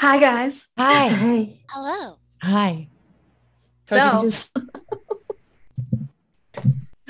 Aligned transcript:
Hi 0.00 0.18
guys. 0.18 0.66
Hi. 0.78 1.08
Hi. 1.08 1.60
Hello. 1.68 2.16
Hi. 2.40 2.88
So, 3.84 4.20
just 4.22 4.50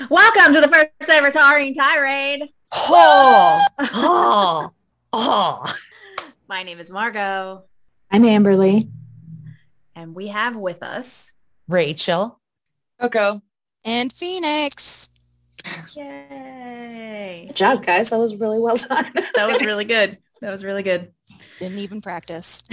welcome 0.09 0.53
to 0.53 0.59
the 0.59 0.67
first 0.67 1.09
ever 1.09 1.31
Taurean 1.31 1.73
tirade. 1.73 2.49
Oh, 2.73 3.65
oh, 3.79 4.71
oh. 5.13 5.75
My 6.49 6.63
name 6.63 6.79
is 6.79 6.91
Margot, 6.91 7.63
I'm 8.11 8.23
Amberly. 8.23 8.89
and 9.95 10.13
we 10.13 10.27
have 10.27 10.57
with 10.57 10.83
us. 10.83 11.31
Rachel. 11.69 12.41
Coco. 12.99 13.41
And 13.85 14.11
Phoenix. 14.11 15.07
Yay! 15.95 17.45
Good 17.47 17.55
job, 17.55 17.85
guys. 17.85 18.09
That 18.09 18.19
was 18.19 18.35
really 18.35 18.59
well 18.59 18.75
done. 18.75 19.13
That 19.35 19.47
was 19.47 19.61
really 19.61 19.85
good. 19.85 20.17
That 20.41 20.51
was 20.51 20.65
really 20.65 20.83
good. 20.83 21.13
Didn't 21.59 21.79
even 21.79 22.01
practice. 22.01 22.63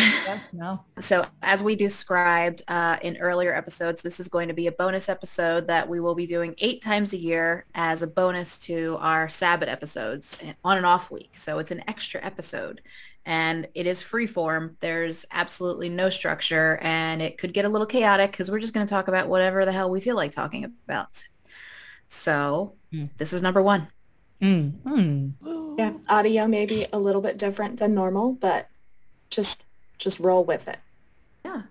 No. 0.52 0.84
So 0.98 1.24
as 1.42 1.62
we 1.62 1.76
described 1.76 2.62
uh, 2.68 2.96
in 3.02 3.16
earlier 3.18 3.54
episodes, 3.54 4.02
this 4.02 4.18
is 4.20 4.28
going 4.28 4.48
to 4.48 4.54
be 4.54 4.66
a 4.66 4.72
bonus 4.72 5.08
episode 5.08 5.66
that 5.68 5.88
we 5.88 6.00
will 6.00 6.14
be 6.14 6.26
doing 6.26 6.54
eight 6.58 6.82
times 6.82 7.12
a 7.12 7.18
year 7.18 7.66
as 7.74 8.02
a 8.02 8.06
bonus 8.06 8.58
to 8.58 8.96
our 9.00 9.28
Sabbath 9.28 9.68
episodes 9.68 10.36
on 10.64 10.78
an 10.78 10.84
off 10.84 11.10
week. 11.10 11.32
So 11.36 11.58
it's 11.58 11.70
an 11.70 11.82
extra 11.88 12.24
episode 12.24 12.80
and 13.26 13.68
it 13.74 13.86
is 13.86 14.00
free 14.00 14.26
form. 14.26 14.76
There's 14.80 15.26
absolutely 15.32 15.88
no 15.90 16.08
structure 16.10 16.78
and 16.82 17.20
it 17.20 17.36
could 17.38 17.52
get 17.52 17.64
a 17.64 17.68
little 17.68 17.86
chaotic 17.86 18.30
because 18.32 18.50
we're 18.50 18.58
just 18.60 18.72
going 18.74 18.86
to 18.86 18.90
talk 18.90 19.08
about 19.08 19.28
whatever 19.28 19.64
the 19.64 19.72
hell 19.72 19.90
we 19.90 20.00
feel 20.00 20.16
like 20.16 20.32
talking 20.32 20.64
about. 20.64 21.24
So 22.06 22.74
Mm. 22.92 23.10
this 23.18 23.34
is 23.34 23.42
number 23.42 23.60
one. 23.60 23.88
Mm, 24.40 24.72
mm. 24.84 25.32
yeah, 25.76 25.94
audio 26.08 26.46
may 26.46 26.64
be 26.64 26.86
a 26.92 26.98
little 26.98 27.20
bit 27.20 27.38
different 27.38 27.78
than 27.78 27.94
normal, 27.94 28.32
but 28.32 28.68
just 29.30 29.66
just 29.98 30.20
roll 30.20 30.44
with 30.44 30.68
it. 30.68 30.78
Yeah. 31.44 31.62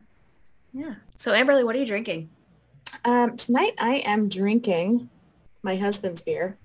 Yeah. 0.73 0.95
So 1.15 1.31
Amberly, 1.31 1.63
what 1.63 1.75
are 1.75 1.79
you 1.79 1.85
drinking? 1.85 2.29
Um, 3.05 3.37
tonight 3.37 3.73
I 3.77 3.95
am 4.05 4.27
drinking 4.27 5.09
my 5.63 5.77
husband's 5.77 6.21
beer. 6.21 6.57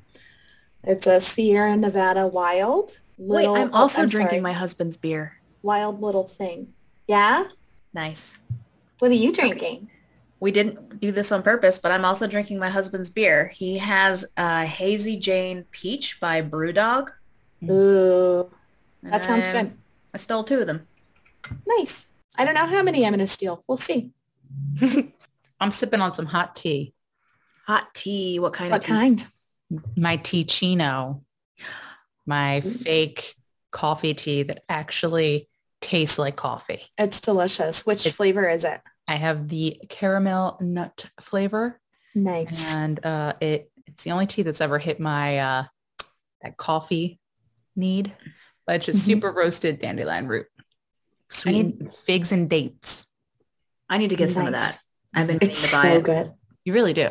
It's 0.84 1.06
a 1.06 1.20
Sierra 1.20 1.76
Nevada 1.76 2.26
Wild. 2.26 2.98
Little, 3.18 3.54
Wait, 3.54 3.60
I'm 3.60 3.70
oh, 3.72 3.82
also 3.82 4.02
I'm 4.02 4.08
drinking 4.08 4.30
sorry, 4.30 4.40
my 4.40 4.52
husband's 4.52 4.96
beer. 4.96 5.38
Wild 5.62 6.00
Little 6.00 6.26
Thing. 6.26 6.72
Yeah? 7.06 7.44
Nice. 7.94 8.38
What 8.98 9.10
are 9.10 9.14
you 9.14 9.32
drinking? 9.32 9.88
We 10.42 10.50
didn't 10.50 10.98
do 10.98 11.12
this 11.12 11.30
on 11.30 11.44
purpose, 11.44 11.78
but 11.78 11.92
I'm 11.92 12.04
also 12.04 12.26
drinking 12.26 12.58
my 12.58 12.68
husband's 12.68 13.08
beer. 13.08 13.52
He 13.54 13.78
has 13.78 14.24
a 14.36 14.66
Hazy 14.66 15.16
Jane 15.16 15.66
Peach 15.70 16.18
by 16.18 16.42
Brewdog. 16.42 17.10
Mm. 17.62 17.70
Ooh, 17.70 18.50
that 19.04 19.24
sounds 19.24 19.46
And 19.46 19.68
good. 19.68 19.78
I 20.12 20.16
stole 20.18 20.42
two 20.42 20.58
of 20.58 20.66
them. 20.66 20.88
Nice. 21.64 22.06
I 22.36 22.44
don't 22.44 22.54
know 22.54 22.66
how 22.66 22.82
many 22.82 23.06
I'm 23.06 23.12
going 23.12 23.20
to 23.20 23.26
steal. 23.28 23.62
We'll 23.68 23.78
see. 23.78 24.10
I'm 25.60 25.70
sipping 25.70 26.00
on 26.00 26.12
some 26.12 26.26
hot 26.26 26.56
tea. 26.56 26.92
Hot 27.68 27.94
tea. 27.94 28.40
What 28.40 28.52
kind 28.52 28.72
What 28.72 28.80
of 28.80 28.86
tea? 28.86 28.92
kind? 28.92 29.26
My 29.96 30.16
Teeccino. 30.16 31.22
My 32.26 32.62
fake 32.62 33.36
coffee 33.70 34.14
tea 34.14 34.42
that 34.42 34.64
actually 34.68 35.48
tastes 35.80 36.18
like 36.18 36.34
coffee. 36.34 36.82
It's 36.98 37.20
delicious. 37.20 37.86
Which 37.86 38.06
It- 38.06 38.14
flavor 38.14 38.48
is 38.48 38.64
it? 38.64 38.80
I 39.08 39.16
have 39.16 39.48
the 39.48 39.80
caramel 39.88 40.58
nut 40.60 41.06
flavor 41.20 41.80
Nice. 42.14 42.72
and 42.74 43.04
uh, 43.04 43.34
it 43.40 43.70
it's 43.86 44.04
the 44.04 44.10
only 44.12 44.26
tea 44.26 44.42
that's 44.42 44.60
ever 44.60 44.78
hit 44.78 45.00
my 45.00 45.38
uh, 45.38 45.64
that 46.42 46.56
coffee 46.56 47.18
need. 47.76 48.12
But 48.66 48.76
it's 48.76 48.86
just 48.86 49.00
Mhm. 49.00 49.06
super 49.06 49.32
roasted 49.32 49.80
dandelion 49.80 50.28
root. 50.28 50.46
Sweet 51.30 51.90
figs 51.92 52.30
and 52.32 52.48
dates. 52.48 53.06
I 53.88 53.98
need 53.98 54.10
to 54.10 54.16
get 54.16 54.30
some 54.30 54.46
of 54.46 54.52
that. 54.52 54.78
I've 55.14 55.26
been 55.26 55.38
It's 55.42 55.66
to 55.66 55.72
buy 55.76 55.82
so 55.82 55.88
it 55.98 56.04
good. 56.04 56.32
You 56.64 56.72
really 56.72 56.92
do. 56.92 57.08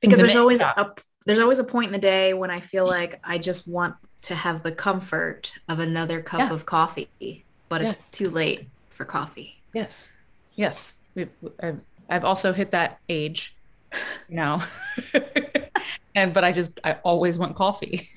because 0.00 0.18
The 0.18 0.26
there's 0.26 0.36
always 0.36 0.60
yeah. 0.60 0.74
a 0.76 0.90
there's 1.24 1.38
always 1.38 1.58
a 1.58 1.64
point 1.64 1.86
in 1.88 1.92
the 1.92 1.98
day 1.98 2.34
when 2.34 2.50
I 2.50 2.60
feel 2.60 2.86
like 2.86 3.20
I 3.22 3.38
just 3.38 3.68
want 3.68 3.94
to 4.22 4.34
have 4.34 4.62
the 4.62 4.72
comfort 4.72 5.52
of 5.68 5.78
another 5.78 6.20
cup 6.22 6.40
Yes. 6.40 6.52
of 6.52 6.66
coffee, 6.66 7.44
but 7.68 7.82
it's 7.82 8.08
too 8.10 8.30
late 8.30 8.68
for 8.90 9.04
coffee. 9.04 9.62
Yes. 9.74 10.10
Yes. 10.54 10.96
We, 11.18 11.26
I've, 11.60 11.80
I've 12.08 12.24
also 12.24 12.52
hit 12.52 12.70
that 12.70 13.00
age 13.08 13.54
now. 14.28 14.62
and, 16.14 16.32
but 16.32 16.44
I 16.44 16.52
just, 16.52 16.78
I 16.84 16.92
always 17.02 17.36
want 17.38 17.56
coffee 17.56 18.08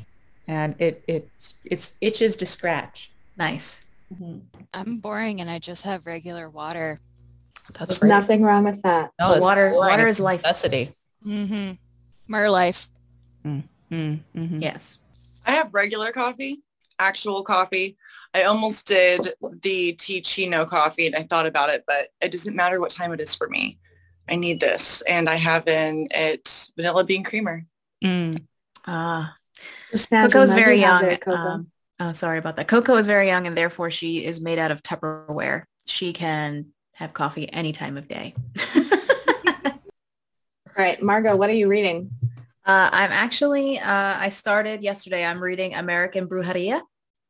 and 0.48 0.74
it, 0.78 1.02
it, 1.06 1.28
it's 1.64 1.94
itches 2.00 2.34
to 2.36 2.46
scratch. 2.46 3.10
Nice. 3.36 3.80
I'm 4.74 4.98
boring 4.98 5.40
and 5.40 5.48
I 5.50 5.58
just 5.58 5.84
have 5.84 6.06
regular 6.06 6.48
water. 6.50 6.98
That's 7.74 7.88
There's 7.90 7.98
great. 8.00 8.08
nothing 8.08 8.42
wrong 8.42 8.64
with 8.64 8.82
that. 8.82 9.10
No, 9.20 9.38
water- 9.38 9.70
boring. 9.70 9.90
water 9.90 10.08
is 10.08 10.18
life. 10.18 10.42
Necessity. 10.42 10.94
Mm-hmm. 11.24 11.72
Mer 12.26 12.50
life. 12.50 12.88
Mm, 13.46 13.62
mhm. 13.92 14.62
Yes. 14.62 14.98
I 15.46 15.52
have 15.52 15.72
regular 15.72 16.10
coffee, 16.12 16.60
actual 16.98 17.42
coffee. 17.42 17.96
I 18.34 18.44
almost 18.44 18.86
did 18.86 19.34
the 19.62 19.94
Teeccino 19.94 20.66
coffee 20.66 21.06
and 21.06 21.16
I 21.16 21.22
thought 21.22 21.46
about 21.46 21.70
it, 21.70 21.84
but 21.86 22.08
it 22.20 22.30
doesn't 22.30 22.54
matter 22.54 22.80
what 22.80 22.90
time 22.90 23.12
it 23.12 23.20
is 23.20 23.34
for 23.34 23.48
me. 23.48 23.78
I 24.28 24.36
need 24.36 24.60
this. 24.60 25.00
And 25.02 25.28
I 25.28 25.36
have 25.36 25.66
in 25.66 26.08
it 26.10 26.68
vanilla 26.76 27.04
bean 27.04 27.24
creamer. 27.24 27.64
Mm. 28.04 28.38
Uh, 28.86 29.28
Snazzy 29.94 30.32
Coco's 30.32 30.52
very 30.52 30.80
young. 30.80 31.04
it, 31.04 31.26
Um, 31.26 31.68
oh, 32.00 32.12
sorry 32.12 32.38
about 32.38 32.56
that. 32.56 32.68
Coco 32.68 32.96
is 32.96 33.06
very 33.06 33.26
young, 33.26 33.46
and 33.46 33.56
therefore 33.56 33.90
she 33.90 34.24
is 34.24 34.40
made 34.40 34.58
out 34.58 34.70
of 34.70 34.82
Tupperware. 34.82 35.64
She 35.86 36.12
can 36.12 36.66
have 36.92 37.14
coffee 37.14 37.50
any 37.52 37.72
time 37.72 37.96
of 37.96 38.08
day. 38.08 38.34
All 38.76 39.72
right, 40.76 41.02
Margot, 41.02 41.36
what 41.36 41.50
are 41.50 41.54
you 41.54 41.68
reading? 41.68 42.10
Uh, 42.68 42.90
I'm 42.92 43.12
actually, 43.12 43.78
uh, 43.78 44.16
I 44.18 44.28
started 44.28 44.82
yesterday. 44.82 45.24
I'm 45.24 45.42
reading 45.42 45.74
American 45.74 46.28
Brujeria 46.28 46.82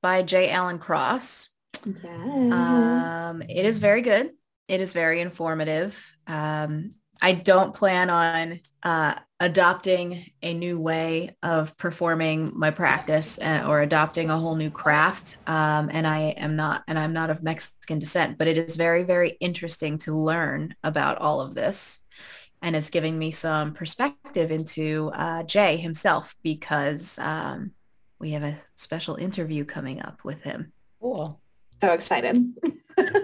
by 0.03 0.23
J. 0.23 0.51
Allen 0.51 0.81
Cross. 0.81 1.51
Yeah. 1.87 3.31
Um, 3.31 3.43
it 3.43 3.65
is 3.65 3.79
very 3.79 4.03
good. 4.03 4.33
It 4.67 4.81
is 4.81 4.93
very 4.93 5.21
informative. 5.21 5.97
Um, 6.27 6.95
I 7.23 7.33
don't 7.33 7.73
plan 7.73 8.11
on 8.11 8.61
uh, 8.83 9.15
adopting 9.39 10.31
a 10.43 10.55
new 10.55 10.81
way 10.81 11.37
of 11.45 11.77
performing 11.77 12.53
my 12.55 12.73
practice 12.73 13.39
uh, 13.39 13.65
or 13.67 13.81
adopting 13.81 14.31
a 14.31 14.39
whole 14.39 14.57
new 14.57 14.71
craft. 14.71 15.37
Um, 15.47 15.89
and 15.93 16.05
I 16.05 16.31
am 16.37 16.57
not, 16.57 16.83
and 16.89 16.99
I'm 16.99 17.13
not 17.13 17.31
of 17.31 17.45
Mexican 17.45 18.01
descent, 18.01 18.39
but 18.39 18.49
it 18.49 18.59
is 18.59 18.75
very, 18.75 19.05
very 19.05 19.31
interesting 19.41 19.99
to 19.99 20.17
learn 20.17 20.75
about 20.83 21.19
all 21.19 21.41
of 21.41 21.55
this. 21.55 22.01
And 22.63 22.75
it's 22.75 22.91
giving 22.91 23.19
me 23.19 23.31
some 23.31 23.73
perspective 23.73 24.51
into 24.51 25.11
uh, 25.15 25.43
Jay 25.45 25.77
himself 25.77 26.35
because 26.43 27.19
um, 27.21 27.71
we 28.19 28.33
have 28.33 28.43
a 28.43 28.57
special 28.75 29.15
interview 29.17 29.65
coming 29.65 30.03
up 30.03 30.19
with 30.25 30.43
him. 30.43 30.73
Cool. 31.01 31.41
so 31.81 31.93
excited. 31.93 32.53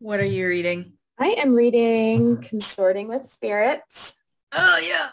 What 0.00 0.20
are 0.20 0.26
you 0.26 0.46
reading? 0.46 0.92
I 1.18 1.28
am 1.28 1.54
reading 1.54 2.36
Consorting 2.42 3.08
with 3.08 3.26
Spirits 3.32 4.12
Oh 4.52 4.76
yeah. 4.76 5.10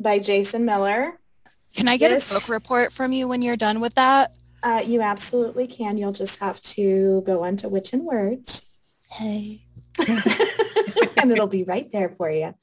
by 0.00 0.18
Jason 0.18 0.64
Miller. 0.64 1.20
Can 1.76 1.88
I 1.88 1.98
get 1.98 2.10
Yes. 2.10 2.30
a 2.30 2.34
book 2.34 2.48
report 2.48 2.90
from 2.90 3.12
you 3.12 3.28
when 3.28 3.42
you're 3.42 3.56
done 3.58 3.80
with 3.80 3.94
that? 3.96 4.34
Uh, 4.62 4.82
you 4.86 5.02
absolutely 5.02 5.66
can. 5.66 5.98
You'll 5.98 6.12
just 6.12 6.38
have 6.40 6.62
to 6.62 7.22
go 7.26 7.44
onto 7.44 7.68
Witch 7.68 7.92
and 7.92 8.04
Words. 8.06 8.64
Hey. 9.10 9.66
and 11.16 11.30
it'll 11.32 11.46
be 11.46 11.64
right 11.64 11.90
there 11.90 12.14
for 12.16 12.30
you. 12.30 12.54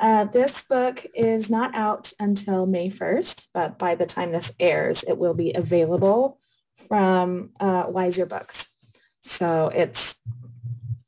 Uh, 0.00 0.24
this 0.24 0.64
book 0.64 1.04
is 1.14 1.50
not 1.50 1.74
out 1.74 2.12
until 2.20 2.66
May 2.66 2.88
1st, 2.88 3.48
but 3.52 3.78
by 3.78 3.94
the 3.94 4.06
time 4.06 4.30
this 4.30 4.52
airs, 4.60 5.02
it 5.02 5.18
will 5.18 5.34
be 5.34 5.52
available 5.52 6.38
from 6.86 7.50
uh, 7.58 7.86
Weiser 7.86 8.28
Books. 8.28 8.68
So 9.24 9.68
it's, 9.74 10.16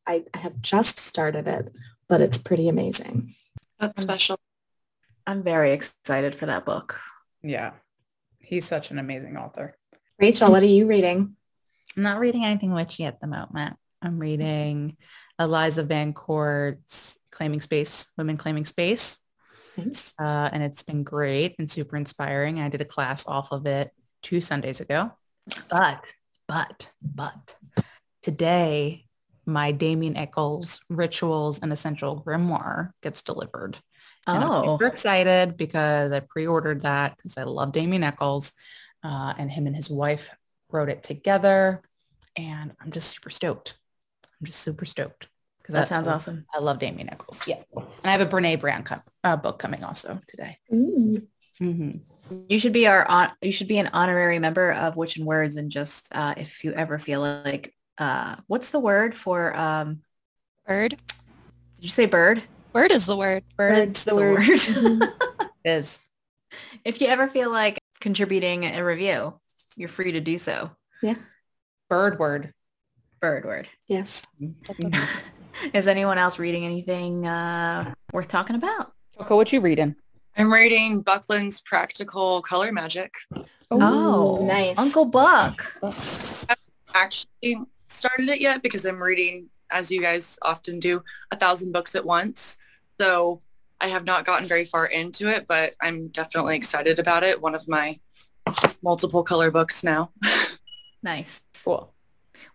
I 0.06 0.24
I 0.34 0.38
have 0.38 0.60
just 0.60 0.98
started 0.98 1.46
it, 1.46 1.72
but 2.08 2.20
it's 2.20 2.38
pretty 2.38 2.68
amazing. 2.68 3.34
That's 3.78 4.02
special. 4.02 4.38
I'm 5.26 5.42
very 5.44 5.70
excited 5.70 6.34
for 6.34 6.46
that 6.46 6.64
book. 6.64 7.00
Yeah. 7.42 7.72
He's 8.40 8.64
such 8.64 8.90
an 8.90 8.98
amazing 8.98 9.36
author. 9.36 9.76
Rachel, 10.18 10.50
what 10.50 10.62
are 10.62 10.66
you 10.66 10.86
reading? 10.86 11.36
I'm 11.96 12.02
not 12.02 12.18
reading 12.18 12.44
anything 12.44 12.72
witchy 12.72 13.04
at 13.04 13.20
the 13.20 13.26
moment. 13.26 13.76
I'm 14.02 14.18
reading 14.18 14.96
Eliza 15.40 15.82
Van 15.82 16.12
Court's 16.12 17.18
Claiming 17.32 17.60
Space, 17.62 18.06
Women 18.18 18.36
Claiming 18.36 18.66
Space. 18.66 19.18
Uh, 20.18 20.50
and 20.52 20.62
it's 20.62 20.82
been 20.82 21.02
great 21.02 21.54
and 21.58 21.70
super 21.70 21.96
inspiring. 21.96 22.60
I 22.60 22.68
did 22.68 22.82
a 22.82 22.84
class 22.84 23.26
off 23.26 23.50
of 23.50 23.66
it 23.66 23.90
two 24.22 24.40
Sundays 24.42 24.80
ago. 24.80 25.12
But, 25.70 26.12
but, 26.46 26.90
but 27.02 27.54
today, 28.22 29.06
my 29.46 29.72
Damien 29.72 30.16
Echols 30.16 30.80
Rituals 30.90 31.60
and 31.60 31.72
Essential 31.72 32.22
Grimoire 32.22 32.90
gets 33.02 33.22
delivered. 33.22 33.78
And 34.26 34.44
I'm 34.44 34.50
Oh, 34.50 34.62
super 34.74 34.86
excited 34.86 35.56
because 35.56 36.12
I 36.12 36.20
pre-ordered 36.20 36.82
that 36.82 37.16
because 37.16 37.38
I 37.38 37.44
love 37.44 37.72
Damien 37.72 38.04
Echols 38.04 38.52
uh, 39.02 39.32
and 39.38 39.50
him 39.50 39.66
and 39.66 39.74
his 39.74 39.88
wife 39.88 40.28
wrote 40.70 40.90
it 40.90 41.02
together. 41.02 41.82
And 42.36 42.72
I'm 42.80 42.90
just 42.92 43.08
super 43.08 43.30
stoked. 43.30 43.78
I'm 44.40 44.46
just 44.46 44.60
super 44.60 44.84
stoked. 44.84 45.28
Because 45.62 45.74
That 45.74 45.88
sounds 45.88 46.08
awesome. 46.08 46.46
I 46.54 46.58
love 46.58 46.78
Damien 46.78 47.10
Echols. 47.10 47.42
Yeah. 47.46 47.62
And 47.76 47.86
I 48.04 48.12
have 48.12 48.20
a 48.20 48.26
Brene 48.26 48.58
Brown 48.58 48.82
co- 48.82 49.02
uh, 49.22 49.36
book 49.36 49.58
coming 49.58 49.84
also 49.84 50.20
today. 50.26 50.58
Ooh. 50.72 51.22
Mm-hmm. 51.60 51.98
You 52.48 52.58
should 52.58 52.72
be 52.72 52.86
our 52.86 53.08
on, 53.08 53.32
you 53.42 53.52
should 53.52 53.68
be 53.68 53.78
an 53.78 53.90
honorary 53.92 54.38
member 54.38 54.72
of 54.72 54.96
Witch 54.96 55.16
and 55.16 55.26
Words 55.26 55.56
and 55.56 55.70
just 55.70 56.08
uh, 56.12 56.34
if 56.36 56.64
you 56.64 56.72
ever 56.72 56.98
feel 56.98 57.20
like 57.20 57.74
uh, 57.98 58.36
what's 58.46 58.70
the 58.70 58.80
word 58.80 59.14
for 59.14 59.54
um, 59.56 60.00
Bird. 60.66 60.90
did 60.90 61.00
you 61.80 61.88
say 61.88 62.06
bird? 62.06 62.42
Bird 62.72 62.92
is 62.92 63.04
the 63.06 63.16
word. 63.16 63.42
Bird's 63.56 64.04
the 64.04 64.14
word. 64.14 65.10
Is 65.64 66.00
if 66.84 67.00
you 67.00 67.08
ever 67.08 67.28
feel 67.28 67.50
like 67.50 67.78
contributing 68.00 68.64
a 68.64 68.82
review, 68.84 69.34
you're 69.76 69.88
free 69.88 70.12
to 70.12 70.20
do 70.20 70.38
so. 70.38 70.70
Yeah. 71.02 71.16
Bird 71.88 72.18
word. 72.18 72.54
Bird 73.20 73.44
word. 73.44 73.68
Yes. 73.86 74.22
Is 75.74 75.86
anyone 75.86 76.16
else 76.16 76.38
reading 76.38 76.64
anything 76.64 77.26
uh, 77.26 77.92
worth 78.12 78.28
talking 78.28 78.56
about? 78.56 78.92
Coco, 79.18 79.36
what 79.36 79.52
you 79.52 79.60
reading? 79.60 79.94
I'm 80.36 80.50
reading 80.50 81.02
Buckland's 81.02 81.60
Practical 81.60 82.40
Color 82.40 82.72
Magic. 82.72 83.12
Oh, 83.70 84.44
nice. 84.46 84.78
Uncle 84.78 85.04
Buck. 85.04 85.70
Actually 86.94 87.58
started 87.88 88.28
it 88.30 88.40
yet 88.40 88.62
because 88.62 88.86
I'm 88.86 89.02
reading, 89.02 89.50
as 89.70 89.90
you 89.90 90.00
guys 90.00 90.38
often 90.42 90.78
do, 90.78 91.02
a 91.30 91.36
thousand 91.36 91.72
books 91.72 91.94
at 91.94 92.04
once. 92.04 92.58
So 92.98 93.42
I 93.82 93.88
have 93.88 94.04
not 94.04 94.24
gotten 94.24 94.48
very 94.48 94.64
far 94.64 94.86
into 94.86 95.28
it, 95.28 95.46
but 95.46 95.74
I'm 95.82 96.08
definitely 96.08 96.56
excited 96.56 96.98
about 96.98 97.22
it. 97.22 97.40
One 97.40 97.54
of 97.54 97.68
my 97.68 97.98
multiple 98.82 99.22
color 99.22 99.50
books 99.50 99.84
now. 99.84 100.10
Nice. 101.02 101.40
Cool. 101.64 101.94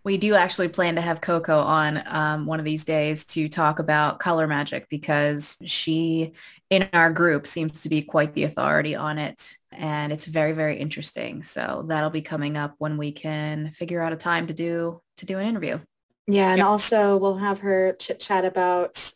We 0.06 0.18
do 0.18 0.36
actually 0.36 0.68
plan 0.68 0.94
to 0.94 1.00
have 1.00 1.20
Coco 1.20 1.58
on 1.58 2.00
um, 2.06 2.46
one 2.46 2.60
of 2.60 2.64
these 2.64 2.84
days 2.84 3.24
to 3.24 3.48
talk 3.48 3.80
about 3.80 4.20
color 4.20 4.46
magic 4.46 4.88
because 4.88 5.56
she, 5.66 6.34
in 6.70 6.88
our 6.92 7.10
group, 7.10 7.48
seems 7.48 7.80
to 7.80 7.88
be 7.88 8.02
quite 8.02 8.32
the 8.32 8.44
authority 8.44 8.94
on 8.94 9.18
it. 9.18 9.56
And 9.72 10.12
it's 10.12 10.24
very, 10.26 10.52
very 10.52 10.76
interesting. 10.76 11.42
So 11.42 11.84
that'll 11.88 12.10
be 12.10 12.22
coming 12.22 12.56
up 12.56 12.76
when 12.78 12.98
we 12.98 13.10
can 13.10 13.72
figure 13.72 14.00
out 14.00 14.12
a 14.12 14.16
time 14.16 14.46
to 14.46 14.54
do 14.54 15.02
to 15.16 15.26
do 15.26 15.38
an 15.40 15.46
interview. 15.48 15.80
Yeah, 16.28 16.50
and 16.50 16.58
Yeah. 16.58 16.68
also 16.68 17.16
we'll 17.16 17.38
have 17.38 17.58
her 17.58 17.96
chit 17.98 18.20
chat 18.20 18.44
about 18.44 19.12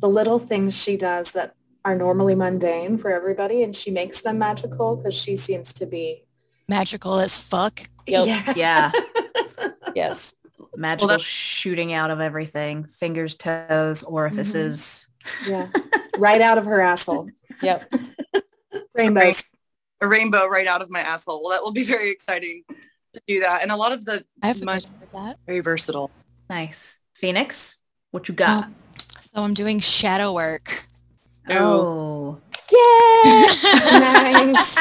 the 0.00 0.10
little 0.10 0.38
things 0.38 0.76
she 0.76 0.98
does 0.98 1.32
that 1.32 1.54
are 1.86 1.96
normally 1.96 2.34
mundane 2.34 2.98
for 2.98 3.10
everybody 3.10 3.62
and 3.62 3.74
she 3.74 3.90
makes 3.90 4.20
them 4.20 4.38
magical 4.40 4.96
because 4.96 5.14
she 5.14 5.36
seems 5.36 5.72
to 5.72 5.86
be 5.86 6.26
Magical 6.68 7.18
as 7.18 7.38
fuck. 7.38 7.80
Yep. 8.06 8.56
Yeah. 8.56 8.92
Yes. 9.94 10.34
Magical 10.76 11.08
that's- 11.08 11.26
shooting 11.26 11.92
out 11.92 12.10
of 12.10 12.20
everything, 12.20 12.84
fingers, 12.84 13.34
toes, 13.34 14.02
orifices. 14.02 15.08
yeah. 15.46 15.68
right 16.18 16.40
out 16.40 16.58
of 16.58 16.64
her 16.66 16.80
asshole. 16.80 17.28
Yep. 17.62 17.92
Rainbows. 18.94 19.42
A 20.00 20.08
rainbow 20.08 20.46
right 20.46 20.66
out 20.66 20.82
of 20.82 20.90
my 20.90 21.00
asshole. 21.00 21.42
Well, 21.42 21.52
that 21.52 21.62
will 21.62 21.72
be 21.72 21.84
very 21.84 22.10
exciting 22.10 22.62
to 23.14 23.20
do 23.26 23.40
that. 23.40 23.62
And 23.62 23.70
a 23.70 23.76
lot 23.76 23.92
of 23.92 24.04
the 24.04 24.24
I 24.42 24.48
have 24.48 24.62
much 24.62 24.84
of 24.84 25.12
that. 25.12 25.38
very 25.46 25.60
versatile. 25.60 26.10
Nice. 26.50 26.98
Phoenix, 27.12 27.76
what 28.10 28.28
you 28.28 28.34
got? 28.34 28.68
So 28.98 29.42
I'm 29.42 29.54
doing 29.54 29.80
shadow 29.80 30.32
work. 30.32 30.86
oh. 31.50 32.38
Yay! 32.72 33.46
nice. 33.92 34.78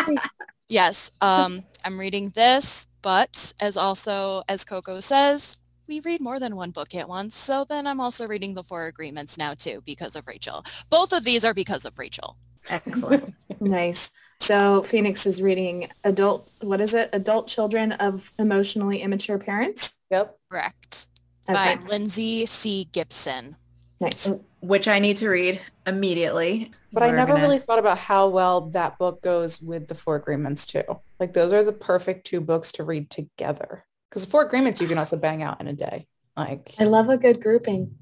Yes. 0.70 1.12
Um, 1.22 1.64
I'm 1.86 2.00
reading 2.00 2.30
this, 2.36 2.88
but 3.04 3.54
as 3.60 3.78
also 3.78 4.42
as 4.50 4.64
Coco 4.64 5.00
says, 5.00 5.58
we 5.88 6.00
read 6.00 6.22
more 6.22 6.40
than 6.40 6.56
one 6.56 6.72
book 6.72 6.96
at 6.96 7.08
once. 7.08 7.36
So 7.36 7.64
then 7.64 7.86
I'm 7.86 8.00
also 8.00 8.26
reading 8.26 8.56
the 8.56 8.64
Four 8.64 8.88
Agreements 8.88 9.38
now 9.38 9.54
too 9.54 9.84
because 9.86 10.16
of 10.16 10.26
Rachel. 10.28 10.66
Both 10.90 11.14
of 11.14 11.24
these 11.24 11.46
are 11.46 11.54
because 11.54 11.86
of 11.86 12.00
Rachel. 12.00 12.38
Excellent. 12.70 13.36
Nice. 13.60 14.12
So 14.42 14.84
Phoenix 14.84 15.26
is 15.26 15.42
reading 15.42 15.90
adult, 16.04 16.52
what 16.60 16.82
is 16.82 16.94
it? 16.94 17.10
Adult 17.14 17.48
Children 17.48 17.94
of 17.94 18.34
Emotionally 18.38 19.02
Immature 19.02 19.38
Parents. 19.38 19.94
Yep. 20.10 20.38
Correct. 20.52 21.08
Okay. 21.48 21.76
By 21.76 21.82
Lindsay 21.88 22.46
C. 22.46 22.90
Gibson. 22.92 23.56
Nice. 24.02 24.30
Which 24.64 24.88
I 24.88 25.00
need 25.00 25.18
to 25.18 25.28
read 25.30 25.60
immediately. 25.86 26.72
But 26.94 27.04
I 27.04 27.08
We're 27.10 27.16
never 27.18 27.34
gonna- 27.34 27.44
really 27.44 27.60
thought 27.60 27.80
about 27.80 27.98
how 27.98 28.30
well 28.30 28.62
that 28.72 28.98
book 28.98 29.22
goes 29.22 29.62
with 29.62 29.88
the 29.90 29.96
Four 29.96 30.16
Agreements 30.16 30.66
too. 30.66 30.84
Like 31.20 31.34
those 31.34 31.52
are 31.52 31.64
the 31.64 31.74
perfect 31.74 32.26
two 32.26 32.40
books 32.40 32.72
to 32.74 32.84
read 32.84 33.10
together. 33.10 33.84
Because 34.10 34.24
the 34.26 34.32
Four 34.32 34.44
Agreements 34.46 34.80
you 34.80 34.88
can 34.88 34.98
also 34.98 35.18
bang 35.18 35.44
out 35.44 35.60
in 35.60 35.68
a 35.68 35.74
day. 35.74 36.08
Like, 36.38 36.76
I 36.80 36.86
love 36.86 37.10
a 37.10 37.18
good 37.18 37.42
grouping. 37.44 37.96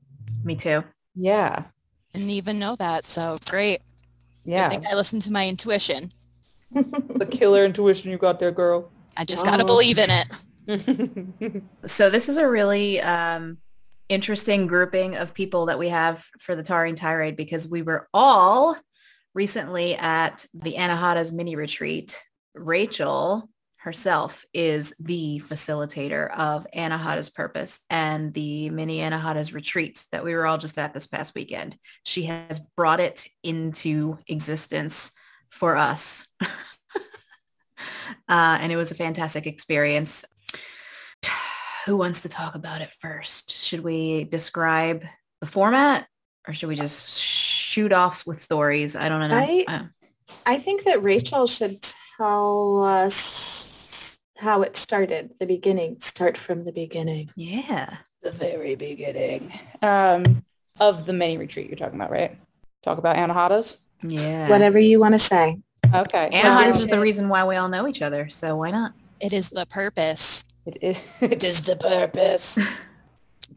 Me 0.44 0.56
too. 0.56 0.84
yeah, 1.16 1.66
Didn't 2.13 2.30
even 2.30 2.60
know 2.60 2.75
that. 2.78 3.06
So 3.06 3.36
great. 3.50 3.80
I 3.80 3.84
yeah. 4.46 4.69
think 4.69 4.86
I 4.88 4.94
listened 4.96 5.22
to 5.24 5.31
my 5.31 5.48
intuition. 5.48 6.12
the 6.72 7.28
killer 7.30 7.66
intuition 7.66 8.12
you 8.12 8.18
got 8.18 8.40
there, 8.40 8.52
girl. 8.52 8.92
I 9.18 9.25
just 9.25 9.44
got 9.46 9.58
to 9.58 9.63
Oh. 9.63 9.66
believe 9.68 9.98
in 10.00 10.10
it. 10.12 10.28
So 11.86 12.10
this 12.10 12.30
is 12.30 12.38
a 12.38 12.48
really 12.48 13.02
um, 13.02 13.58
interesting 14.12 14.68
grouping 14.68 15.16
of 15.16 15.34
people 15.34 15.68
that 15.68 15.80
we 15.80 15.88
have 15.88 16.25
for 16.38 16.54
the 16.54 16.62
Taurean 16.62 16.98
Tirade 16.98 17.38
because 17.38 17.69
we 17.69 17.81
were 17.81 18.10
all 18.13 18.75
recently 19.34 19.96
at 19.96 20.46
the 20.54 20.74
Anahata's 20.74 21.31
mini 21.31 21.56
retreat. 21.56 22.22
Rachel 22.54 23.50
herself 23.78 24.46
is 24.54 24.94
the 25.00 25.42
facilitator 25.46 26.30
of 26.38 26.68
Anahata's 26.75 27.30
Purpose 27.30 27.80
and 27.90 28.34
the 28.34 28.69
mini 28.69 29.00
Anahata's 29.00 29.54
retreat 29.54 30.06
that 30.12 30.25
we 30.25 30.36
were 30.36 30.46
all 30.46 30.58
just 30.58 30.78
at 30.78 30.94
this 30.94 31.08
past 31.08 31.34
weekend. 31.34 31.78
She 32.04 32.24
has 32.24 32.60
brought 32.75 33.00
it 33.00 33.25
into 33.44 34.19
existence 34.28 35.12
for 35.50 35.78
us. 35.78 36.28
uh, 36.42 36.48
and 38.28 38.74
it 38.74 38.78
was 38.78 38.92
a 38.92 38.96
fantastic 38.96 39.48
experience. 39.48 40.25
Who 41.86 41.98
wants 41.98 42.22
to 42.22 42.30
talk 42.30 42.56
about 42.56 42.81
it 42.81 42.89
first? 43.00 43.51
Should 43.51 43.81
we 43.81 44.25
describe 44.25 45.04
the 45.39 45.48
format 45.48 46.07
or 46.48 46.54
should 46.54 46.69
we 46.69 46.75
just 46.75 47.18
shoot 47.19 47.92
off 47.92 48.25
with 48.28 48.42
stories? 48.42 48.95
I 48.95 49.10
don't 49.10 49.28
know. 49.30 49.36
I- 49.38 49.88
I 50.45 50.57
think 50.60 50.83
that 50.86 51.04
Rachel 51.04 51.45
should 51.45 51.80
tell 52.18 52.83
us 52.86 54.18
how 54.38 54.62
it 54.62 54.78
started, 54.78 55.31
the 55.39 55.45
beginning. 55.45 55.98
Start 56.00 56.38
from 56.38 56.63
the 56.63 56.72
beginning. 56.72 57.30
yeah. 57.36 57.98
the 58.24 58.31
very 58.31 58.75
beginning 58.75 59.51
um, 59.81 60.44
of 60.79 61.05
the 61.08 61.12
mini 61.13 61.38
retreat 61.38 61.67
you're 61.67 61.75
talking 61.75 61.96
about, 62.00 62.12
right? 62.12 62.38
Talk 62.84 62.98
about 63.00 63.15
Anahata's. 63.17 63.79
Yeah. 64.03 64.48
Whatever 64.48 64.79
you 64.79 65.00
want 65.00 65.15
to 65.15 65.20
say. 65.20 65.58
Okay. 65.94 66.29
Anahata's 66.32 66.82
is 66.82 66.88
the 66.88 67.00
reason 67.00 67.29
why 67.29 67.44
we 67.46 67.55
all 67.55 67.67
know 67.67 67.88
each 67.88 68.01
other. 68.03 68.29
So 68.29 68.55
why 68.55 68.70
not? 68.72 68.94
It 69.20 69.34
is 69.34 69.50
the 69.50 69.65
purpose. 69.65 70.40
It 70.65 70.77
is, 70.82 71.00
it 71.22 71.44
is 71.44 71.62
the 71.62 71.75
purpose. 71.75 72.58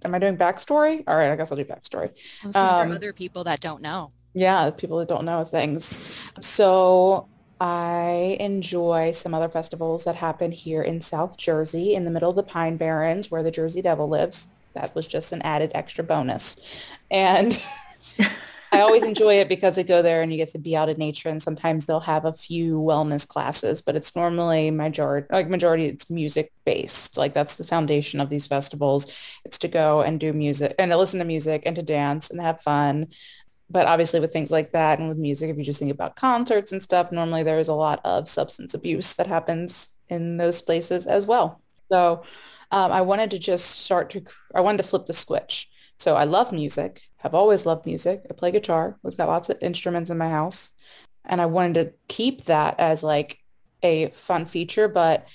Am 0.05 0.15
I 0.15 0.19
doing 0.19 0.37
backstory? 0.37 1.03
All 1.07 1.17
right, 1.17 1.31
I 1.31 1.37
guess 1.37 1.51
I'll 1.51 1.57
do 1.57 1.65
backstory. 1.65 2.11
This 2.43 2.51
is 2.51 2.57
Um, 2.57 2.89
for 2.89 2.95
other 2.95 3.13
people 3.13 3.45
that 3.45 3.61
don't 3.61 3.83
know. 3.83 4.11
Yeah, 4.35 4.71
people 4.71 4.99
that 4.99 5.09
don't 5.09 5.25
know 5.25 5.45
things. 5.45 5.95
So 6.41 7.29
I 7.61 8.37
enjoy 8.41 9.13
some 9.13 9.33
other 9.33 9.49
festivals 9.49 10.05
that 10.05 10.17
happen 10.17 10.51
here 10.53 10.83
in 10.83 11.01
South 11.03 11.37
Jersey 11.37 11.95
in 11.95 12.05
the 12.05 12.11
middle 12.11 12.31
of 12.31 12.37
the 12.37 12.43
Pine 12.43 12.77
Barrens 12.77 13.31
where 13.31 13.43
the 13.43 13.51
Jersey 13.53 13.81
Devil 13.81 14.09
lives. 14.09 14.49
That 14.75 14.93
was 14.95 15.07
just 15.07 15.31
an 15.31 15.41
added 15.43 15.71
extra 15.73 16.03
bonus. 16.03 16.57
And 17.11 17.63
I 18.75 18.81
always 18.81 19.05
enjoy 19.05 19.35
it 19.35 19.49
because 19.49 19.79
I 19.79 19.85
go 19.85 20.03
there 20.03 20.21
and 20.21 20.33
you 20.33 20.37
get 20.37 20.51
to 20.51 20.59
be 20.59 20.77
out 20.77 20.89
in 20.89 20.97
nature 20.97 21.29
and 21.29 21.41
sometimes 21.41 21.87
they'll 21.87 22.01
have 22.01 22.25
a 22.25 22.33
few 22.33 22.81
wellness 22.81 23.27
classes, 23.27 23.81
but 23.83 23.95
it's 23.95 24.17
normally 24.17 24.73
majority, 24.73 25.29
like 25.31 25.49
majority 25.49 25.87
it's 25.87 26.11
music 26.11 26.53
based. 26.65 27.17
Like 27.17 27.35
that's 27.35 27.55
the 27.55 27.63
foundation 27.63 28.21
of 28.21 28.31
these 28.31 28.49
festivals. 28.49 29.13
It's 29.45 29.59
to 29.59 29.69
go 29.69 30.01
and 30.01 30.19
do 30.19 30.33
music 30.33 30.75
and 30.77 30.91
to 30.91 30.97
listen 30.97 31.21
to 31.21 31.25
music 31.25 31.63
and 31.65 31.77
to 31.77 31.83
dance 31.83 32.31
and 32.31 32.41
have 32.41 32.63
fun. 32.63 33.07
But 33.71 33.87
obviously 33.87 34.19
with 34.19 34.33
things 34.33 34.51
like 34.51 34.73
that 34.73 34.99
and 34.99 35.09
with 35.09 35.19
music, 35.19 35.51
if 35.51 35.57
you 35.57 35.63
just 35.63 35.79
think 35.79 35.93
about 35.93 36.17
concerts 36.17 36.73
and 36.73 36.83
stuff, 36.83 37.13
normally 37.13 37.45
there 37.45 37.61
is 37.61 37.69
a 37.69 37.75
lot 37.75 38.01
of 38.05 38.29
substance 38.29 38.75
abuse 38.75 39.13
that 39.13 39.29
happens 39.29 39.91
in 40.09 40.37
those 40.37 40.61
places 40.61 41.07
as 41.07 41.27
well. 41.27 41.63
So 41.93 42.25
um, 42.73 42.91
I 42.91 43.03
wanted 43.03 43.31
to 43.31 43.39
just 43.39 43.67
start 43.67 44.11
to, 44.11 44.23
I 44.53 44.63
wanted 44.63 44.79
to 44.79 44.89
flip 44.89 45.07
the 45.07 45.13
switch. 45.13 45.71
So 45.99 46.17
I 46.17 46.25
love 46.25 46.53
music, 46.53 47.03
have 47.19 47.35
always 47.35 47.67
loved 47.67 47.87
music. 47.87 48.23
I 48.29 48.35
play 48.35 48.51
guitar. 48.51 48.99
We've 49.03 49.17
got 49.17 49.29
lots 49.29 49.49
of 49.49 49.59
instruments 49.61 50.11
in 50.11 50.19
my 50.19 50.29
house. 50.29 50.73
And 51.25 51.41
I 51.41 51.47
wanted 51.47 51.75
to 51.75 51.95
keep 52.09 52.45
that 52.45 52.79
as 52.79 53.03
like 53.03 53.39
a 53.83 54.11
fun 54.11 54.45
feature, 54.45 54.89
but 54.89 55.27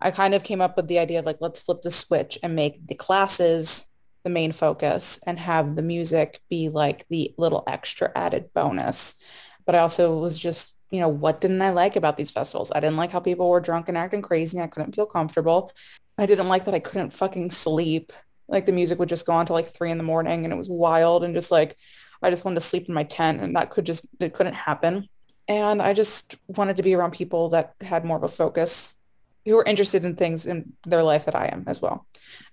I 0.00 0.10
kind 0.10 0.34
of 0.34 0.42
came 0.42 0.60
up 0.60 0.76
with 0.76 0.88
the 0.88 0.98
idea 0.98 1.18
of 1.18 1.26
like, 1.26 1.38
let's 1.40 1.60
flip 1.60 1.82
the 1.82 1.90
switch 1.90 2.38
and 2.42 2.54
make 2.54 2.86
the 2.86 2.94
classes 2.94 3.86
the 4.24 4.30
main 4.30 4.52
focus 4.52 5.18
and 5.26 5.38
have 5.38 5.76
the 5.76 5.82
music 5.82 6.40
be 6.50 6.68
like 6.68 7.06
the 7.08 7.34
little 7.38 7.64
extra 7.66 8.12
added 8.14 8.52
bonus. 8.52 9.16
But 9.64 9.74
I 9.74 9.78
also 9.78 10.18
was 10.18 10.38
just, 10.38 10.74
you 10.90 11.00
know, 11.00 11.08
what 11.08 11.40
didn't 11.40 11.62
I 11.62 11.70
like 11.70 11.96
about 11.96 12.16
these 12.16 12.30
festivals? 12.30 12.72
I 12.74 12.80
didn't 12.80 12.96
like 12.96 13.12
how 13.12 13.20
people 13.20 13.48
were 13.48 13.60
drunk 13.60 13.88
and 13.88 13.98
acting 13.98 14.22
crazy. 14.22 14.60
I 14.60 14.66
couldn't 14.66 14.94
feel 14.94 15.06
comfortable. 15.06 15.72
I 16.16 16.26
didn't 16.26 16.48
like 16.48 16.64
that 16.64 16.74
I 16.74 16.80
couldn't 16.80 17.14
fucking 17.14 17.50
sleep. 17.50 18.12
Like 18.48 18.66
the 18.66 18.72
music 18.72 18.98
would 18.98 19.08
just 19.08 19.26
go 19.26 19.32
on 19.32 19.46
till 19.46 19.54
like 19.54 19.68
three 19.68 19.90
in 19.90 19.98
the 19.98 20.04
morning 20.04 20.44
and 20.44 20.52
it 20.52 20.56
was 20.56 20.68
wild 20.68 21.24
and 21.24 21.34
just 21.34 21.50
like, 21.50 21.76
I 22.22 22.30
just 22.30 22.44
wanted 22.44 22.56
to 22.56 22.66
sleep 22.66 22.88
in 22.88 22.94
my 22.94 23.04
tent 23.04 23.40
and 23.40 23.54
that 23.56 23.70
could 23.70 23.86
just, 23.86 24.06
it 24.18 24.34
couldn't 24.34 24.54
happen. 24.54 25.08
And 25.46 25.80
I 25.80 25.92
just 25.92 26.36
wanted 26.46 26.76
to 26.76 26.82
be 26.82 26.94
around 26.94 27.12
people 27.12 27.50
that 27.50 27.74
had 27.80 28.04
more 28.04 28.16
of 28.16 28.22
a 28.22 28.28
focus 28.28 28.96
who 29.44 29.54
were 29.54 29.64
interested 29.64 30.04
in 30.04 30.14
things 30.14 30.46
in 30.46 30.72
their 30.86 31.02
life 31.02 31.24
that 31.24 31.34
I 31.34 31.46
am 31.46 31.64
as 31.66 31.80
well. 31.80 32.06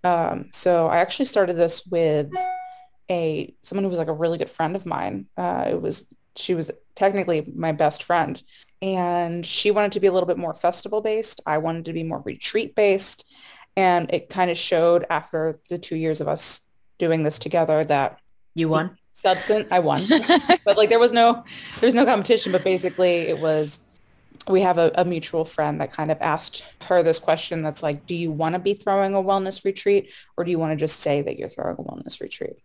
Um, 0.04 0.50
so 0.54 0.88
I 0.88 0.98
actually 0.98 1.26
started 1.26 1.58
this 1.58 1.86
with 1.86 2.30
a 3.12 3.54
someone 3.64 3.84
who 3.84 3.90
was 3.90 4.00
like 4.00 4.08
a 4.08 4.14
really 4.14 4.38
good 4.38 4.50
friend 4.50 4.76
of 4.76 4.86
mine. 4.86 5.28
Uh, 5.38 5.66
it 5.70 5.82
was 5.82 6.08
she 6.38 6.54
was 6.54 6.72
technically 6.96 7.52
my 7.56 7.72
best 7.72 8.04
friend, 8.04 8.42
and 8.82 9.46
she 9.46 9.72
wanted 9.72 9.92
to 9.94 10.00
be 10.00 10.08
a 10.08 10.12
little 10.12 10.28
bit 10.28 10.38
more 10.38 10.54
festival 10.54 11.02
based. 11.02 11.42
I 11.46 11.58
wanted 11.58 11.86
to 11.86 11.94
be 11.94 12.04
more 12.04 12.22
retreat 12.22 12.76
based, 12.76 13.26
and 13.76 14.12
it 14.14 14.30
kind 14.30 14.50
of 14.50 14.58
showed 14.58 15.06
after 15.10 15.60
the 15.70 15.78
two 15.78 15.96
years 15.96 16.22
of 16.22 16.28
us 16.28 16.62
doing 16.98 17.24
this 17.24 17.40
together 17.40 17.84
that 17.86 18.20
you 18.54 18.70
won. 18.70 18.98
Substance, 19.16 19.68
I 19.72 19.80
won, 19.80 20.02
but 20.66 20.78
like 20.78 20.90
there 20.90 21.00
was 21.00 21.12
no 21.12 21.44
there 21.80 21.88
was 21.88 21.96
no 21.96 22.06
competition. 22.06 22.52
But 22.52 22.64
basically, 22.64 23.28
it 23.28 23.40
was 23.40 23.80
we 24.48 24.62
have 24.62 24.78
a, 24.78 24.92
a, 24.96 25.06
mutual 25.06 25.46
friend 25.46 25.82
that 25.82 25.92
kind 25.92 26.12
of 26.12 26.18
asked 26.22 26.64
her 26.84 27.02
this 27.02 27.18
question 27.18 27.64
that's 27.64 27.82
like, 27.82 28.06
do 28.06 28.16
you 28.16 28.32
want 28.32 28.54
to 28.54 28.60
be 28.60 28.74
throwing 28.74 29.16
a 29.16 29.24
wellness 29.24 29.66
retreat 29.66 30.14
or 30.38 30.44
do 30.44 30.52
you 30.52 30.60
want 30.60 30.72
to 30.72 30.76
just 30.76 31.00
say 31.00 31.22
that 31.22 31.40
you're 31.40 31.50
throwing 31.50 31.78
a 31.80 31.84
wellness 31.84 32.22
retreat? 32.22 32.58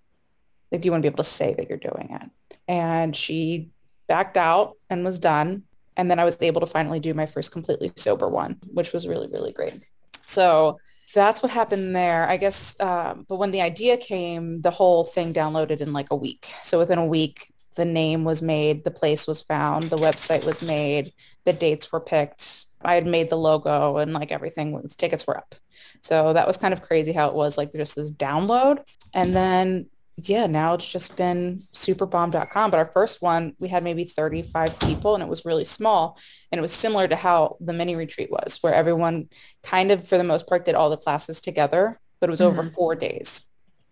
Like, 0.70 0.82
do 0.82 0.86
you 0.86 0.92
want 0.92 1.02
to 1.02 1.08
be 1.08 1.12
able 1.12 1.24
to 1.24 1.30
say 1.30 1.54
that 1.54 1.68
you're 1.68 1.78
doing 1.78 2.18
it? 2.20 2.30
And 2.68 3.16
she 3.16 3.70
backed 4.08 4.36
out 4.36 4.76
and 4.90 5.04
was 5.04 5.18
done. 5.18 5.62
And 5.96 6.10
then 6.10 6.18
I 6.18 6.24
was 6.24 6.36
able 6.40 6.60
to 6.60 6.66
finally 6.66 7.00
do 7.00 7.14
my 7.14 7.26
first 7.26 7.50
completely 7.50 7.92
sober 7.96 8.28
one, 8.28 8.58
which 8.72 8.92
was 8.92 9.08
really, 9.08 9.28
really 9.28 9.52
great. 9.52 9.80
So 10.26 10.78
that's 11.14 11.42
what 11.42 11.50
happened 11.50 11.94
there. 11.94 12.28
I 12.28 12.36
guess, 12.36 12.78
um, 12.80 13.26
but 13.28 13.36
when 13.36 13.50
the 13.50 13.62
idea 13.62 13.96
came, 13.96 14.60
the 14.62 14.70
whole 14.70 15.04
thing 15.04 15.32
downloaded 15.32 15.80
in 15.80 15.92
like 15.92 16.08
a 16.10 16.16
week. 16.16 16.52
So 16.62 16.78
within 16.78 16.98
a 16.98 17.06
week, 17.06 17.52
the 17.76 17.84
name 17.84 18.24
was 18.24 18.42
made, 18.42 18.84
the 18.84 18.90
place 18.90 19.26
was 19.26 19.42
found, 19.42 19.84
the 19.84 19.96
website 19.96 20.44
was 20.44 20.66
made, 20.66 21.12
the 21.44 21.52
dates 21.52 21.90
were 21.92 22.00
picked. 22.00 22.66
I 22.82 22.94
had 22.94 23.06
made 23.06 23.30
the 23.30 23.36
logo 23.36 23.98
and 23.98 24.12
like 24.12 24.32
everything, 24.32 24.88
tickets 24.96 25.26
were 25.26 25.36
up. 25.36 25.54
So 26.02 26.32
that 26.32 26.46
was 26.46 26.56
kind 26.56 26.72
of 26.72 26.82
crazy 26.82 27.12
how 27.12 27.28
it 27.28 27.34
was 27.34 27.58
like 27.58 27.72
just 27.72 27.96
this 27.96 28.10
download. 28.10 28.80
And 29.12 29.34
then 29.34 29.86
yeah, 30.28 30.46
now 30.46 30.74
it's 30.74 30.88
just 30.88 31.16
been 31.16 31.62
superbomb.com. 31.72 32.70
But 32.70 32.78
our 32.78 32.90
first 32.92 33.22
one, 33.22 33.54
we 33.58 33.68
had 33.68 33.84
maybe 33.84 34.04
35 34.04 34.78
people 34.80 35.14
and 35.14 35.22
it 35.22 35.28
was 35.28 35.44
really 35.44 35.64
small. 35.64 36.18
And 36.50 36.58
it 36.58 36.62
was 36.62 36.72
similar 36.72 37.08
to 37.08 37.16
how 37.16 37.56
the 37.60 37.72
mini 37.72 37.96
retreat 37.96 38.30
was, 38.30 38.58
where 38.60 38.74
everyone 38.74 39.28
kind 39.62 39.90
of, 39.90 40.06
for 40.06 40.18
the 40.18 40.24
most 40.24 40.46
part, 40.46 40.64
did 40.64 40.74
all 40.74 40.90
the 40.90 40.96
classes 40.96 41.40
together, 41.40 42.00
but 42.18 42.28
it 42.28 42.30
was 42.30 42.40
mm-hmm. 42.40 42.58
over 42.58 42.70
four 42.70 42.94
days. 42.94 43.44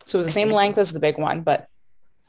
So 0.05 0.17
it 0.17 0.21
was 0.21 0.27
the 0.27 0.33
same 0.33 0.51
length 0.51 0.79
as 0.79 0.93
the 0.93 1.01
big 1.01 1.19
one, 1.19 1.43
but 1.43 1.69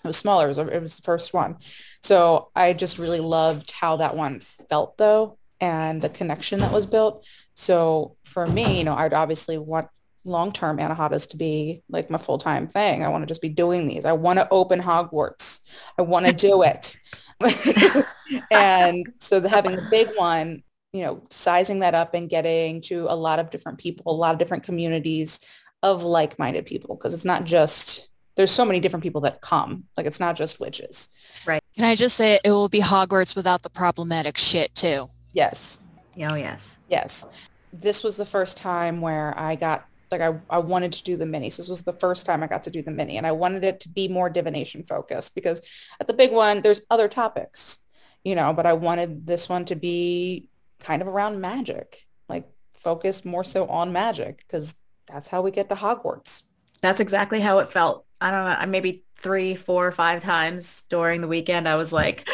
it 0.03 0.08
was 0.08 0.18
smaller. 0.18 0.46
It 0.46 0.50
was, 0.50 0.58
it 0.58 0.82
was 0.82 0.96
the 0.96 1.01
first 1.01 1.34
one. 1.34 1.58
So 2.01 2.50
I 2.56 2.74
just 2.74 2.98
really 2.98 3.20
loved 3.20 3.72
how 3.72 3.98
that 3.98 4.15
one 4.15 4.39
felt 4.70 4.98
though 4.98 5.38
and 5.62 6.01
the 6.01 6.10
connection 6.10 6.60
that 6.60 6.72
was 6.72 6.86
built. 6.86 7.25
So 7.56 8.15
for 8.25 8.46
me, 8.46 8.77
you 8.77 8.84
know, 8.84 8.96
I'd 8.96 9.13
obviously 9.13 9.58
want 9.58 9.88
long-term 10.25 10.77
anahatas 10.77 11.29
to 11.29 11.38
be 11.38 11.83
like 11.89 12.09
my 12.09 12.17
full-time 12.17 12.67
thing. 12.67 13.03
I 13.03 13.09
want 13.09 13.23
to 13.23 13.27
just 13.27 13.41
be 13.41 13.49
doing 13.49 13.88
these. 13.88 14.05
I 14.05 14.13
want 14.13 14.39
to 14.39 14.47
open 14.51 14.81
Hogwarts. 14.81 15.61
I 15.97 16.03
want 16.03 16.25
to 16.25 16.33
do 16.33 16.63
it. 16.63 16.97
and 18.51 19.07
so 19.19 19.39
the, 19.39 19.49
having 19.49 19.75
the 19.75 19.88
big 19.89 20.09
one, 20.15 20.63
you 20.91 21.03
know, 21.03 21.23
sizing 21.29 21.79
that 21.79 21.95
up 21.95 22.13
and 22.13 22.29
getting 22.29 22.81
to 22.81 23.05
a 23.09 23.15
lot 23.15 23.39
of 23.39 23.49
different 23.49 23.77
people, 23.77 24.11
a 24.11 24.15
lot 24.15 24.33
of 24.33 24.39
different 24.39 24.63
communities 24.63 25.39
of 25.81 26.03
like-minded 26.03 26.65
people, 26.65 26.95
because 26.95 27.13
it's 27.13 27.25
not 27.25 27.45
just, 27.45 28.09
there's 28.35 28.51
so 28.51 28.65
many 28.65 28.79
different 28.79 29.03
people 29.03 29.21
that 29.21 29.41
come. 29.41 29.85
Like 29.95 30.05
it's 30.05 30.19
not 30.19 30.35
just 30.35 30.59
witches. 30.59 31.09
Right. 31.45 31.61
Can 31.75 31.85
I 31.85 31.95
just 31.95 32.17
say 32.17 32.39
it 32.43 32.51
will 32.51 32.69
be 32.69 32.81
Hogwarts 32.81 33.35
without 33.35 33.61
the 33.61 33.69
problematic 33.69 34.38
shit 34.38 34.75
too? 34.75 35.09
Yes. 35.31 35.81
Oh, 36.17 36.35
yes. 36.35 36.79
Yes. 36.89 37.25
This 37.71 38.03
was 38.03 38.17
the 38.17 38.25
first 38.25 38.57
time 38.57 38.99
where 38.99 39.38
I 39.39 39.55
got 39.55 39.85
like 40.11 40.21
I, 40.21 40.39
I 40.49 40.59
wanted 40.59 40.93
to 40.93 41.03
do 41.03 41.17
the 41.17 41.25
mini. 41.25 41.49
So 41.49 41.61
this 41.61 41.69
was 41.69 41.83
the 41.83 41.93
first 41.93 42.25
time 42.25 42.43
I 42.43 42.47
got 42.47 42.63
to 42.63 42.71
do 42.71 42.81
the 42.81 42.91
mini 42.91 43.17
and 43.17 43.27
I 43.27 43.31
wanted 43.31 43.63
it 43.63 43.79
to 43.81 43.89
be 43.89 44.07
more 44.07 44.29
divination 44.29 44.83
focused 44.83 45.35
because 45.35 45.61
at 45.99 46.07
the 46.07 46.13
big 46.13 46.31
one, 46.31 46.61
there's 46.61 46.81
other 46.89 47.07
topics, 47.07 47.79
you 48.23 48.35
know, 48.35 48.53
but 48.53 48.65
I 48.65 48.73
wanted 48.73 49.25
this 49.27 49.47
one 49.47 49.65
to 49.65 49.75
be 49.75 50.47
kind 50.79 51.01
of 51.01 51.07
around 51.07 51.41
magic, 51.41 52.05
like 52.27 52.47
focused 52.73 53.25
more 53.25 53.43
so 53.43 53.67
on 53.67 53.91
magic 53.91 54.43
because 54.47 54.73
that's 55.07 55.29
how 55.29 55.41
we 55.41 55.51
get 55.51 55.69
to 55.69 55.75
Hogwarts. 55.75 56.43
That's 56.81 56.99
exactly 56.99 57.41
how 57.41 57.59
it 57.59 57.71
felt. 57.71 58.05
I 58.21 58.31
don't 58.31 58.45
know, 58.45 58.71
maybe 58.71 59.03
three, 59.15 59.55
four, 59.55 59.91
five 59.91 60.21
times 60.21 60.83
during 60.89 61.21
the 61.21 61.27
weekend. 61.27 61.67
I 61.67 61.75
was 61.75 61.91
like, 61.91 62.27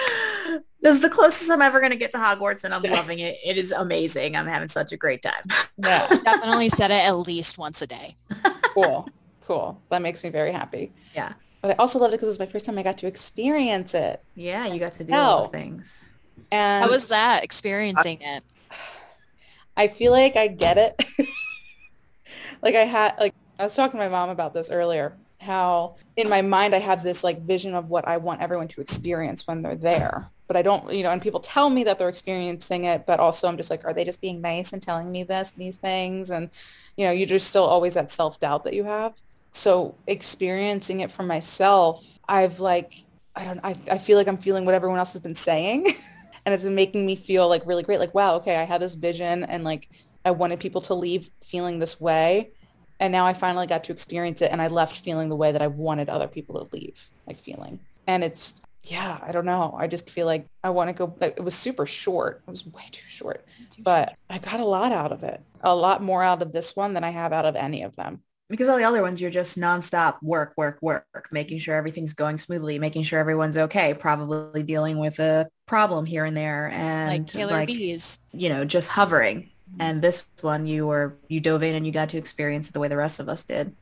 this 0.86 0.98
is 0.98 1.02
the 1.02 1.10
closest 1.10 1.50
I'm 1.50 1.64
ever 1.64 1.80
going 1.80 1.92
to 1.92 1.98
get 1.98 2.12
to 2.12 2.20
Hogwarts 2.20 2.64
and 2.64 2.72
I'm 2.72 2.84
loving 2.84 3.18
it. 3.18 3.40
It 3.44 3.58
is 3.58 3.72
amazing. 3.72 4.36
I'm 4.36 4.46
having 4.46 4.68
such 4.68 4.92
a 4.92 4.98
great 4.98 5.24
time. 5.24 5.44
Yeah. 5.78 6.08
Definitely 6.24 6.70
said 6.70 6.92
it 6.92 7.04
at 7.06 7.18
least 7.18 7.58
once 7.58 7.82
a 7.82 7.88
day. 7.88 8.16
cool. 8.76 9.10
Cool. 9.42 9.82
That 9.90 10.04
makes 10.04 10.24
me 10.24 10.30
very 10.30 10.52
happy. 10.52 10.94
Yeah. 11.16 11.34
But 11.62 11.72
I 11.72 11.74
also 11.76 11.98
loved 11.98 12.14
it 12.14 12.18
because 12.18 12.28
it 12.28 12.34
was 12.34 12.40
my 12.40 12.46
first 12.46 12.68
time 12.68 12.78
I 12.78 12.84
got 12.84 13.00
to 13.00 13.08
experience 13.08 13.96
it. 13.96 14.24
Yeah, 14.36 14.68
you 14.68 14.80
got 14.80 14.94
to 14.96 15.04
do 15.04 15.12
all 15.16 15.46
the 15.46 15.58
things. 15.58 16.14
And 16.52 16.86
how 16.86 16.92
was 16.92 17.08
that 17.08 17.44
experiencing 17.44 18.20
I, 18.24 18.36
it? 18.36 18.44
I 19.78 19.88
feel 19.88 20.12
like 20.12 20.36
I 20.36 20.48
get 20.48 20.78
it. 20.78 21.04
like 22.62 22.76
I 22.76 22.82
had 22.86 23.16
like 23.20 23.34
I 23.58 23.64
was 23.64 23.76
talking 23.76 24.00
to 24.00 24.06
my 24.06 24.12
mom 24.12 24.30
about 24.30 24.54
this 24.54 24.70
earlier 24.70 25.18
how 25.40 25.96
in 26.16 26.28
my 26.28 26.42
mind 26.42 26.74
I 26.74 26.80
have 26.80 27.04
this 27.04 27.24
like 27.24 27.42
vision 27.42 27.76
of 27.76 27.90
what 27.90 28.08
I 28.08 28.18
want 28.18 28.42
everyone 28.42 28.68
to 28.70 28.82
experience 28.82 29.46
when 29.46 29.62
they're 29.62 29.76
there 29.76 30.32
but 30.48 30.56
I 30.56 30.62
don't, 30.62 30.94
you 30.94 31.04
know, 31.04 31.12
and 31.12 31.22
people 31.22 31.40
tell 31.40 31.70
me 31.70 31.84
that 31.84 31.98
they're 31.98 32.10
experiencing 32.10 32.86
it, 32.86 33.06
but 33.06 33.20
also 33.20 33.48
I'm 33.48 33.58
just 33.58 33.70
like, 33.70 33.84
are 33.84 33.94
they 33.94 34.06
just 34.06 34.22
being 34.22 34.42
nice 34.42 34.74
and 34.74 34.82
telling 34.82 35.12
me 35.12 35.24
this, 35.24 35.52
these 35.52 35.78
things? 35.78 36.30
And, 36.30 36.50
you 36.96 37.06
know, 37.06 37.12
you're 37.12 37.28
just 37.28 37.48
still 37.48 37.64
always 37.64 37.96
that 37.96 38.12
self-doubt 38.12 38.64
that 38.64 38.74
you 38.74 38.84
have. 38.84 39.14
So 39.52 39.96
experiencing 40.06 41.00
it 41.00 41.12
for 41.12 41.24
myself, 41.24 42.20
I've 42.28 42.60
like, 42.60 43.06
I 43.36 43.46
don't, 43.46 43.60
I, 43.64 43.76
I 43.90 43.98
feel 43.98 44.18
like 44.18 44.28
I'm 44.28 44.38
feeling 44.38 44.66
what 44.66 44.76
everyone 44.76 45.00
else 45.00 45.14
has 45.14 45.22
been 45.22 45.36
saying. 45.36 45.88
and 46.46 46.54
it's 46.54 46.64
been 46.64 46.76
making 46.76 47.06
me 47.06 47.16
feel 47.16 47.50
like 47.50 47.66
really 47.66 47.84
great. 47.84 48.00
Like, 48.00 48.14
wow, 48.14 48.36
okay, 48.36 48.58
I 48.58 48.64
had 48.64 48.82
this 48.82 48.96
vision 48.96 49.44
and 49.44 49.64
like, 49.64 49.90
I 50.24 50.32
wanted 50.32 50.60
people 50.60 50.82
to 50.82 50.94
leave 50.94 51.30
feeling 51.44 51.80
this 51.80 52.00
way. 52.00 52.52
And 53.00 53.12
now 53.12 53.26
I 53.26 53.34
finally 53.34 53.68
got 53.68 53.84
to 53.86 53.92
experience 53.92 54.42
it 54.42 54.52
and 54.52 54.62
I 54.62 54.68
left 54.68 55.04
feeling 55.04 55.30
the 55.30 55.36
way 55.36 55.52
that 55.52 55.62
I 55.62 55.68
wanted 55.68 56.10
other 56.10 56.28
people 56.28 56.64
to 56.64 56.76
leave, 56.76 57.10
like 57.28 57.40
feeling. 57.40 57.80
And 58.08 58.24
it's 58.24 58.62
yeah, 58.86 59.20
I 59.22 59.32
don't 59.32 59.46
know. 59.46 59.76
I 59.78 59.88
just 59.88 60.10
feel 60.10 60.26
like 60.26 60.48
I 60.64 60.70
want 60.70 60.90
to 60.90 60.94
go. 60.94 61.16
It 61.22 61.44
was 61.44 61.56
super 61.56 61.86
short. 61.86 62.44
It 62.48 62.52
was 62.52 62.66
way 62.66 62.84
too 62.92 63.08
short, 63.08 63.46
too 63.72 63.82
but 63.84 64.10
short. 64.10 64.20
I 64.30 64.38
got 64.38 64.60
a 64.60 64.66
lot 64.66 64.92
out 64.92 65.12
of 65.12 65.24
it. 65.24 65.42
A 65.62 65.76
lot 65.76 66.04
more 66.04 66.24
out 66.24 66.42
of 66.42 66.52
this 66.52 66.76
one 66.76 66.94
than 66.94 67.04
I 67.04 67.10
have 67.10 67.34
out 67.34 67.46
of 67.46 67.56
any 67.56 67.82
of 67.84 67.96
them. 67.96 68.22
Because 68.48 68.70
all 68.70 68.78
the 68.78 68.84
other 68.84 69.02
ones, 69.02 69.20
you're 69.20 69.32
just 69.32 69.58
nonstop 69.58 70.22
work, 70.22 70.54
work, 70.56 70.78
work, 70.80 71.28
making 71.32 71.58
sure 71.58 71.74
everything's 71.74 72.14
going 72.14 72.38
smoothly, 72.38 72.78
making 72.78 73.02
sure 73.02 73.20
everyone's 73.20 73.58
okay, 73.58 73.96
probably 73.96 74.62
dealing 74.62 75.00
with 75.00 75.18
a 75.20 75.48
problem 75.66 76.06
here 76.06 76.26
and 76.26 76.38
there, 76.38 76.70
and 76.70 77.10
like 77.10 77.28
killer 77.28 77.54
like, 77.54 77.68
bees. 77.68 78.20
You 78.34 78.50
know, 78.50 78.64
just 78.64 78.90
hovering. 78.90 79.50
Mm-hmm. 79.72 79.82
And 79.82 80.02
this 80.02 80.28
one, 80.42 80.68
you 80.68 80.86
were 80.86 81.18
you 81.28 81.40
dove 81.40 81.64
in 81.64 81.74
and 81.74 81.88
you 81.88 81.92
got 81.92 82.10
to 82.10 82.18
experience 82.18 82.70
it 82.70 82.74
the 82.74 82.80
way 82.80 82.88
the 82.88 82.98
rest 82.98 83.20
of 83.20 83.30
us 83.30 83.44
did. 83.46 83.76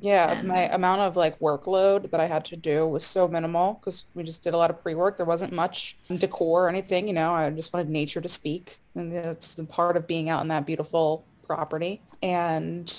Yeah, 0.00 0.32
and... 0.32 0.48
my 0.48 0.68
amount 0.72 1.00
of 1.02 1.16
like 1.16 1.38
workload 1.38 2.10
that 2.10 2.20
I 2.20 2.26
had 2.26 2.44
to 2.46 2.56
do 2.56 2.86
was 2.86 3.04
so 3.04 3.28
minimal 3.28 3.74
because 3.74 4.04
we 4.14 4.22
just 4.22 4.42
did 4.42 4.54
a 4.54 4.56
lot 4.56 4.70
of 4.70 4.82
pre-work. 4.82 5.16
There 5.16 5.26
wasn't 5.26 5.52
much 5.52 5.96
decor 6.08 6.66
or 6.66 6.68
anything, 6.68 7.08
you 7.08 7.14
know. 7.14 7.34
I 7.34 7.50
just 7.50 7.72
wanted 7.72 7.88
nature 7.88 8.20
to 8.20 8.28
speak, 8.28 8.78
and 8.94 9.12
that's 9.12 9.54
the 9.54 9.64
part 9.64 9.96
of 9.96 10.06
being 10.06 10.28
out 10.28 10.42
in 10.42 10.48
that 10.48 10.66
beautiful 10.66 11.24
property. 11.46 12.02
And 12.22 12.94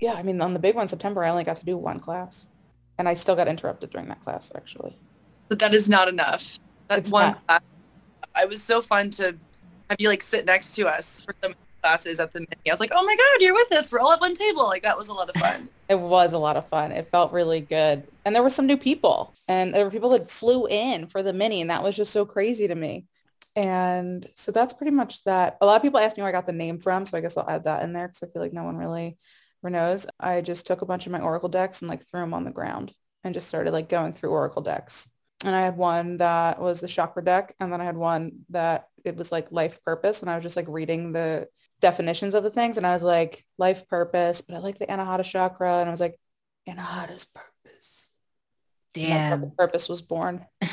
yeah, 0.00 0.14
I 0.14 0.22
mean, 0.22 0.40
on 0.40 0.52
the 0.52 0.58
big 0.58 0.74
one, 0.74 0.88
September, 0.88 1.24
I 1.24 1.30
only 1.30 1.44
got 1.44 1.56
to 1.58 1.64
do 1.64 1.76
one 1.76 2.00
class, 2.00 2.48
and 2.98 3.08
I 3.08 3.14
still 3.14 3.36
got 3.36 3.48
interrupted 3.48 3.90
during 3.90 4.08
that 4.08 4.22
class 4.22 4.52
actually. 4.54 4.96
But 5.48 5.58
that 5.58 5.74
is 5.74 5.88
not 5.88 6.08
enough. 6.08 6.58
That's 6.88 7.10
one 7.10 7.32
not. 7.32 7.46
class. 7.46 7.60
It 8.42 8.48
was 8.48 8.62
so 8.62 8.82
fun 8.82 9.10
to 9.12 9.36
have 9.90 10.00
you 10.00 10.08
like 10.08 10.22
sit 10.22 10.46
next 10.46 10.74
to 10.74 10.88
us 10.88 11.20
for 11.24 11.34
some 11.42 11.54
classes 11.84 12.18
at 12.18 12.32
the 12.32 12.40
mini. 12.40 12.48
I 12.66 12.72
was 12.72 12.80
like, 12.80 12.92
oh 12.94 13.04
my 13.04 13.14
God, 13.14 13.42
you're 13.42 13.54
with 13.54 13.70
us. 13.72 13.92
We're 13.92 14.00
all 14.00 14.12
at 14.12 14.20
one 14.20 14.34
table. 14.34 14.64
Like 14.64 14.82
that 14.82 14.96
was 14.96 15.08
a 15.08 15.12
lot 15.12 15.28
of 15.28 15.36
fun. 15.36 15.68
it 15.88 15.98
was 15.98 16.32
a 16.32 16.38
lot 16.38 16.56
of 16.56 16.66
fun. 16.68 16.92
It 16.92 17.10
felt 17.10 17.32
really 17.32 17.60
good. 17.60 18.04
And 18.24 18.34
there 18.34 18.42
were 18.42 18.50
some 18.50 18.66
new 18.66 18.78
people 18.78 19.34
and 19.48 19.74
there 19.74 19.84
were 19.84 19.90
people 19.90 20.10
that 20.10 20.30
flew 20.30 20.66
in 20.66 21.06
for 21.06 21.22
the 21.22 21.32
mini 21.32 21.60
and 21.60 21.70
that 21.70 21.82
was 21.82 21.94
just 21.94 22.12
so 22.12 22.24
crazy 22.24 22.66
to 22.66 22.74
me. 22.74 23.04
And 23.54 24.26
so 24.34 24.50
that's 24.50 24.72
pretty 24.72 24.92
much 24.92 25.22
that. 25.24 25.58
A 25.60 25.66
lot 25.66 25.76
of 25.76 25.82
people 25.82 26.00
ask 26.00 26.16
me 26.16 26.22
where 26.22 26.30
I 26.30 26.32
got 26.32 26.46
the 26.46 26.52
name 26.52 26.78
from. 26.78 27.04
So 27.06 27.18
I 27.18 27.20
guess 27.20 27.36
I'll 27.36 27.48
add 27.48 27.64
that 27.64 27.82
in 27.82 27.92
there 27.92 28.08
because 28.08 28.22
I 28.22 28.32
feel 28.32 28.42
like 28.42 28.52
no 28.52 28.64
one 28.64 28.76
really 28.76 29.18
knows. 29.62 30.06
I 30.18 30.40
just 30.40 30.66
took 30.66 30.82
a 30.82 30.86
bunch 30.86 31.06
of 31.06 31.12
my 31.12 31.20
Oracle 31.20 31.48
decks 31.48 31.82
and 31.82 31.88
like 31.88 32.02
threw 32.06 32.20
them 32.20 32.34
on 32.34 32.44
the 32.44 32.50
ground 32.50 32.94
and 33.22 33.34
just 33.34 33.48
started 33.48 33.72
like 33.72 33.88
going 33.88 34.12
through 34.12 34.30
Oracle 34.30 34.62
decks. 34.62 35.08
And 35.44 35.54
I 35.54 35.60
had 35.62 35.76
one 35.76 36.16
that 36.18 36.60
was 36.60 36.80
the 36.80 36.88
chakra 36.88 37.22
deck. 37.24 37.54
And 37.60 37.72
then 37.72 37.80
I 37.80 37.84
had 37.84 37.96
one 37.96 38.40
that 38.50 38.88
it 39.04 39.16
was 39.16 39.30
like 39.30 39.52
life 39.52 39.82
purpose. 39.84 40.22
And 40.22 40.30
I 40.30 40.36
was 40.36 40.42
just 40.42 40.56
like 40.56 40.66
reading 40.68 41.12
the 41.12 41.48
definitions 41.80 42.34
of 42.34 42.42
the 42.42 42.50
things. 42.50 42.76
And 42.78 42.86
I 42.86 42.94
was 42.94 43.02
like, 43.02 43.44
life 43.58 43.86
purpose, 43.88 44.40
but 44.40 44.56
I 44.56 44.58
like 44.58 44.78
the 44.78 44.86
Anahata 44.86 45.24
chakra. 45.24 45.80
And 45.80 45.88
I 45.88 45.90
was 45.90 46.00
like, 46.00 46.18
Anahata's 46.68 47.26
purpose. 47.26 48.10
And 48.96 49.12
that's 49.12 49.20
how 49.22 49.36
Damn. 49.36 49.40
the 49.42 49.46
purpose 49.56 49.88
was 49.88 50.02
born. 50.02 50.46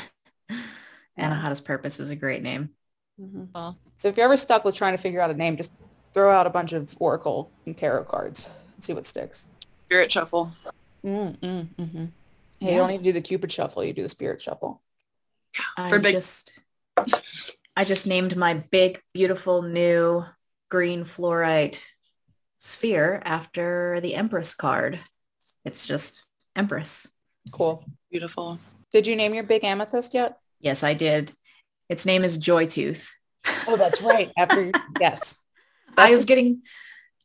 Anahata's 1.18 1.60
Purpose 1.60 2.00
is 2.00 2.10
a 2.10 2.16
great 2.16 2.42
name. 2.42 2.70
Mhm. 3.20 3.48
Well, 3.54 3.76
So 3.96 4.08
if 4.08 4.16
you're 4.16 4.24
ever 4.24 4.36
stuck 4.36 4.64
with 4.64 4.74
trying 4.74 4.96
to 4.96 5.02
figure 5.02 5.20
out 5.20 5.30
a 5.30 5.34
name, 5.34 5.56
just 5.56 5.70
throw 6.14 6.30
out 6.30 6.46
a 6.46 6.50
bunch 6.50 6.72
of 6.72 6.96
Oracle 6.98 7.50
and 7.66 7.76
Tarot 7.76 8.04
cards 8.04 8.48
and 8.74 8.82
see 8.82 8.94
what 8.94 9.06
sticks. 9.06 9.46
Spirit 9.86 10.10
shuffle. 10.10 10.50
Mm, 11.04 11.38
mm, 11.38 11.68
mhm. 11.76 11.94
Hey, 11.94 12.10
Yeah. 12.62 12.72
you 12.72 12.78
don't 12.78 12.88
need 12.90 12.98
to 12.98 13.04
do 13.04 13.12
the 13.12 13.20
Cupid 13.20 13.50
shuffle. 13.52 13.84
You 13.84 13.92
do 13.92 14.02
the 14.02 14.08
Spirit 14.08 14.40
shuffle. 14.40 14.82
I 15.76 15.90
For 15.90 15.98
big- 15.98 16.14
just 16.14 16.52
I 17.76 17.84
just 17.84 18.06
named 18.06 18.36
my 18.36 18.54
big, 18.54 19.00
beautiful 19.14 19.62
new 19.62 20.24
green 20.70 21.04
fluorite 21.04 21.78
sphere 22.58 23.20
after 23.24 23.98
the 24.00 24.14
Empress 24.14 24.54
card. 24.54 25.00
It's 25.64 25.86
just 25.86 26.22
Empress. 26.54 27.08
Cool. 27.50 27.84
Beautiful. 28.10 28.58
Did 28.92 29.06
you 29.06 29.16
name 29.16 29.34
your 29.34 29.44
big 29.44 29.64
amethyst 29.64 30.14
yet? 30.14 30.38
Yes, 30.60 30.82
I 30.82 30.94
did. 30.94 31.32
Its 31.88 32.04
name 32.06 32.24
is 32.24 32.36
Joy 32.36 32.66
Tooth. 32.66 33.08
Oh, 33.66 33.76
that's 33.76 34.00
right. 34.02 34.30
After 34.36 34.70
yes. 35.00 35.38
I 35.96 36.10
was 36.10 36.24
getting 36.24 36.62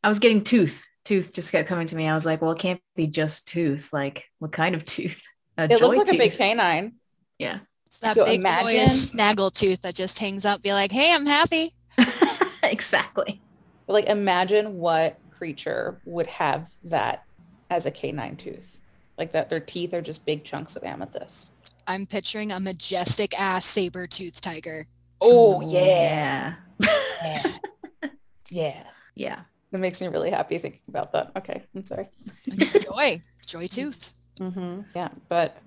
I 0.03 0.09
was 0.09 0.19
getting 0.19 0.43
tooth. 0.43 0.85
Tooth 1.07 1.31
just 1.31 1.53
kept 1.53 1.69
coming 1.69 1.87
to 1.87 1.95
me. 1.95 2.05
I 2.05 2.15
was 2.15 2.25
like, 2.25 2.41
well, 2.41 2.51
it 2.51 2.59
can't 2.59 2.81
be 2.97 3.07
just 3.07 3.47
tooth. 3.47 3.93
Like, 3.93 4.29
what 4.39 4.51
kind 4.51 4.75
of 4.75 4.83
tooth? 4.93 5.21
A 5.57 5.63
It 5.63 5.69
looks 5.79 5.95
joy 5.95 6.03
like 6.03 6.13
a 6.13 6.17
big 6.17 6.33
canine. 6.33 6.95
Yeah. 7.39 7.59
it's 7.85 7.99
that 7.99 8.17
So 8.17 8.25
big 8.25 8.41
imagine- 8.41 8.63
joyous 8.65 9.09
snaggle 9.11 9.49
tooth 9.49 9.81
that 9.83 9.95
just 9.95 10.19
hangs 10.19 10.43
up, 10.43 10.61
be 10.61 10.71
like, 10.73 10.91
hey, 10.91 11.13
I'm 11.13 11.25
happy. 11.25 11.73
exactly. 12.63 13.39
But, 13.85 13.93
like 13.93 14.05
imagine 14.07 14.79
what 14.79 15.17
creature 15.31 16.01
would 16.03 16.27
have 16.27 16.67
that 16.83 17.23
as 17.69 17.85
a 17.85 17.91
canine 17.91 18.35
tooth. 18.35 18.77
Like 19.17 19.31
that 19.31 19.49
their 19.49 19.61
teeth 19.61 19.93
are 19.93 20.01
just 20.01 20.25
big 20.25 20.43
chunks 20.43 20.75
of 20.75 20.83
amethyst. 20.83 21.53
I'm 21.87 22.05
picturing 22.05 22.51
a 22.51 22.59
majestic 22.59 23.39
ass 23.39 23.65
saber 23.65 24.07
tooth 24.07 24.41
tiger. 24.41 24.87
Oh 25.21 25.61
yeah. 25.61 26.55
Yeah. 26.81 27.53
yeah. 28.51 28.83
Yeah. 29.15 29.39
That 29.71 29.79
makes 29.79 29.99
me 29.99 30.07
really 30.07 30.31
happy 30.31 30.57
thinking 30.57 30.81
about 30.87 31.11
that. 31.11 31.31
Okay. 31.37 31.63
I'm 31.75 31.85
sorry. 31.85 32.07
Joy, 32.57 33.21
joy 33.45 33.67
tooth. 33.77 34.13
hmm 34.39 34.81
Yeah, 34.95 35.09
but 35.29 35.57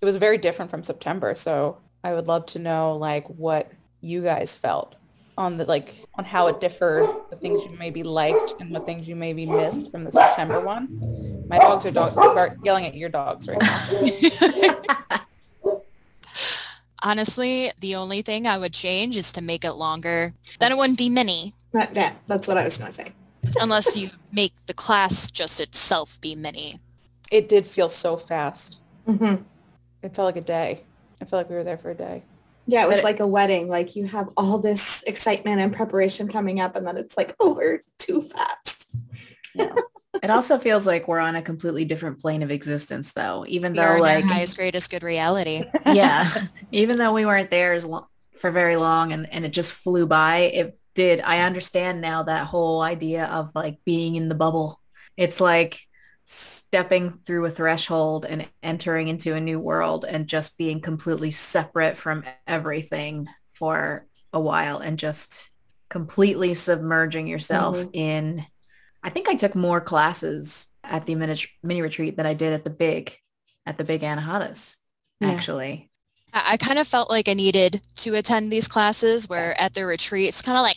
it 0.00 0.04
was 0.04 0.16
very 0.16 0.38
different 0.38 0.70
from 0.70 0.84
September. 0.84 1.34
So 1.34 1.78
I 2.04 2.12
would 2.14 2.28
love 2.28 2.46
to 2.46 2.58
know 2.58 2.96
like 2.96 3.26
what 3.28 3.72
you 4.00 4.22
guys 4.22 4.54
felt 4.56 4.94
on 5.38 5.56
the 5.56 5.64
like 5.64 5.94
on 6.16 6.24
how 6.24 6.46
it 6.48 6.60
differed, 6.60 7.08
the 7.30 7.36
things 7.36 7.62
you 7.64 7.76
maybe 7.78 8.02
liked 8.02 8.54
and 8.60 8.74
the 8.74 8.80
things 8.80 9.08
you 9.08 9.16
maybe 9.16 9.46
missed 9.46 9.90
from 9.90 10.04
the 10.04 10.12
September 10.12 10.60
one. 10.60 11.44
My 11.48 11.58
dogs 11.58 11.86
are 11.86 11.90
dog 11.90 12.16
are 12.16 12.56
yelling 12.62 12.84
at 12.86 12.94
your 12.94 13.08
dogs 13.08 13.48
right 13.48 13.58
now. 13.60 15.20
Honestly, 17.02 17.70
the 17.80 17.94
only 17.94 18.22
thing 18.22 18.46
I 18.46 18.58
would 18.58 18.72
change 18.72 19.16
is 19.16 19.32
to 19.34 19.40
make 19.40 19.64
it 19.64 19.72
longer. 19.74 20.34
Then 20.58 20.72
it 20.72 20.78
wouldn't 20.78 20.98
be 20.98 21.08
mini, 21.08 21.54
That, 21.72 21.94
yeah, 21.94 22.14
that's 22.26 22.48
what 22.48 22.56
I 22.56 22.64
was 22.64 22.78
going 22.78 22.90
to 22.90 22.94
say. 22.96 23.12
Unless 23.60 23.96
you 23.96 24.10
make 24.32 24.52
the 24.66 24.74
class 24.74 25.30
just 25.30 25.60
itself 25.60 26.20
be 26.20 26.34
mini. 26.34 26.80
It 27.30 27.48
did 27.48 27.66
feel 27.66 27.88
so 27.88 28.16
fast. 28.16 28.78
hmm 29.06 29.36
It 30.02 30.14
felt 30.14 30.26
like 30.26 30.36
a 30.36 30.46
day. 30.46 30.82
I 31.20 31.24
felt 31.24 31.40
like 31.40 31.50
we 31.50 31.56
were 31.56 31.64
there 31.64 31.78
for 31.78 31.90
a 31.90 31.94
day. 31.94 32.22
Yeah, 32.66 32.82
it 32.84 32.88
was 32.88 32.98
But- 32.98 33.04
like 33.04 33.20
a 33.20 33.26
wedding. 33.26 33.68
Like 33.68 33.96
you 33.96 34.06
have 34.06 34.28
all 34.36 34.58
this 34.58 35.02
excitement 35.06 35.60
and 35.60 35.72
preparation 35.74 36.28
coming 36.28 36.60
up 36.60 36.76
and 36.76 36.86
then 36.86 36.96
it's 36.96 37.16
like 37.16 37.34
over 37.40 37.80
too 37.98 38.22
fast. 38.22 38.88
Yeah. 39.54 39.74
It 40.22 40.30
also 40.30 40.58
feels 40.58 40.86
like 40.86 41.08
we're 41.08 41.18
on 41.18 41.36
a 41.36 41.42
completely 41.42 41.84
different 41.84 42.20
plane 42.20 42.42
of 42.42 42.50
existence 42.50 43.12
though, 43.12 43.44
even 43.48 43.72
We 43.72 43.78
though 43.78 43.94
in 43.96 44.00
like 44.00 44.24
our 44.24 44.30
highest, 44.32 44.56
greatest 44.56 44.90
good 44.90 45.02
reality. 45.02 45.62
yeah, 45.86 46.46
even 46.72 46.96
though 46.96 47.12
we 47.12 47.26
weren't 47.26 47.50
there 47.50 47.74
as 47.74 47.84
long, 47.84 48.06
for 48.40 48.50
very 48.50 48.76
long 48.76 49.12
and, 49.12 49.30
and 49.32 49.44
it 49.44 49.50
just 49.50 49.72
flew 49.72 50.06
by, 50.06 50.38
it 50.38 50.78
did. 50.96 51.20
I 51.20 51.40
understand 51.40 52.00
now 52.00 52.24
that 52.24 52.46
whole 52.48 52.82
idea 52.82 53.26
of 53.26 53.50
like 53.54 53.78
being 53.84 54.16
in 54.16 54.28
the 54.28 54.34
bubble. 54.34 54.80
It's 55.16 55.40
like 55.40 55.80
stepping 56.24 57.20
through 57.24 57.44
a 57.44 57.50
threshold 57.50 58.24
and 58.24 58.48
entering 58.62 59.06
into 59.08 59.34
a 59.34 59.40
new 59.40 59.60
world 59.60 60.04
and 60.04 60.26
just 60.26 60.58
being 60.58 60.80
completely 60.80 61.30
separate 61.30 61.96
from 61.96 62.24
everything 62.48 63.28
for 63.54 64.06
a 64.32 64.40
while 64.40 64.78
and 64.78 64.98
just 64.98 65.50
completely 65.88 66.52
submerging 66.52 67.28
yourself 67.28 67.76
Mhm. 67.76 67.90
in 67.92 68.46
I 69.04 69.10
think 69.10 69.28
I 69.28 69.36
took 69.36 69.54
more 69.54 69.80
classes 69.80 70.66
at 70.82 71.06
the 71.06 71.14
mini, 71.14 71.40
mini 71.62 71.80
retreat 71.80 72.16
than 72.16 72.26
I 72.26 72.34
did 72.34 72.52
at 72.52 72.64
the 72.64 72.70
big 72.70 73.16
at 73.64 73.78
the 73.78 73.84
big 73.84 74.00
Anahatas 74.02 74.76
Yeah. 75.20 75.30
actually. 75.30 75.85
I, 76.36 76.52
I 76.52 76.56
kind 76.58 76.78
of 76.78 76.86
felt 76.86 77.10
like 77.10 77.28
I 77.28 77.34
needed 77.34 77.82
to 77.96 78.14
attend 78.14 78.52
these 78.52 78.68
classes 78.68 79.28
where 79.28 79.60
at 79.60 79.74
the 79.74 79.86
retreat, 79.86 80.28
it's 80.28 80.42
kind 80.42 80.58
of 80.58 80.62
like, 80.62 80.76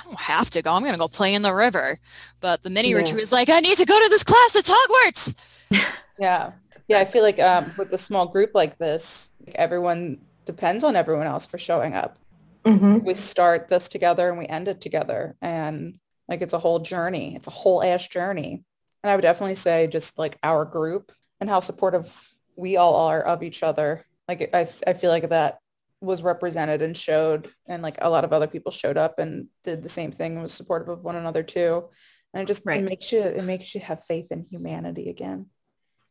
I 0.00 0.04
don't 0.04 0.20
have 0.20 0.50
to 0.50 0.62
go. 0.62 0.72
I'm 0.72 0.82
going 0.82 0.94
to 0.94 0.98
go 0.98 1.08
play 1.08 1.34
in 1.34 1.42
the 1.42 1.54
river. 1.54 1.98
But 2.40 2.62
the 2.62 2.70
mini 2.70 2.94
Yeah. 2.94 2.96
retreat 2.96 3.22
is 3.22 3.32
like, 3.32 3.50
I 3.50 3.60
need 3.60 3.78
to 3.78 3.86
go 3.86 4.02
to 4.02 4.08
this 4.08 4.24
class. 4.24 4.56
It's 4.56 4.70
Hogwarts. 4.70 5.36
Yeah. 6.18 6.52
Yeah, 6.88 6.98
I 7.00 7.04
feel 7.04 7.22
like 7.22 7.38
um, 7.38 7.74
with 7.76 7.92
a 7.92 7.98
small 7.98 8.26
group 8.26 8.52
like 8.54 8.78
this, 8.78 9.32
everyone 9.54 10.18
depends 10.46 10.82
on 10.82 10.96
everyone 10.96 11.26
else 11.26 11.46
for 11.46 11.58
showing 11.58 11.94
up. 11.94 12.18
hmm 12.66 12.98
We 12.98 13.14
start 13.14 13.68
this 13.68 13.88
together 13.88 14.28
and 14.28 14.38
we 14.38 14.46
end 14.46 14.68
it 14.68 14.80
together. 14.80 15.36
And 15.42 16.00
like 16.28 16.42
it's 16.42 16.54
a 16.54 16.58
whole 16.58 16.80
journey. 16.80 17.36
It's 17.36 17.46
a 17.48 17.52
whole 17.52 17.82
ass 17.84 18.08
journey. 18.08 18.64
And 19.04 19.10
I 19.10 19.16
would 19.16 19.22
definitely 19.22 19.54
say 19.56 19.86
just 19.86 20.18
like 20.18 20.38
our 20.42 20.64
group 20.64 21.12
and 21.40 21.48
how 21.50 21.60
supportive 21.60 22.34
we 22.56 22.76
all 22.76 22.96
are 22.96 23.22
of 23.22 23.42
each 23.42 23.62
other. 23.62 24.04
Like 24.28 24.50
I, 24.54 24.68
I 24.86 24.92
feel 24.94 25.10
like 25.10 25.28
that 25.30 25.58
was 26.00 26.22
represented 26.22 26.82
and 26.82 26.96
showed 26.96 27.50
and 27.68 27.82
like 27.82 27.98
a 28.00 28.10
lot 28.10 28.24
of 28.24 28.32
other 28.32 28.46
people 28.46 28.70
showed 28.70 28.96
up 28.96 29.18
and 29.18 29.48
did 29.64 29.82
the 29.82 29.88
same 29.88 30.12
thing 30.12 30.34
and 30.34 30.42
was 30.42 30.52
supportive 30.54 30.88
of 30.88 31.02
one 31.02 31.16
another 31.16 31.42
too. 31.42 31.88
And 32.34 32.42
it 32.42 32.46
just 32.46 32.66
Right. 32.66 32.80
it 32.80 32.84
makes 32.84 33.10
you 33.12 33.20
it 33.22 33.42
makes 33.44 33.74
you 33.74 33.80
have 33.80 34.04
faith 34.04 34.26
in 34.30 34.42
humanity 34.44 35.10
again. 35.10 35.46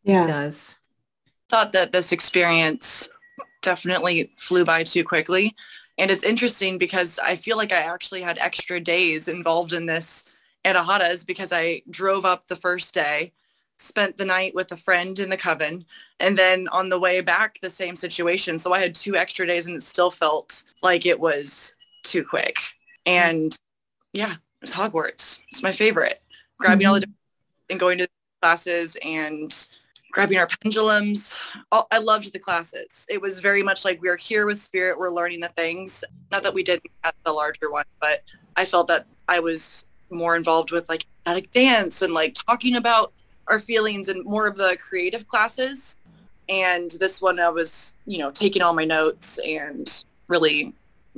It 0.05 0.11
Yeah. 0.11 0.25
does. 0.25 0.75
thought 1.49 1.71
that 1.73 1.91
this 1.91 2.11
experience 2.11 3.09
definitely 3.61 4.31
flew 4.37 4.65
by 4.65 4.83
too 4.83 5.03
quickly. 5.03 5.55
And 5.97 6.11
it's 6.11 6.23
interesting 6.23 6.77
because 6.77 7.19
I 7.19 7.35
feel 7.35 7.57
like 7.57 7.71
I 7.71 7.77
actually 7.81 8.21
had 8.21 8.37
extra 8.37 8.79
days 8.79 9.27
involved 9.27 9.73
in 9.73 9.85
this 9.85 10.23
Anahatas 10.65 11.25
because 11.25 11.51
I 11.51 11.81
drove 11.89 12.25
up 12.25 12.47
the 12.47 12.55
first 12.55 12.93
day, 12.93 13.33
spent 13.77 14.17
the 14.17 14.25
night 14.25 14.55
with 14.55 14.71
a 14.71 14.77
friend 14.77 15.17
in 15.19 15.29
the 15.29 15.37
coven, 15.37 15.85
and 16.19 16.37
then 16.37 16.67
on 16.69 16.89
the 16.89 16.99
way 16.99 17.21
back, 17.21 17.59
the 17.61 17.69
same 17.69 17.95
situation. 17.95 18.57
So 18.57 18.73
I 18.73 18.79
had 18.79 18.95
two 18.95 19.15
extra 19.15 19.45
days 19.45 19.67
and 19.67 19.75
it 19.75 19.83
still 19.83 20.11
felt 20.11 20.63
like 20.81 21.05
it 21.05 21.19
was 21.19 21.75
too 22.03 22.23
quick. 22.23 22.57
And 23.05 23.57
yeah, 24.13 24.31
it 24.31 24.61
was 24.61 24.73
Hogwarts. 24.73 25.41
It's 25.49 25.63
my 25.63 25.73
favorite. 25.73 26.21
Grabbing 26.59 26.87
all 26.87 26.95
the 26.95 27.01
mm-hmm. 27.01 27.71
and 27.71 27.79
going 27.79 27.97
to 27.99 28.07
classes 28.41 28.97
and 29.03 29.67
grabbing 30.11 30.37
our 30.37 30.47
pendulums. 30.47 31.37
All, 31.71 31.87
I 31.91 31.99
loved 31.99 32.33
the 32.33 32.39
classes. 32.39 33.05
It 33.09 33.21
was 33.21 33.39
very 33.39 33.61
much 33.61 33.85
like 33.85 34.01
we 34.01 34.09
are 34.09 34.15
here 34.15 34.45
with 34.45 34.59
spirit. 34.59 34.97
We're 34.97 35.11
learning 35.11 35.41
the 35.41 35.49
things. 35.49 36.03
Not 36.31 36.43
that 36.43 36.53
we 36.53 36.63
didn't 36.63 36.87
at 37.03 37.15
the 37.23 37.31
larger 37.31 37.71
one, 37.71 37.85
but 37.99 38.23
I 38.55 38.65
felt 38.65 38.87
that 38.87 39.05
I 39.27 39.39
was 39.39 39.87
more 40.09 40.35
involved 40.35 40.71
with 40.71 40.87
like 40.89 41.05
static 41.21 41.51
dance 41.51 42.01
and 42.01 42.13
like 42.13 42.35
talking 42.47 42.75
about 42.75 43.13
our 43.47 43.59
feelings 43.59 44.09
and 44.09 44.23
more 44.25 44.47
of 44.47 44.57
the 44.57 44.77
creative 44.79 45.27
classes. 45.27 45.99
And 46.49 46.91
this 46.91 47.21
one, 47.21 47.39
I 47.39 47.49
was, 47.49 47.97
you 48.05 48.19
know, 48.19 48.31
taking 48.31 48.61
all 48.61 48.73
my 48.73 48.85
notes 48.85 49.39
and 49.45 50.03
really, 50.27 50.73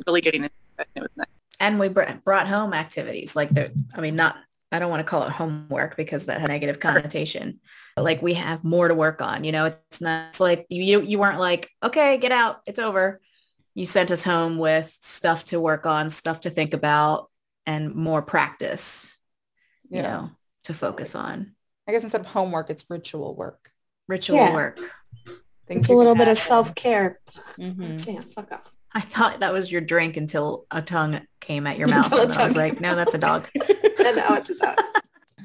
really 0.07 0.21
getting 0.21 0.43
into 0.43 0.55
it. 0.79 0.87
It 0.95 1.01
was 1.01 1.09
nice. 1.15 1.27
And 1.59 1.79
we 1.79 1.89
br- 1.89 2.03
brought 2.23 2.47
home 2.47 2.73
activities 2.73 3.35
like 3.35 3.49
the, 3.53 3.71
I 3.93 4.01
mean, 4.01 4.15
not, 4.15 4.37
I 4.71 4.79
don't 4.79 4.89
want 4.89 5.01
to 5.01 5.09
call 5.09 5.23
it 5.23 5.31
homework 5.31 5.97
because 5.97 6.25
that 6.25 6.39
had 6.41 6.49
a 6.49 6.53
negative 6.53 6.79
connotation. 6.79 7.59
But 7.95 8.05
like 8.05 8.21
we 8.21 8.35
have 8.35 8.63
more 8.63 8.87
to 8.87 8.95
work 8.95 9.21
on, 9.21 9.43
you 9.43 9.51
know, 9.51 9.65
it's 9.65 10.01
not 10.01 10.29
it's 10.29 10.39
like 10.39 10.65
you, 10.69 11.01
you 11.01 11.19
weren't 11.19 11.39
like, 11.39 11.69
okay, 11.83 12.17
get 12.17 12.31
out. 12.31 12.61
It's 12.65 12.79
over. 12.79 13.19
You 13.75 13.85
sent 13.85 14.11
us 14.11 14.23
home 14.23 14.57
with 14.57 14.95
stuff 15.01 15.45
to 15.45 15.59
work 15.59 15.85
on, 15.85 16.09
stuff 16.09 16.41
to 16.41 16.49
think 16.49 16.73
about 16.73 17.29
and 17.65 17.93
more 17.93 18.21
practice, 18.21 19.17
you 19.89 20.01
know, 20.01 20.31
to 20.63 20.73
focus 20.73 21.15
on 21.15 21.55
I 21.89 21.91
guess 21.91 22.04
instead 22.04 22.21
of 22.21 22.28
homework, 22.28 22.69
it's 22.69 22.86
ritual 22.88 23.34
work. 23.36 23.71
ritual 24.08 24.38
Yeah. 24.38 24.54
work. 24.54 24.80
Things 25.65 25.82
It's 25.82 25.89
a 25.89 25.93
little 25.93 26.13
can 26.13 26.19
bit 26.19 26.28
of 26.28 26.38
self-care. 26.38 27.19
Mhm. 27.58 27.99
Sam, 27.99 28.30
fuck 28.32 28.52
off. 28.52 28.62
I 28.93 29.02
thought 29.02 29.39
that 29.39 29.52
was 29.54 29.71
your 29.71 29.82
drink 29.82 30.17
until 30.17 30.65
a 30.71 30.82
tongue 30.84 31.21
came 31.39 31.65
at 31.67 31.78
your 31.80 31.88
mouth. 31.88 32.12
And 32.12 32.32
I 32.32 32.45
was 32.45 32.56
like, 32.56 32.80
no, 32.80 32.95
that's 32.95 33.13
a 33.15 33.17
dog. 33.17 33.47
And 33.99 34.15
now 34.15 34.36
it's 34.36 34.49
a 34.52 34.56
dog. 34.56 34.78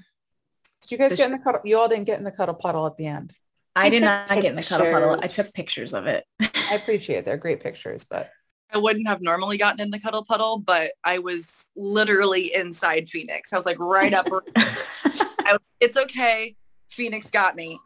Did 0.82 0.90
you 0.90 0.98
guys 0.98 1.10
So 1.10 1.16
get 1.16 1.26
in 1.26 1.32
the 1.32 1.38
cuddle? 1.38 1.60
You 1.64 1.78
all 1.78 1.88
didn't 1.88 2.04
get 2.04 2.18
in 2.18 2.24
the 2.24 2.30
cuddle 2.30 2.54
puddle 2.54 2.86
at 2.86 2.96
the 2.98 3.06
end. 3.06 3.34
I 3.74 3.86
I 3.86 3.88
did 3.90 4.00
took 4.00 4.04
not 4.04 4.28
get 4.28 4.44
in 4.44 4.56
the 4.56 4.62
cuddle 4.62 4.90
puddle. 4.92 5.18
I 5.22 5.26
took 5.26 5.52
pictures 5.54 5.92
of 5.94 6.06
it. 6.06 6.24
I 6.40 6.74
appreciate 6.74 7.18
it. 7.18 7.24
They're 7.24 7.36
great 7.38 7.60
pictures, 7.60 8.04
but 8.04 8.30
I 8.70 8.78
wouldn't 8.78 9.08
have 9.08 9.20
normally 9.22 9.56
gotten 9.58 9.80
in 9.80 9.90
the 9.90 9.98
cuddle 10.00 10.24
puddle, 10.24 10.58
but 10.58 10.92
I 11.04 11.18
was 11.20 11.70
literally 11.74 12.54
inside 12.54 13.08
Phoenix. 13.08 13.52
I 13.52 13.56
was 13.56 13.66
like 13.66 13.78
right 13.78 14.12
up. 14.14 14.28
I 15.44 15.58
it's 15.80 15.96
okay. 15.96 16.56
Phoenix 16.90 17.30
got 17.30 17.56
me. 17.56 17.78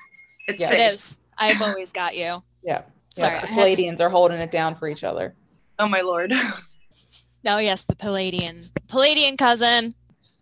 It's 0.46 0.60
Yeah. 0.60 0.68
safe. 0.70 0.78
It 0.78 0.94
is. 0.94 1.20
I've 1.38 1.62
always 1.62 1.92
got 1.92 2.16
you. 2.16 2.42
Yeah. 2.64 2.82
Sorry, 3.16 3.34
Yeah, 3.34 3.38
I 3.38 3.40
the 3.42 3.46
had 3.46 3.64
to- 3.76 3.82
Pleiadians 3.82 4.00
are 4.00 4.10
holding 4.10 4.38
it 4.40 4.50
down 4.50 4.74
for 4.74 4.88
each 4.88 5.04
other. 5.04 5.34
Oh 5.78 5.88
my 5.88 6.00
lord. 6.02 6.32
Oh 7.46 7.58
yes, 7.58 7.84
the 7.84 7.94
Pleiadian. 7.94 8.68
Pleiadian 8.88 9.38
cousin. 9.38 9.94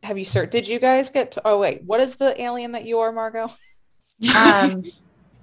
Have 0.03 0.19
you 0.19 0.25
sir 0.25 0.47
did 0.47 0.67
you 0.67 0.79
guys 0.81 1.11
get 1.11 1.31
to, 1.33 1.43
oh 1.45 1.59
wait, 1.61 1.83
what 1.85 2.01
is 2.01 2.17
the 2.17 2.41
alien 2.41 2.73
that 2.73 2.85
you 2.87 2.99
are, 3.01 3.13
Margot? 3.13 3.53
um, 4.37 4.83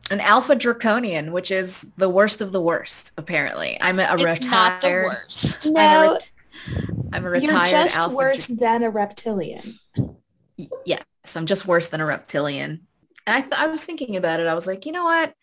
an 0.10 0.20
alpha 0.20 0.56
draconian, 0.56 1.32
which 1.32 1.52
is 1.52 1.86
the 1.98 2.10
worst 2.10 2.42
of 2.42 2.52
the 2.52 2.60
worst. 2.62 3.12
Apparently, 3.18 3.78
I'm 3.80 4.00
a, 4.00 4.04
a 4.04 4.14
it's 4.16 4.24
retired. 4.24 4.52
not 4.52 4.82
the 4.82 4.88
worst. 4.90 5.68
I'm 5.68 5.72
a, 5.72 5.74
No, 5.76 6.20
I'm 7.14 7.26
a 7.26 7.30
retired. 7.30 7.52
you're 7.52 7.84
just 7.84 7.96
alpha. 7.98 8.16
worse 8.16 8.48
dra- 8.48 8.56
than 8.58 8.84
a 8.84 8.90
reptilian. 8.90 9.80
Yes, 10.58 11.04
I'm 11.36 11.46
just 11.46 11.68
worse 11.68 11.88
than 11.88 12.02
a 12.02 12.06
reptilian. 12.06 12.88
And 13.26 13.36
I, 13.36 13.42
th- 13.42 13.54
I 13.54 13.68
was 13.68 13.84
thinking 13.84 14.16
about 14.16 14.39
it. 14.39 14.48
I 14.48 14.54
was 14.54 14.68
like, 14.68 14.86
you 14.86 14.92
know 14.92 15.06
what? 15.06 15.34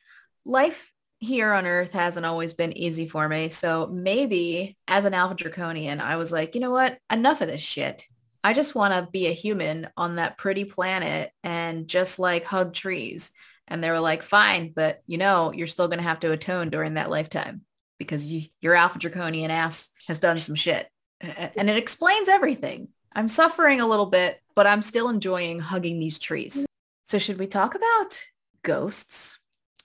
Life 0.44 0.92
here 1.18 1.52
on 1.52 1.66
Earth 1.66 1.92
hasn't 1.92 2.26
always 2.26 2.54
been 2.54 2.76
easy 2.76 3.06
for 3.06 3.28
me. 3.28 3.48
So 3.48 3.86
maybe 3.86 4.76
as 4.88 5.04
an 5.04 5.14
alpha 5.14 5.34
draconian, 5.34 6.00
I 6.00 6.16
was 6.16 6.32
like, 6.32 6.54
you 6.54 6.60
know 6.60 6.70
what? 6.70 6.98
Enough 7.10 7.40
of 7.40 7.48
this 7.48 7.60
shit. 7.60 8.04
I 8.42 8.54
just 8.54 8.74
want 8.74 8.94
to 8.94 9.10
be 9.10 9.26
a 9.26 9.34
human 9.34 9.88
on 9.96 10.16
that 10.16 10.38
pretty 10.38 10.64
planet 10.64 11.30
and 11.42 11.86
just 11.86 12.18
like 12.18 12.44
hug 12.44 12.72
trees. 12.72 13.32
And 13.68 13.84
they 13.84 13.90
were 13.90 14.00
like, 14.00 14.22
fine, 14.22 14.72
but 14.74 15.02
you 15.06 15.18
know, 15.18 15.52
you're 15.52 15.66
still 15.66 15.88
going 15.88 15.98
to 15.98 16.08
have 16.08 16.20
to 16.20 16.32
atone 16.32 16.70
during 16.70 16.94
that 16.94 17.10
lifetime 17.10 17.62
because 17.98 18.24
you, 18.24 18.46
your 18.62 18.74
alpha 18.74 18.98
draconian 18.98 19.50
ass 19.50 19.90
has 20.08 20.18
done 20.18 20.40
some 20.40 20.54
shit. 20.54 20.88
And 21.20 21.68
it 21.68 21.76
explains 21.76 22.30
everything. 22.30 22.88
I'm 23.12 23.28
suffering 23.28 23.80
a 23.80 23.86
little 23.86 24.06
bit, 24.06 24.40
but 24.54 24.66
I'm 24.66 24.82
still 24.82 25.08
enjoying 25.08 25.58
hugging 25.60 25.98
these 25.98 26.18
trees. 26.18 26.66
So 27.04 27.18
should 27.18 27.38
we 27.38 27.46
talk 27.46 27.74
about 27.74 28.24
ghosts? 28.62 29.38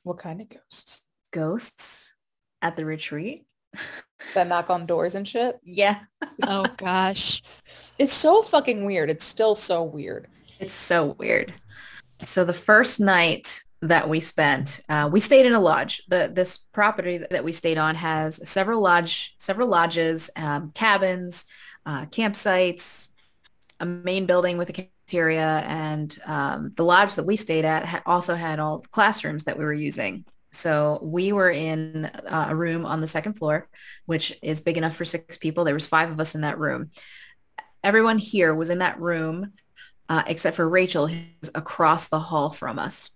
What 0.03 0.19
kind 0.19 0.41
of 0.41 0.49
ghosts? 0.49 1.01
Ghosts 1.31 2.13
at 2.61 2.75
the 2.75 2.85
retreat? 2.85 3.45
That 4.33 4.47
knock 4.47 4.71
on 4.71 4.88
doors 4.88 5.13
and 5.13 5.27
shit? 5.27 5.59
Yeah, 5.61 5.99
Oh 6.41 6.65
gosh. 6.77 7.43
It's 7.99 8.13
so 8.13 8.41
fucking 8.41 8.83
weird. 8.85 9.11
It's 9.11 9.25
still 9.25 9.53
so 9.53 9.83
weird. 9.83 10.27
it's 10.59 10.73
so 10.73 11.15
weird. 11.19 11.53
So 12.23 12.43
the 12.43 12.53
first 12.53 12.99
night 12.99 13.61
that 13.81 14.09
we 14.09 14.19
spent, 14.21 14.79
uh, 14.89 15.07
we 15.11 15.19
stayed 15.19 15.45
in 15.45 15.53
a 15.53 15.59
lodge. 15.59 16.01
The 16.07 16.31
this 16.33 16.57
property 16.57 17.17
that 17.29 17.43
we 17.43 17.51
stayed 17.51 17.77
on 17.77 17.93
has 17.95 18.39
several 18.49 18.81
lodge, 18.81 19.35
several 19.38 19.67
lodges, 19.67 20.31
um, 20.35 20.71
cabins, 20.73 21.45
uh, 21.85 22.05
campsites, 22.07 23.09
a 23.79 23.85
main 23.85 24.25
building 24.25 24.57
with 24.57 24.69
a 24.69 24.73
cafeteria, 24.73 25.63
and 25.67 26.17
um, 26.25 26.71
the 26.75 26.83
lodge 26.83 27.15
that 27.15 27.25
we 27.25 27.35
stayed 27.35 27.65
at 27.65 27.85
ha- 27.85 28.03
also 28.05 28.35
had 28.35 28.59
all 28.59 28.79
the 28.79 28.88
classrooms 28.89 29.43
that 29.43 29.57
we 29.57 29.65
were 29.65 29.73
using. 29.73 30.25
So 30.51 30.99
we 31.01 31.33
were 31.33 31.51
in 31.51 32.05
uh, 32.05 32.47
a 32.49 32.55
room 32.55 32.85
on 32.85 33.01
the 33.01 33.07
second 33.07 33.33
floor, 33.33 33.67
which 34.05 34.38
is 34.41 34.61
big 34.61 34.77
enough 34.77 34.95
for 34.95 35.03
six 35.03 35.38
people. 35.38 35.63
There 35.63 35.73
was 35.73 35.88
five 35.88 36.09
of 36.09 36.19
us 36.19 36.35
in 36.35 36.41
that 36.41 36.59
room. 36.59 36.91
Everyone 37.83 38.17
here 38.17 38.55
was 38.55 38.69
in 38.69 38.79
that 38.79 38.99
room 38.99 39.53
uh, 40.09 40.23
except 40.27 40.55
for 40.55 40.67
Rachel, 40.67 41.07
who 41.07 41.21
was 41.41 41.51
across 41.55 42.07
the 42.07 42.19
hall 42.19 42.49
from 42.49 42.79
us. 42.79 43.11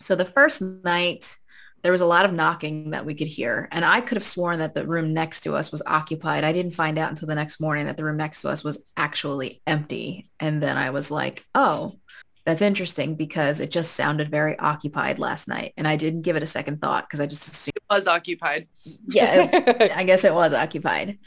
So 0.00 0.14
the 0.16 0.24
first 0.24 0.60
night, 0.60 1.36
there 1.82 1.92
was 1.92 2.00
a 2.00 2.06
lot 2.06 2.24
of 2.24 2.32
knocking 2.32 2.90
that 2.90 3.06
we 3.06 3.14
could 3.14 3.28
hear. 3.28 3.68
And 3.70 3.84
I 3.84 4.00
could 4.00 4.16
have 4.16 4.24
sworn 4.24 4.58
that 4.58 4.74
the 4.74 4.86
room 4.86 5.14
next 5.14 5.40
to 5.40 5.54
us 5.54 5.70
was 5.70 5.82
occupied. 5.86 6.42
I 6.42 6.52
didn't 6.52 6.74
find 6.74 6.98
out 6.98 7.10
until 7.10 7.28
the 7.28 7.34
next 7.34 7.60
morning 7.60 7.86
that 7.86 7.96
the 7.96 8.04
room 8.04 8.16
next 8.16 8.42
to 8.42 8.48
us 8.48 8.64
was 8.64 8.82
actually 8.96 9.62
empty. 9.66 10.28
And 10.40 10.62
then 10.62 10.76
I 10.76 10.90
was 10.90 11.10
like, 11.10 11.44
oh, 11.54 11.96
that's 12.44 12.62
interesting 12.62 13.14
because 13.16 13.60
it 13.60 13.70
just 13.70 13.92
sounded 13.92 14.30
very 14.30 14.58
occupied 14.58 15.18
last 15.18 15.48
night. 15.48 15.72
And 15.76 15.86
I 15.86 15.96
didn't 15.96 16.22
give 16.22 16.36
it 16.36 16.42
a 16.42 16.46
second 16.46 16.80
thought 16.80 17.04
because 17.06 17.20
I 17.20 17.26
just 17.26 17.46
assumed, 17.46 17.76
It 17.76 17.94
was 17.94 18.06
occupied. 18.08 18.68
yeah, 19.08 19.48
it- 19.52 19.92
I 19.96 20.04
guess 20.04 20.24
it 20.24 20.34
was 20.34 20.52
occupied, 20.54 21.18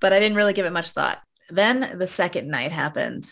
but 0.00 0.12
I 0.12 0.20
didn't 0.20 0.36
really 0.36 0.52
give 0.52 0.66
it 0.66 0.72
much 0.72 0.90
thought. 0.90 1.18
Then 1.50 1.96
the 1.98 2.06
second 2.06 2.48
night 2.48 2.72
happened. 2.72 3.28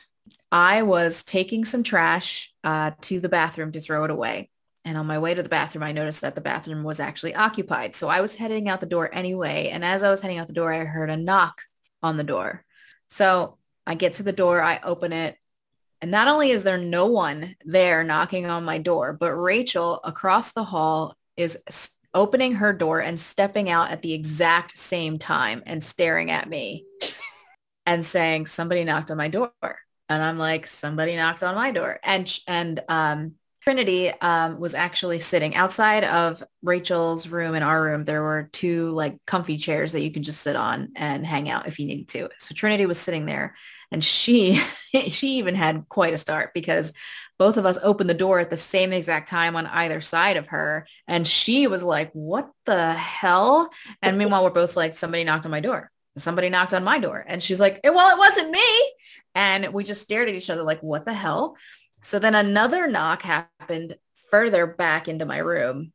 I 0.53 0.83
was 0.83 1.23
taking 1.25 1.65
some 1.65 1.83
trash 1.83 2.53
uh, 2.65 2.93
to 3.03 3.21
the 3.21 3.29
bathroom 3.29 3.73
to 3.73 3.81
throw 3.81 4.05
it 4.05 4.11
away. 4.11 4.51
And 4.87 4.97
on 4.97 5.07
my 5.07 5.19
way 5.19 5.35
to 5.35 5.43
the 5.43 5.49
bathroom, 5.49 5.83
I 5.83 5.91
noticed 5.91 6.21
that 6.21 6.37
the 6.37 6.41
bathroom 6.41 6.85
was 6.85 7.01
actually 7.01 7.35
occupied. 7.35 7.97
So 7.97 8.07
I 8.07 8.21
was 8.21 8.37
heading 8.37 8.69
out 8.69 8.81
the 8.81 8.87
door 8.87 9.11
anyway. 9.13 9.71
And 9.73 9.85
as 9.85 10.05
I 10.05 10.11
was 10.11 10.21
heading 10.21 10.39
out 10.39 10.47
the 10.47 10.53
door, 10.53 10.73
I 10.73 10.85
heard 10.85 11.11
a 11.11 11.17
knock 11.17 11.61
on 12.05 12.17
the 12.17 12.23
door. 12.23 12.65
So 13.09 13.59
I 13.85 13.97
get 13.97 14.15
to 14.15 14.23
the 14.23 14.33
door, 14.33 14.63
I 14.63 14.79
open 14.85 15.13
it. 15.13 15.37
And 16.01 16.13
not 16.13 16.29
only 16.29 16.53
is 16.53 16.63
there 16.63 16.79
no 16.79 17.07
one 17.07 17.57
there 17.65 18.05
knocking 18.05 18.47
on 18.47 18.65
my 18.65 18.79
door, 18.79 19.13
but 19.13 19.35
Rachel 19.35 19.99
across 20.05 20.53
the 20.53 20.63
hall 20.63 21.17
is 21.37 21.59
opening 22.15 22.53
her 22.55 22.73
door 22.73 23.01
and 23.01 23.19
stepping 23.19 23.69
out 23.69 23.91
at 23.91 24.03
the 24.03 24.13
exact 24.13 24.79
same 24.79 25.19
time 25.19 25.65
and 25.67 25.83
staring 25.83 26.31
at 26.31 26.49
me 26.49 26.85
and 27.87 28.07
saying, 28.07 28.47
somebody 28.47 28.85
knocked 28.85 29.11
on 29.11 29.17
my 29.17 29.29
door. 29.29 29.51
And 30.09 30.23
I'm 30.23 30.39
like, 30.39 30.69
somebody 30.69 31.17
knocked 31.17 31.43
on 31.43 31.57
my 31.57 31.73
door. 31.73 31.99
And, 32.05 32.33
and, 32.47 32.81
um, 32.89 33.35
Trinity, 33.67 34.13
um, 34.21 34.61
was 34.61 34.75
actually 34.75 35.19
sitting 35.19 35.57
outside 35.57 36.05
of 36.05 36.41
Rachel's 36.63 37.27
room 37.27 37.57
and 37.57 37.65
our 37.65 37.83
room. 37.83 38.05
There 38.05 38.23
were 38.23 38.49
two 38.53 38.91
like 38.91 39.19
comfy 39.27 39.59
chairs 39.59 39.91
that 39.91 40.03
you 40.03 40.13
could 40.13 40.23
just 40.23 40.41
sit 40.41 40.55
on 40.55 40.91
and 40.95 41.27
hang 41.27 41.51
out 41.51 41.67
if 41.67 41.81
you 41.81 41.87
needed 41.87 42.07
to. 42.11 42.29
So 42.39 42.55
Trinity 42.55 42.87
was 42.87 42.97
sitting 42.97 43.27
there 43.27 43.57
and 43.91 44.05
she, 44.05 44.61
she 45.09 45.39
even 45.39 45.57
had 45.57 45.85
quite 45.89 46.15
a 46.15 46.19
start 46.19 46.55
because 46.55 46.93
both 47.41 47.57
of 47.57 47.67
us 47.67 47.77
opened 47.83 48.09
the 48.09 48.15
door 48.15 48.39
at 48.39 48.51
the 48.51 48.57
same 48.57 48.93
exact 48.93 49.29
time 49.29 49.57
on 49.57 49.67
either 49.67 50.01
side 50.01 50.37
of 50.37 50.47
her. 50.47 50.87
And 51.09 51.27
she 51.27 51.67
was 51.67 51.83
like, 51.83 52.13
what 52.13 52.49
the 52.67 52.93
hell? 52.93 53.71
And 54.01 54.17
meanwhile, 54.17 54.45
we're 54.45 54.51
both 54.51 54.77
like, 54.77 54.95
somebody 54.95 55.25
knocked 55.25 55.45
on 55.45 55.51
my 55.51 55.61
door. 55.61 55.91
Somebody 56.17 56.51
knocked 56.51 56.73
on 56.73 56.85
my 56.85 57.01
door. 57.01 57.25
And 57.27 57.43
she's 57.43 57.59
like, 57.59 57.81
"Eh, 57.83 57.91
well, 57.91 58.15
it 58.15 58.19
wasn't 58.19 58.51
me. 58.51 58.93
And 59.35 59.75
we 59.75 59.85
just 59.85 60.01
stared 60.01 60.29
at 60.29 60.35
each 60.35 60.49
other 60.49 60.63
like, 60.63 60.81
what 60.83 61.05
the 61.05 61.13
hell? 61.13 61.57
So 62.07 62.21
then 62.21 62.37
another 62.37 62.87
knock 62.87 63.23
happened 63.23 63.97
further 64.31 64.65
back 64.65 65.09
into 65.09 65.27
my 65.27 65.39
room. 65.39 65.93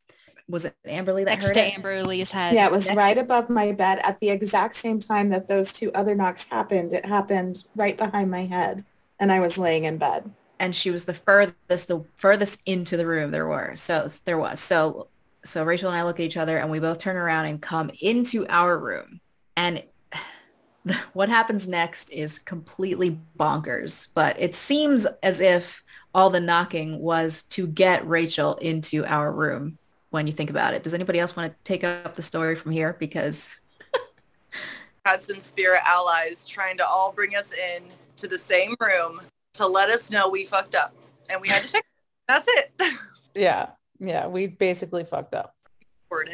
Was 0.49 0.65
it 0.65 0.75
Amberly 0.85 1.23
that 1.23 1.31
Next 1.31 1.45
heard 1.45 1.53
to 1.53 1.65
it? 1.67 1.73
Amberly's 1.73 2.31
head. 2.31 2.53
Yeah, 2.53 2.65
it 2.65 2.71
was 2.73 2.87
Next- 2.87 2.97
right 2.97 3.17
above 3.17 3.49
my 3.49 3.71
bed 3.71 3.99
at 4.03 4.19
the 4.19 4.29
exact 4.29 4.75
same 4.75 4.99
time 4.99 5.29
that 5.29 5.47
those 5.47 5.71
two 5.71 5.89
other 5.93 6.13
knocks 6.13 6.43
happened. 6.43 6.91
It 6.91 7.05
happened 7.05 7.63
right 7.77 7.95
behind 7.95 8.29
my 8.29 8.43
head 8.45 8.83
and 9.21 9.31
I 9.31 9.39
was 9.39 9.57
laying 9.57 9.85
in 9.85 9.97
bed. 9.97 10.29
and 10.59 10.75
she 10.75 10.91
was 10.91 11.05
the 11.05 11.13
furthest 11.13 11.87
the 11.87 12.03
furthest 12.17 12.59
into 12.65 12.97
the 12.97 13.07
room 13.07 13.31
there 13.31 13.47
were 13.47 13.73
so 13.75 14.07
there 14.25 14.37
was 14.37 14.59
so 14.59 15.07
so 15.45 15.63
rachel 15.63 15.89
and 15.89 15.97
i 15.97 16.03
look 16.03 16.19
at 16.19 16.23
each 16.23 16.37
other 16.37 16.57
and 16.57 16.69
we 16.69 16.77
both 16.79 16.99
turn 16.99 17.15
around 17.15 17.45
and 17.45 17.61
come 17.61 17.89
into 17.99 18.45
our 18.47 18.77
room 18.77 19.19
and 19.57 19.81
what 21.13 21.29
happens 21.29 21.67
next 21.67 22.09
is 22.11 22.37
completely 22.37 23.19
bonkers 23.39 24.09
but 24.13 24.39
it 24.39 24.53
seems 24.53 25.07
as 25.23 25.39
if 25.39 25.83
all 26.13 26.29
the 26.29 26.39
knocking 26.39 26.99
was 26.99 27.43
to 27.43 27.67
get 27.67 28.07
rachel 28.07 28.55
into 28.55 29.05
our 29.05 29.31
room 29.31 29.77
when 30.09 30.27
you 30.27 30.33
think 30.33 30.49
about 30.49 30.73
it 30.73 30.83
does 30.83 30.93
anybody 30.93 31.19
else 31.19 31.35
want 31.35 31.51
to 31.51 31.63
take 31.63 31.83
up 31.83 32.15
the 32.15 32.21
story 32.21 32.55
from 32.55 32.71
here 32.71 32.95
because 32.99 33.57
Had 35.05 35.23
some 35.23 35.39
spirit 35.39 35.81
allies 35.85 36.45
trying 36.45 36.77
to 36.77 36.87
all 36.87 37.11
bring 37.11 37.35
us 37.35 37.53
in 37.53 37.85
to 38.17 38.27
the 38.27 38.37
same 38.37 38.75
room 38.79 39.21
to 39.53 39.65
let 39.65 39.89
us 39.89 40.11
know 40.11 40.29
we 40.29 40.45
fucked 40.45 40.75
up. 40.75 40.93
And 41.29 41.41
we 41.41 41.47
had 41.47 41.63
to 41.63 41.69
fix 41.69 41.87
it. 41.87 42.27
That's 42.27 42.47
it. 42.47 42.71
Yeah. 43.33 43.69
Yeah. 43.97 44.27
We 44.27 44.47
basically 44.47 45.05
fucked 45.05 45.33
up. 45.33 45.55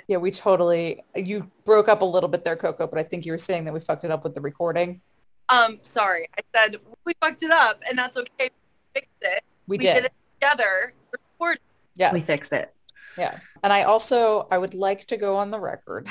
Yeah, 0.08 0.18
we 0.18 0.32
totally, 0.32 1.04
you 1.16 1.52
broke 1.64 1.88
up 1.88 2.02
a 2.02 2.06
little 2.06 2.28
bit 2.28 2.44
there, 2.44 2.56
Coco, 2.56 2.88
but 2.88 2.98
I 2.98 3.04
think 3.04 3.24
you 3.24 3.32
were 3.32 3.38
saying 3.38 3.66
that 3.66 3.74
we 3.76 3.80
fucked 3.80 4.04
it 4.04 4.10
up 4.10 4.24
with 4.24 4.34
the 4.34 4.42
recording. 4.42 5.00
Um, 5.50 5.80
sorry. 5.84 6.28
I 6.36 6.42
said 6.56 6.78
we 7.06 7.14
fucked 7.22 7.44
it 7.44 7.52
up 7.52 7.84
and 7.88 8.00
that's 8.00 8.18
okay. 8.18 8.50
We 8.50 8.50
fixed 8.96 9.12
it. 9.22 9.44
We, 9.68 9.74
We 9.74 9.78
did. 9.80 9.94
did 9.96 10.06
it 10.06 10.14
together. 10.40 10.94
Recorded. 11.12 11.62
Yeah. 11.96 12.14
we 12.14 12.22
fixed 12.22 12.54
it 12.54 12.74
Yeah. 13.18 13.40
And 13.64 13.74
I 13.74 13.84
also, 13.84 14.48
I 14.52 14.58
would 14.58 14.74
like 14.76 15.06
to 15.08 15.18
go 15.18 15.36
on 15.38 15.50
the 15.52 15.60
record 15.60 16.08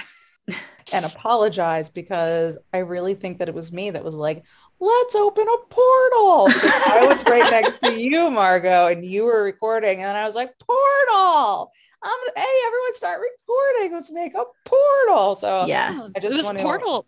and 0.92 1.04
apologize 1.04 1.88
because 1.88 2.58
I 2.74 2.78
really 2.78 3.14
think 3.14 3.38
that 3.38 3.48
it 3.48 3.54
was 3.54 3.72
me 3.72 3.90
that 3.90 4.02
was 4.04 4.14
like, 4.14 4.44
let's 4.80 5.14
open 5.14 5.46
a 5.46 5.58
portal. 5.68 6.48
I 6.50 7.06
was 7.08 7.24
right 7.24 7.50
next 7.50 7.78
to 7.80 7.98
you, 8.00 8.30
Margot, 8.30 8.88
and 8.88 9.04
you 9.04 9.24
were 9.24 9.42
recording. 9.44 10.02
And 10.02 10.16
I 10.16 10.26
was 10.26 10.34
like, 10.34 10.52
portal. 10.58 11.72
I'm, 12.02 12.18
hey, 12.36 12.54
everyone 12.66 12.94
start 12.94 13.20
recording. 13.20 13.92
Let's 13.94 14.10
make 14.12 14.34
a 14.34 14.44
portal. 14.64 15.34
So 15.36 15.66
yeah 15.66 16.08
I 16.16 16.20
just 16.20 16.34
it 16.34 16.36
was 16.38 16.46
wanna- 16.46 16.62
Portal. 16.62 17.06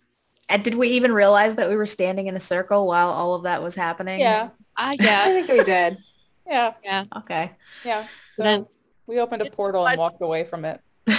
and 0.48 0.62
did 0.64 0.74
we 0.76 0.88
even 0.90 1.12
realize 1.12 1.56
that 1.56 1.68
we 1.68 1.76
were 1.76 1.87
standing 1.87 2.26
in 2.28 2.37
a 2.37 2.40
circle 2.40 2.87
while 2.87 3.11
all 3.11 3.34
of 3.34 3.42
that 3.42 3.62
was 3.62 3.74
happening 3.74 4.20
yeah, 4.20 4.48
Ah, 4.76 4.90
I 4.90 4.96
yeah. 4.98 5.24
think 5.26 5.48
we 5.48 5.64
did. 5.64 5.98
Yeah, 6.48 6.72
Yeah. 6.82 7.04
okay 7.16 7.52
yeah. 7.84 8.06
So 8.34 8.42
Then- 8.42 8.66
we 9.06 9.20
opened 9.20 9.42
a 9.42 9.50
portal 9.50 9.87
and 9.87 9.98
walked 9.98 10.20
away 10.22 10.44
from 10.44 10.64
it. 10.64 10.80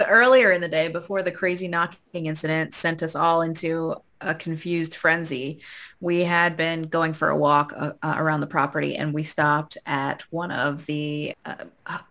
So 0.00 0.04
earlier 0.04 0.52
in 0.52 0.60
the 0.60 0.68
day, 0.68 0.86
before 0.86 1.24
the 1.24 1.32
crazy 1.32 1.66
knocking 1.66 2.26
incident 2.26 2.72
sent 2.72 3.02
us 3.02 3.16
all 3.16 3.42
into 3.42 3.96
a 4.20 4.32
confused 4.32 4.94
frenzy, 4.94 5.60
we 6.00 6.22
had 6.22 6.56
been 6.56 6.84
going 6.84 7.14
for 7.14 7.30
a 7.30 7.36
walk 7.36 7.72
uh, 7.76 7.94
uh, 8.00 8.14
around 8.16 8.38
the 8.38 8.46
property 8.46 8.94
and 8.94 9.12
we 9.12 9.24
stopped 9.24 9.76
at 9.86 10.22
one 10.30 10.52
of 10.52 10.86
the, 10.86 11.34
uh, 11.44 11.64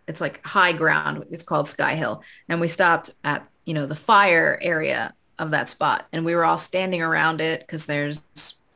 it's 0.06 0.20
like 0.20 0.46
high 0.46 0.74
ground. 0.74 1.24
It's 1.32 1.44
called 1.46 1.70
Sky 1.70 1.96
Hill. 1.96 2.24
And 2.50 2.60
we 2.60 2.68
stopped 2.68 3.12
at, 3.24 3.48
you 3.64 3.74
know, 3.74 3.86
the 3.86 3.96
fire 3.96 4.60
area 4.62 5.14
of 5.40 5.52
that 5.52 5.70
spot. 5.70 6.08
And 6.12 6.26
we 6.26 6.36
were 6.36 6.44
all 6.44 6.58
standing 6.58 7.02
around 7.02 7.40
it 7.40 7.62
because 7.62 7.86
there's 7.86 8.22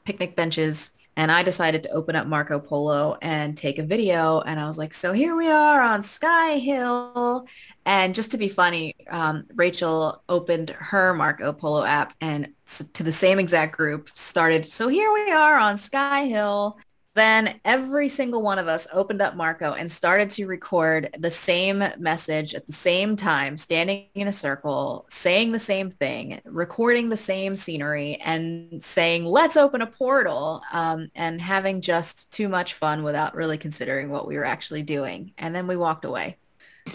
picnic 0.06 0.38
benches 0.38 0.92
and 1.18 1.32
I 1.32 1.44
decided 1.44 1.84
to 1.84 1.92
open 1.92 2.16
up 2.16 2.28
Marco 2.28 2.60
Polo 2.60 3.18
and 3.22 3.58
take 3.58 3.80
a 3.80 3.84
video. 3.84 4.42
And 4.42 4.60
I 4.60 4.68
was 4.68 4.78
like, 4.78 4.94
so 4.94 5.14
here 5.14 5.36
we 5.36 5.48
are 5.50 5.82
on 5.82 6.04
Sky 6.04 6.58
Hill. 6.58 7.48
And 7.86 8.16
just 8.16 8.32
to 8.32 8.38
be 8.38 8.50
funny, 8.50 8.96
um, 9.10 9.46
Rachel 9.56 10.24
opened 10.30 10.70
her 10.72 11.14
Marco 11.14 11.52
Polo 11.52 11.84
app 11.84 12.14
and 12.22 12.50
to 12.94 13.04
the 13.04 13.12
same 13.12 13.40
exact 13.40 13.76
group 13.76 14.10
started, 14.16 14.66
so 14.66 14.88
here 14.88 15.12
we 15.14 15.32
are 15.32 15.58
on 15.58 15.78
Sky 15.78 16.26
Hill. 16.26 16.78
Then 17.14 17.60
every 17.66 18.08
single 18.08 18.42
one 18.42 18.58
of 18.58 18.70
us 18.70 18.88
opened 18.94 19.22
up 19.22 19.36
Marco 19.36 19.74
and 19.74 19.92
started 19.92 20.30
to 20.32 20.46
record 20.46 21.14
the 21.20 21.30
same 21.30 21.84
message 21.98 22.54
at 22.54 22.66
the 22.66 22.74
same 22.74 23.18
time, 23.18 23.58
standing 23.58 24.06
in 24.16 24.30
a 24.30 24.34
circle, 24.34 25.06
saying 25.10 25.52
the 25.52 25.60
same 25.60 25.92
thing, 25.92 26.40
recording 26.46 27.10
the 27.10 27.18
same 27.18 27.58
scenery 27.58 28.16
and 28.24 28.82
saying, 28.82 29.26
let's 29.26 29.58
open 29.58 29.82
a 29.82 29.88
portal 29.88 30.62
um, 30.72 31.12
and 31.16 31.42
having 31.42 31.82
just 31.82 32.32
too 32.32 32.48
much 32.48 32.76
fun 32.76 33.04
without 33.04 33.36
really 33.36 33.58
considering 33.58 34.10
what 34.10 34.26
we 34.26 34.38
were 34.38 34.46
actually 34.46 34.84
doing. 34.84 35.34
And 35.38 35.54
then 35.54 35.68
we 35.68 35.76
walked 35.76 36.06
away. 36.06 36.38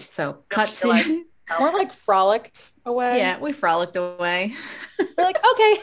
So 0.09 0.45
cut 0.49 0.69
to... 0.81 1.25
More 1.61 1.71
like 1.71 1.95
frolicked 1.95 2.73
away. 2.85 3.19
Yeah, 3.19 3.39
we 3.39 3.53
frolicked 3.53 3.95
away. 3.95 4.53
We're 4.99 5.25
like, 5.25 5.39
okay, 5.53 5.77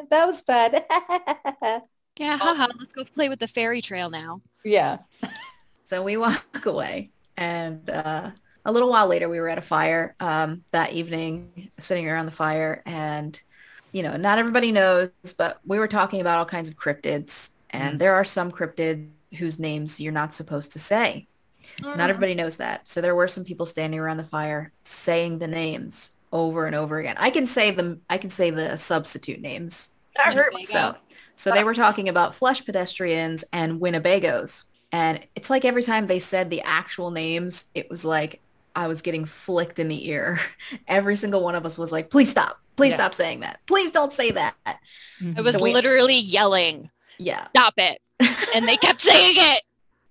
that 0.10 0.26
was 0.26 0.42
fun. 0.42 1.82
Yeah, 2.18 2.36
haha, 2.36 2.68
let's 2.78 2.94
go 2.94 3.04
play 3.04 3.28
with 3.28 3.38
the 3.38 3.48
fairy 3.48 3.80
trail 3.80 4.10
now. 4.10 4.40
Yeah. 4.64 4.98
so 5.84 6.02
we 6.02 6.16
walk 6.16 6.66
away 6.66 7.10
and 7.36 7.88
uh, 7.90 8.30
a 8.64 8.72
little 8.72 8.88
while 8.88 9.06
later 9.06 9.28
we 9.28 9.40
were 9.40 9.48
at 9.48 9.58
a 9.58 9.62
fire 9.62 10.14
um, 10.20 10.64
that 10.70 10.92
evening 10.92 11.70
sitting 11.78 12.08
around 12.08 12.26
the 12.26 12.32
fire 12.32 12.82
and 12.86 13.42
you 13.92 14.02
know 14.02 14.16
not 14.16 14.38
everybody 14.38 14.72
knows 14.72 15.10
but 15.36 15.60
we 15.66 15.78
were 15.78 15.88
talking 15.88 16.20
about 16.20 16.38
all 16.38 16.44
kinds 16.44 16.68
of 16.68 16.76
cryptids 16.76 17.50
and 17.70 17.96
mm. 17.96 17.98
there 17.98 18.14
are 18.14 18.24
some 18.24 18.50
cryptids 18.50 19.08
whose 19.38 19.58
names 19.58 20.00
you're 20.00 20.12
not 20.12 20.32
supposed 20.32 20.72
to 20.72 20.78
say 20.78 21.26
mm. 21.78 21.96
not 21.96 22.10
everybody 22.10 22.34
knows 22.34 22.56
that 22.56 22.88
so 22.88 23.00
there 23.00 23.14
were 23.14 23.28
some 23.28 23.44
people 23.44 23.66
standing 23.66 24.00
around 24.00 24.16
the 24.16 24.24
fire 24.24 24.72
saying 24.82 25.38
the 25.38 25.46
names 25.46 26.12
over 26.32 26.66
and 26.66 26.74
over 26.74 26.98
again 26.98 27.16
i 27.18 27.28
can 27.28 27.46
say 27.46 27.70
them 27.70 28.00
i 28.08 28.16
can 28.16 28.30
say 28.30 28.50
the 28.50 28.76
substitute 28.76 29.40
names 29.40 29.90
that 30.24 30.34
hurt 30.34 30.64
so 30.64 30.96
so 31.34 31.50
they 31.50 31.64
were 31.64 31.74
talking 31.74 32.08
about 32.08 32.34
flush 32.34 32.64
pedestrians 32.64 33.44
and 33.52 33.80
Winnebagos. 33.80 34.64
And 34.92 35.20
it's 35.34 35.50
like 35.50 35.64
every 35.64 35.82
time 35.82 36.06
they 36.06 36.20
said 36.20 36.50
the 36.50 36.60
actual 36.62 37.10
names, 37.10 37.64
it 37.74 37.90
was 37.90 38.04
like 38.04 38.40
I 38.76 38.86
was 38.86 39.02
getting 39.02 39.24
flicked 39.24 39.78
in 39.78 39.88
the 39.88 40.08
ear. 40.08 40.38
Every 40.88 41.16
single 41.16 41.42
one 41.42 41.54
of 41.54 41.66
us 41.66 41.76
was 41.76 41.92
like, 41.92 42.10
please 42.10 42.30
stop. 42.30 42.60
Please 42.76 42.90
yeah. 42.90 42.96
stop 42.96 43.14
saying 43.14 43.40
that. 43.40 43.60
Please 43.66 43.90
don't 43.90 44.12
say 44.12 44.30
that. 44.30 44.54
I 44.64 44.76
mm-hmm. 45.20 45.42
was 45.42 45.56
so 45.56 45.62
we, 45.62 45.74
literally 45.74 46.18
yelling. 46.18 46.90
Yeah. 47.18 47.48
Stop 47.48 47.74
it. 47.76 48.00
And 48.54 48.68
they 48.68 48.76
kept 48.76 49.00
saying 49.00 49.36
it. 49.36 49.62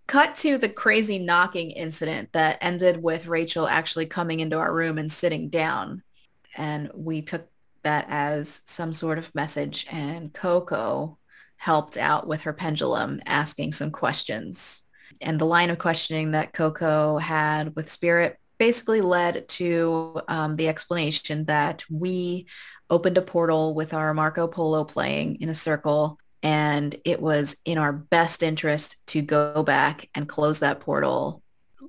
Cut 0.07 0.35
to 0.37 0.57
the 0.57 0.67
crazy 0.67 1.19
knocking 1.19 1.69
incident 1.71 2.33
that 2.33 2.57
ended 2.59 3.01
with 3.01 3.27
Rachel 3.27 3.67
actually 3.67 4.07
coming 4.07 4.39
into 4.39 4.57
our 4.57 4.73
room 4.73 4.97
and 4.97 5.11
sitting 5.11 5.49
down. 5.49 6.01
And 6.57 6.89
we 6.95 7.21
took 7.21 7.47
that 7.83 8.05
as 8.09 8.61
some 8.65 8.93
sort 8.93 9.17
of 9.17 9.33
message. 9.35 9.85
And 9.89 10.33
Coco 10.33 11.17
helped 11.57 11.97
out 11.97 12.27
with 12.27 12.41
her 12.41 12.53
pendulum, 12.53 13.21
asking 13.25 13.73
some 13.73 13.91
questions. 13.91 14.83
And 15.21 15.39
the 15.39 15.45
line 15.45 15.69
of 15.69 15.77
questioning 15.77 16.31
that 16.31 16.53
Coco 16.53 17.17
had 17.17 17.75
with 17.75 17.91
Spirit 17.91 18.37
basically 18.57 19.01
led 19.01 19.47
to 19.49 20.21
um, 20.27 20.55
the 20.55 20.67
explanation 20.67 21.45
that 21.45 21.83
we 21.89 22.45
opened 22.89 23.17
a 23.17 23.21
portal 23.21 23.73
with 23.73 23.93
our 23.93 24.13
Marco 24.13 24.47
Polo 24.47 24.83
playing 24.83 25.37
in 25.41 25.49
a 25.49 25.53
circle 25.53 26.19
and 26.43 26.95
it 27.05 27.21
was 27.21 27.55
in 27.65 27.77
our 27.77 27.93
best 27.93 28.43
interest 28.43 28.95
to 29.07 29.21
go 29.21 29.63
back 29.63 30.09
and 30.15 30.27
close 30.27 30.59
that 30.59 30.79
portal 30.79 31.41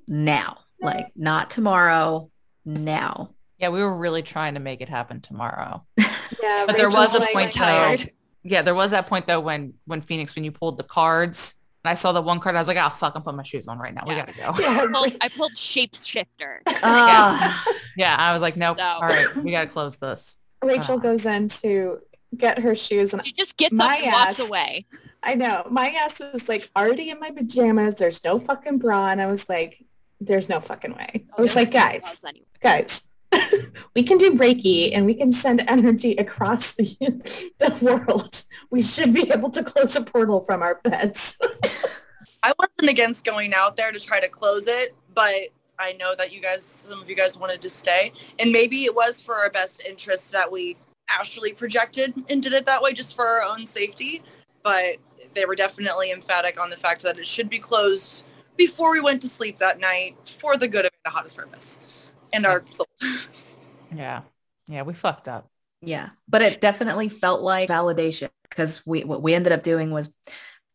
now 0.07 0.57
like 0.81 1.07
not 1.15 1.49
tomorrow 1.49 2.29
now 2.65 3.33
yeah 3.59 3.69
we 3.69 3.81
were 3.81 3.95
really 3.95 4.21
trying 4.21 4.53
to 4.53 4.59
make 4.59 4.81
it 4.81 4.89
happen 4.89 5.21
tomorrow 5.21 5.83
yeah 5.97 6.65
but 6.65 6.75
there 6.75 6.89
was 6.89 7.13
a 7.13 7.19
like, 7.19 7.33
point 7.33 7.51
tired 7.53 8.11
yeah, 8.43 8.61
there 8.61 8.75
was 8.75 8.91
that 8.91 9.07
point 9.07 9.25
though 9.25 9.39
when 9.39 9.73
when 9.85 10.01
Phoenix 10.01 10.35
when 10.35 10.43
you 10.43 10.51
pulled 10.51 10.77
the 10.77 10.83
cards 10.83 11.55
and 11.83 11.91
I 11.91 11.95
saw 11.95 12.11
the 12.11 12.21
one 12.21 12.39
card, 12.39 12.55
I 12.55 12.59
was 12.59 12.67
like, 12.67 12.77
oh 12.77 12.89
fuck, 12.89 13.13
I'm 13.15 13.23
putting 13.23 13.37
my 13.37 13.43
shoes 13.43 13.67
on 13.67 13.79
right 13.79 13.93
now. 13.93 14.03
Yeah. 14.05 14.13
We 14.13 14.19
gotta 14.19 14.33
go. 14.33 14.61
Yeah, 14.63 14.81
I, 14.81 14.87
pulled, 14.87 15.15
I 15.21 15.29
pulled 15.29 15.53
shapeshifter. 15.53 16.59
Uh, 16.67 16.73
yeah. 16.83 17.57
yeah, 17.97 18.15
I 18.19 18.33
was 18.33 18.41
like, 18.41 18.57
nope. 18.57 18.77
No. 18.77 18.83
All 18.83 19.01
right, 19.01 19.35
we 19.37 19.51
gotta 19.51 19.69
close 19.69 19.95
this. 19.95 20.37
Rachel 20.61 20.95
uh, 20.95 20.99
goes 20.99 21.25
in 21.25 21.47
to 21.49 21.99
get 22.35 22.59
her 22.59 22.75
shoes 22.75 23.13
and 23.13 23.25
she 23.25 23.33
just 23.33 23.57
gets 23.57 23.79
up 23.79 23.91
and 23.91 24.05
ass, 24.05 24.39
walks 24.39 24.49
away. 24.49 24.85
I 25.21 25.35
know. 25.35 25.65
My 25.69 25.89
ass 25.89 26.19
is 26.19 26.49
like 26.49 26.69
already 26.75 27.09
in 27.09 27.19
my 27.19 27.31
pajamas. 27.31 27.95
There's 27.95 28.23
no 28.23 28.39
fucking 28.39 28.79
bra. 28.79 29.07
And 29.07 29.21
I 29.21 29.27
was 29.27 29.47
like, 29.47 29.85
there's 30.19 30.49
no 30.49 30.59
fucking 30.59 30.93
way. 30.93 31.25
Oh, 31.31 31.35
I 31.37 31.41
was 31.41 31.55
like, 31.55 31.71
guys, 31.71 32.21
guys, 32.61 33.03
we 33.95 34.03
can 34.03 34.17
do 34.17 34.33
Reiki 34.33 34.91
and 34.93 35.05
we 35.05 35.13
can 35.13 35.31
send 35.31 35.63
energy 35.67 36.15
across 36.15 36.73
the, 36.73 36.95
the 37.59 37.77
world. 37.81 38.43
We 38.69 38.81
should 38.81 39.13
be 39.13 39.31
able 39.31 39.49
to 39.51 39.63
close 39.63 39.95
a 39.95 40.01
portal 40.01 40.41
from 40.41 40.61
our 40.61 40.75
beds. 40.83 41.37
I 42.43 42.53
wasn't 42.59 42.89
against 42.89 43.25
going 43.25 43.53
out 43.53 43.75
there 43.75 43.91
to 43.91 43.99
try 43.99 44.19
to 44.19 44.27
close 44.27 44.67
it, 44.67 44.95
but 45.13 45.33
I 45.79 45.93
know 45.93 46.13
that 46.15 46.31
you 46.33 46.41
guys, 46.41 46.63
some 46.63 47.01
of 47.01 47.09
you 47.09 47.15
guys 47.15 47.37
wanted 47.37 47.61
to 47.61 47.69
stay. 47.69 48.11
And 48.39 48.51
maybe 48.51 48.83
it 48.85 48.93
was 48.93 49.21
for 49.21 49.35
our 49.35 49.49
best 49.49 49.81
interest 49.87 50.31
that 50.33 50.51
we 50.51 50.77
actually 51.09 51.53
projected 51.53 52.13
and 52.29 52.41
did 52.41 52.53
it 52.53 52.65
that 52.65 52.81
way 52.81 52.93
just 52.93 53.15
for 53.15 53.25
our 53.25 53.43
own 53.43 53.65
safety. 53.65 54.23
But 54.61 54.97
they 55.33 55.45
were 55.45 55.55
definitely 55.55 56.11
emphatic 56.11 56.59
on 56.59 56.69
the 56.69 56.77
fact 56.77 57.01
that 57.03 57.17
it 57.17 57.27
should 57.27 57.49
be 57.49 57.59
closed 57.59 58.25
before 58.55 58.91
we 58.91 58.99
went 58.99 59.21
to 59.21 59.27
sleep 59.27 59.57
that 59.57 59.79
night 59.79 60.15
for 60.39 60.57
the 60.57 60.67
good 60.67 60.85
of 60.85 60.91
Anahata's 61.07 61.33
Purpose 61.33 61.79
and 62.33 62.45
our 62.45 62.63
soul. 62.71 62.87
yeah. 63.95 64.21
Yeah, 64.67 64.83
we 64.83 64.93
fucked 64.93 65.27
up. 65.27 65.49
Yeah. 65.81 66.09
But 66.27 66.41
it 66.41 66.61
definitely 66.61 67.09
felt 67.09 67.41
like 67.41 67.69
validation 67.69 68.29
because 68.49 68.81
we 68.85 69.03
what 69.03 69.21
we 69.21 69.33
ended 69.33 69.53
up 69.53 69.63
doing 69.63 69.91
was 69.91 70.13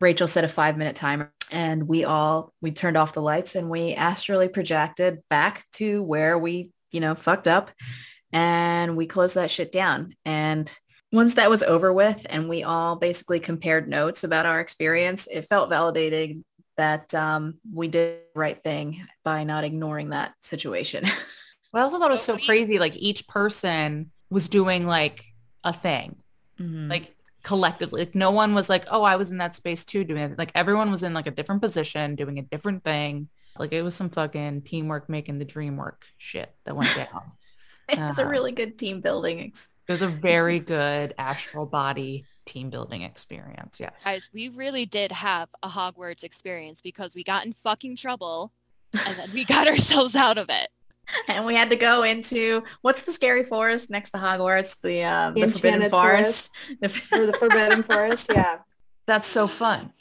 Rachel 0.01 0.29
set 0.29 0.44
a 0.44 0.49
five 0.49 0.77
minute 0.77 0.97
timer 0.97 1.33
and 1.51 1.88
we 1.88 2.05
all 2.05 2.53
we 2.61 2.71
turned 2.71 2.97
off 2.97 3.14
the 3.14 3.23
lights 3.23 3.55
and 3.55 3.71
we 3.71 3.94
astrally 3.94 4.49
projected 4.49 5.21
back 5.31 5.66
to 5.75 6.03
where 6.03 6.38
we, 6.38 6.71
you 6.92 7.01
know, 7.01 7.14
fucked 7.14 7.49
up 7.49 7.71
and 8.33 8.97
we 8.97 9.07
closed 9.07 9.35
that 9.35 9.51
shit 9.51 9.73
down. 9.73 10.14
And 10.25 10.71
once 11.11 11.35
that 11.35 11.49
was 11.49 11.62
over 11.62 11.92
with 11.92 12.27
and 12.29 12.49
we 12.49 12.62
all 12.62 12.97
basically 12.97 13.40
compared 13.40 13.88
notes 13.88 14.25
about 14.25 14.47
our 14.47 14.61
experience, 14.61 15.27
it 15.31 15.47
felt 15.47 15.71
validated 15.71 16.44
that 16.77 17.12
um, 17.14 17.59
we 17.73 17.88
did 17.88 18.21
the 18.35 18.38
right 18.38 18.62
thing 18.62 19.07
by 19.25 19.44
not 19.44 19.64
ignoring 19.64 20.11
that 20.11 20.35
situation. 20.40 21.05
Well, 21.72 21.83
I 21.83 21.85
also 21.85 21.98
thought 21.98 22.11
it 22.11 22.12
was 22.12 22.22
so 22.22 22.38
crazy. 22.38 22.78
Like 22.78 22.96
each 22.96 23.26
person 23.26 24.11
was 24.31 24.48
doing 24.48 24.87
like 24.87 25.24
a 25.64 25.72
thing, 25.72 26.16
mm-hmm. 26.59 26.88
like 26.90 27.14
collectively. 27.42 28.02
Like 28.02 28.14
no 28.14 28.31
one 28.31 28.54
was 28.54 28.68
like, 28.68 28.87
oh, 28.90 29.02
I 29.02 29.16
was 29.16 29.31
in 29.31 29.38
that 29.38 29.54
space 29.54 29.85
too 29.85 30.04
doing 30.04 30.22
it. 30.22 30.38
Like 30.38 30.52
everyone 30.54 30.90
was 30.90 31.02
in 31.02 31.14
like 31.14 31.26
a 31.26 31.31
different 31.31 31.62
position 31.62 32.14
doing 32.14 32.38
a 32.38 32.42
different 32.42 32.85
thing. 32.85 33.28
Like 33.59 33.72
it 33.72 33.83
was 33.83 33.94
some 33.94 34.11
fucking 34.11 34.62
teamwork 34.62 35.09
making 35.09 35.38
the 35.38 35.44
dream 35.44 35.76
work 35.76 36.04
shit 36.16 36.54
that 36.64 36.76
went 36.76 36.94
down. 36.96 37.33
it 37.88 37.98
was 37.98 38.18
uh, 38.18 38.24
a 38.24 38.28
really 38.28 38.52
good 38.52 38.78
team 38.78 39.00
building. 39.00 39.40
Ex- 39.40 39.74
it 39.88 39.92
was 39.92 40.02
a 40.02 40.09
very 40.09 40.59
good 40.76 41.14
astral 41.18 41.66
body 41.66 42.24
team 42.46 42.70
building 42.70 43.02
experience. 43.02 43.78
Yes. 43.78 44.04
Guys, 44.04 44.31
we 44.33 44.48
really 44.48 44.87
did 44.87 45.12
have 45.12 45.48
a 45.62 45.68
Hogwarts 45.68 46.24
experience 46.24 46.81
because 46.81 47.14
we 47.14 47.24
got 47.24 47.44
in 47.44 47.52
fucking 47.52 47.96
trouble 47.96 48.52
and 49.07 49.18
then 49.18 49.31
we 49.33 49.44
got 49.44 49.66
ourselves 49.68 50.14
out 50.14 50.38
of 50.38 50.48
it. 50.48 50.68
and 51.29 51.44
we 51.47 51.55
had 51.55 51.71
to 51.71 51.77
go 51.77 52.03
into 52.03 52.62
what's 52.83 53.03
the 53.03 53.12
scary 53.12 53.44
forest 53.44 53.90
next 53.90 54.11
to 54.11 54.18
Hogwarts, 54.18 54.77
the 54.83 55.03
uh, 55.03 55.31
the, 55.31 55.47
the 55.47 55.53
Forbidden 55.53 55.90
Forest, 55.90 56.51
forest. 56.81 57.12
or 57.12 57.27
the 57.27 57.33
Forbidden 57.33 57.83
Forest. 57.83 58.31
Yeah, 58.35 58.59
that's 59.07 59.29
so 59.29 59.47
fun. 59.47 59.92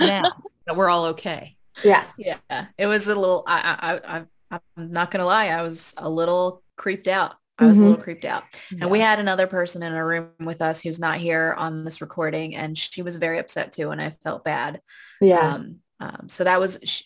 Now 0.00 0.32
that 0.66 0.76
we're 0.76 0.88
all 0.88 1.06
okay. 1.06 1.56
Yeah, 1.84 2.04
yeah. 2.16 2.38
It 2.76 2.86
was 2.86 3.08
a 3.08 3.14
little. 3.14 3.44
I, 3.46 4.00
I, 4.08 4.18
I, 4.18 4.60
I'm 4.76 4.92
not 4.92 5.10
gonna 5.10 5.26
lie. 5.26 5.48
I 5.48 5.62
was 5.62 5.94
a 5.96 6.08
little 6.08 6.62
creeped 6.76 7.08
out. 7.08 7.36
I 7.60 7.66
was 7.66 7.76
mm-hmm. 7.76 7.86
a 7.86 7.88
little 7.88 8.02
creeped 8.02 8.24
out. 8.24 8.44
Yeah. 8.70 8.78
And 8.82 8.90
we 8.90 9.00
had 9.00 9.18
another 9.18 9.48
person 9.48 9.82
in 9.82 9.92
a 9.92 10.04
room 10.04 10.30
with 10.38 10.62
us 10.62 10.80
who's 10.80 11.00
not 11.00 11.18
here 11.18 11.54
on 11.58 11.84
this 11.84 12.00
recording, 12.00 12.54
and 12.54 12.78
she 12.78 13.02
was 13.02 13.16
very 13.16 13.38
upset 13.38 13.72
too, 13.72 13.90
and 13.90 14.00
I 14.00 14.10
felt 14.10 14.44
bad. 14.44 14.80
Yeah. 15.20 15.54
Um, 15.54 15.76
um, 16.00 16.28
so 16.28 16.44
that 16.44 16.60
was 16.60 17.04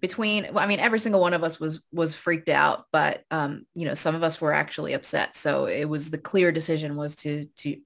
between 0.00 0.48
well, 0.52 0.64
I 0.64 0.66
mean 0.66 0.80
every 0.80 0.98
single 1.00 1.20
one 1.20 1.34
of 1.34 1.42
us 1.44 1.58
was 1.60 1.80
was 1.92 2.14
freaked 2.14 2.48
out, 2.48 2.86
but 2.92 3.24
um, 3.30 3.66
you 3.74 3.86
know, 3.86 3.94
some 3.94 4.14
of 4.14 4.22
us 4.22 4.40
were 4.40 4.52
actually 4.52 4.92
upset. 4.92 5.36
So 5.36 5.66
it 5.66 5.84
was 5.86 6.10
the 6.10 6.18
clear 6.18 6.52
decision 6.52 6.96
was 6.96 7.14
to 7.16 7.46
to 7.58 7.76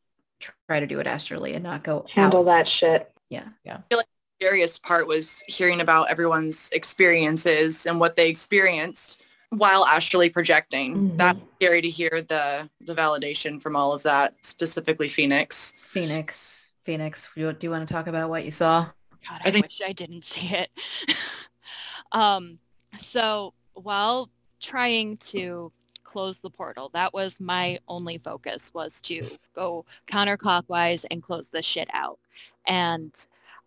try 0.68 0.80
to 0.80 0.86
do 0.86 1.00
it 1.00 1.06
astrally 1.06 1.54
and 1.54 1.62
not 1.64 1.82
go 1.82 2.06
Handle 2.10 2.40
out. 2.40 2.46
that 2.46 2.68
shit. 2.68 3.10
Yeah. 3.28 3.44
Yeah. 3.64 3.78
the 3.90 4.04
Scariest 4.40 4.82
part 4.84 5.08
was 5.08 5.42
hearing 5.48 5.80
about 5.80 6.10
everyone's 6.10 6.70
experiences 6.70 7.86
and 7.86 7.98
what 7.98 8.14
they 8.16 8.28
experienced 8.28 9.20
while 9.50 9.84
astrally 9.84 10.30
projecting. 10.30 10.94
Mhm. 10.94 11.18
That's 11.18 11.40
scary 11.56 11.80
to 11.82 11.88
hear 11.90 12.10
the 12.28 12.70
the 12.80 12.94
validation 12.94 13.60
from 13.60 13.74
all 13.74 13.92
of 13.92 14.02
that, 14.04 14.34
specifically 14.42 15.08
Phoenix. 15.08 15.74
Phoenix. 15.88 16.72
Phoenix. 16.84 17.28
Do 17.34 17.40
you, 17.40 17.52
do 17.52 17.66
you 17.66 17.70
want 17.72 17.86
to 17.88 17.92
talk 17.92 18.06
about 18.06 18.30
what 18.30 18.44
you 18.44 18.50
saw? 18.52 18.86
God, 19.28 19.40
I 19.44 19.48
I, 19.48 19.50
think- 19.50 19.66
wish 19.66 19.80
I 19.84 19.92
didn't 19.92 20.24
see 20.24 20.54
it. 20.54 20.70
um, 22.12 22.58
so 22.98 23.54
while 23.74 24.28
trying 24.60 25.16
to 25.18 25.72
close 26.04 26.40
the 26.40 26.50
portal, 26.50 26.90
that 26.94 27.12
was 27.12 27.38
my 27.38 27.78
only 27.86 28.18
focus 28.18 28.72
was 28.74 29.00
to 29.02 29.26
go 29.54 29.84
counterclockwise 30.06 31.04
and 31.10 31.22
close 31.22 31.48
the 31.48 31.62
shit 31.62 31.88
out. 31.92 32.18
And 32.66 33.14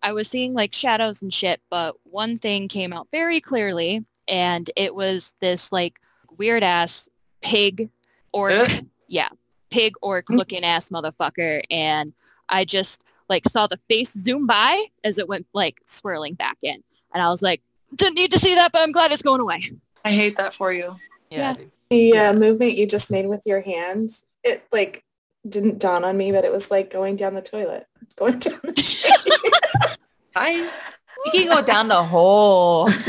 I 0.02 0.12
was 0.12 0.28
seeing 0.28 0.52
like 0.52 0.74
shadows 0.74 1.22
and 1.22 1.32
shit, 1.32 1.60
but 1.70 1.94
one 2.02 2.36
thing 2.36 2.68
came 2.68 2.92
out 2.92 3.08
very 3.12 3.40
clearly 3.40 4.04
and 4.28 4.68
it 4.76 4.94
was 4.94 5.34
this 5.40 5.70
like 5.70 6.00
weird 6.36 6.62
ass 6.62 7.08
pig 7.40 7.88
orc. 8.32 8.68
Yeah, 9.06 9.28
pig 9.70 9.94
orc 10.02 10.28
looking 10.30 10.64
ass 10.64 10.90
motherfucker. 10.90 11.62
And 11.70 12.12
I 12.48 12.64
just 12.64 13.02
like 13.28 13.48
saw 13.48 13.66
the 13.66 13.80
face 13.88 14.12
zoom 14.12 14.46
by 14.46 14.86
as 15.04 15.18
it 15.18 15.28
went 15.28 15.46
like 15.52 15.80
swirling 15.86 16.34
back 16.34 16.58
in. 16.62 16.82
And 17.14 17.22
I 17.22 17.28
was 17.28 17.42
like, 17.42 17.62
didn't 17.96 18.14
need 18.14 18.32
to 18.32 18.38
see 18.38 18.54
that, 18.54 18.72
but 18.72 18.82
I'm 18.82 18.92
glad 18.92 19.12
it's 19.12 19.22
going 19.22 19.40
away. 19.40 19.72
I 20.04 20.10
hate 20.10 20.36
that 20.36 20.54
for 20.54 20.72
you. 20.72 20.96
Yeah. 21.30 21.54
dude. 21.54 21.70
The 21.90 22.16
uh, 22.16 22.32
movement 22.32 22.76
you 22.76 22.86
just 22.86 23.10
made 23.10 23.26
with 23.26 23.42
your 23.44 23.60
hands, 23.60 24.24
it 24.42 24.64
like 24.72 25.04
didn't 25.46 25.78
dawn 25.78 26.04
on 26.04 26.16
me, 26.16 26.32
but 26.32 26.44
it 26.44 26.52
was 26.52 26.70
like 26.70 26.90
going 26.90 27.16
down 27.16 27.34
the 27.34 27.42
toilet, 27.42 27.86
going 28.16 28.38
down 28.38 28.60
the 28.62 28.72
drain. 29.82 29.94
I 30.34 30.70
You 31.26 31.32
can 31.32 31.48
go 31.48 31.62
down 31.62 31.88
the 31.88 32.02
hole. 32.02 32.88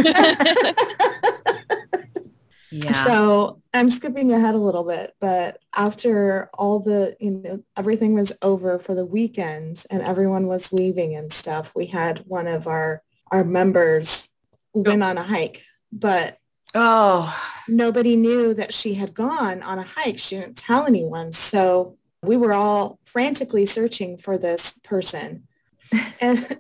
Yeah. 2.74 2.91
So 3.04 3.62
I'm 3.72 3.89
skipping 3.89 4.32
ahead 4.32 4.56
a 4.56 4.58
little 4.58 4.84
bit, 4.84 5.13
but 5.19 5.60
after 5.76 6.50
all 6.56 6.80
the, 6.80 7.15
you 7.19 7.30
know, 7.30 7.63
everything 7.78 8.15
was 8.15 8.34
over 8.41 8.80
for 8.80 8.96
the 8.96 9.06
weekend 9.06 9.86
and 9.91 10.02
everyone 10.02 10.48
was 10.48 10.74
leaving 10.74 11.15
and 11.15 11.32
stuff, 11.32 11.72
we 11.76 11.86
had 11.86 12.24
one 12.26 12.48
of 12.48 12.65
our, 12.65 13.04
our 13.30 13.43
members 13.43 14.28
went 14.74 15.04
on 15.04 15.18
a 15.18 15.24
hike, 15.24 15.64
but 15.92 16.38
oh, 16.74 17.36
nobody 17.68 18.16
knew 18.16 18.54
that 18.54 18.74
she 18.74 18.96
had 18.96 19.14
gone 19.14 19.62
on 19.62 19.80
a 19.80 19.84
hike. 19.84 20.20
She 20.20 20.38
didn't 20.38 20.58
tell 20.58 20.86
anyone. 20.86 21.32
So 21.32 21.98
we 22.22 22.38
were 22.38 22.54
all 22.54 23.00
frantically 23.04 23.66
searching 23.66 24.18
for 24.18 24.38
this 24.38 24.80
person. 24.84 25.48
And 26.20 26.60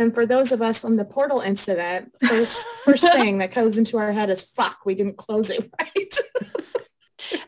and 0.00 0.12
for 0.12 0.26
those 0.26 0.50
of 0.50 0.60
us 0.60 0.84
on 0.84 0.96
the 0.96 1.04
portal 1.04 1.40
incident, 1.40 2.12
first 2.26 2.66
first 2.84 3.04
thing 3.04 3.38
that 3.38 3.54
goes 3.54 3.78
into 3.78 3.98
our 3.98 4.12
head 4.12 4.30
is 4.30 4.42
fuck, 4.42 4.78
we 4.84 4.96
didn't 4.96 5.16
close 5.16 5.48
it 5.50 5.70
right. 5.80 6.18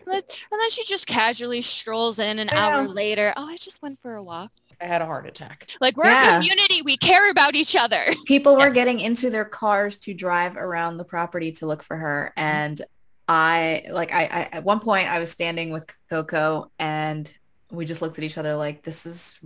And 0.07 0.23
then, 0.61 0.71
she 0.71 0.85
just 0.85 1.07
casually 1.07 1.61
strolls 1.61 2.19
in 2.19 2.39
an 2.39 2.49
I 2.49 2.57
hour 2.57 2.89
later. 2.89 3.35
Oh, 3.37 3.47
I 3.47 3.57
just 3.57 3.83
went 3.83 4.01
for 4.01 4.15
a 4.15 4.23
walk. 4.23 4.51
I 4.81 4.85
had 4.85 5.03
a 5.03 5.07
heart 5.07 5.27
attack. 5.27 5.69
Like 5.81 5.97
we're 5.97 6.07
Yeah. 6.07 6.37
a 6.37 6.41
community. 6.41 6.83
We 6.83 6.97
care 6.97 7.31
about 7.31 7.55
each 7.55 7.75
other. 7.75 8.05
people 8.27 8.57
were 8.57 8.69
Yeah. 8.69 8.75
getting 8.75 9.01
into 9.01 9.31
their 9.31 9.45
cars 9.45 9.97
to 9.99 10.15
drive 10.15 10.57
around 10.57 10.97
the 10.99 11.05
property 11.05 11.53
to 11.53 11.67
look 11.67 11.83
for 11.83 11.97
her 11.97 12.33
mm-hmm. 12.37 12.47
and 12.47 12.83
i 13.29 13.83
like 13.91 14.13
I, 14.13 14.23
I 14.25 14.49
at 14.53 14.65
one 14.65 14.79
point 14.79 15.09
i 15.09 15.19
was 15.19 15.31
standing 15.31 15.71
with 15.71 15.85
coco 16.09 16.71
and 16.79 17.33
we 17.73 17.85
just 17.85 18.01
looked 18.01 18.19
at 18.19 18.25
each 18.25 18.39
other 18.39 18.55
like 18.55 18.83
this 18.85 19.05
is 19.05 19.39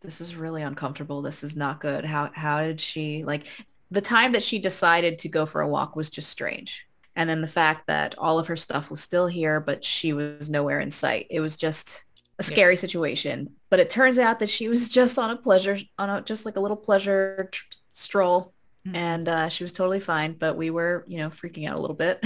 this 0.00 0.20
is 0.20 0.34
really 0.34 0.62
uncomfortable 0.62 1.22
this 1.22 1.44
is 1.44 1.54
not 1.54 1.80
good 1.80 2.04
how 2.04 2.30
how 2.34 2.62
did 2.62 2.80
she 2.80 3.22
like 3.24 3.46
the 3.90 4.00
time 4.00 4.32
that 4.32 4.42
she 4.42 4.58
decided 4.58 5.18
to 5.20 5.28
go 5.28 5.46
for 5.46 5.60
a 5.60 5.68
walk 5.68 5.94
was 5.94 6.10
just 6.10 6.30
strange 6.30 6.84
and 7.14 7.30
then 7.30 7.40
the 7.40 7.48
fact 7.48 7.86
that 7.86 8.16
all 8.18 8.38
of 8.40 8.48
her 8.48 8.56
stuff 8.56 8.90
was 8.90 9.00
still 9.00 9.28
here 9.28 9.60
but 9.60 9.84
she 9.84 10.12
was 10.12 10.50
nowhere 10.50 10.80
in 10.80 10.90
sight 10.90 11.26
it 11.30 11.40
was 11.40 11.56
just 11.56 12.06
a 12.38 12.42
Yeah. 12.42 12.46
scary 12.46 12.76
situation 12.76 13.50
but 13.70 13.80
it 13.80 13.90
turns 13.90 14.18
out 14.18 14.38
that 14.40 14.48
she 14.48 14.68
was 14.68 14.88
just 14.88 15.18
on 15.18 15.30
a 15.30 15.36
pleasure 15.36 15.78
on 15.98 16.08
a 16.10 16.20
just 16.22 16.44
like 16.46 16.56
a 16.56 16.60
little 16.60 16.76
pleasure 16.76 17.48
tr- 17.52 17.64
stroll 17.92 18.54
Mhm. 18.86 18.96
and 18.96 19.28
uh, 19.28 19.48
she 19.48 19.64
was 19.64 19.72
totally 19.72 19.98
fine 20.00 20.32
but 20.34 20.56
we 20.56 20.70
were 20.70 21.04
you 21.08 21.18
know 21.18 21.30
freaking 21.30 21.68
out 21.68 21.76
a 21.76 21.80
little 21.80 21.96
bit 21.96 22.22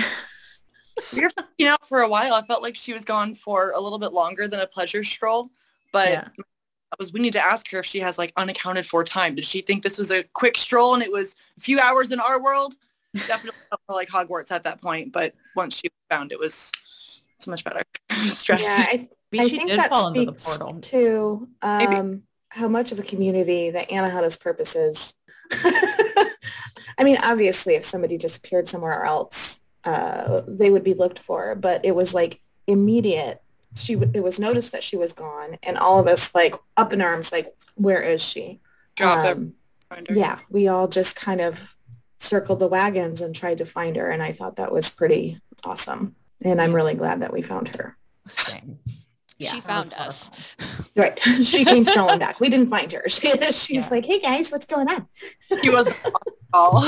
we 1.12 1.22
were 1.22 1.30
freaking 1.30 1.66
out 1.68 1.88
for 1.88 2.00
a 2.02 2.08
while. 2.08 2.34
I 2.34 2.42
felt 2.42 2.62
like 2.62 2.76
she 2.76 2.92
was 2.92 3.04
gone 3.06 3.34
for 3.34 3.70
a 3.74 3.80
little 3.80 3.98
bit 3.98 4.12
longer 4.12 4.46
than 4.46 4.60
a 4.60 4.66
pleasure 4.66 5.02
stroll, 5.02 5.50
but 5.90 6.10
Yeah. 6.10 6.20
that 6.36 6.98
was 6.98 7.14
we 7.14 7.20
need 7.20 7.32
to 7.32 7.40
ask 7.44 7.70
her 7.70 7.78
if 7.78 7.86
she 7.86 8.00
has 8.00 8.18
like 8.18 8.30
unaccounted 8.36 8.84
for 8.86 9.02
time. 9.02 9.34
Did 9.34 9.46
she 9.46 9.62
think 9.62 9.82
this 9.82 9.96
was 9.96 10.10
a 10.10 10.22
quick 10.34 10.58
stroll 10.58 10.92
and 10.92 11.02
it 11.02 11.10
was 11.10 11.34
a 11.56 11.60
few 11.60 11.80
hours 11.80 12.12
in 12.12 12.20
our 12.20 12.42
world? 12.42 12.74
Definitely 13.26 13.58
felt 13.70 13.80
more 13.88 13.96
like 13.96 14.10
Hogwarts 14.10 14.50
at 14.52 14.64
that 14.64 14.82
point, 14.82 15.12
but 15.12 15.34
once 15.56 15.76
she 15.76 15.88
found, 16.10 16.30
it 16.30 16.38
was 16.38 16.70
so 17.38 17.50
much 17.50 17.64
better. 17.64 17.80
Stress. 18.26 18.62
yeah, 18.62 18.84
I, 18.86 19.08
Maybe 19.32 19.44
I 19.44 19.48
she 19.48 19.56
think 19.56 19.70
did 19.70 19.78
that 19.80 19.90
fall 19.90 20.08
into 20.08 20.30
the 20.30 20.38
speaks 20.38 20.58
portal. 20.58 20.80
to 20.80 21.48
um, 21.62 22.22
how 22.50 22.68
much 22.68 22.92
of 22.92 22.98
a 22.98 23.02
community 23.02 23.70
that 23.70 23.88
Anahata's 23.88 24.36
purpose 24.36 24.76
is. 24.76 25.14
I 25.52 27.04
mean, 27.04 27.16
obviously, 27.22 27.74
if 27.74 27.84
somebody 27.84 28.18
disappeared 28.18 28.68
somewhere 28.68 29.04
else, 29.04 29.60
uh, 29.84 30.42
they 30.46 30.70
would 30.70 30.84
be 30.84 30.94
looked 30.94 31.18
for. 31.18 31.54
But 31.54 31.84
it 31.84 31.94
was 31.94 32.12
like 32.12 32.40
immediate. 32.66 33.40
She 33.74 33.94
w- 33.94 34.12
it 34.14 34.22
was 34.22 34.38
noticed 34.38 34.72
that 34.72 34.84
she 34.84 34.96
was 34.96 35.12
gone, 35.14 35.56
and 35.62 35.78
all 35.78 35.98
of 35.98 36.06
us 36.06 36.34
like 36.34 36.54
up 36.76 36.92
in 36.92 37.00
arms, 37.00 37.32
like, 37.32 37.54
where 37.74 38.02
is 38.02 38.22
she? 38.22 38.60
Drop. 38.96 39.24
Um, 39.24 39.54
her. 39.90 40.04
yeah, 40.10 40.40
we 40.50 40.68
all 40.68 40.88
just 40.88 41.16
kind 41.16 41.40
of 41.40 41.58
circled 42.18 42.60
the 42.60 42.68
wagons 42.68 43.20
and 43.20 43.34
tried 43.34 43.58
to 43.58 43.66
find 43.66 43.96
her, 43.96 44.10
and 44.10 44.22
I 44.22 44.32
thought 44.32 44.56
that 44.56 44.72
was 44.72 44.90
pretty 44.90 45.40
awesome. 45.64 46.16
And 46.44 46.60
I'm 46.60 46.74
really 46.74 46.94
glad 46.94 47.22
that 47.22 47.32
we 47.32 47.40
found 47.40 47.68
her. 47.76 47.96
Same. 48.28 48.78
Yeah, 49.42 49.52
she 49.52 49.60
found 49.60 49.92
us. 49.94 50.30
Right. 50.94 51.18
she 51.42 51.64
came 51.64 51.86
strolling 51.86 52.18
back. 52.18 52.38
We 52.38 52.50
didn't 52.50 52.68
find 52.68 52.92
her. 52.92 53.04
She, 53.08 53.30
she's 53.52 53.70
Yeah. 53.70 53.88
like, 53.90 54.04
hey 54.04 54.20
guys, 54.20 54.50
what's 54.52 54.66
going 54.66 54.88
on? 54.88 55.08
She 55.62 55.70
wasn't 55.70 55.96
at 56.04 56.12
all. 56.52 56.78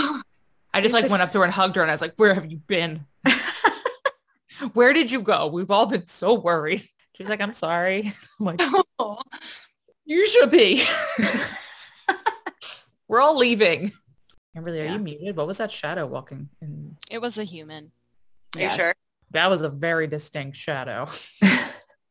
I 0.74 0.80
just 0.82 0.86
It's 0.86 0.92
like 0.92 1.08
went 1.10 1.22
up 1.22 1.30
to 1.32 1.38
her 1.38 1.44
and 1.44 1.52
hugged 1.52 1.76
her 1.76 1.82
and 1.82 1.90
I 1.90 1.94
was 1.94 2.00
like, 2.02 2.14
where 2.16 2.34
have 2.34 2.50
you 2.50 2.58
been? 2.58 3.06
where 4.74 4.92
did 4.92 5.10
you 5.10 5.22
go? 5.22 5.46
We've 5.46 5.70
all 5.70 5.86
been 5.86 6.06
so 6.06 6.34
worried. 6.34 6.86
She's 7.14 7.28
like, 7.28 7.40
I'm 7.40 7.54
sorry. 7.54 8.12
I'm 8.40 8.46
like, 8.46 8.60
oh, 8.98 9.20
you 10.04 10.26
should 10.28 10.50
be. 10.50 10.84
We're 13.08 13.20
all 13.20 13.38
leaving. 13.38 13.92
Kimberly, 14.54 14.80
are 14.80 14.84
Yeah. 14.84 14.92
you 14.94 14.98
muted? 14.98 15.36
What 15.36 15.46
was 15.46 15.58
that 15.58 15.70
shadow 15.72 16.06
walking? 16.06 16.48
In? 16.60 16.96
It 17.10 17.20
was 17.22 17.38
a 17.38 17.44
human. 17.44 17.92
Are 18.56 18.62
you 18.62 18.70
sure? 18.70 18.92
That 19.30 19.48
was 19.50 19.62
a 19.62 19.68
very 19.68 20.06
distinct 20.06 20.56
shadow. 20.56 21.08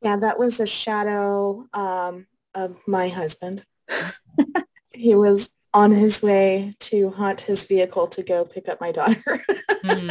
Yeah, 0.04 0.18
that 0.18 0.38
was 0.38 0.60
a 0.60 0.68
shadow 0.68 1.68
um, 1.74 2.28
of 2.54 2.78
my 2.88 3.08
husband. 3.10 3.64
he 4.94 5.16
was 5.16 5.56
on 5.74 5.92
his 5.92 6.22
way 6.22 6.76
to 6.80 7.10
haunt 7.12 7.42
his 7.42 7.66
vehicle 7.66 8.08
to 8.08 8.22
go 8.22 8.46
pick 8.46 8.68
up 8.70 8.80
my 8.80 8.92
daughter. 8.92 9.44
Mm, 9.84 10.10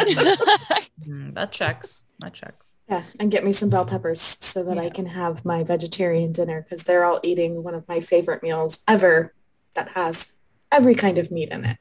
mm, 1.06 1.34
that 1.34 1.52
checks. 1.52 2.04
That 2.20 2.32
checks. 2.34 2.76
yeah, 2.88 3.04
and 3.20 3.30
get 3.30 3.44
me 3.44 3.52
some 3.52 3.68
bell 3.68 3.84
peppers 3.84 4.36
so 4.40 4.64
that 4.64 4.78
I 4.78 4.90
can 4.90 5.06
have 5.06 5.44
my 5.44 5.62
vegetarian 5.62 6.32
dinner 6.32 6.62
because 6.62 6.84
they're 6.84 7.04
all 7.04 7.20
eating 7.22 7.62
one 7.62 7.74
of 7.74 7.86
my 7.88 8.00
favorite 8.00 8.42
meals 8.42 8.80
ever 8.88 9.34
that 9.74 9.88
has 9.90 10.32
every 10.70 10.94
kind 10.94 11.18
of 11.18 11.30
meat 11.30 11.50
in 11.50 11.64
it. 11.64 11.78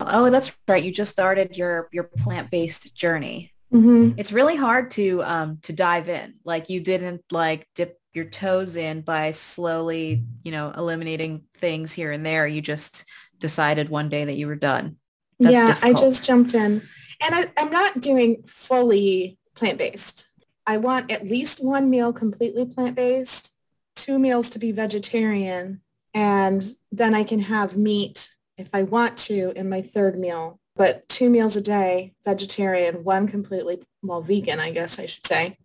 oh 0.00 0.30
that's 0.30 0.52
right 0.66 0.82
you 0.82 0.92
just 0.92 1.10
started 1.10 1.56
your 1.56 1.88
your 1.92 2.04
plant-based 2.04 2.94
journey 2.94 3.52
hmm 3.70 4.10
it's 4.16 4.32
really 4.32 4.56
hard 4.56 4.90
to 4.90 5.22
um 5.22 5.58
to 5.62 5.72
dive 5.72 6.08
in 6.08 6.34
like 6.44 6.68
you 6.68 6.80
didn't 6.80 7.22
like 7.30 7.66
dip 7.74 7.98
your 8.12 8.24
toes 8.24 8.74
in 8.76 9.02
by 9.02 9.30
slowly 9.30 10.24
you 10.42 10.50
know 10.50 10.72
eliminating 10.76 11.42
things 11.58 11.92
here 11.92 12.10
and 12.10 12.26
there 12.26 12.46
you 12.46 12.60
just 12.60 13.04
decided 13.38 13.88
one 13.88 14.08
day 14.08 14.24
that 14.24 14.36
you 14.36 14.46
were 14.46 14.56
done 14.56 14.96
That's 15.38 15.54
yeah, 15.54 15.78
I 15.82 15.92
just 15.94 16.24
jumped 16.24 16.54
in. 16.54 16.82
And 17.22 17.34
I, 17.34 17.52
I'm 17.56 17.70
not 17.70 18.00
doing 18.00 18.42
fully 18.46 19.38
plant-based. 19.54 20.26
I 20.66 20.76
want 20.76 21.10
at 21.10 21.26
least 21.26 21.64
one 21.64 21.90
meal 21.90 22.12
completely 22.12 22.64
plant-based, 22.66 23.52
two 23.96 24.18
meals 24.18 24.50
to 24.50 24.58
be 24.58 24.72
vegetarian, 24.72 25.80
and 26.14 26.62
then 26.92 27.14
I 27.14 27.24
can 27.24 27.40
have 27.40 27.76
meat 27.76 28.30
if 28.56 28.68
I 28.74 28.82
want 28.82 29.16
to 29.18 29.52
in 29.56 29.68
my 29.68 29.82
third 29.82 30.18
meal. 30.18 30.59
But 30.76 31.08
two 31.08 31.28
meals 31.28 31.56
a 31.56 31.60
day, 31.60 32.14
vegetarian, 32.24 33.04
one 33.04 33.26
completely, 33.26 33.82
well, 34.02 34.22
vegan, 34.22 34.60
I 34.60 34.70
guess 34.70 34.98
I 34.98 35.06
should 35.06 35.26
say. 35.26 35.58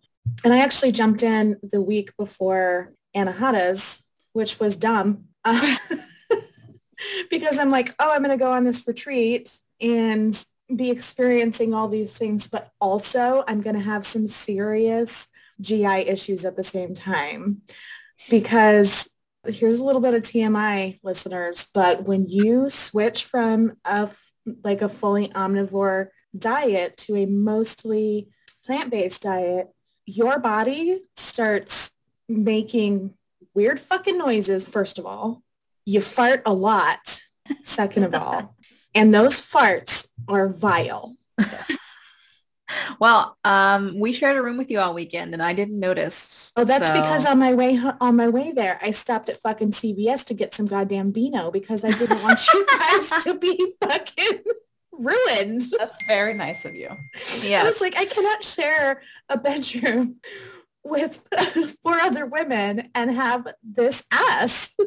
And 0.44 0.52
I 0.52 0.58
actually 0.58 0.92
jumped 0.92 1.22
in 1.22 1.56
the 1.62 1.80
week 1.80 2.16
before 2.16 2.92
Anahata's, 3.14 4.02
which 4.32 4.60
was 4.60 4.76
dumb. 4.76 5.24
Uh, 5.44 5.76
because 7.30 7.58
I'm 7.58 7.70
like, 7.70 7.94
oh, 7.98 8.12
I'm 8.12 8.22
going 8.22 8.36
to 8.36 8.42
go 8.42 8.52
on 8.52 8.64
this 8.64 8.86
retreat 8.86 9.58
and 9.80 10.44
be 10.74 10.90
experiencing 10.90 11.72
all 11.72 11.88
these 11.88 12.12
things, 12.12 12.48
but 12.48 12.70
also 12.80 13.44
I'm 13.46 13.60
going 13.60 13.76
to 13.76 13.82
have 13.82 14.04
some 14.04 14.26
serious 14.26 15.28
GI 15.60 15.84
issues 15.84 16.44
at 16.44 16.56
the 16.56 16.64
same 16.64 16.94
time 16.94 17.62
because 18.28 19.08
here's 19.46 19.78
a 19.78 19.84
little 19.84 20.00
bit 20.00 20.14
of 20.14 20.22
TMI 20.22 20.98
listeners, 21.02 21.68
but 21.72 22.04
when 22.04 22.26
you 22.28 22.68
switch 22.68 23.24
from 23.24 23.76
a 23.84 24.08
like 24.62 24.82
a 24.82 24.88
fully 24.88 25.28
omnivore 25.28 26.08
diet 26.36 26.96
to 26.96 27.16
a 27.16 27.26
mostly 27.26 28.28
plant-based 28.64 29.22
diet, 29.22 29.68
your 30.04 30.38
body 30.38 31.02
starts 31.16 31.92
making 32.28 33.14
weird 33.54 33.80
fucking 33.80 34.18
noises, 34.18 34.68
first 34.68 34.98
of 34.98 35.06
all. 35.06 35.42
You 35.84 36.00
fart 36.00 36.42
a 36.44 36.52
lot, 36.52 37.20
second 37.62 38.04
of 38.04 38.14
all. 38.14 38.54
And 38.94 39.12
those 39.12 39.38
farts 39.38 40.08
are 40.26 40.48
vile. 40.48 41.14
well, 43.00 43.36
um, 43.44 43.98
we 43.98 44.12
shared 44.12 44.36
a 44.36 44.42
room 44.42 44.56
with 44.56 44.70
you 44.70 44.78
all 44.80 44.94
weekend 44.94 45.32
and 45.34 45.42
I 45.42 45.52
didn't 45.52 45.78
notice. 45.78 46.52
Oh, 46.56 46.64
that's 46.64 46.88
so- 46.88 46.94
because 46.94 47.24
on 47.26 47.38
my 47.38 47.54
way 47.54 47.80
on 48.00 48.16
my 48.16 48.28
way 48.28 48.52
there, 48.52 48.78
I 48.82 48.90
stopped 48.90 49.28
at 49.28 49.40
fucking 49.40 49.72
CVS 49.72 50.24
to 50.26 50.34
get 50.34 50.54
some 50.54 50.66
goddamn 50.66 51.10
Beano 51.10 51.50
because 51.50 51.84
I 51.84 51.90
didn't 51.92 52.22
want 52.22 52.40
you 52.52 52.66
guys 52.78 53.24
to 53.24 53.34
be 53.34 53.74
fucking 53.82 54.40
ruined. 54.92 55.64
That's 55.78 56.04
very 56.06 56.34
nice 56.34 56.64
of 56.64 56.74
you. 56.74 56.88
Yeah, 57.42 57.62
I 57.62 57.64
was 57.64 57.80
like, 57.80 57.96
I 57.96 58.04
cannot 58.06 58.42
share 58.44 59.02
a 59.28 59.36
bedroom 59.38 60.16
with 60.82 61.20
four 61.82 61.94
other 61.96 62.26
women 62.26 62.90
and 62.94 63.10
have 63.10 63.46
this 63.62 64.02
ass. 64.10 64.74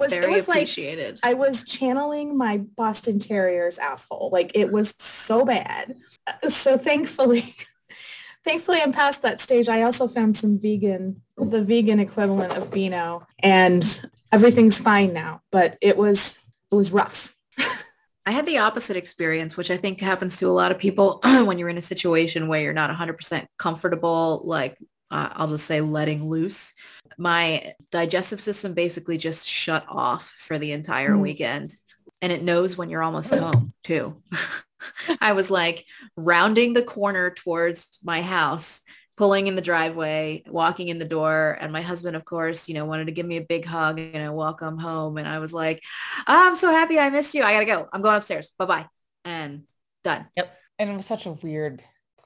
it 0.00 0.04
was, 0.04 0.10
Very 0.10 0.32
was 0.32 0.48
like 0.48 0.56
appreciated. 0.58 1.20
I 1.22 1.34
was 1.34 1.64
channeling 1.64 2.36
my 2.36 2.58
Boston 2.58 3.18
Terrier's 3.18 3.78
asshole. 3.78 4.30
Like 4.32 4.52
it 4.54 4.72
was 4.72 4.94
so 4.98 5.44
bad. 5.44 5.96
So 6.48 6.78
thankfully, 6.78 7.56
thankfully 8.44 8.80
I'm 8.80 8.92
past 8.92 9.20
that 9.22 9.40
stage. 9.40 9.68
I 9.68 9.82
also 9.82 10.06
found 10.06 10.36
some 10.36 10.60
vegan, 10.60 11.22
the 11.36 11.64
vegan 11.64 11.98
equivalent 11.98 12.56
of 12.56 12.70
Beano 12.70 13.26
and 13.40 14.08
everything's 14.30 14.78
fine 14.78 15.12
now, 15.12 15.42
but 15.50 15.76
it 15.80 15.96
was, 15.96 16.38
it 16.70 16.74
was 16.76 16.92
rough. 16.92 17.34
I 18.26 18.30
had 18.30 18.46
the 18.46 18.58
opposite 18.58 18.96
experience, 18.96 19.56
which 19.56 19.72
I 19.72 19.76
think 19.76 20.00
happens 20.00 20.36
to 20.36 20.48
a 20.48 20.52
lot 20.52 20.70
of 20.70 20.78
people 20.78 21.20
when 21.24 21.58
you're 21.58 21.68
in 21.68 21.78
a 21.78 21.82
situation 21.82 22.46
where 22.46 22.62
you're 22.62 22.72
not 22.72 22.96
100% 22.96 23.46
comfortable, 23.58 24.42
like 24.44 24.78
uh, 25.10 25.28
I'll 25.32 25.48
just 25.48 25.66
say 25.66 25.80
letting 25.80 26.28
loose. 26.28 26.72
My 27.18 27.74
digestive 27.90 28.40
system 28.40 28.74
basically 28.74 29.18
just 29.18 29.48
shut 29.48 29.84
off 29.88 30.32
for 30.38 30.58
the 30.58 30.72
entire 30.72 31.12
Mm. 31.14 31.20
weekend 31.20 31.76
and 32.22 32.32
it 32.32 32.42
knows 32.42 32.76
when 32.76 32.90
you're 32.90 33.02
almost 33.02 33.34
home 33.34 33.72
too. 33.82 34.22
I 35.20 35.32
was 35.32 35.50
like 35.50 35.84
rounding 36.16 36.72
the 36.72 36.82
corner 36.82 37.30
towards 37.30 37.88
my 38.02 38.22
house, 38.22 38.80
pulling 39.16 39.46
in 39.46 39.56
the 39.56 39.62
driveway, 39.62 40.42
walking 40.46 40.88
in 40.88 40.98
the 40.98 41.04
door. 41.04 41.58
And 41.60 41.72
my 41.72 41.82
husband, 41.82 42.16
of 42.16 42.24
course, 42.24 42.68
you 42.68 42.74
know, 42.74 42.86
wanted 42.86 43.06
to 43.06 43.12
give 43.12 43.26
me 43.26 43.36
a 43.36 43.42
big 43.42 43.64
hug 43.66 43.98
and 43.98 44.26
a 44.26 44.32
welcome 44.32 44.78
home. 44.78 45.18
And 45.18 45.28
I 45.28 45.38
was 45.38 45.52
like, 45.52 45.82
"Oh, 46.26 46.48
I'm 46.48 46.56
so 46.56 46.70
happy 46.70 46.98
I 46.98 47.10
missed 47.10 47.34
you. 47.34 47.42
I 47.42 47.52
gotta 47.52 47.66
go. 47.66 47.88
I'm 47.92 48.00
going 48.02 48.16
upstairs. 48.16 48.50
Bye-bye. 48.58 48.86
And 49.24 49.64
done. 50.04 50.26
Yep. 50.36 50.56
And 50.78 50.90
it 50.90 50.96
was 50.96 51.04
such 51.06 51.26
a 51.26 51.32
weird, 51.32 51.82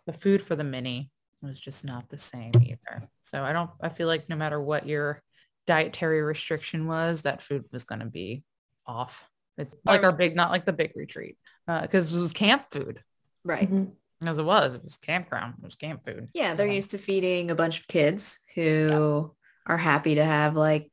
the 0.07 0.13
food 0.13 0.41
for 0.43 0.55
the 0.55 0.63
mini 0.63 1.11
was 1.45 1.61
just 1.61 1.85
not 1.85 2.09
the 2.09 2.19
same 2.19 2.53
either. 2.61 3.09
So 3.23 3.43
I 3.43 3.53
don't, 3.53 3.71
I 3.81 3.89
feel 3.89 4.09
like 4.09 4.29
no 4.29 4.37
matter 4.37 4.61
what 4.61 4.87
your 4.89 5.23
dietary 5.67 6.23
restriction 6.23 6.87
was, 6.87 7.23
that 7.23 7.43
food 7.43 7.65
was 7.73 7.85
going 7.85 8.01
to 8.01 8.07
be 8.07 8.45
off. 8.87 9.29
It's 9.57 9.75
like 9.85 10.03
our 10.03 10.13
big, 10.13 10.35
not 10.35 10.51
like 10.51 10.65
the 10.67 10.73
big 10.73 10.93
retreat, 10.97 11.37
because 11.67 12.13
it 12.13 12.19
was 12.19 12.33
camp 12.33 12.65
food. 12.73 13.01
Right. 13.45 13.71
Mhm. 13.71 13.93
As 14.25 14.39
it 14.39 14.45
was, 14.45 14.75
it 14.75 14.83
was 14.83 14.97
campground. 14.97 15.55
It 15.59 15.65
was 15.65 15.75
camp 15.75 16.05
food. 16.07 16.29
Yeah, 16.35 16.55
they're 16.55 16.69
So- 16.69 16.73
used 16.75 16.91
to 16.91 16.99
feeding 16.99 17.51
a 17.51 17.55
bunch 17.55 17.79
of 17.81 17.87
kids 17.87 18.41
who 18.55 19.35
are 19.67 19.77
happy 19.79 20.17
to 20.17 20.25
have 20.25 20.57
like 20.57 20.91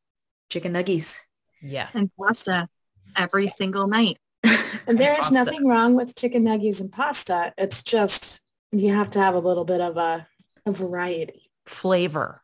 chicken 0.49 0.73
nuggies. 0.73 1.17
Yeah. 1.63 1.89
and 1.93 2.09
pasta 2.19 2.67
every 3.15 3.47
single 3.47 3.87
night. 3.87 4.17
And 4.87 4.99
there 4.99 5.11
is 5.13 5.19
pasta. 5.19 5.33
nothing 5.35 5.67
wrong 5.67 5.93
with 5.95 6.15
chicken 6.15 6.43
nuggies 6.43 6.79
and 6.81 6.91
pasta. 6.91 7.53
It's 7.57 7.83
just, 7.83 8.41
you 8.71 8.93
have 8.93 9.11
to 9.11 9.19
have 9.19 9.35
a 9.35 9.39
little 9.39 9.63
bit 9.65 9.79
of 9.79 9.95
a, 9.97 10.27
a 10.65 10.71
variety. 10.71 11.49
Flavor. 11.65 12.41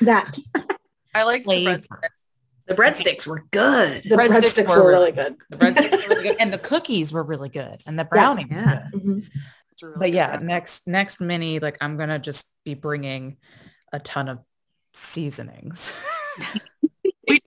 That 0.00 0.36
I 1.14 1.24
liked 1.24 1.46
the 1.46 1.62
bread. 1.64 1.84
Flavor. 1.86 2.00
The 2.68 2.74
breadsticks 2.74 3.26
were 3.26 3.44
good. 3.50 4.02
the 4.08 4.16
breadsticks 4.16 4.54
breadsticks, 4.54 4.68
were 4.76 4.82
were 4.84 4.90
really 4.90 5.12
really 5.12 5.12
good. 5.12 5.36
The 5.50 5.56
breadsticks 5.56 5.90
were 6.08 6.14
really 6.14 6.22
good. 6.28 6.36
And 6.40 6.52
the 6.52 6.58
cookies 6.58 7.12
were 7.12 7.22
really 7.22 7.48
good. 7.48 7.80
And 7.86 7.98
the 7.98 8.04
brownie 8.04 8.46
was 8.50 8.62
yeah. 8.62 8.86
good. 8.92 9.02
Mhm. 9.02 9.28
Really 9.82 9.94
But 9.96 10.06
good 10.06 10.14
yeah, 10.14 10.28
bread. 10.36 10.42
next 10.44 10.86
next 10.86 11.20
mini, 11.20 11.58
like 11.58 11.76
I'm 11.80 11.96
gonna 11.96 12.18
just 12.18 12.46
be 12.64 12.74
bringing 12.74 13.36
a 13.92 13.98
ton 13.98 14.28
of 14.28 14.38
seasonings. 14.94 15.92
we 17.28 17.40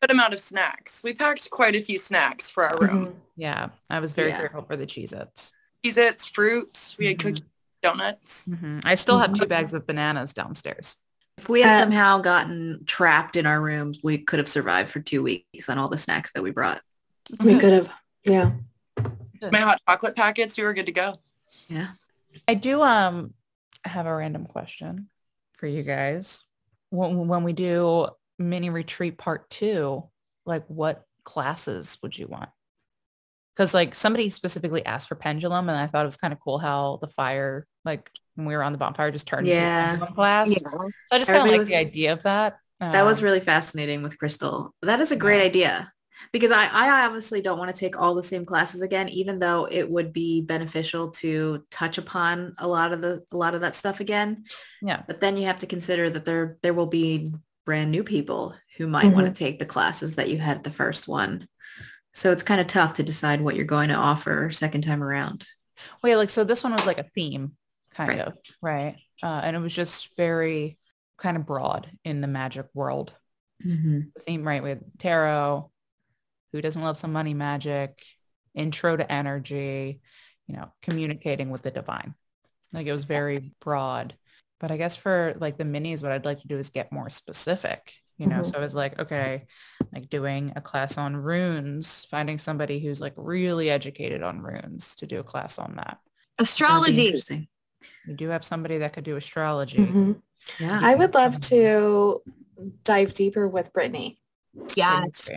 good 0.00 0.10
amount 0.10 0.34
of 0.34 0.40
snacks. 0.40 1.02
We 1.04 1.12
packed 1.14 1.48
quite 1.50 1.76
a 1.76 1.82
few 1.82 1.98
snacks 1.98 2.48
for 2.50 2.64
our 2.64 2.78
room. 2.78 3.06
Mhm. 3.08 3.14
yeah, 3.36 3.68
I 3.90 4.00
was 4.00 4.12
very 4.14 4.30
Yeah. 4.30 4.38
grateful 4.40 4.62
for 4.62 4.76
the 4.76 4.86
Cheez-Its. 4.86 5.52
Cheez-Its, 5.84 6.26
fruit. 6.26 6.96
We 6.98 7.06
had 7.08 7.18
Mhm. 7.18 7.22
cookies, 7.22 7.42
donuts. 7.82 8.46
Mhm. 8.46 8.82
I 8.84 8.94
still 8.94 9.18
have 9.18 9.34
two 9.34 9.44
Mhm. 9.44 9.48
bags 9.48 9.74
of 9.74 9.86
bananas 9.86 10.32
downstairs. 10.32 10.96
If 11.38 11.48
we 11.48 11.62
had 11.62 11.76
Uh, 11.76 11.80
somehow 11.84 12.18
gotten 12.18 12.84
trapped 12.86 13.36
in 13.36 13.46
our 13.46 13.60
rooms, 13.60 13.98
we 14.02 14.18
could 14.18 14.38
have 14.38 14.48
survived 14.48 14.90
for 14.90 15.00
two 15.00 15.22
weeks 15.22 15.68
on 15.68 15.78
all 15.78 15.88
the 15.88 15.98
snacks 15.98 16.30
that 16.32 16.42
we 16.42 16.50
brought. 16.50 16.80
We 17.40 17.58
could 17.58 17.72
have, 17.72 17.90
yeah. 18.24 18.52
My 19.50 19.58
hot 19.58 19.80
chocolate 19.88 20.14
packets, 20.14 20.56
we 20.56 20.62
were 20.64 20.74
good 20.74 20.86
to 20.86 20.92
go. 20.92 21.20
Yeah. 21.68 21.88
I 22.46 22.54
do 22.54 22.82
um 22.82 23.34
have 23.84 24.06
a 24.06 24.14
random 24.14 24.46
question 24.46 25.08
for 25.58 25.66
you 25.66 25.82
guys. 25.82 26.44
When, 26.90 27.26
when 27.26 27.42
we 27.42 27.52
do 27.52 28.08
mini 28.38 28.70
retreat 28.70 29.18
part 29.18 29.50
two, 29.50 30.08
like 30.46 30.64
what 30.68 31.04
classes 31.24 31.98
would 32.02 32.16
you 32.16 32.26
want? 32.28 32.50
Because 33.54 33.74
like 33.74 33.94
somebody 33.94 34.28
specifically 34.28 34.84
asked 34.86 35.08
for 35.08 35.14
pendulum 35.14 35.68
and 35.68 35.78
I 35.78 35.86
thought 35.86 36.02
it 36.04 36.06
was 36.06 36.16
kind 36.16 36.32
of 36.32 36.40
cool 36.40 36.58
how 36.58 36.98
the 37.00 37.08
fire, 37.08 37.66
like 37.84 38.10
when 38.34 38.46
we 38.46 38.56
were 38.56 38.62
on 38.62 38.72
the 38.72 38.78
bonfire, 38.78 39.10
just 39.10 39.26
turned 39.26 39.46
Yeah. 39.46 39.96
class. 40.14 40.50
Yeah. 40.50 40.58
So 40.58 40.90
I 41.10 41.18
just 41.18 41.30
kind 41.30 41.48
of 41.48 41.58
like 41.58 41.66
the 41.66 41.76
idea 41.76 42.12
of 42.12 42.22
that. 42.22 42.58
That 42.80 43.04
was 43.04 43.18
Um, 43.18 43.24
really 43.24 43.40
fascinating 43.40 44.02
with 44.02 44.18
Crystal. 44.18 44.74
That 44.82 45.00
is 45.00 45.12
a 45.12 45.16
great 45.16 45.38
Yeah. 45.38 45.44
idea 45.44 45.92
because 46.32 46.50
I, 46.50 46.66
I 46.66 47.04
obviously 47.06 47.40
don't 47.40 47.58
want 47.58 47.72
to 47.74 47.78
take 47.78 48.00
all 48.00 48.14
the 48.14 48.22
same 48.22 48.44
classes 48.44 48.82
again, 48.82 49.08
even 49.10 49.38
though 49.38 49.68
it 49.70 49.88
would 49.88 50.12
be 50.12 50.40
beneficial 50.40 51.10
to 51.12 51.64
touch 51.70 51.98
upon 51.98 52.54
a 52.58 52.66
lot 52.66 52.92
of 52.92 53.00
the 53.00 53.22
a 53.32 53.36
lot 53.36 53.54
of 53.54 53.60
that 53.60 53.74
stuff 53.76 54.00
again. 54.00 54.44
yeah. 54.80 55.02
But 55.06 55.20
then 55.20 55.36
you 55.36 55.46
have 55.46 55.58
to 55.60 55.66
consider 55.66 56.10
that 56.10 56.24
there 56.24 56.58
there 56.62 56.74
will 56.74 56.86
be 56.86 57.32
brand 57.64 57.92
new 57.92 58.02
people 58.02 58.54
who 58.76 58.88
might 58.88 59.12
want 59.12 59.26
Mhm. 59.26 59.34
to 59.34 59.38
take 59.38 59.58
the 59.60 59.66
classes 59.66 60.14
that 60.16 60.28
you 60.30 60.38
had 60.38 60.64
the 60.64 60.70
first 60.70 61.06
one. 61.06 61.46
So 62.14 62.32
it's 62.32 62.42
kind 62.42 62.60
of 62.60 62.66
tough 62.66 62.94
to 62.94 63.02
decide 63.04 63.40
what 63.40 63.54
you're 63.54 63.64
going 63.64 63.88
to 63.90 63.94
offer 63.94 64.50
second 64.50 64.82
time 64.82 65.02
around. 65.04 65.46
Wait, 66.02 66.16
like 66.16 66.30
so 66.30 66.42
this 66.42 66.64
one 66.64 66.72
was 66.72 66.86
like 66.86 66.98
a 66.98 67.08
theme 67.14 67.52
kind 67.94 68.10
Right. 68.10 68.20
of, 68.20 68.34
right? 68.60 68.96
Uh, 69.22 69.40
and 69.44 69.56
it 69.56 69.60
was 69.60 69.74
just 69.74 70.16
very 70.16 70.78
kind 71.18 71.36
of 71.36 71.46
broad 71.46 71.90
in 72.04 72.20
the 72.20 72.26
magic 72.26 72.66
world. 72.74 73.14
the 73.64 74.22
theme 74.26 74.42
right 74.46 74.62
with 74.62 74.80
tarot 74.98 75.70
who 76.52 76.60
doesn't 76.60 76.82
love 76.82 76.96
some 76.98 77.12
money 77.12 77.32
magic 77.32 78.02
intro 78.54 78.96
to 78.96 79.10
energy 79.10 80.00
you 80.48 80.56
know 80.56 80.72
communicating 80.82 81.48
with 81.50 81.62
the 81.62 81.70
divine 81.70 82.14
like 82.72 82.86
it 82.88 82.92
was 82.92 83.04
very 83.04 83.52
broad 83.60 84.14
but 84.58 84.72
i 84.72 84.76
guess 84.76 84.96
for 84.96 85.34
like 85.38 85.56
the 85.58 85.64
minis 85.64 86.02
what 86.02 86.10
i'd 86.10 86.24
like 86.24 86.40
to 86.40 86.48
do 86.48 86.58
is 86.58 86.70
get 86.70 86.90
more 86.90 87.08
specific 87.08 87.92
you 88.18 88.26
know 88.26 88.40
Mhm. 88.40 88.46
so 88.52 88.58
i 88.58 88.60
was 88.60 88.74
like 88.74 88.98
okay 88.98 89.44
like 89.92 90.08
doing 90.10 90.52
a 90.56 90.60
class 90.60 90.98
on 90.98 91.16
runes 91.16 92.04
finding 92.10 92.38
somebody 92.38 92.80
who's 92.80 93.00
like 93.00 93.14
really 93.16 93.70
educated 93.70 94.24
on 94.24 94.42
runes 94.42 94.96
to 94.96 95.06
do 95.06 95.20
a 95.20 95.24
class 95.24 95.56
on 95.58 95.76
that 95.76 95.98
Astrology. 96.38 97.06
interesting. 97.06 97.46
We 98.06 98.14
do 98.14 98.28
have 98.28 98.44
somebody 98.44 98.78
that 98.78 98.92
could 98.92 99.04
do 99.04 99.16
astrology 99.16 99.78
Mhm. 99.78 100.20
Yeah. 100.58 100.80
I 100.82 100.94
would 100.94 101.14
love 101.14 101.40
to 101.42 102.22
dive 102.84 103.14
deeper 103.14 103.46
with 103.48 103.72
Brittany. 103.72 104.18
Yes. 104.74 105.30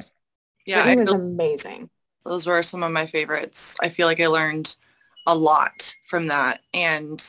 Yeah, 0.66 0.80
I 0.80 0.84
Brittany 0.84 1.02
was 1.02 1.12
amazing. 1.12 1.90
those 2.26 2.48
were 2.48 2.64
some 2.64 2.82
of 2.84 2.92
my 2.92 3.06
favorites. 3.06 3.78
I 3.82 3.90
feel 3.90 4.08
like 4.08 4.20
I 4.20 4.28
learned 4.28 4.76
a 5.28 5.36
lot 5.36 5.94
from 6.10 6.28
that. 6.28 6.62
And 6.74 7.24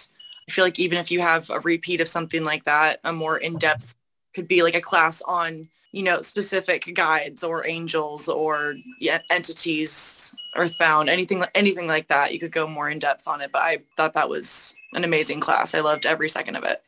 I 0.49 0.53
feel 0.53 0.65
like 0.65 0.79
even 0.79 0.99
if 0.99 1.11
you 1.11 1.21
have 1.21 1.51
a 1.51 1.61
repeat 1.61 2.01
of 2.01 2.09
something 2.09 2.45
like 2.45 2.65
that, 2.65 3.01
a 3.05 3.13
more 3.13 3.37
in-depth 3.39 3.95
could 4.35 4.49
be 4.49 4.63
like 4.63 4.75
a 4.75 4.81
class 4.81 5.21
on, 5.23 5.69
you 5.93 6.03
know, 6.03 6.23
specific 6.23 6.95
guides 6.95 7.45
or 7.45 7.67
angels 7.67 8.27
or 8.29 8.75
yeah, 9.01 9.19
entities, 9.31 10.35
earthbound, 10.57 11.09
anything, 11.11 11.45
anything 11.55 11.87
like 11.87 12.09
that. 12.09 12.33
You 12.33 12.41
could 12.41 12.53
go 12.53 12.67
more 12.67 12.89
in 12.89 12.99
depth 12.99 13.29
on 13.29 13.41
it. 13.43 13.51
But 13.53 13.63
I 13.63 13.79
thought 13.97 14.15
that 14.15 14.29
was 14.29 14.75
an 14.97 15.05
amazing 15.05 15.41
class. 15.41 15.75
I 15.75 15.81
loved 15.81 16.07
every 16.07 16.29
second 16.29 16.57
of 16.57 16.65
it. 16.65 16.81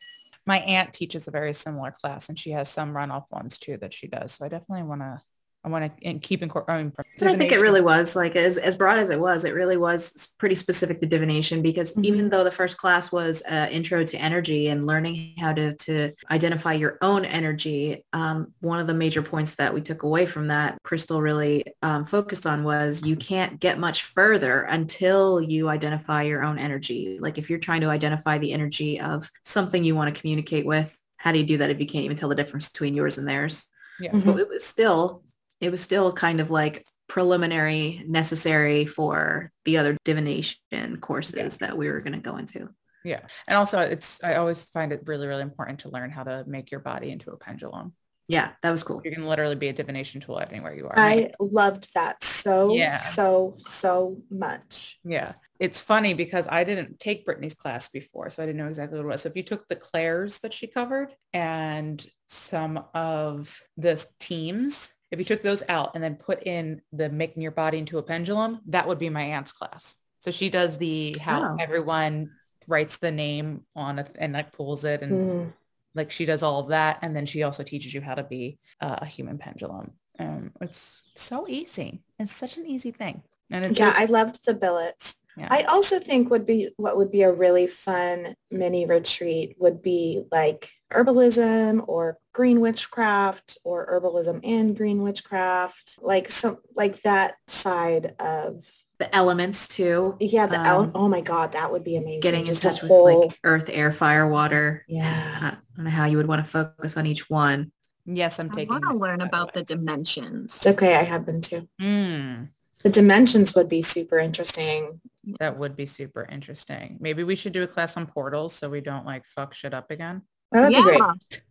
my 0.45 0.59
aunt 0.59 0.93
teaches 0.93 1.27
a 1.27 1.31
very 1.31 1.53
similar 1.53 1.91
class 1.91 2.27
and 2.27 2.37
she 2.37 2.51
has 2.51 2.67
some 2.67 2.93
runoff 2.93 3.25
ones 3.31 3.57
too 3.59 3.77
that 3.77 3.93
she 3.93 4.07
does. 4.07 4.33
So 4.33 4.45
I 4.45 4.49
definitely 4.49 4.83
want 4.83 5.01
to 5.01 5.21
I 5.63 5.67
want 5.67 5.91
to 6.01 6.19
keep 6.19 6.41
incorporating. 6.41 6.93
And 7.19 7.29
I 7.29 7.35
think 7.35 7.51
it 7.51 7.59
really 7.59 7.81
was 7.81 8.15
like 8.15 8.37
as, 8.37 8.57
as 8.57 8.75
broad 8.77 8.97
as 8.97 9.09
it 9.09 9.19
was, 9.19 9.43
it 9.43 9.53
really 9.53 9.75
was 9.75 10.29
pretty 10.37 10.55
specific 10.55 11.01
to 11.01 11.07
divination 11.07 11.61
because 11.61 11.93
Mhm. 11.95 12.05
even 12.05 12.29
though 12.29 12.45
the 12.45 12.51
first 12.51 12.77
class 12.77 13.11
was 13.11 13.43
uh, 13.43 13.67
intro 13.69 14.05
to 14.05 14.17
energy 14.17 14.69
and 14.69 14.85
learning 14.85 15.33
how 15.37 15.51
to, 15.51 15.75
to 15.75 16.13
identify 16.31 16.73
your 16.73 16.97
own 17.01 17.25
energy, 17.25 18.05
um, 18.13 18.53
one 18.61 18.79
of 18.79 18.87
the 18.87 18.93
major 18.93 19.21
points 19.21 19.55
that 19.55 19.73
we 19.73 19.81
took 19.81 20.03
away 20.03 20.25
from 20.25 20.47
that 20.47 20.77
Crystal 20.83 21.21
really 21.21 21.65
um, 21.81 22.05
focused 22.05 22.47
on 22.47 22.63
was 22.63 23.05
you 23.05 23.17
can't 23.17 23.59
get 23.59 23.77
much 23.79 24.03
further 24.03 24.61
until 24.61 25.41
you 25.41 25.67
identify 25.67 26.23
your 26.23 26.41
own 26.43 26.57
energy. 26.57 27.17
Like 27.19 27.37
if 27.37 27.49
you're 27.49 27.59
trying 27.59 27.81
to 27.81 27.89
identify 27.89 28.37
the 28.37 28.53
energy 28.53 29.01
of 29.01 29.29
something 29.43 29.83
you 29.83 29.93
want 29.95 30.13
to 30.15 30.21
communicate 30.21 30.65
with, 30.65 30.97
how 31.17 31.33
do 31.33 31.37
you 31.37 31.45
do 31.45 31.57
that 31.57 31.69
if 31.69 31.81
you 31.81 31.85
can't 31.85 32.05
even 32.05 32.15
tell 32.15 32.29
the 32.29 32.35
difference 32.35 32.69
between 32.69 32.95
yours 32.95 33.17
and 33.17 33.27
theirs? 33.27 33.67
Yeah. 33.99 34.11
Mhm. 34.11 34.23
So 34.23 34.37
it 34.37 34.47
was 34.47 34.63
still, 34.63 35.23
it 35.61 35.71
was 35.71 35.81
still 35.81 36.11
kind 36.11 36.39
of 36.39 36.49
like 36.49 36.85
preliminary 37.07 38.03
necessary 38.07 38.85
for 38.85 39.51
the 39.65 39.77
other 39.77 39.97
divination 40.05 40.97
courses 41.01 41.57
that 41.57 41.77
we 41.77 41.89
were 41.89 41.99
going 41.99 42.13
to 42.13 42.19
go 42.19 42.37
into. 42.37 42.69
Yeah. 43.03 43.21
And 43.47 43.57
also 43.57 43.79
it's, 43.79 44.23
I 44.23 44.35
always 44.35 44.65
find 44.65 44.91
it 44.91 45.01
really, 45.05 45.27
really 45.27 45.41
important 45.41 45.79
to 45.81 45.89
learn 45.89 46.11
how 46.11 46.23
to 46.23 46.43
make 46.47 46.71
your 46.71 46.81
body 46.81 47.11
into 47.11 47.31
a 47.31 47.37
pendulum. 47.37 47.93
Yeah, 48.27 48.51
that 48.61 48.69
was 48.69 48.83
cool. 48.83 49.01
You 49.03 49.11
can 49.11 49.25
literally 49.25 49.55
be 49.55 49.69
a 49.69 49.73
divination 49.73 50.21
tool 50.21 50.39
anywhere 50.39 50.75
you 50.75 50.85
are. 50.85 50.93
I 50.95 51.31
loved 51.39 51.89
that 51.95 52.23
so, 52.23 52.75
Yeah. 52.75 52.97
so, 52.97 53.57
so 53.67 54.21
much. 54.29 54.99
Yeah. 55.03 55.33
It's 55.59 55.79
funny 55.79 56.13
because 56.13 56.45
I 56.47 56.63
didn't 56.63 56.99
take 56.99 57.25
Brittany's 57.25 57.55
class 57.55 57.89
before, 57.89 58.29
so 58.29 58.43
I 58.43 58.45
didn't 58.45 58.59
know 58.59 58.67
exactly 58.67 58.99
what 58.99 59.05
it 59.05 59.09
was. 59.09 59.23
So 59.23 59.29
if 59.29 59.35
you 59.35 59.41
took 59.41 59.67
the 59.67 59.75
Claire's 59.75 60.39
that 60.39 60.53
she 60.53 60.67
covered 60.67 61.11
and 61.33 62.05
some 62.27 62.83
of 62.93 63.59
the 63.77 64.05
teams, 64.19 64.93
if 65.11 65.19
you 65.19 65.25
took 65.25 65.41
those 65.41 65.63
out 65.69 65.91
and 65.95 66.03
then 66.03 66.15
put 66.15 66.43
in 66.43 66.81
the 66.93 67.09
making 67.09 67.41
your 67.41 67.51
body 67.51 67.77
into 67.77 67.97
a 67.97 68.03
pendulum, 68.03 68.59
that 68.67 68.87
would 68.87 68.99
be 68.99 69.09
my 69.09 69.23
aunt's 69.23 69.51
class. 69.51 69.95
So 70.19 70.31
she 70.31 70.49
does 70.49 70.77
the 70.77 71.17
how 71.19 71.55
everyone 71.59 72.31
writes 72.67 72.97
the 72.97 73.11
name 73.11 73.65
on 73.75 73.99
it 73.99 74.15
and 74.19 74.33
like 74.33 74.51
pulls 74.51 74.83
it 74.83 75.01
and 75.01 75.11
Mm. 75.11 75.53
like 75.95 76.11
she 76.11 76.25
does 76.25 76.43
all 76.43 76.59
of 76.59 76.67
that. 76.69 76.99
And 77.01 77.15
then 77.15 77.25
she 77.25 77.43
also 77.43 77.63
teaches 77.63 77.93
you 77.93 78.01
how 78.01 78.15
to 78.15 78.23
be 78.23 78.59
uh, 78.81 78.97
a 79.01 79.05
human 79.05 79.37
pendulum. 79.37 79.93
Um, 80.19 80.51
it's 80.61 81.01
so 81.15 81.47
easy. 81.47 82.03
It's 82.19 82.35
such 82.35 82.57
an 82.57 82.65
easy 82.67 82.91
thing. 82.91 83.23
And 83.49 83.65
it's 83.65 83.79
Yeah, 83.79 83.93
I 83.95 84.05
loved 84.05 84.45
the 84.45 84.53
billets. 84.53 85.15
Yeah. 85.37 85.47
I 85.49 85.63
also 85.63 85.99
think 85.99 86.29
would 86.29 86.45
be 86.45 86.69
what 86.77 86.97
would 86.97 87.11
be 87.11 87.21
a 87.23 87.31
really 87.31 87.65
fun 87.65 88.35
mini 88.51 88.85
retreat 88.85 89.55
would 89.57 89.81
be 89.81 90.23
like 90.31 90.69
herbalism 90.91 91.83
or 91.87 92.17
green 92.39 92.61
witchcraft 92.61 93.57
or 93.65 93.85
herbalism 93.91 94.39
and 94.45 94.73
green 94.77 95.01
witchcraft, 95.03 95.99
like 96.01 96.31
some 96.31 96.57
like 96.73 97.01
that 97.01 97.35
side 97.47 98.15
of 98.17 98.63
The 98.99 99.13
elements 99.13 99.67
too, 99.67 100.15
yeah. 100.21 100.47
The 100.47 100.57
el- 100.57 100.83
Um, 100.83 100.91
oh 100.95 101.09
my 101.09 101.19
god, 101.19 101.51
that 101.51 101.69
would 101.69 101.83
be 101.83 101.97
amazing. 101.97 102.21
getting 102.21 102.39
in 102.41 102.45
Just 102.45 102.63
a 102.63 102.69
touch 102.69 102.81
with 102.81 102.89
whole 102.91 103.27
like 103.27 103.37
earth, 103.43 103.69
air, 103.69 103.91
fire, 103.91 104.25
water. 104.25 104.85
yeah. 104.87 105.37
I 105.41 105.57
don't 105.75 105.83
know 105.83 105.91
how 105.91 106.05
you 106.05 106.15
would 106.15 106.27
want 106.27 106.45
to 106.45 106.49
focus 106.49 106.95
on 106.95 107.05
each 107.05 107.29
one. 107.29 107.73
yes, 108.05 108.39
I'm 108.39 108.49
taking. 108.51 108.71
I 108.71 108.79
want 108.79 108.85
to 108.85 108.93
learn 108.97 109.19
about 109.21 109.51
the 109.51 109.61
dimensions. 109.63 110.65
Okay. 110.65 110.95
I 110.95 111.03
have 111.03 111.25
been 111.25 111.41
too. 111.41 111.67
Mm, 111.81 112.49
The 112.83 112.89
dimensions 112.89 113.53
would 113.53 113.67
be 113.67 113.81
super 113.81 114.17
interesting. 114.17 115.01
that 115.41 115.57
would 115.59 115.75
be 115.75 115.85
super 115.85 116.23
interesting. 116.31 116.97
Maybe 117.01 117.25
we 117.25 117.35
should 117.35 117.51
do 117.51 117.63
a 117.63 117.67
class 117.67 117.97
on 117.97 118.05
portals 118.07 118.53
so 118.55 118.69
we 118.69 118.79
don't 118.79 119.05
like 119.05 119.25
fuck 119.25 119.53
shit 119.53 119.73
up 119.73 119.91
again. 119.91 120.21
That 120.53 120.61
would 120.63 120.71
yeah. 120.71 120.79
be 120.79 120.85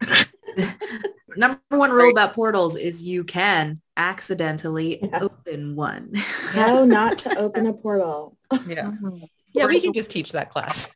great. 0.00 0.27
Number 1.36 1.60
one 1.68 1.90
rule 1.90 2.10
about 2.10 2.34
portals 2.34 2.76
is 2.76 3.02
you 3.02 3.22
can 3.24 3.80
accidentally 3.96 4.98
Yeah. 5.02 5.20
open 5.22 5.76
one. 5.76 6.12
How 6.14 6.84
not 6.98 7.18
to 7.18 7.36
open 7.38 7.66
a 7.66 7.72
portal 7.72 8.36
Yeah. 8.66 8.92
Mhm. 9.02 9.28
Yeah, 9.54 9.66
we 9.66 9.80
can 9.80 9.92
just 9.92 10.10
teach 10.10 10.32
that 10.32 10.50
class. 10.50 10.94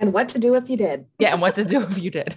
and 0.00 0.12
what 0.12 0.28
to 0.30 0.38
do 0.38 0.54
if 0.54 0.68
you 0.68 0.76
did. 0.76 1.06
Yeah, 1.18 1.32
and 1.32 1.40
what 1.40 1.54
to 1.56 1.64
do 1.64 1.82
if 1.82 1.98
you 1.98 2.10
did. 2.10 2.36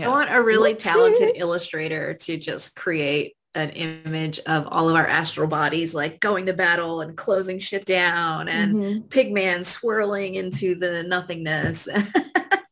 I 0.00 0.08
want 0.08 0.32
a 0.32 0.42
really 0.42 0.74
Whoopsie. 0.74 0.78
talented 0.78 1.32
illustrator 1.36 2.14
to 2.14 2.36
just 2.38 2.74
create 2.74 3.36
an 3.54 3.68
image 3.70 4.38
of 4.46 4.66
all 4.68 4.88
of 4.88 4.96
our 4.96 5.06
astral 5.06 5.46
bodies, 5.46 5.94
like 5.94 6.20
going 6.20 6.46
to 6.46 6.54
battle 6.54 7.02
and 7.02 7.14
closing 7.16 7.58
shit 7.58 7.84
down 7.84 8.48
and 8.48 8.74
Mhm. 8.74 9.08
Pigman 9.08 9.66
swirling 9.66 10.36
into 10.36 10.74
the 10.74 11.02
nothingness. 11.02 11.86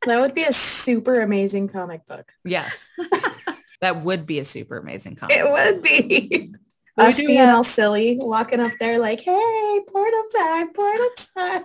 That 0.07 0.20
would 0.20 0.34
be 0.34 0.44
a 0.44 0.53
super 0.53 1.20
amazing 1.20 1.68
comic 1.68 2.07
book. 2.07 2.30
Yes. 2.44 2.88
that 3.80 4.03
would 4.03 4.26
be 4.26 4.38
a 4.38 4.44
super 4.44 4.78
amazing 4.78 5.16
comic. 5.16 5.36
It 5.36 5.44
would 5.51 5.82
be. 5.82 6.53
We 6.96 7.05
Us 7.05 7.16
do 7.16 7.26
being 7.26 7.38
have- 7.38 7.55
all 7.57 7.64
silly, 7.64 8.18
walking 8.20 8.61
up 8.61 8.72
there 8.80 8.98
like, 8.98 9.20
hey, 9.20 9.80
portal 9.88 10.22
time, 10.36 10.72
portal 10.72 11.09
time. 11.36 11.64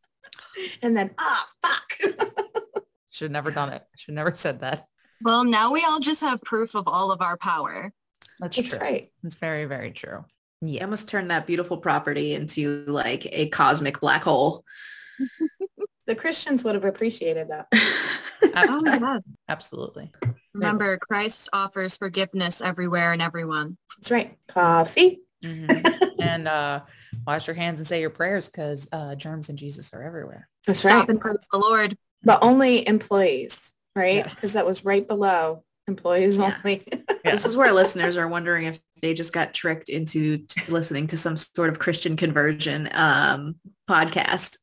and 0.82 0.96
then, 0.96 1.10
ah, 1.18 1.48
fuck. 1.62 1.92
Should 3.10 3.24
have 3.26 3.30
never 3.32 3.50
done 3.50 3.72
it. 3.72 3.82
Should 3.96 4.12
have 4.12 4.16
never 4.26 4.34
said 4.34 4.60
that. 4.60 4.86
Well, 5.22 5.44
now 5.44 5.72
we 5.72 5.82
all 5.84 6.00
just 6.00 6.20
have 6.20 6.42
proof 6.42 6.74
of 6.74 6.86
all 6.86 7.10
of 7.10 7.22
our 7.22 7.38
power. 7.38 7.92
That's 8.38 8.56
That's 8.56 8.68
true. 8.70 8.78
right. 8.78 9.10
It's 9.24 9.34
very, 9.34 9.64
very 9.64 9.90
true. 9.90 10.24
You 10.60 10.74
Yeah. 10.74 10.84
almost 10.84 11.08
turned 11.08 11.30
that 11.30 11.46
beautiful 11.46 11.78
property 11.78 12.34
into 12.34 12.84
like 12.86 13.26
a 13.32 13.48
cosmic 13.48 14.00
black 14.00 14.24
hole. 14.24 14.64
The 16.06 16.14
Christians 16.14 16.62
would 16.64 16.74
have 16.74 16.84
appreciated 16.84 17.48
that. 17.48 17.66
Absolutely. 18.54 18.92
Oh, 18.92 19.00
yeah. 19.00 19.18
Absolutely. 19.48 20.12
Remember, 20.54 20.96
Christ 20.98 21.48
offers 21.52 21.96
forgiveness 21.96 22.62
everywhere 22.62 23.12
and 23.12 23.20
everyone. 23.20 23.76
That's 23.98 24.10
right. 24.10 24.38
Coffee. 24.48 25.20
Mhm. 25.44 26.10
and 26.20 26.48
uh, 26.48 26.80
wash 27.26 27.46
your 27.46 27.54
hands 27.56 27.78
and 27.78 27.86
say 27.86 28.00
your 28.00 28.10
prayers 28.10 28.48
because 28.48 28.88
uh, 28.92 29.14
germs 29.14 29.48
and 29.48 29.58
Jesus 29.58 29.92
are 29.92 30.02
everywhere. 30.02 30.48
That's 30.66 30.80
Stop 30.80 31.00
right. 31.00 31.08
and 31.08 31.20
praise 31.20 31.46
the 31.52 31.58
Lord. 31.58 31.96
But 32.22 32.42
only 32.42 32.86
employees, 32.88 33.72
right? 33.94 34.16
Yes. 34.24 34.34
Because 34.34 34.52
that 34.52 34.66
was 34.66 34.84
right 34.84 35.06
below 35.06 35.64
employees 35.88 36.36
Yeah. 36.38 36.56
only. 36.64 36.82
This 37.26 37.44
is 37.44 37.56
where 37.56 37.72
listeners 37.72 38.16
are 38.16 38.28
wondering 38.28 38.66
if 38.66 38.78
they 39.02 39.12
just 39.12 39.32
got 39.32 39.52
tricked 39.52 39.88
into 39.88 40.38
t- 40.38 40.70
listening 40.70 41.08
to 41.08 41.16
some 41.16 41.36
sort 41.36 41.70
of 41.70 41.80
Christian 41.80 42.16
conversion 42.16 42.88
um, 42.92 43.56
podcast. 43.90 44.54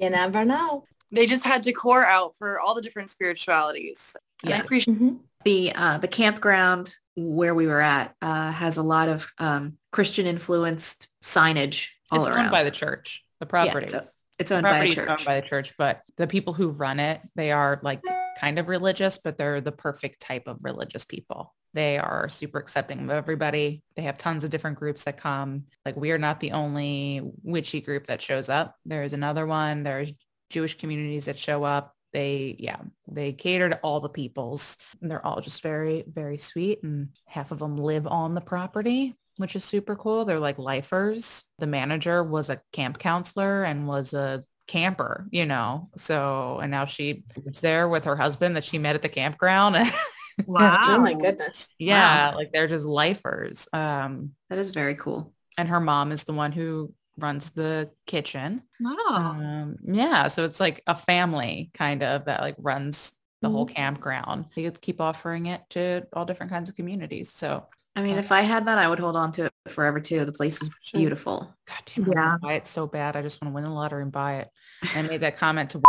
You 0.00 0.10
never 0.10 0.44
know. 0.44 0.84
They 1.12 1.26
just 1.26 1.44
had 1.44 1.62
decor 1.62 2.04
out 2.04 2.34
for 2.38 2.58
all 2.60 2.74
the 2.74 2.80
different 2.82 3.10
spiritualities. 3.10 4.16
And 4.42 4.52
I 4.52 4.56
Yeah. 4.56 4.62
appreciate 4.62 4.98
Mhm. 4.98 5.20
the 5.44 5.72
uh, 5.74 5.98
the 5.98 6.08
campground 6.08 6.96
where 7.16 7.54
we 7.54 7.66
were 7.66 7.80
at 7.80 8.14
uh, 8.22 8.50
has 8.52 8.76
a 8.76 8.82
lot 8.82 9.08
of 9.08 9.26
um, 9.38 9.76
Christian 9.92 10.26
influenced 10.26 11.08
signage 11.22 11.88
all 12.10 12.20
it's 12.20 12.28
around. 12.28 12.38
owned 12.44 12.50
by 12.50 12.62
the 12.64 12.70
church, 12.70 13.24
the 13.40 13.46
Yeah, 13.46 13.50
property. 13.50 13.86
it's, 13.86 13.94
o- 13.94 14.08
it's 14.38 14.48
The 14.50 14.54
owned 14.56 14.64
by 14.64 14.78
a 14.84 14.92
church. 14.94 15.08
owned 15.08 15.24
by 15.24 15.40
the 15.40 15.46
church, 15.46 15.74
but 15.76 16.02
the 16.16 16.26
people 16.26 16.54
who 16.54 16.70
run 16.70 16.98
it, 17.00 17.20
they 17.34 17.52
are 17.52 17.80
like 17.82 18.00
kind 18.38 18.58
of 18.58 18.68
religious, 18.68 19.18
but 19.18 19.36
they're 19.36 19.60
the 19.60 19.72
perfect 19.72 20.20
type 20.22 20.46
of 20.46 20.58
religious 20.62 21.04
people. 21.04 21.54
They 21.72 21.98
are 21.98 22.28
super 22.28 22.58
accepting 22.58 23.00
of 23.00 23.10
everybody. 23.10 23.82
They 23.96 24.02
have 24.02 24.18
tons 24.18 24.44
of 24.44 24.50
different 24.50 24.78
groups 24.78 25.04
that 25.04 25.16
come. 25.16 25.64
Like 25.84 25.96
we 25.96 26.10
are 26.10 26.18
not 26.18 26.40
the 26.40 26.52
only 26.52 27.22
witchy 27.42 27.80
group 27.80 28.06
that 28.06 28.22
shows 28.22 28.48
up. 28.48 28.76
There's 28.84 29.12
another 29.12 29.46
one. 29.46 29.82
There's 29.82 30.12
Jewish 30.50 30.78
communities 30.78 31.26
that 31.26 31.38
show 31.38 31.64
up. 31.64 31.94
They, 32.12 32.56
yeah, 32.58 32.78
they 33.06 33.32
cater 33.32 33.68
to 33.68 33.78
all 33.78 34.00
the 34.00 34.08
peoples. 34.08 34.78
And 35.00 35.10
they're 35.10 35.24
all 35.24 35.40
just 35.40 35.62
very, 35.62 36.04
very 36.08 36.38
sweet. 36.38 36.82
And 36.82 37.10
half 37.26 37.52
of 37.52 37.60
them 37.60 37.76
live 37.76 38.06
on 38.06 38.34
the 38.34 38.40
property, 38.40 39.14
which 39.36 39.54
is 39.54 39.64
super 39.64 39.94
cool. 39.94 40.24
They're 40.24 40.40
like 40.40 40.58
lifers. 40.58 41.44
The 41.60 41.68
manager 41.68 42.24
was 42.24 42.50
a 42.50 42.60
camp 42.72 42.98
counselor 42.98 43.62
and 43.62 43.86
was 43.86 44.12
a 44.12 44.44
camper, 44.66 45.28
you 45.30 45.46
know. 45.46 45.88
So, 45.96 46.58
and 46.60 46.70
now 46.72 46.86
she 46.86 47.22
was 47.44 47.60
there 47.60 47.88
with 47.88 48.04
her 48.06 48.16
husband 48.16 48.56
that 48.56 48.64
she 48.64 48.78
met 48.78 48.96
at 48.96 49.02
the 49.02 49.08
campground. 49.08 49.76
Wow. 50.46 50.78
Oh 50.96 50.98
my 50.98 51.14
goodness. 51.14 51.68
yeah, 51.78 52.32
like 52.34 52.52
they're 52.52 52.68
just 52.68 52.86
lifers. 52.86 53.68
Um, 53.72 54.32
That 54.48 54.58
is 54.58 54.70
very 54.70 54.94
cool. 54.94 55.32
and 55.58 55.68
her 55.68 55.80
mom 55.80 56.12
is 56.12 56.24
the 56.24 56.32
one 56.32 56.52
who 56.52 56.94
runs 57.16 57.50
the 57.50 57.90
kitchen. 58.06 58.62
Wow. 58.80 58.94
Um, 59.08 59.76
yeah, 59.84 60.28
so 60.28 60.44
it's 60.44 60.60
like 60.60 60.82
a 60.86 60.94
family 60.96 61.70
kind 61.74 62.02
of 62.02 62.24
that 62.26 62.40
like 62.40 62.56
runs 62.58 63.12
the 63.42 63.48
whole 63.50 63.66
campground. 63.66 64.46
They 64.56 64.70
keep 64.70 65.00
offering 65.00 65.46
it 65.46 65.62
to 65.70 66.06
all 66.12 66.24
different 66.24 66.52
kinds 66.52 66.68
of 66.68 66.76
communities. 66.76 67.30
So 67.32 67.66
I 67.96 68.02
mean, 68.02 68.16
if 68.18 68.30
I 68.32 68.42
had 68.42 68.66
that, 68.66 68.78
I 68.78 68.86
would 68.88 69.00
hold 69.00 69.16
on 69.16 69.32
to 69.32 69.46
it 69.46 69.52
forever 69.68 69.98
too. 70.00 70.24
The 70.24 70.32
place 70.32 70.62
is 70.62 70.70
beautiful. 70.94 71.54
God 71.66 71.82
damn, 71.86 72.04
I 72.10 72.12
Yeah. 72.14 72.36
buy 72.40 72.52
it 72.54 72.66
so 72.66 72.86
bad. 72.86 73.16
I 73.16 73.22
just 73.22 73.42
want 73.42 73.50
to 73.52 73.54
win 73.54 73.64
the 73.64 73.70
lottery 73.70 74.02
and 74.02 74.12
buy 74.12 74.36
it. 74.36 74.48
I 74.94 75.02
made 75.02 75.20
that 75.22 75.38
comment 75.44 75.70
to 75.70 75.82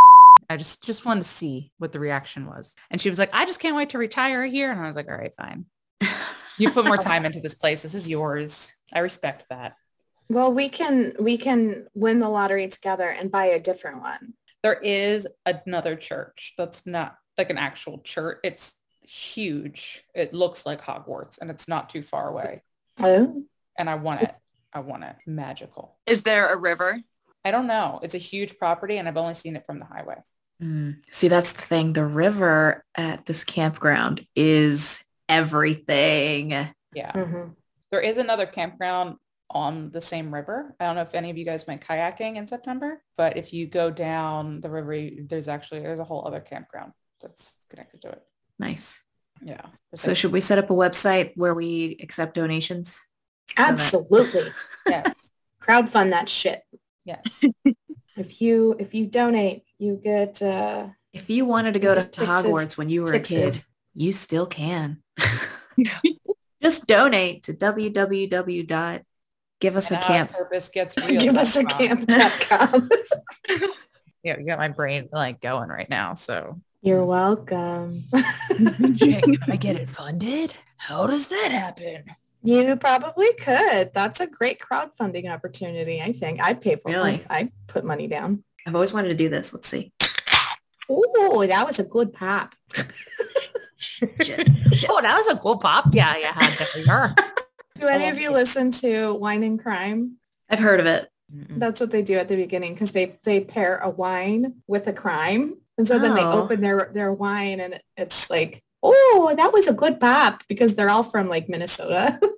I 0.52 0.58
just 0.58 0.84
just 0.84 1.06
wanted 1.06 1.24
to 1.24 1.30
see 1.30 1.72
what 1.78 1.92
the 1.92 2.00
reaction 2.00 2.46
was. 2.46 2.76
And 2.90 3.00
she 3.00 3.10
was 3.10 3.18
like, 3.20 3.30
I 3.34 3.46
just 3.46 3.60
can't 3.60 3.76
wait 3.76 3.92
to 3.92 3.98
retire 3.98 4.46
here. 4.46 4.72
And 4.72 4.80
I 4.80 4.88
was 4.88 4.96
like, 4.96 5.10
all 5.10 5.18
right, 5.18 5.34
fine. 5.34 5.66
You 6.58 6.70
put 6.70 6.86
more 6.86 6.98
time 6.98 7.26
into 7.26 7.40
this 7.40 7.56
place. 7.56 7.82
This 7.82 7.96
is 7.96 8.10
yours. 8.10 8.72
I 8.94 9.00
respect 9.00 9.46
that. 9.50 9.76
Well, 10.30 10.54
we 10.54 10.70
can 10.70 11.14
we 11.20 11.38
can 11.38 11.88
win 11.94 12.20
the 12.20 12.30
lottery 12.30 12.68
together 12.68 13.10
and 13.10 13.32
buy 13.32 13.46
a 13.46 13.60
different 13.60 14.02
one. 14.02 14.34
There 14.64 14.80
is 14.80 15.28
another 15.46 15.96
church 15.96 16.54
that's 16.58 16.86
not 16.86 17.16
like 17.38 17.50
an 17.50 17.58
actual 17.58 18.00
church. 18.00 18.40
It's 18.44 18.76
huge. 19.02 20.04
It 20.14 20.34
looks 20.34 20.66
like 20.66 20.82
Hogwarts 20.82 21.40
and 21.40 21.50
it's 21.50 21.68
not 21.68 21.90
too 21.90 22.04
far 22.04 22.30
away. 22.30 22.62
Oh, 23.00 23.44
And 23.78 23.90
I 23.90 23.96
want 23.96 24.22
it. 24.22 24.36
I 24.74 24.80
want 24.82 25.04
it. 25.04 25.16
Magical. 25.26 25.98
Is 26.06 26.24
there 26.24 26.54
a 26.54 26.58
river? 26.58 27.02
I 27.44 27.52
don't 27.52 27.68
know. 27.68 28.00
It's 28.04 28.14
a 28.16 28.20
huge 28.20 28.58
property 28.58 28.98
and 28.98 29.08
I've 29.08 29.18
only 29.18 29.34
seen 29.34 29.56
it 29.56 29.66
from 29.66 29.80
the 29.80 29.86
highway. 29.86 30.22
Mm. 30.62 30.98
See, 31.10 31.28
that's 31.28 31.54
the 31.54 31.62
thing. 31.62 31.94
The 31.94 32.06
river 32.06 32.86
at 32.96 33.26
this 33.26 33.44
campground 33.44 34.26
is 34.36 35.00
everything. 35.28 36.52
Yeah. 36.94 37.12
mhm. 37.14 37.56
There 37.92 38.02
is 38.02 38.18
another 38.18 38.46
campground 38.46 39.18
on 39.50 39.92
the 39.92 40.02
same 40.02 40.34
river. 40.34 40.76
I 40.80 40.86
don't 40.86 40.96
know 40.96 41.02
if 41.02 41.14
any 41.14 41.30
of 41.30 41.38
you 41.38 41.46
guys 41.46 41.68
went 41.68 41.86
kayaking 41.86 42.36
in 42.38 42.48
September, 42.48 43.02
but 43.18 43.38
if 43.38 43.52
you 43.54 43.68
go 43.68 43.92
down 43.92 44.62
the 44.62 44.70
river, 44.70 45.10
there's 45.28 45.48
actually, 45.48 45.82
there's 45.82 46.00
a 46.00 46.04
whole 46.06 46.26
other 46.26 46.40
campground 46.40 46.94
that's 47.22 47.56
connected 47.70 48.02
to 48.02 48.10
it. 48.10 48.22
Nice. 48.60 49.02
Yeah. 49.44 49.66
So 49.96 50.14
should 50.14 50.32
we 50.32 50.40
set 50.42 50.58
up 50.58 50.70
a 50.70 50.74
website 50.74 51.32
where 51.36 51.54
we 51.54 51.98
accept 52.02 52.36
donations? 52.36 53.00
absolutely. 53.58 54.54
yes. 54.88 55.32
Crowdfund 55.62 56.12
that 56.12 56.30
shit. 56.30 56.64
Yes. 57.06 57.44
If 58.18 58.42
you 58.42 58.76
if 58.78 58.94
you 58.94 59.06
donate, 59.08 59.64
you 59.80 59.96
get 60.04 60.42
uh 60.42 60.88
If 61.14 61.30
you 61.30 61.46
wanted 61.46 61.74
to 61.76 61.80
go 61.80 61.96
to 61.96 62.04
Texas- 62.04 62.28
Hogwarts 62.28 62.76
when 62.78 62.90
you 62.90 63.04
were 63.04 63.14
a 63.14 63.22
kid, 63.22 63.64
you 63.96 64.12
still 64.12 64.46
can. 64.46 65.02
Just 66.62 66.86
donate 66.88 67.44
to 67.44 67.54
www. 67.54 69.02
Give 69.62 69.76
us 69.78 69.92
And 69.92 70.04
our 70.04 70.10
www.giveusacamp. 70.10 70.32
purpose 70.32 70.70
gets 70.70 70.98
real. 71.08 71.22
give 71.22 71.38
us 71.38 71.56
a 71.56 71.64
camp.com. 71.64 72.90
Yeah, 74.24 74.38
you 74.38 74.46
got 74.46 74.60
my 74.60 74.68
brain 74.68 75.08
like 75.12 75.40
going 75.40 75.70
right 75.70 75.90
now. 75.90 76.14
So 76.16 76.60
You're 76.82 77.06
welcome. 77.06 78.04
can 78.12 79.38
I 79.48 79.56
get 79.56 79.78
it 79.78 79.88
funded? 79.88 80.54
How 80.78 81.08
does 81.08 81.28
that 81.28 81.50
happen? 81.52 82.04
You 82.44 82.76
probably 82.76 83.34
could. 83.34 83.92
That's 83.94 84.20
a 84.20 84.28
great 84.28 84.60
crowdfunding 84.60 85.30
opportunity, 85.32 86.02
I 86.02 86.12
think. 86.12 86.42
I'd 86.42 86.62
pay 86.62 86.76
for 86.76 86.90
Really? 86.92 87.16
it. 87.16 87.26
I'd 87.30 87.52
put 87.68 87.84
money 87.86 88.08
down. 88.08 88.44
I've 88.68 88.76
always 88.76 88.94
wanted 88.94 89.10
to 89.10 89.16
do 89.16 89.30
this. 89.30 89.54
Let's 89.54 89.68
see. 89.68 89.92
Oh, 90.90 91.46
that 91.48 91.66
was 91.66 91.80
a 91.80 91.84
good 91.84 92.14
pop. 92.14 92.54
Oh, 94.90 95.00
that 95.02 95.16
was 95.18 95.28
a 95.28 95.38
cool 95.38 95.58
pop. 95.58 95.86
Yeah, 95.94 96.16
yeah. 96.18 97.14
Do 97.80 97.88
any 97.88 98.10
of 98.10 98.20
you 98.20 98.32
listen 98.32 98.72
to 98.72 99.14
Wine 99.14 99.44
and 99.44 99.60
Crime? 99.62 100.18
I've 100.50 100.60
heard 100.60 100.80
of 100.80 100.86
it. 100.86 101.10
That's 101.34 101.80
what 101.80 101.92
they 101.92 102.02
do 102.02 102.16
at 102.18 102.28
the 102.28 102.36
beginning 102.36 102.74
because 102.74 102.92
they 102.92 103.18
they 103.24 103.40
pair 103.40 103.78
a 103.78 103.90
wine 103.90 104.56
with 104.68 104.86
a 104.88 104.94
crime, 104.94 105.56
and 105.78 105.88
so 105.88 105.98
then 105.98 106.14
they 106.14 106.24
Oh. 106.24 106.42
open 106.44 106.60
their 106.62 106.92
their 106.94 107.14
wine, 107.14 107.60
and 107.62 107.80
it's 107.96 108.30
like, 108.30 108.62
oh, 108.84 109.34
that 109.38 109.54
was 109.54 109.68
a 109.68 109.74
good 109.74 110.00
pop 110.00 110.44
because 110.48 110.76
they're 110.76 110.90
all 110.90 111.04
from 111.04 111.30
like 111.30 111.50
Minnesota. 111.50 112.20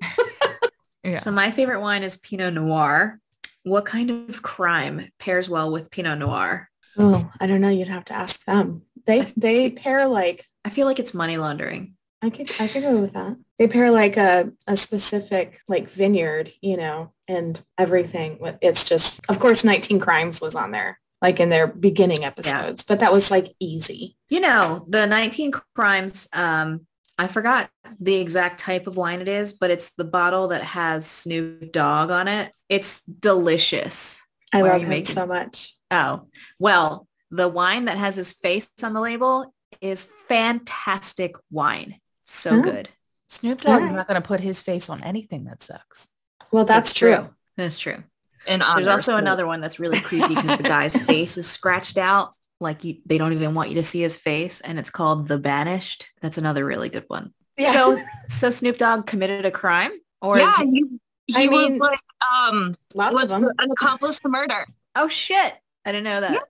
Yeah. 1.04 1.20
So 1.20 1.32
my 1.32 1.52
favorite 1.52 1.82
wine 1.82 2.04
is 2.04 2.18
Pinot 2.18 2.54
Noir. 2.54 3.20
What 3.64 3.86
kind 3.86 4.10
of 4.10 4.42
crime 4.42 5.10
pairs 5.20 5.50
well 5.50 5.72
with 5.72 5.92
Pinot 5.92 6.20
Noir? 6.20 6.70
oh, 6.98 7.30
I 7.40 7.48
don't 7.48 7.62
know. 7.62 7.70
You'd 7.70 7.88
have 7.88 8.06
to 8.06 8.14
ask 8.14 8.44
them. 8.46 8.84
They 9.06 9.34
they 9.36 9.70
pair 9.70 10.08
like 10.08 10.46
I 10.64 10.70
feel 10.70 10.88
like 10.88 11.00
it's 11.00 11.14
money 11.14 11.38
laundering. 11.38 11.96
I 12.22 12.30
could 12.30 12.50
I 12.60 12.68
could 12.68 12.84
go 12.84 12.98
with 12.98 13.14
that. 13.14 13.36
They 13.60 13.68
pair 13.68 13.92
like 13.92 14.16
a 14.16 14.54
a 14.66 14.78
specific 14.78 15.60
like 15.68 15.90
vineyard, 15.90 16.54
you 16.62 16.78
know, 16.78 17.12
and 17.28 17.60
everything. 17.78 18.38
with 18.40 18.58
It's 18.62 18.88
just, 18.88 19.20
of 19.28 19.40
course, 19.40 19.64
19 19.64 20.00
Crimes 20.00 20.40
was 20.40 20.56
on 20.56 20.72
there, 20.72 21.00
like 21.24 21.40
in 21.40 21.48
their 21.50 21.68
beginning 21.68 22.26
episodes, 22.26 22.84
but 22.84 23.00
that 23.00 23.14
was 23.14 23.32
like 23.32 23.56
easy. 23.60 24.18
You 24.30 24.42
know, 24.42 24.86
the 24.90 25.08
19 25.08 25.54
crimes, 25.74 26.28
um, 26.34 26.86
I 27.18 27.28
forgot 27.28 27.70
the 28.00 28.16
exact 28.16 28.60
type 28.60 28.88
of 28.88 28.98
wine 28.98 29.22
it 29.22 29.30
is, 29.30 29.54
but 29.54 29.72
it's 29.72 29.92
the 29.92 30.04
bottle 30.04 30.50
that 30.50 30.64
has 30.64 31.06
Snoop 31.08 31.72
Dogg 31.72 32.12
on 32.12 32.28
it. 32.28 32.52
It's 32.68 33.02
delicious. 33.04 34.22
I 34.52 34.62
Why 34.62 34.68
are 34.68 34.72
love 34.74 34.82
you 34.82 34.86
him 34.86 34.90
making- 34.90 35.16
so 35.16 35.26
much. 35.26 35.76
Oh, 35.90 36.28
well, 36.60 37.08
the 37.32 37.48
wine 37.48 37.86
that 37.86 37.98
has 37.98 38.16
his 38.16 38.34
face 38.34 38.70
on 38.84 38.94
the 38.94 39.02
label 39.02 39.54
is 39.80 40.08
fantastic 40.28 41.36
wine. 41.50 42.00
So 42.26 42.62
good. 42.62 42.90
Snoop 43.30 43.62
Dogg 43.62 43.84
is 43.84 43.92
not 43.92 44.08
going 44.08 44.22
to 44.22 44.28
put 44.28 44.42
his 44.42 44.62
face 44.62 44.90
on 44.90 45.04
anything 45.04 45.46
that 45.46 45.64
sucks. 45.64 46.08
Well, 46.52 46.66
that's, 46.66 46.94
true. 46.94 47.30
That's 47.58 47.80
true. 47.80 48.04
In 48.48 48.60
There's 48.60 48.70
honor. 48.70 48.90
also 48.92 49.16
another 49.18 49.46
one 49.48 49.62
that's 49.62 49.80
really 49.80 50.00
creepy 50.02 50.36
because 50.36 50.58
the 50.58 50.64
guy's 50.64 50.96
face 51.06 51.38
is 51.38 51.48
scratched 51.48 51.98
out. 51.98 52.34
Like 52.60 52.84
you, 52.84 52.98
they 53.06 53.18
don't 53.18 53.34
even 53.34 53.54
want 53.54 53.70
you 53.70 53.76
to 53.76 53.84
see 53.84 54.02
his 54.02 54.18
face 54.18 54.62
and 54.62 54.78
it's 54.80 54.90
called 54.90 55.28
The 55.28 55.38
Banished. 55.38 56.10
That's 56.22 56.38
another 56.38 56.66
really 56.66 56.90
good 56.90 57.06
one. 57.08 57.34
Yeah. 57.58 57.74
So, 57.74 58.02
so 58.30 58.50
Snoop 58.52 58.78
Dogg 58.78 59.06
committed 59.06 59.46
a 59.46 59.52
crime 59.52 59.92
or 60.22 60.38
yeah, 60.38 60.50
is 60.62 60.70
he, 60.70 60.86
he 61.28 61.46
I 61.46 61.48
was 61.48 61.72
mean- 61.72 61.80
like 61.80 62.00
um 62.34 62.74
Lots 62.96 63.14
was 63.14 63.24
of 63.34 63.42
them. 63.42 63.52
an 63.60 63.72
accomplice 63.72 64.20
to 64.22 64.30
murder. 64.30 64.66
oh 64.96 65.08
shit. 65.08 65.54
I 65.86 65.92
didn't 65.92 66.06
know 66.06 66.22
that. 66.22 66.44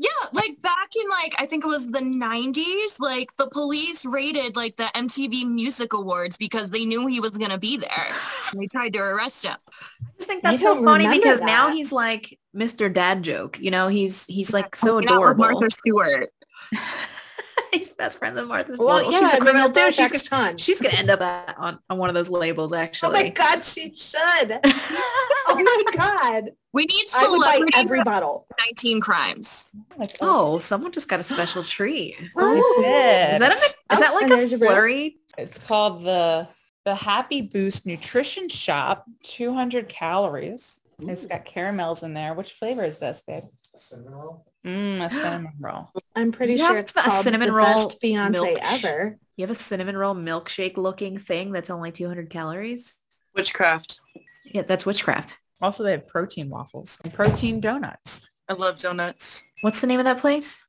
Yeah, 0.00 0.08
like 0.32 0.60
back 0.62 0.90
in 0.94 1.08
like 1.10 1.34
I 1.38 1.46
think 1.46 1.64
it 1.64 1.66
was 1.68 1.90
the 1.90 1.98
90s, 1.98 3.00
like 3.00 3.34
the 3.36 3.48
police 3.48 4.04
raided 4.06 4.54
like 4.54 4.76
the 4.76 4.88
MTV 4.94 5.44
Music 5.50 5.92
Awards 5.92 6.36
because 6.36 6.70
they 6.70 6.84
knew 6.84 7.08
he 7.08 7.18
was 7.18 7.36
going 7.36 7.50
to 7.50 7.58
be 7.58 7.76
there. 7.78 8.06
And 8.52 8.62
they 8.62 8.68
tried 8.68 8.92
to 8.92 9.00
arrest 9.00 9.44
him. 9.44 9.56
I 10.28 10.34
just 10.34 10.42
think 10.42 10.44
I 10.44 10.50
that's 10.52 10.62
so 10.62 10.84
funny 10.84 11.04
remember 11.06 11.22
because 11.22 11.40
now 11.40 11.70
he's 11.70 11.92
like 11.92 12.38
Mr. 12.54 12.92
Dad 12.92 13.22
joke. 13.22 13.58
You 13.60 13.70
know, 13.70 13.88
he's 13.88 14.24
he's 14.26 14.52
like 14.52 14.74
so 14.76 14.94
Hanging 14.98 15.08
out 15.10 15.20
with 15.20 15.30
adorable. 15.30 15.60
Martha 15.60 15.70
Stewart. 15.70 16.28
he's 17.72 17.88
best 17.90 18.18
friends 18.18 18.38
with 18.38 18.48
Martha 18.48 18.74
Well, 18.78 18.98
Stewart. 19.00 19.12
yeah, 19.12 19.20
she's 19.20 19.34
a 19.34 19.40
criminal 19.40 19.68
then 19.68 19.92
too. 19.92 19.96
She's 20.02 20.10
Rebecca 20.12 20.28
gonna, 20.30 20.48
Chun. 20.50 20.58
she's 20.58 20.80
gonna 20.80 20.94
end 20.94 21.10
up 21.10 21.20
uh, 21.20 21.52
on, 21.58 21.78
on 21.90 21.98
one 21.98 22.08
of 22.08 22.14
those 22.14 22.28
labels 22.30 22.72
actually. 22.72 23.08
Oh 23.08 23.12
my 23.12 23.28
God, 23.30 23.64
she 23.64 23.94
should. 23.96 24.60
oh 24.64 25.82
my 25.86 25.96
God. 25.96 26.50
We 26.72 26.84
need 26.84 27.06
I 27.16 27.28
would 27.28 27.38
buy 27.40 27.52
celebrity 27.54 27.72
every 27.76 28.04
bottle. 28.04 28.46
19 28.60 29.00
crimes. 29.00 29.74
Like, 29.96 30.16
oh, 30.20 30.58
someone 30.58 30.92
just 30.92 31.08
got 31.08 31.18
a 31.20 31.22
special 31.22 31.64
treat. 31.64 32.16
Oh, 32.36 32.82
Is 33.32 33.38
that 33.40 33.52
a, 33.52 33.54
is 33.54 33.74
Oh, 33.90 34.00
that 34.00 34.14
like 34.14 34.24
and 34.24 34.32
a 34.32 34.36
there's 34.36 34.50
your 34.52 34.60
flurry? 34.60 35.16
It's 35.38 35.58
called 35.58 36.02
the 36.02 36.46
the 36.88 36.94
Happy 36.94 37.42
Boost 37.42 37.84
Nutrition 37.84 38.48
Shop. 38.48 39.04
200 39.22 39.90
calories. 39.90 40.80
It's 41.02 41.26
got 41.26 41.44
caramels 41.44 42.02
in 42.02 42.14
there. 42.14 42.32
Which 42.32 42.54
flavor 42.54 42.82
is 42.82 42.96
this, 42.96 43.22
babe? 43.26 43.44
Cinnamon 43.76 44.14
roll? 44.14 44.46
Mmm, 44.64 45.04
a 45.04 45.10
cinnamon 45.10 45.52
roll. 45.60 45.90
I'm 46.16 46.32
pretty 46.32 46.52
You 46.52 46.58
sure 46.60 46.68
have 46.68 46.76
it's 46.78 46.94
a 46.96 47.10
cinnamon 47.10 47.48
the 47.48 47.52
roll 47.54 47.88
best 47.88 48.00
fiance 48.00 48.40
milk- 48.40 48.58
ever. 48.62 49.18
You 49.36 49.42
have 49.42 49.50
a 49.50 49.54
cinnamon 49.54 49.98
roll 49.98 50.14
milkshake 50.14 50.78
looking 50.78 51.18
thing 51.18 51.52
that's 51.52 51.68
only 51.68 51.92
200 51.92 52.30
calories? 52.30 52.96
Witchcraft. 53.36 54.00
Yeah, 54.46 54.62
that's 54.62 54.86
witchcraft. 54.86 55.36
Also, 55.60 55.84
they 55.84 55.90
have 55.90 56.08
protein 56.08 56.48
waffles 56.48 56.98
and 57.04 57.12
protein 57.12 57.60
donuts. 57.60 58.26
I 58.48 58.54
love 58.54 58.78
donuts. 58.78 59.44
What's 59.60 59.82
the 59.82 59.86
name 59.86 59.98
of 59.98 60.06
that 60.06 60.20
place? 60.20 60.64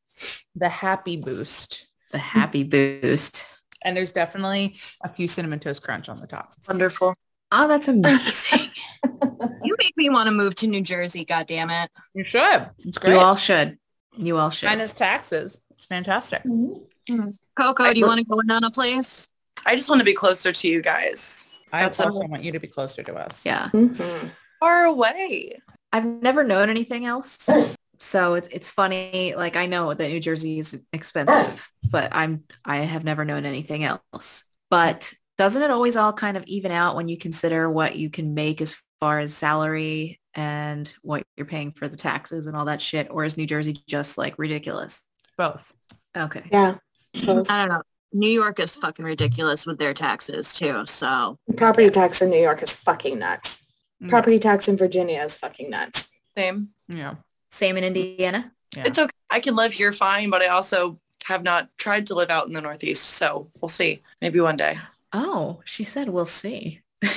The 0.54 0.68
Happy 0.68 1.16
Boost. 1.16 1.88
The 2.12 2.18
Happy 2.18 2.64
Boost. 2.64 3.46
And 3.84 3.96
there's 3.96 4.12
definitely 4.12 4.76
a 5.04 5.10
few 5.10 5.28
cinnamon 5.28 5.60
toast 5.60 5.82
crunch 5.84 6.10
on 6.10 6.20
the 6.20 6.28
top. 6.28 6.54
Wonderful. 6.68 7.16
Oh, 7.52 7.68
that's 7.68 7.88
amazing. 7.88 8.70
You 9.64 9.76
make 9.78 9.96
me 9.98 10.10
want 10.10 10.28
to 10.28 10.32
move 10.32 10.56
to 10.56 10.68
New 10.68 10.82
Jersey, 10.82 11.24
God 11.26 11.46
damn 11.48 11.70
it. 11.70 11.90
You 12.14 12.24
should. 12.24 12.70
It's 12.80 12.98
great. 12.98 13.14
you 13.14 13.20
all 13.20 13.36
should. 13.36 13.78
You 14.18 14.38
all 14.38 14.50
should. 14.50 14.66
Minus 14.68 14.94
taxes. 14.94 15.62
It's 15.72 15.86
fantastic. 15.86 16.44
Mm-hmm. 16.44 17.14
Mm-hmm. 17.14 17.30
Coco, 17.58 17.84
I 17.84 17.94
do 17.94 18.00
you 18.00 18.06
look- 18.06 18.12
want 18.16 18.20
to 18.20 18.26
go 18.26 18.40
in 18.40 18.52
on 18.52 18.64
a 18.64 18.72
place? 18.72 19.28
I 19.66 19.76
just 19.76 19.90
want 19.90 20.00
to 20.00 20.06
be 20.06 20.14
closer 20.14 20.52
to 20.52 20.68
you 20.68 20.82
guys. 20.82 21.46
I 21.72 21.82
That's 21.84 22.00
also 22.00 22.20
a- 22.22 22.28
want 22.28 22.44
you 22.44 22.52
to 22.52 22.60
be 22.60 22.68
closer 22.68 23.04
to 23.04 23.14
us. 23.16 23.46
Yeah. 23.46 23.70
Mhm. 23.74 24.32
Far 24.60 24.86
away. 24.86 25.62
I've 25.94 26.06
never 26.06 26.44
known 26.44 26.70
anything 26.70 27.06
else. 27.06 27.48
So 28.00 28.36
it's 28.36 28.48
it's 28.50 28.70
funny. 28.70 29.34
Like 29.36 29.56
I 29.56 29.66
know 29.66 29.94
that 29.94 30.10
New 30.10 30.20
Jersey 30.20 30.60
is 30.60 30.80
expensive, 30.94 31.70
but 31.90 32.10
I'm 32.14 32.44
I 32.64 32.78
have 32.78 33.04
never 33.04 33.26
known 33.26 33.46
anything 33.46 33.84
else. 33.84 34.44
But 34.70 35.14
doesn't 35.38 35.62
it 35.62 35.72
always 35.72 35.96
all 35.96 36.14
kind 36.14 36.38
of 36.38 36.44
even 36.46 36.72
out 36.72 36.96
when 36.96 37.08
you 37.10 37.18
consider 37.18 37.70
what 37.70 37.96
you 37.96 38.10
can 38.10 38.34
make 38.34 38.62
as 38.62 38.76
far 39.00 39.20
as 39.20 39.34
salary 39.34 40.20
and 40.34 40.94
what 41.02 41.24
you're 41.36 41.46
paying 41.46 41.72
for 41.72 41.88
the 41.88 41.98
taxes 41.98 42.48
and 42.48 42.56
all 42.56 42.66
that 42.66 42.82
shit? 42.82 43.08
Or 43.10 43.26
is 43.26 43.38
New 43.38 43.46
Jersey 43.46 43.82
just 43.88 44.18
like 44.18 44.36
ridiculous? 44.38 45.06
Both. 45.38 45.74
Okay. 46.16 46.44
Yeah. 46.52 46.76
Both. 47.26 47.50
I 47.50 47.66
don't 47.66 47.70
know. 47.70 47.82
New 48.12 48.30
York 48.30 48.60
is 48.60 48.76
fucking 48.76 49.06
ridiculous 49.06 49.66
with 49.66 49.78
their 49.78 49.94
taxes 49.94 50.54
too. 50.54 50.86
So 50.86 51.38
Property 51.58 51.90
tax 51.90 52.22
in 52.22 52.30
New 52.30 52.42
York 52.42 52.64
is 52.64 52.76
fucking 52.76 53.20
nuts. 53.20 53.62
Mm. 54.02 54.10
Property 54.10 54.40
tax 54.40 54.68
in 54.68 54.78
Virginia 54.78 55.22
is 55.22 55.38
fucking 55.38 55.70
nuts. 55.70 56.10
Same. 56.36 56.70
Yeah. 56.88 57.16
Same 57.50 57.78
in 57.78 57.84
Indiana. 57.84 58.52
Yeah. 58.76 58.84
It's 58.86 59.00
okay. 59.00 59.12
I 59.30 59.40
can 59.40 59.56
live 59.56 59.74
here 59.74 59.94
fine, 59.94 60.30
but 60.30 60.42
I 60.42 60.48
also 60.48 61.00
have 61.26 61.44
not 61.44 61.70
tried 61.78 62.08
to 62.08 62.16
live 62.16 62.30
out 62.30 62.48
in 62.48 62.54
the 62.54 62.62
Northeast. 62.62 63.04
So 63.04 63.50
we'll 63.60 63.70
see. 63.70 64.02
Maybe 64.22 64.40
one 64.40 64.58
day. 64.58 64.78
Oh, 65.14 65.62
she 65.66 65.84
said 65.84 66.10
we'll 66.10 66.26
see. 66.26 66.82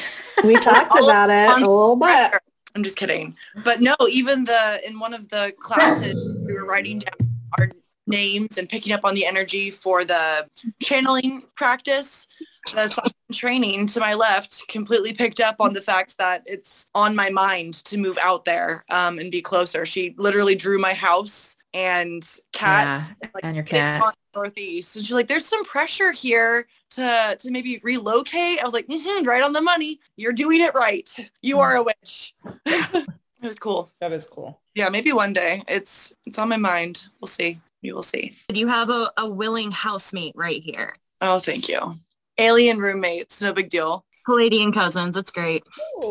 We 0.44 0.56
talked 0.56 0.98
about 0.98 1.30
it 1.30 1.48
a 1.48 1.60
little 1.60 1.94
bit. 1.94 2.32
I'm 2.74 2.82
just 2.82 2.96
kidding. 2.96 3.36
But 3.64 3.80
no, 3.80 3.94
even 4.10 4.44
the 4.44 4.80
in 4.84 4.98
one 4.98 5.14
of 5.14 5.28
the 5.28 5.52
classes 5.58 6.14
we 6.46 6.54
were 6.54 6.64
writing 6.64 6.98
down 6.98 7.30
our 7.58 7.70
names 8.06 8.58
and 8.58 8.68
picking 8.68 8.92
up 8.92 9.04
on 9.04 9.14
the 9.14 9.24
energy 9.24 9.70
for 9.70 10.04
the 10.04 10.48
channeling 10.82 11.44
practice. 11.54 12.26
The 12.70 13.12
training 13.32 13.86
to 13.88 14.00
my 14.00 14.14
left 14.14 14.66
completely 14.68 15.12
picked 15.12 15.40
up 15.40 15.56
on 15.60 15.72
the 15.72 15.80
fact 15.82 16.16
that 16.18 16.42
it's 16.46 16.86
on 16.94 17.14
my 17.16 17.28
mind 17.30 17.74
to 17.84 17.98
move 17.98 18.18
out 18.22 18.44
there 18.44 18.84
um, 18.90 19.18
and 19.18 19.30
be 19.30 19.42
closer. 19.42 19.84
She 19.86 20.14
literally 20.18 20.54
drew 20.54 20.78
my 20.78 20.94
house 20.94 21.56
and 21.74 22.22
cats 22.52 23.10
Yeah, 23.22 23.28
like, 23.34 23.44
and 23.44 23.56
your 23.56 23.64
big 23.64 23.72
cat. 23.74 24.14
northeast. 24.34 24.96
And 24.96 25.04
she's 25.04 25.14
like 25.14 25.26
there's 25.26 25.46
some 25.46 25.64
pressure 25.64 26.12
here 26.12 26.66
to 26.90 27.36
to 27.38 27.50
maybe 27.50 27.80
relocate. 27.82 28.60
I 28.60 28.64
was 28.64 28.74
like 28.74 28.86
hmm 28.90 29.24
right 29.24 29.42
on 29.42 29.52
the 29.52 29.62
money. 29.62 30.00
You're 30.16 30.32
doing 30.32 30.60
it 30.60 30.74
right. 30.74 31.08
You 31.42 31.60
are 31.60 31.76
a 31.76 31.82
witch. 31.82 32.34
It 33.42 33.48
was 33.48 33.58
cool. 33.58 33.90
That 34.00 34.12
is 34.12 34.24
cool. 34.24 34.60
yeah 34.76 34.88
maybe 34.88 35.12
one 35.12 35.32
day. 35.32 35.64
It's 35.66 36.12
it's 36.26 36.38
on 36.38 36.48
my 36.48 36.56
mind. 36.56 37.04
We'll 37.20 37.26
see. 37.26 37.58
We 37.82 37.92
will 37.92 38.04
see. 38.04 38.36
You 38.54 38.68
have 38.68 38.88
a, 38.88 39.10
a 39.16 39.28
willing 39.28 39.72
housemate 39.72 40.34
right 40.36 40.62
here. 40.62 40.94
oh 41.20 41.40
thank 41.40 41.68
you 41.68 41.96
alien 42.38 42.78
roommates 42.78 43.40
no 43.42 43.52
big 43.52 43.68
deal 43.70 44.04
Pleiadian 44.28 44.72
cousins. 44.72 45.16
It's 45.16 45.32
great. 45.32 45.64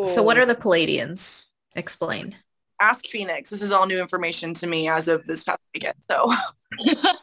So 0.06 0.22
what 0.22 0.38
are 0.38 0.46
the 0.46 0.56
Pleiadians? 0.56 1.48
Explain. 1.76 2.36
ask 2.82 3.06
phoenix 3.06 3.50
this 3.50 3.62
is 3.62 3.72
all 3.72 3.86
new 3.86 4.00
information 4.02 4.54
to 4.56 4.68
me 4.68 4.90
as 4.90 5.08
of 5.08 5.24
this 5.26 5.44
past 5.44 5.60
weekend 5.74 5.96
so 6.10 6.30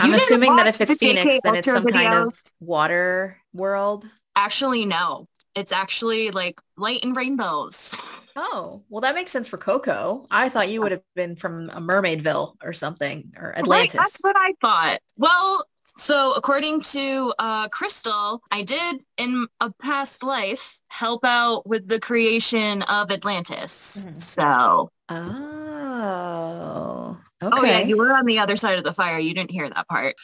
I'm 0.00 0.14
assuming 0.14 0.56
that 0.56 0.66
if 0.68 0.80
it's 0.80 0.94
Phoenix, 0.94 1.36
JK 1.36 1.40
then 1.44 1.56
it's 1.56 1.68
Ultra 1.68 1.82
some 1.82 1.92
kind 1.92 2.14
of 2.14 2.32
water 2.60 3.36
world. 3.52 4.06
Actually, 4.36 4.86
no. 4.86 5.26
It's 5.54 5.72
actually 5.72 6.30
like 6.30 6.60
light 6.76 7.00
and 7.04 7.14
rainbows. 7.14 7.94
Oh, 8.36 8.82
well, 8.88 9.00
that 9.02 9.14
makes 9.14 9.30
sense 9.30 9.48
for 9.48 9.58
Coco. 9.58 10.26
I 10.30 10.48
thought 10.48 10.70
you 10.70 10.80
would 10.80 10.92
have 10.92 11.02
been 11.16 11.36
from 11.36 11.68
a 11.70 11.80
Mermaidville 11.80 12.54
or 12.62 12.72
something, 12.72 13.32
or 13.36 13.48
Right, 13.50 13.58
Atlantis. 13.58 13.92
that's 13.94 14.18
what 14.20 14.36
I 14.38 14.54
thought. 14.60 15.00
Well, 15.16 15.64
so 16.00 16.32
according 16.32 16.80
to 16.80 17.32
uh, 17.38 17.68
Crystal, 17.68 18.40
I 18.50 18.62
did 18.62 19.00
in 19.18 19.46
a 19.60 19.70
past 19.70 20.22
life 20.22 20.80
help 20.88 21.24
out 21.24 21.66
with 21.66 21.88
the 21.88 22.00
creation 22.00 22.82
of 22.82 23.12
Atlantis. 23.12 24.06
Mhm. 24.08 24.22
So, 24.22 24.90
Oh, 26.02 27.16
okay. 27.42 27.58
oh 27.58 27.64
yeah, 27.64 27.80
you 27.80 27.96
were 27.96 28.14
on 28.14 28.24
the 28.24 28.38
other 28.38 28.56
side 28.56 28.78
of 28.78 28.84
the 28.84 28.92
fire. 28.92 29.18
You 29.18 29.34
didn't 29.34 29.50
hear 29.50 29.68
that 29.68 29.88
part. 29.88 30.14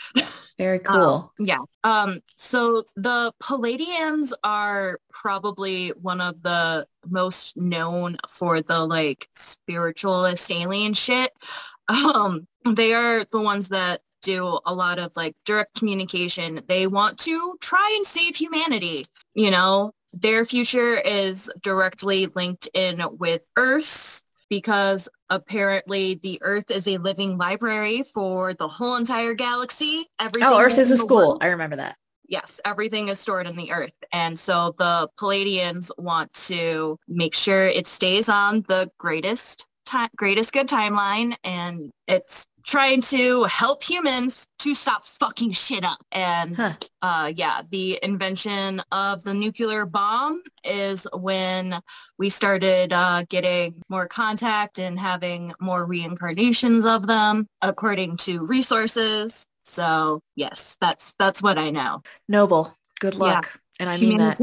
Very 0.59 0.79
cool. 0.79 1.33
Yeah. 1.39 1.59
Um, 1.85 2.21
so 2.37 2.83
the 2.97 3.33
Pleiadians 3.43 4.33
are 4.43 4.99
probably 5.11 5.89
one 6.01 6.21
of 6.23 6.43
the 6.43 6.87
most 7.09 7.57
known 7.57 8.17
for 8.29 8.63
the 8.63 8.79
like 8.85 9.29
spiritualist 9.35 10.51
alien 10.51 10.95
shit. 10.95 11.33
Um, 11.89 12.49
they 12.69 12.95
are 12.95 13.25
the 13.31 13.41
ones 13.41 13.69
that 13.69 14.01
do 14.27 14.59
a 14.67 14.75
lot 14.75 14.99
of 14.99 15.13
like 15.17 15.35
direct 15.45 15.75
communication. 15.79 16.61
They 16.69 16.87
want 16.87 17.19
to 17.21 17.57
try 17.61 17.89
and 17.97 18.07
save 18.07 18.37
humanity. 18.37 19.05
You 19.35 19.51
know, 19.51 19.93
their 20.13 20.45
future 20.45 20.95
is 20.95 21.51
directly 21.63 22.27
linked 22.35 22.69
in 22.75 23.03
with 23.19 23.43
Earth's 23.57 24.23
because 24.49 25.09
apparently 25.31 26.21
the 26.23 26.39
Earth 26.43 26.71
is 26.71 26.87
a 26.87 26.99
living 26.99 27.37
library 27.37 28.03
for 28.15 28.55
the 28.55 28.69
whole 28.69 28.97
entire 28.97 29.35
galaxy. 29.35 30.07
Everything 30.21 30.49
oh, 30.49 30.61
Earth 30.61 30.79
is 30.79 30.91
a 30.91 30.97
school. 30.97 31.17
world- 31.17 31.39
I 31.43 31.49
remember 31.49 31.77
that. 31.77 31.97
yes, 32.29 32.61
everything 32.65 33.09
is 33.09 33.21
stored 33.21 33.47
in 33.47 33.55
the 33.57 33.71
earth. 33.71 33.95
And 34.13 34.37
so 34.37 34.75
the 34.79 35.09
Pleiadians 35.21 35.93
want 35.99 36.33
to 36.49 36.97
make 37.07 37.35
sure 37.37 37.69
it 37.69 37.87
stays 37.87 38.29
on 38.29 38.63
the 38.67 38.91
greatest 38.99 39.67
time, 39.85 40.09
greatest 40.17 40.53
good 40.53 40.69
timeline. 40.69 41.37
And 41.45 41.91
it's 42.09 42.47
trying 42.67 43.01
to 43.01 43.45
help 43.45 43.83
humans 43.83 44.49
to 44.59 44.75
stop 44.75 45.05
fucking 45.05 45.53
shit 45.53 45.85
up. 45.85 45.99
And 46.13 46.57
Huh. 46.57 46.71
uh, 47.03 47.33
yeah, 47.35 47.63
the 47.71 47.99
invention 48.03 48.83
of 48.93 49.23
the 49.23 49.33
nuclear 49.33 49.87
bomb 49.87 50.43
is 50.65 51.07
when 51.15 51.81
we 52.19 52.29
started 52.29 52.93
uh, 52.93 53.25
getting 53.29 53.83
more 53.89 54.09
contact 54.09 54.79
and 54.79 54.99
having 54.99 55.55
more 55.61 55.87
reincarnations 55.87 56.85
of 56.85 57.07
them 57.07 57.47
according 57.63 58.17
to 58.19 58.45
resources. 58.47 59.47
So 59.65 60.21
yes, 60.35 60.77
that's 60.81 61.15
that's 61.19 61.43
what 61.43 61.59
I 61.59 61.71
know. 61.71 62.03
Noble. 62.29 62.75
Good 63.01 63.15
Yeah. 63.15 63.21
luck. 63.21 63.61
And 63.79 63.91
I 63.91 63.97
mean 63.99 64.19
that. 64.19 64.39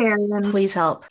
Please 0.52 0.74
help. 0.74 1.06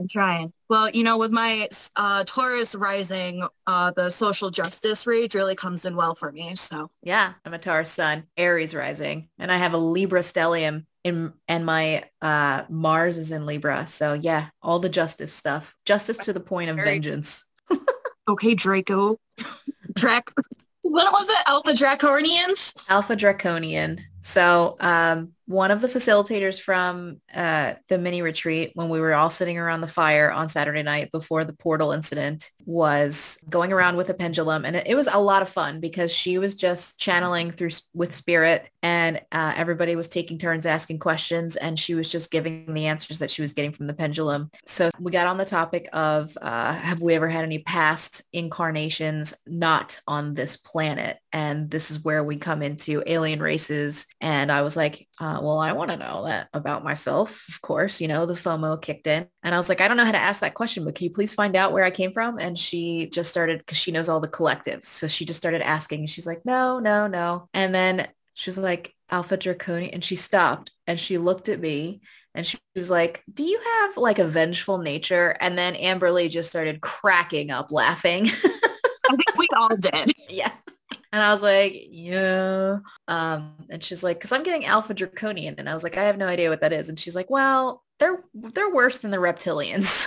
I'm 0.00 0.08
trying. 0.08 0.52
Well, 0.68 0.90
you 0.90 1.02
know, 1.02 1.16
with 1.16 1.32
my 1.32 1.68
uh, 1.96 2.24
Taurus 2.24 2.74
rising, 2.74 3.46
uh, 3.66 3.90
the 3.92 4.10
social 4.10 4.50
justice 4.50 5.06
rage 5.06 5.34
really 5.34 5.54
comes 5.54 5.86
in 5.86 5.96
well 5.96 6.14
for 6.14 6.30
me. 6.30 6.54
So 6.56 6.90
Yeah, 7.02 7.32
I'm 7.44 7.54
a 7.54 7.58
Taurus 7.58 7.90
sun, 7.90 8.24
Aries 8.36 8.74
rising, 8.74 9.28
and 9.38 9.50
I 9.50 9.56
have 9.56 9.72
a 9.72 9.78
Libra 9.78 10.20
stellium 10.20 10.84
in, 11.04 11.32
and 11.48 11.64
my 11.64 12.04
uh, 12.20 12.64
Mars 12.68 13.16
is 13.16 13.32
in 13.32 13.46
Libra. 13.46 13.86
So 13.86 14.12
yeah, 14.12 14.48
all 14.60 14.78
the 14.78 14.90
justice 14.90 15.32
stuff. 15.32 15.74
Justice 15.86 16.18
to 16.18 16.32
the 16.34 16.40
point 16.40 16.68
of 16.68 16.76
Very- 16.76 16.90
vengeance. 16.90 17.44
okay, 18.28 18.54
Draco, 18.54 19.18
Drac. 19.94 20.30
What 20.82 21.12
was 21.12 21.28
it? 21.28 21.36
Alpha 21.46 21.72
Draconians? 21.72 22.88
Alpha 22.88 23.14
Draconian. 23.14 24.00
So 24.28 24.76
um, 24.80 25.32
one 25.46 25.70
of 25.70 25.80
the 25.80 25.88
facilitators 25.88 26.60
from 26.60 27.22
uh, 27.34 27.72
the 27.88 27.96
mini 27.96 28.20
retreat, 28.20 28.72
when 28.74 28.90
we 28.90 29.00
were 29.00 29.14
all 29.14 29.30
sitting 29.30 29.56
around 29.56 29.80
the 29.80 29.88
fire 29.88 30.30
on 30.30 30.50
Saturday 30.50 30.82
night 30.82 31.10
before 31.10 31.42
the 31.44 31.54
portal 31.54 31.92
incident, 31.92 32.50
was 32.66 33.38
going 33.48 33.72
around 33.72 33.96
with 33.96 34.10
a 34.10 34.14
pendulum, 34.14 34.66
and 34.66 34.76
it, 34.76 34.94
was 34.94 35.08
a 35.10 35.18
lot 35.18 35.40
of 35.40 35.48
fun 35.48 35.80
because 35.80 36.12
she 36.12 36.36
was 36.36 36.54
just 36.54 36.98
channeling 36.98 37.50
through 37.50 37.70
with 37.94 38.14
spirit, 38.14 38.68
and 38.82 39.22
uh, 39.32 39.54
everybody 39.56 39.96
was 39.96 40.06
taking 40.06 40.36
turns 40.36 40.66
asking 40.66 40.98
questions, 40.98 41.56
and 41.56 41.80
she 41.80 41.94
was 41.94 42.10
just 42.10 42.30
giving 42.30 42.74
the 42.74 42.84
answers 42.84 43.18
that 43.18 43.30
she 43.30 43.40
was 43.40 43.54
getting 43.54 43.72
from 43.72 43.86
the 43.86 43.94
pendulum. 43.94 44.50
So 44.66 44.90
we 45.00 45.10
got 45.10 45.26
on 45.26 45.38
the 45.38 45.46
topic 45.46 45.88
of 45.94 46.36
uh, 46.42 46.74
have 46.74 47.00
we 47.00 47.14
ever 47.14 47.28
had 47.28 47.44
any 47.44 47.60
past 47.60 48.22
incarnations 48.34 49.32
not 49.46 49.98
on 50.06 50.34
this 50.34 50.58
planet, 50.58 51.20
and 51.32 51.70
this 51.70 51.90
is 51.90 52.04
where 52.04 52.22
we 52.22 52.36
come 52.36 52.60
into 52.60 53.02
alien 53.06 53.40
races 53.40 54.06
and 54.20 54.50
I 54.50 54.62
was 54.62 54.76
like, 54.76 55.06
uh, 55.20 55.38
well, 55.40 55.58
I 55.58 55.72
want 55.72 55.90
to 55.90 55.96
know 55.96 56.24
that 56.24 56.48
about 56.52 56.82
myself. 56.82 57.44
Of 57.48 57.60
course, 57.60 58.00
you 58.00 58.08
know, 58.08 58.26
the 58.26 58.34
FOMO 58.34 58.80
kicked 58.82 59.06
in. 59.06 59.26
And 59.44 59.54
I 59.54 59.58
was 59.58 59.68
like, 59.68 59.80
I 59.80 59.86
don't 59.86 59.96
know 59.96 60.04
how 60.04 60.12
to 60.12 60.18
ask 60.18 60.40
that 60.40 60.54
question, 60.54 60.84
but 60.84 60.96
can 60.96 61.04
you 61.04 61.10
please 61.10 61.34
find 61.34 61.54
out 61.54 61.72
where 61.72 61.84
I 61.84 61.90
came 61.90 62.12
from? 62.12 62.38
And 62.38 62.58
she 62.58 63.08
just 63.10 63.30
started, 63.30 63.58
because 63.58 63.78
she 63.78 63.92
knows 63.92 64.08
all 64.08 64.20
the 64.20 64.26
collectives. 64.26 64.86
So 64.86 65.06
she 65.06 65.24
just 65.24 65.38
started 65.38 65.62
asking. 65.62 66.00
And 66.00 66.10
she's 66.10 66.26
like, 66.26 66.44
no, 66.44 66.80
no, 66.80 67.06
no. 67.06 67.48
And 67.54 67.72
then 67.72 68.08
she 68.34 68.50
was 68.50 68.58
like, 68.58 68.94
Alpha 69.10 69.36
Draconian. 69.36 69.94
And 69.94 70.04
she 70.04 70.16
stopped 70.16 70.72
and 70.86 70.98
she 70.98 71.16
looked 71.16 71.48
at 71.48 71.60
me 71.60 72.00
and 72.34 72.46
she 72.46 72.58
was 72.76 72.90
like, 72.90 73.22
do 73.32 73.44
you 73.44 73.58
have 73.58 73.96
like 73.96 74.18
a 74.18 74.26
vengeful 74.26 74.78
nature? 74.78 75.36
And 75.40 75.56
then 75.56 75.74
Amberly 75.74 76.28
just 76.28 76.50
started 76.50 76.80
cracking 76.80 77.50
up 77.50 77.70
laughing. 77.70 78.26
I 79.10 79.16
think 79.16 79.36
we 79.36 79.48
all 79.56 79.74
did. 79.76 80.12
yeah. 80.28 80.52
And 81.12 81.22
I 81.22 81.32
was 81.32 81.42
like, 81.42 81.74
yeah. 81.90 82.78
Um, 83.08 83.54
and 83.70 83.82
she's 83.82 84.02
like, 84.02 84.20
cause 84.20 84.32
I'm 84.32 84.42
getting 84.42 84.66
alpha 84.66 84.92
draconian. 84.94 85.54
And 85.58 85.68
I 85.68 85.74
was 85.74 85.82
like, 85.82 85.96
I 85.96 86.04
have 86.04 86.18
no 86.18 86.26
idea 86.26 86.50
what 86.50 86.60
that 86.60 86.72
is. 86.72 86.88
And 86.88 86.98
she's 87.00 87.14
like, 87.14 87.30
well, 87.30 87.82
they're, 87.98 88.22
they're 88.34 88.70
worse 88.70 88.98
than 88.98 89.10
the 89.10 89.16
reptilians. 89.16 90.06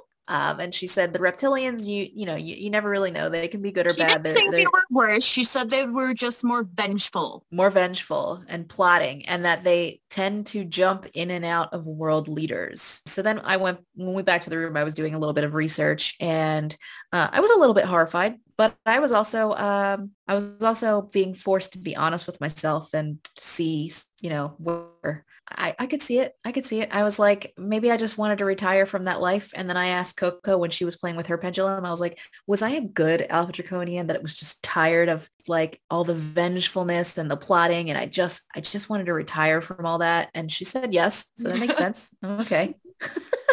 um, 0.28 0.60
and 0.60 0.74
she 0.74 0.86
said 0.86 1.12
the 1.12 1.18
reptilians, 1.18 1.86
you, 1.86 2.08
you 2.14 2.26
know, 2.26 2.36
you, 2.36 2.54
you 2.56 2.70
never 2.70 2.88
really 2.90 3.10
know. 3.10 3.28
They 3.28 3.48
can 3.48 3.62
be 3.62 3.72
good 3.72 3.86
or 3.86 3.94
She 3.94 4.02
bad. 4.02 4.22
didn't 4.22 4.24
They're, 4.24 4.50
they 4.50 4.64
they're 4.64 4.70
were 4.72 4.84
worse. 4.90 5.24
She 5.24 5.44
said 5.44 5.70
they 5.70 5.86
were 5.86 6.14
just 6.14 6.44
more 6.44 6.64
vengeful. 6.74 7.44
more 7.50 7.70
vengeful 7.70 8.42
and 8.48 8.68
plotting 8.68 9.26
and 9.26 9.44
that 9.44 9.64
they 9.64 10.00
tend 10.10 10.46
to 10.48 10.64
jump 10.64 11.06
in 11.14 11.30
and 11.30 11.44
out 11.44 11.72
of 11.72 11.86
world 11.86 12.28
leaders. 12.28 13.02
So 13.06 13.22
then 13.22 13.38
I 13.40 13.56
went, 13.56 13.80
when 13.94 14.08
we 14.08 14.14
went 14.14 14.26
back 14.26 14.42
to 14.42 14.50
the 14.50 14.58
room, 14.58 14.76
I 14.76 14.84
was 14.84 14.94
doing 14.94 15.14
a 15.14 15.18
little 15.18 15.32
bit 15.34 15.44
of 15.44 15.54
research 15.54 16.14
and 16.20 16.76
uh, 17.12 17.28
I 17.32 17.40
was 17.40 17.50
a 17.50 17.58
little 17.58 17.74
bit 17.74 17.84
horrified, 17.84 18.36
but 18.58 18.76
I 18.84 18.98
was 18.98 19.12
also, 19.12 19.54
um, 19.54 20.10
I 20.26 20.34
was 20.34 20.62
also 20.62 21.02
being 21.02 21.32
forced 21.32 21.72
to 21.72 21.78
be 21.78 21.96
honest 21.96 22.26
with 22.26 22.40
myself 22.40 22.92
and 22.92 23.18
see, 23.38 23.92
you 24.20 24.30
know, 24.30 24.54
where 24.58 25.24
I, 25.48 25.76
I 25.78 25.86
could 25.86 26.02
see 26.02 26.18
it. 26.18 26.34
I 26.44 26.50
could 26.50 26.66
see 26.66 26.80
it. 26.80 26.88
I 26.92 27.04
was 27.04 27.20
like, 27.20 27.54
maybe 27.56 27.90
I 27.92 27.96
just 27.96 28.18
wanted 28.18 28.38
to 28.38 28.44
retire 28.44 28.84
from 28.84 29.04
that 29.04 29.20
life. 29.20 29.52
And 29.54 29.68
then 29.70 29.76
I 29.76 29.86
asked 29.88 30.16
Coco 30.16 30.58
when 30.58 30.72
she 30.72 30.84
was 30.84 30.96
playing 30.96 31.16
with 31.16 31.28
her 31.28 31.38
pendulum, 31.38 31.86
I 31.86 31.90
was 31.90 32.00
like, 32.00 32.18
was 32.48 32.60
I 32.60 32.70
a 32.70 32.80
good 32.80 33.26
Alpha 33.30 33.52
Draconian 33.52 34.08
that 34.08 34.16
it 34.16 34.22
was 34.22 34.34
just 34.34 34.60
tired 34.62 35.08
of 35.08 35.30
like 35.46 35.80
all 35.88 36.02
the 36.02 36.14
vengefulness 36.14 37.16
and 37.16 37.30
the 37.30 37.36
plotting? 37.36 37.90
And 37.90 37.98
I 37.98 38.06
just, 38.06 38.42
I 38.56 38.60
just 38.60 38.90
wanted 38.90 39.06
to 39.06 39.14
retire 39.14 39.60
from 39.60 39.86
all 39.86 39.98
that. 39.98 40.30
And 40.34 40.50
she 40.50 40.64
said 40.64 40.92
yes. 40.92 41.26
So 41.36 41.48
that 41.48 41.60
makes 41.60 41.76
sense. 41.78 42.12
I'm 42.24 42.40
okay. 42.40 42.74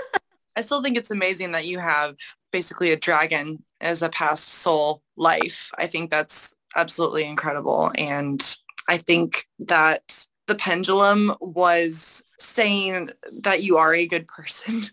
I 0.56 0.62
still 0.62 0.82
think 0.82 0.97
it's 0.97 1.12
amazing 1.12 1.51
that 1.51 1.66
you 1.66 1.80
have 1.80 2.16
basically 2.51 2.91
a 2.91 2.97
dragon 2.97 3.64
as 3.82 4.01
a 4.01 4.10
past 4.10 4.47
soul 4.47 5.01
life. 5.18 5.70
I 5.78 5.88
think 5.88 6.10
that's 6.10 6.56
absolutely 6.76 7.26
incredible. 7.26 7.91
And 7.97 8.58
I 8.88 8.97
think 8.97 9.47
that 9.60 10.26
the 10.47 10.56
pendulum 10.56 11.36
was 11.39 12.24
saying 12.38 13.10
that 13.32 13.64
you 13.64 13.78
are 13.78 13.93
a 13.93 14.08
good 14.08 14.28
person 14.28 14.84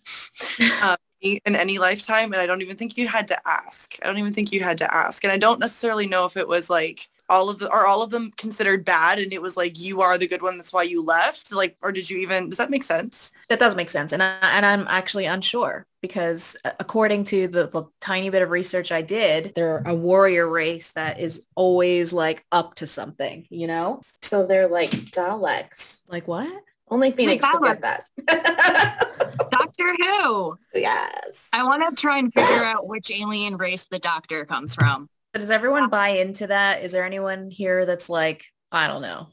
um, 0.83 0.97
in 1.21 1.55
any 1.57 1.79
lifetime. 1.79 2.33
And 2.33 2.41
I 2.41 2.47
don't 2.47 2.63
even 2.63 2.77
think 2.77 2.97
you 2.97 3.07
had 3.07 3.29
to 3.29 3.49
ask. 3.49 3.97
I 4.03 4.07
don't 4.07 4.19
even 4.19 4.33
think 4.33 4.53
you 4.53 4.63
had 4.63 4.79
to 4.79 4.95
ask. 4.95 5.23
And 5.25 5.33
I 5.33 5.39
don't 5.39 5.61
necessarily 5.61 6.07
know 6.07 6.25
if 6.25 6.37
it 6.37 6.49
was 6.49 6.71
like 6.71 7.09
all 7.29 7.49
of 7.49 7.59
the 7.59 7.71
are 7.71 7.87
all 7.87 8.03
of 8.03 8.11
them 8.11 8.31
considered 8.37 8.85
bad 8.85 9.19
and 9.19 9.33
it 9.33 9.41
was 9.41 9.57
like 9.57 9.79
you 9.79 10.03
are 10.03 10.19
the 10.19 10.27
good 10.27 10.43
one 10.43 10.57
that's 10.57 10.73
why 10.73 10.83
you 10.83 11.03
left 11.03 11.53
like 11.53 11.77
or 11.83 11.91
did 11.91 12.11
you 12.11 12.19
even 12.19 12.49
does 12.49 12.59
that 12.59 12.69
make 12.69 12.83
sense 12.83 13.33
That 13.53 13.59
does 13.59 13.75
make 13.75 13.91
sense. 13.91 14.13
And, 14.13 14.23
I, 14.23 14.39
and 14.41 14.65
I'm 14.65 14.87
actually 14.89 15.27
unsure 15.27 15.87
because 16.01 16.57
uh, 16.65 16.71
according 16.81 17.25
to 17.25 17.49
the, 17.49 17.67
the 17.67 17.85
tiny 18.01 18.31
bit 18.31 18.41
of 18.41 18.49
research 18.49 18.91
I 18.91 19.03
did, 19.03 19.53
they're 19.55 19.83
a 19.85 19.95
warrior 19.95 20.49
race 20.49 20.93
that 20.93 21.21
is 21.21 21.43
always 21.55 22.15
like 22.15 22.47
up 22.51 22.77
to 22.77 22.87
something, 22.87 23.47
you 23.51 23.67
know? 23.67 24.01
So 24.23 24.47
they're 24.47 24.69
like 24.69 24.91
Daleks. 24.91 26.01
Like 26.09 26.27
what? 26.27 26.51
Only 26.89 27.11
Phoenix 27.11 27.45
will 27.53 27.61
get 27.61 27.83
that. 27.83 28.09
Doctor 29.51 29.95
Who. 29.99 30.57
yes. 30.75 31.33
I 31.53 31.63
want 31.63 31.95
to 31.95 32.01
try 32.01 32.17
and 32.21 32.33
figure 32.33 32.65
out 32.65 32.89
which 32.89 33.11
alien 33.11 33.59
race 33.59 33.85
the 33.85 33.99
doctor 33.99 34.47
comes 34.47 34.75
from. 34.75 35.11
But 35.35 35.41
does 35.43 35.51
everyone 35.51 35.91
buy 35.91 36.09
into 36.09 36.47
that? 36.47 36.83
Is 36.83 36.93
there 36.93 37.05
anyone 37.05 37.51
here 37.51 37.85
that's 37.85 38.09
like, 38.09 38.47
I 38.71 38.89
don't 38.89 39.03
know, 39.03 39.29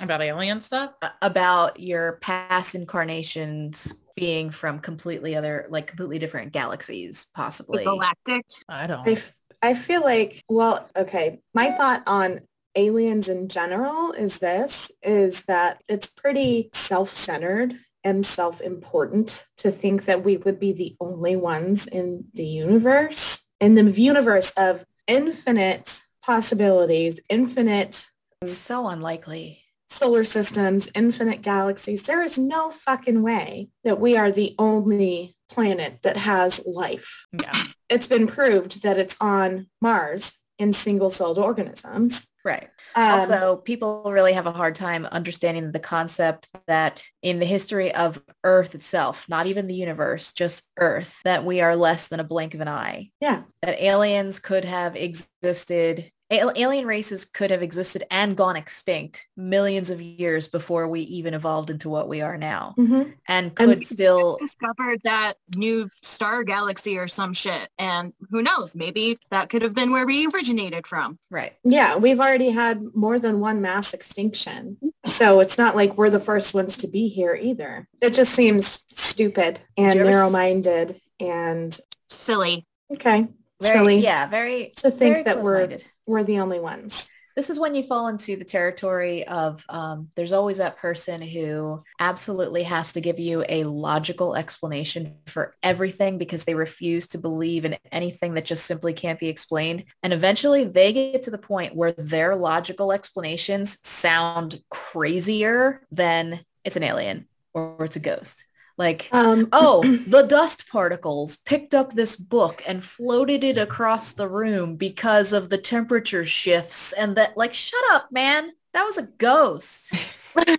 About 0.00 0.22
alien 0.22 0.60
stuff? 0.60 0.92
about 1.22 1.78
your 1.78 2.18
past 2.20 2.74
incarnations 2.74 3.94
being 4.16 4.50
from 4.50 4.78
completely 4.80 5.36
other, 5.36 5.66
like 5.70 5.86
completely 5.86 6.18
different 6.18 6.52
galaxies, 6.52 7.24
The 7.24 7.30
possibly? 7.34 7.84
galactic. 7.84 8.44
I 8.68 8.86
don't. 8.86 9.06
I, 9.06 9.12
f- 9.12 9.34
I 9.62 9.74
feel 9.74 10.02
like, 10.02 10.42
well, 10.48 10.88
okay, 10.96 11.40
my 11.54 11.70
thought 11.70 12.02
on 12.06 12.40
aliens 12.74 13.28
in 13.28 13.48
general 13.48 14.12
is 14.12 14.38
this, 14.40 14.90
is 15.02 15.42
that 15.44 15.82
it's 15.88 16.08
pretty 16.08 16.70
self-centered 16.74 17.74
and 18.02 18.26
self-important 18.26 19.46
to 19.58 19.70
think 19.70 20.04
that 20.06 20.24
we 20.24 20.36
would 20.36 20.58
be 20.60 20.72
the 20.72 20.96
only 21.00 21.36
ones 21.36 21.86
in 21.86 22.24
the 22.34 22.44
universe, 22.46 23.42
in 23.60 23.74
the 23.76 23.90
universe 23.92 24.52
of 24.56 24.84
infinite 25.06 26.02
possibilities, 26.22 27.18
infinite 27.28 28.08
so 28.46 28.88
unlikely. 28.88 29.63
Solar 29.94 30.24
systems, 30.24 30.90
infinite 30.94 31.42
galaxies. 31.42 32.02
There 32.02 32.22
is 32.22 32.36
no 32.38 32.70
fucking 32.70 33.22
way 33.22 33.68
that 33.84 34.00
we 34.00 34.16
are 34.16 34.30
the 34.30 34.54
only 34.58 35.36
planet 35.48 36.00
that 36.02 36.16
has 36.16 36.60
life. 36.66 37.26
yeah. 37.32 37.52
It's 37.88 38.06
been 38.08 38.26
proved 38.26 38.82
that 38.82 38.98
it's 38.98 39.16
on 39.20 39.68
Mars 39.80 40.38
in 40.58 40.72
single-celled 40.72 41.38
organisms. 41.38 42.26
Right. 42.44 42.68
Um, 42.94 43.20
also, 43.20 43.56
people 43.56 44.04
really 44.06 44.34
have 44.34 44.46
a 44.46 44.52
hard 44.52 44.74
time 44.74 45.06
understanding 45.06 45.72
the 45.72 45.80
concept 45.80 46.48
that 46.66 47.02
in 47.22 47.38
the 47.40 47.46
history 47.46 47.92
of 47.94 48.22
Earth 48.44 48.74
itself, 48.74 49.24
not 49.28 49.46
even 49.46 49.66
the 49.66 49.74
universe, 49.74 50.32
just 50.32 50.70
Earth, 50.78 51.16
that 51.24 51.44
we 51.44 51.60
are 51.60 51.74
less 51.74 52.06
than 52.06 52.20
a 52.20 52.24
blink 52.24 52.54
of 52.54 52.60
an 52.60 52.68
eye. 52.68 53.10
yeah, 53.20 53.42
That 53.62 53.82
aliens 53.82 54.38
could 54.38 54.64
have 54.64 54.94
existed, 54.94 56.10
alien 56.56 56.86
races 56.86 57.24
could 57.24 57.50
have 57.50 57.62
existed 57.62 58.04
and 58.10 58.36
gone 58.36 58.56
extinct 58.56 59.26
millions 59.36 59.90
of 59.90 60.00
years 60.00 60.48
before 60.48 60.88
we 60.88 61.00
even 61.02 61.34
evolved 61.34 61.70
into 61.70 61.88
what 61.88 62.08
we 62.08 62.20
are 62.20 62.36
now 62.38 62.74
Mhm. 62.78 63.14
and 63.28 63.54
could 63.54 63.68
And- 63.70 63.86
still, 63.86 64.38
Just 64.38 64.56
discovered 64.58 65.00
that 65.04 65.34
new 65.56 65.88
star 66.02 66.44
galaxy 66.44 66.96
or 66.98 67.08
some 67.08 67.32
shit. 67.32 67.68
And 67.78 68.12
who 68.30 68.42
knows, 68.42 68.74
maybe 68.74 69.16
that 69.30 69.48
could 69.50 69.62
have 69.62 69.74
been 69.74 69.92
where 69.92 70.06
we 70.06 70.26
originated 70.28 70.86
from. 70.86 71.18
right. 71.30 71.54
yeah, 71.64 71.96
we've 71.96 72.20
already 72.20 72.50
had 72.50 72.82
more 72.94 73.18
than 73.18 73.40
one 73.40 73.60
mass 73.60 73.92
extinction. 73.94 74.76
So 75.04 75.40
it's 75.40 75.58
not 75.58 75.76
like 75.76 75.96
we're 75.96 76.10
the 76.10 76.20
first 76.20 76.54
ones 76.54 76.76
to 76.78 76.86
be 76.86 77.08
here 77.08 77.34
either. 77.34 77.88
It 78.00 78.10
just 78.14 78.32
seems 78.34 78.82
stupid 78.94 79.60
and 79.76 79.92
Did 79.92 79.94
you 79.96 80.00
ever 80.02 80.10
s- 80.10 80.14
narrow-minded 80.14 81.00
and 81.20 81.78
Silly. 82.08 82.66
okay, 82.92 83.28
Very, 83.60 83.74
silly 83.78 83.96
yeah, 83.98 84.26
very, 84.28 84.72
to 84.76 84.90
think 84.90 84.98
very 85.14 85.22
that 85.24 85.42
we're 85.42 85.58
close-minded. 85.66 85.84
We're 86.06 86.24
the 86.24 86.38
only 86.40 86.60
ones. 86.60 87.08
this 87.36 87.50
is 87.50 87.58
when 87.58 87.74
you 87.74 87.82
fall 87.82 88.06
into 88.08 88.36
the 88.36 88.44
territory 88.44 89.26
of 89.26 89.64
um, 89.68 90.08
there's 90.14 90.32
always 90.32 90.58
that 90.58 90.76
person 90.76 91.20
who 91.20 91.82
absolutely 91.98 92.62
has 92.62 92.92
to 92.92 93.00
give 93.00 93.18
you 93.18 93.44
a 93.48 93.64
logical 93.64 94.36
explanation 94.36 95.16
for 95.26 95.56
everything 95.62 96.16
because 96.16 96.44
they 96.44 96.54
refuse 96.54 97.08
to 97.08 97.18
believe 97.18 97.64
in 97.64 97.76
anything 97.90 98.34
that 98.34 98.44
just 98.44 98.66
simply 98.66 98.92
can't 98.92 99.18
be 99.18 99.28
explained. 99.28 99.84
And 100.02 100.12
eventually 100.12 100.64
they 100.64 100.92
get 100.92 101.22
to 101.24 101.30
the 101.30 101.38
point 101.38 101.74
where 101.74 101.92
their 101.92 102.36
logical 102.36 102.92
explanations 102.92 103.78
sound 103.82 104.62
crazier 104.70 105.82
than 105.90 106.44
it's 106.64 106.76
an 106.76 106.84
alien 106.84 107.26
or 107.52 107.84
it's 107.84 107.96
a 107.96 108.00
ghost. 108.00 108.44
Like, 108.76 109.08
Um, 109.12 109.48
oh, 109.52 109.82
the 110.06 110.22
dust 110.22 110.68
particles 110.68 111.36
picked 111.36 111.74
up 111.74 111.92
this 111.92 112.16
book 112.16 112.62
and 112.66 112.84
floated 112.84 113.44
it 113.44 113.58
across 113.58 114.12
the 114.12 114.28
room 114.28 114.76
because 114.76 115.32
of 115.32 115.48
the 115.48 115.58
temperature 115.58 116.24
shifts 116.24 116.92
and 116.92 117.16
that 117.16 117.36
like, 117.36 117.54
shut 117.54 117.82
up, 117.92 118.10
man. 118.10 118.50
That 118.72 118.84
was 118.84 118.98
a 118.98 119.02
ghost. 119.02 119.92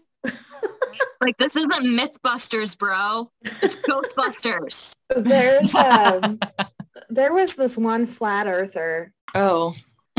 Like 1.21 1.37
this 1.37 1.55
isn't 1.55 1.71
Mythbusters, 1.71 2.77
bro. 2.77 3.29
It's 3.61 3.75
Ghostbusters. 3.77 4.95
there's 5.09 5.73
um, 5.75 6.39
there 7.09 7.33
was 7.33 7.55
this 7.55 7.77
one 7.77 8.07
flat 8.07 8.47
earther 8.47 9.11
oh 9.33 9.75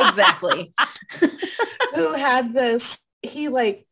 exactly. 0.00 0.72
who 1.94 2.14
had 2.14 2.52
this 2.52 2.98
he 3.22 3.48
like 3.48 3.86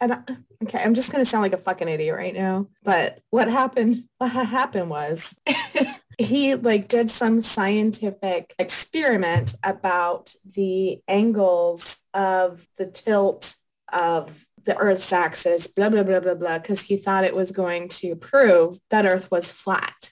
and 0.00 0.12
I- 0.12 0.22
okay 0.62 0.82
i'm 0.82 0.94
just 0.94 1.10
going 1.10 1.24
to 1.24 1.28
sound 1.30 1.42
like 1.42 1.52
a 1.52 1.58
fucking 1.58 1.88
idiot 1.88 2.14
right 2.14 2.34
now 2.34 2.66
but 2.82 3.20
what 3.30 3.48
happened 3.48 4.04
what 4.18 4.30
ha- 4.30 4.44
happened 4.44 4.90
was 4.90 5.34
he 6.18 6.54
like 6.54 6.88
did 6.88 7.10
some 7.10 7.40
scientific 7.40 8.54
experiment 8.58 9.54
about 9.62 10.34
the 10.54 11.00
angles 11.08 11.96
of 12.14 12.66
the 12.78 12.86
tilt 12.86 13.56
of 13.92 14.46
the 14.64 14.76
earth's 14.78 15.12
axis 15.12 15.66
blah 15.66 15.88
blah 15.88 16.02
blah 16.02 16.20
blah 16.20 16.34
blah 16.34 16.58
because 16.58 16.82
he 16.82 16.96
thought 16.96 17.24
it 17.24 17.36
was 17.36 17.52
going 17.52 17.88
to 17.88 18.16
prove 18.16 18.78
that 18.90 19.06
earth 19.06 19.30
was 19.30 19.52
flat. 19.52 20.10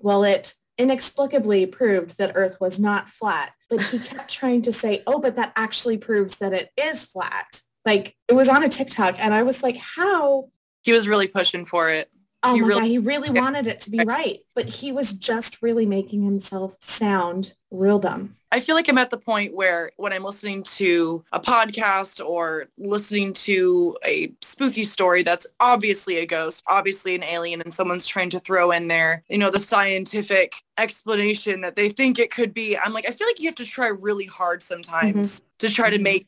Well 0.00 0.24
it 0.24 0.54
inexplicably 0.78 1.66
proved 1.66 2.18
that 2.18 2.32
earth 2.34 2.56
was 2.60 2.78
not 2.78 3.10
flat 3.10 3.52
but 3.70 3.80
he 3.80 3.98
kept 3.98 4.30
trying 4.30 4.62
to 4.62 4.72
say 4.72 5.02
oh 5.06 5.18
but 5.20 5.36
that 5.36 5.52
actually 5.56 5.96
proves 5.98 6.36
that 6.36 6.52
it 6.52 6.70
is 6.76 7.04
flat 7.04 7.60
like 7.86 8.14
it 8.28 8.34
was 8.34 8.48
on 8.48 8.62
a 8.62 8.68
tiktok 8.68 9.14
and 9.18 9.32
i 9.32 9.42
was 9.42 9.62
like 9.62 9.76
how 9.78 10.48
he 10.82 10.92
was 10.92 11.08
really 11.08 11.28
pushing 11.28 11.64
for 11.64 11.88
it 11.88 12.10
oh 12.42 12.54
He 12.54 12.60
my 12.60 12.66
really- 12.66 12.80
god 12.80 12.86
he 12.88 12.98
really 12.98 13.30
wanted 13.30 13.66
it 13.66 13.80
to 13.82 13.90
be 13.90 13.98
right 14.04 14.40
but 14.54 14.66
he 14.66 14.92
was 14.92 15.12
just 15.12 15.62
really 15.62 15.86
making 15.86 16.22
himself 16.22 16.76
sound 16.80 17.54
real 17.70 17.98
dumb 17.98 18.34
I 18.52 18.60
feel 18.60 18.76
like 18.76 18.88
I'm 18.88 18.96
at 18.96 19.10
the 19.10 19.18
point 19.18 19.54
where 19.54 19.90
when 19.96 20.12
I'm 20.14 20.22
listening 20.22 20.62
to 20.62 21.22
a 21.32 21.40
podcast 21.40 22.24
or 22.24 22.68
listening 22.78 23.32
to 23.34 23.96
a 24.06 24.32
spooky 24.40 24.84
story 24.84 25.24
that's 25.24 25.46
obviously 25.60 26.18
a 26.18 26.26
ghost, 26.26 26.62
obviously 26.68 27.16
an 27.16 27.24
alien, 27.24 27.60
and 27.60 27.74
someone's 27.74 28.06
trying 28.06 28.30
to 28.30 28.38
throw 28.38 28.70
in 28.70 28.86
there, 28.86 29.24
you 29.28 29.36
know, 29.36 29.50
the 29.50 29.58
scientific 29.58 30.54
explanation 30.78 31.60
that 31.62 31.74
they 31.76 31.88
think 31.90 32.18
it 32.18 32.30
could 32.30 32.54
be. 32.54 32.78
I'm 32.78 32.92
like, 32.94 33.06
I 33.06 33.12
feel 33.12 33.26
like 33.26 33.40
you 33.40 33.48
have 33.48 33.56
to 33.56 33.66
try 33.66 33.88
really 33.88 34.24
hard 34.26 34.62
sometimes 34.62 35.42
to 35.58 35.68
try 35.68 35.90
to 35.90 35.98
Mhm. 35.98 36.02
make 36.02 36.26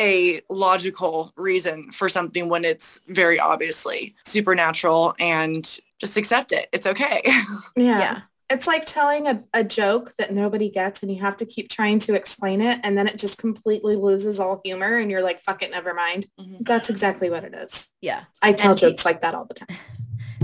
a 0.00 0.40
logical 0.48 1.32
reason 1.36 1.92
for 1.92 2.08
something 2.08 2.48
when 2.48 2.64
it's 2.64 3.00
very 3.08 3.38
obviously 3.38 4.14
supernatural 4.24 5.14
and 5.20 5.78
just 5.98 6.16
accept 6.16 6.50
it. 6.52 6.68
It's 6.72 6.86
okay. 6.86 7.20
yeah, 7.76 7.98
Yeah. 7.98 8.20
it's 8.48 8.66
like 8.66 8.86
telling 8.86 9.26
a, 9.28 9.44
a 9.52 9.62
joke 9.62 10.14
that 10.18 10.32
nobody 10.32 10.70
gets 10.70 11.02
and 11.02 11.12
you 11.12 11.20
have 11.20 11.36
to 11.36 11.46
keep 11.46 11.68
trying 11.68 11.98
to 12.00 12.14
explain 12.14 12.60
it 12.62 12.80
and 12.82 12.96
then 12.96 13.06
it 13.06 13.18
just 13.18 13.36
completely 13.38 13.94
loses 13.96 14.40
all 14.40 14.60
humor 14.64 14.96
and 14.96 15.10
you're 15.10 15.22
like 15.22 15.42
fuck 15.44 15.62
it 15.62 15.70
never 15.70 15.92
mind 15.94 16.26
Mhm. 16.40 16.66
that's 16.66 16.88
exactly 16.90 17.28
what 17.30 17.44
it 17.44 17.54
is 17.54 17.88
Yeah. 18.00 18.22
i 18.42 18.52
tell 18.52 18.72
And 18.72 18.80
he- 18.80 18.86
jokes 18.88 19.04
like 19.04 19.20
that 19.20 19.34
all 19.34 19.44
the 19.44 19.54
time 19.54 19.76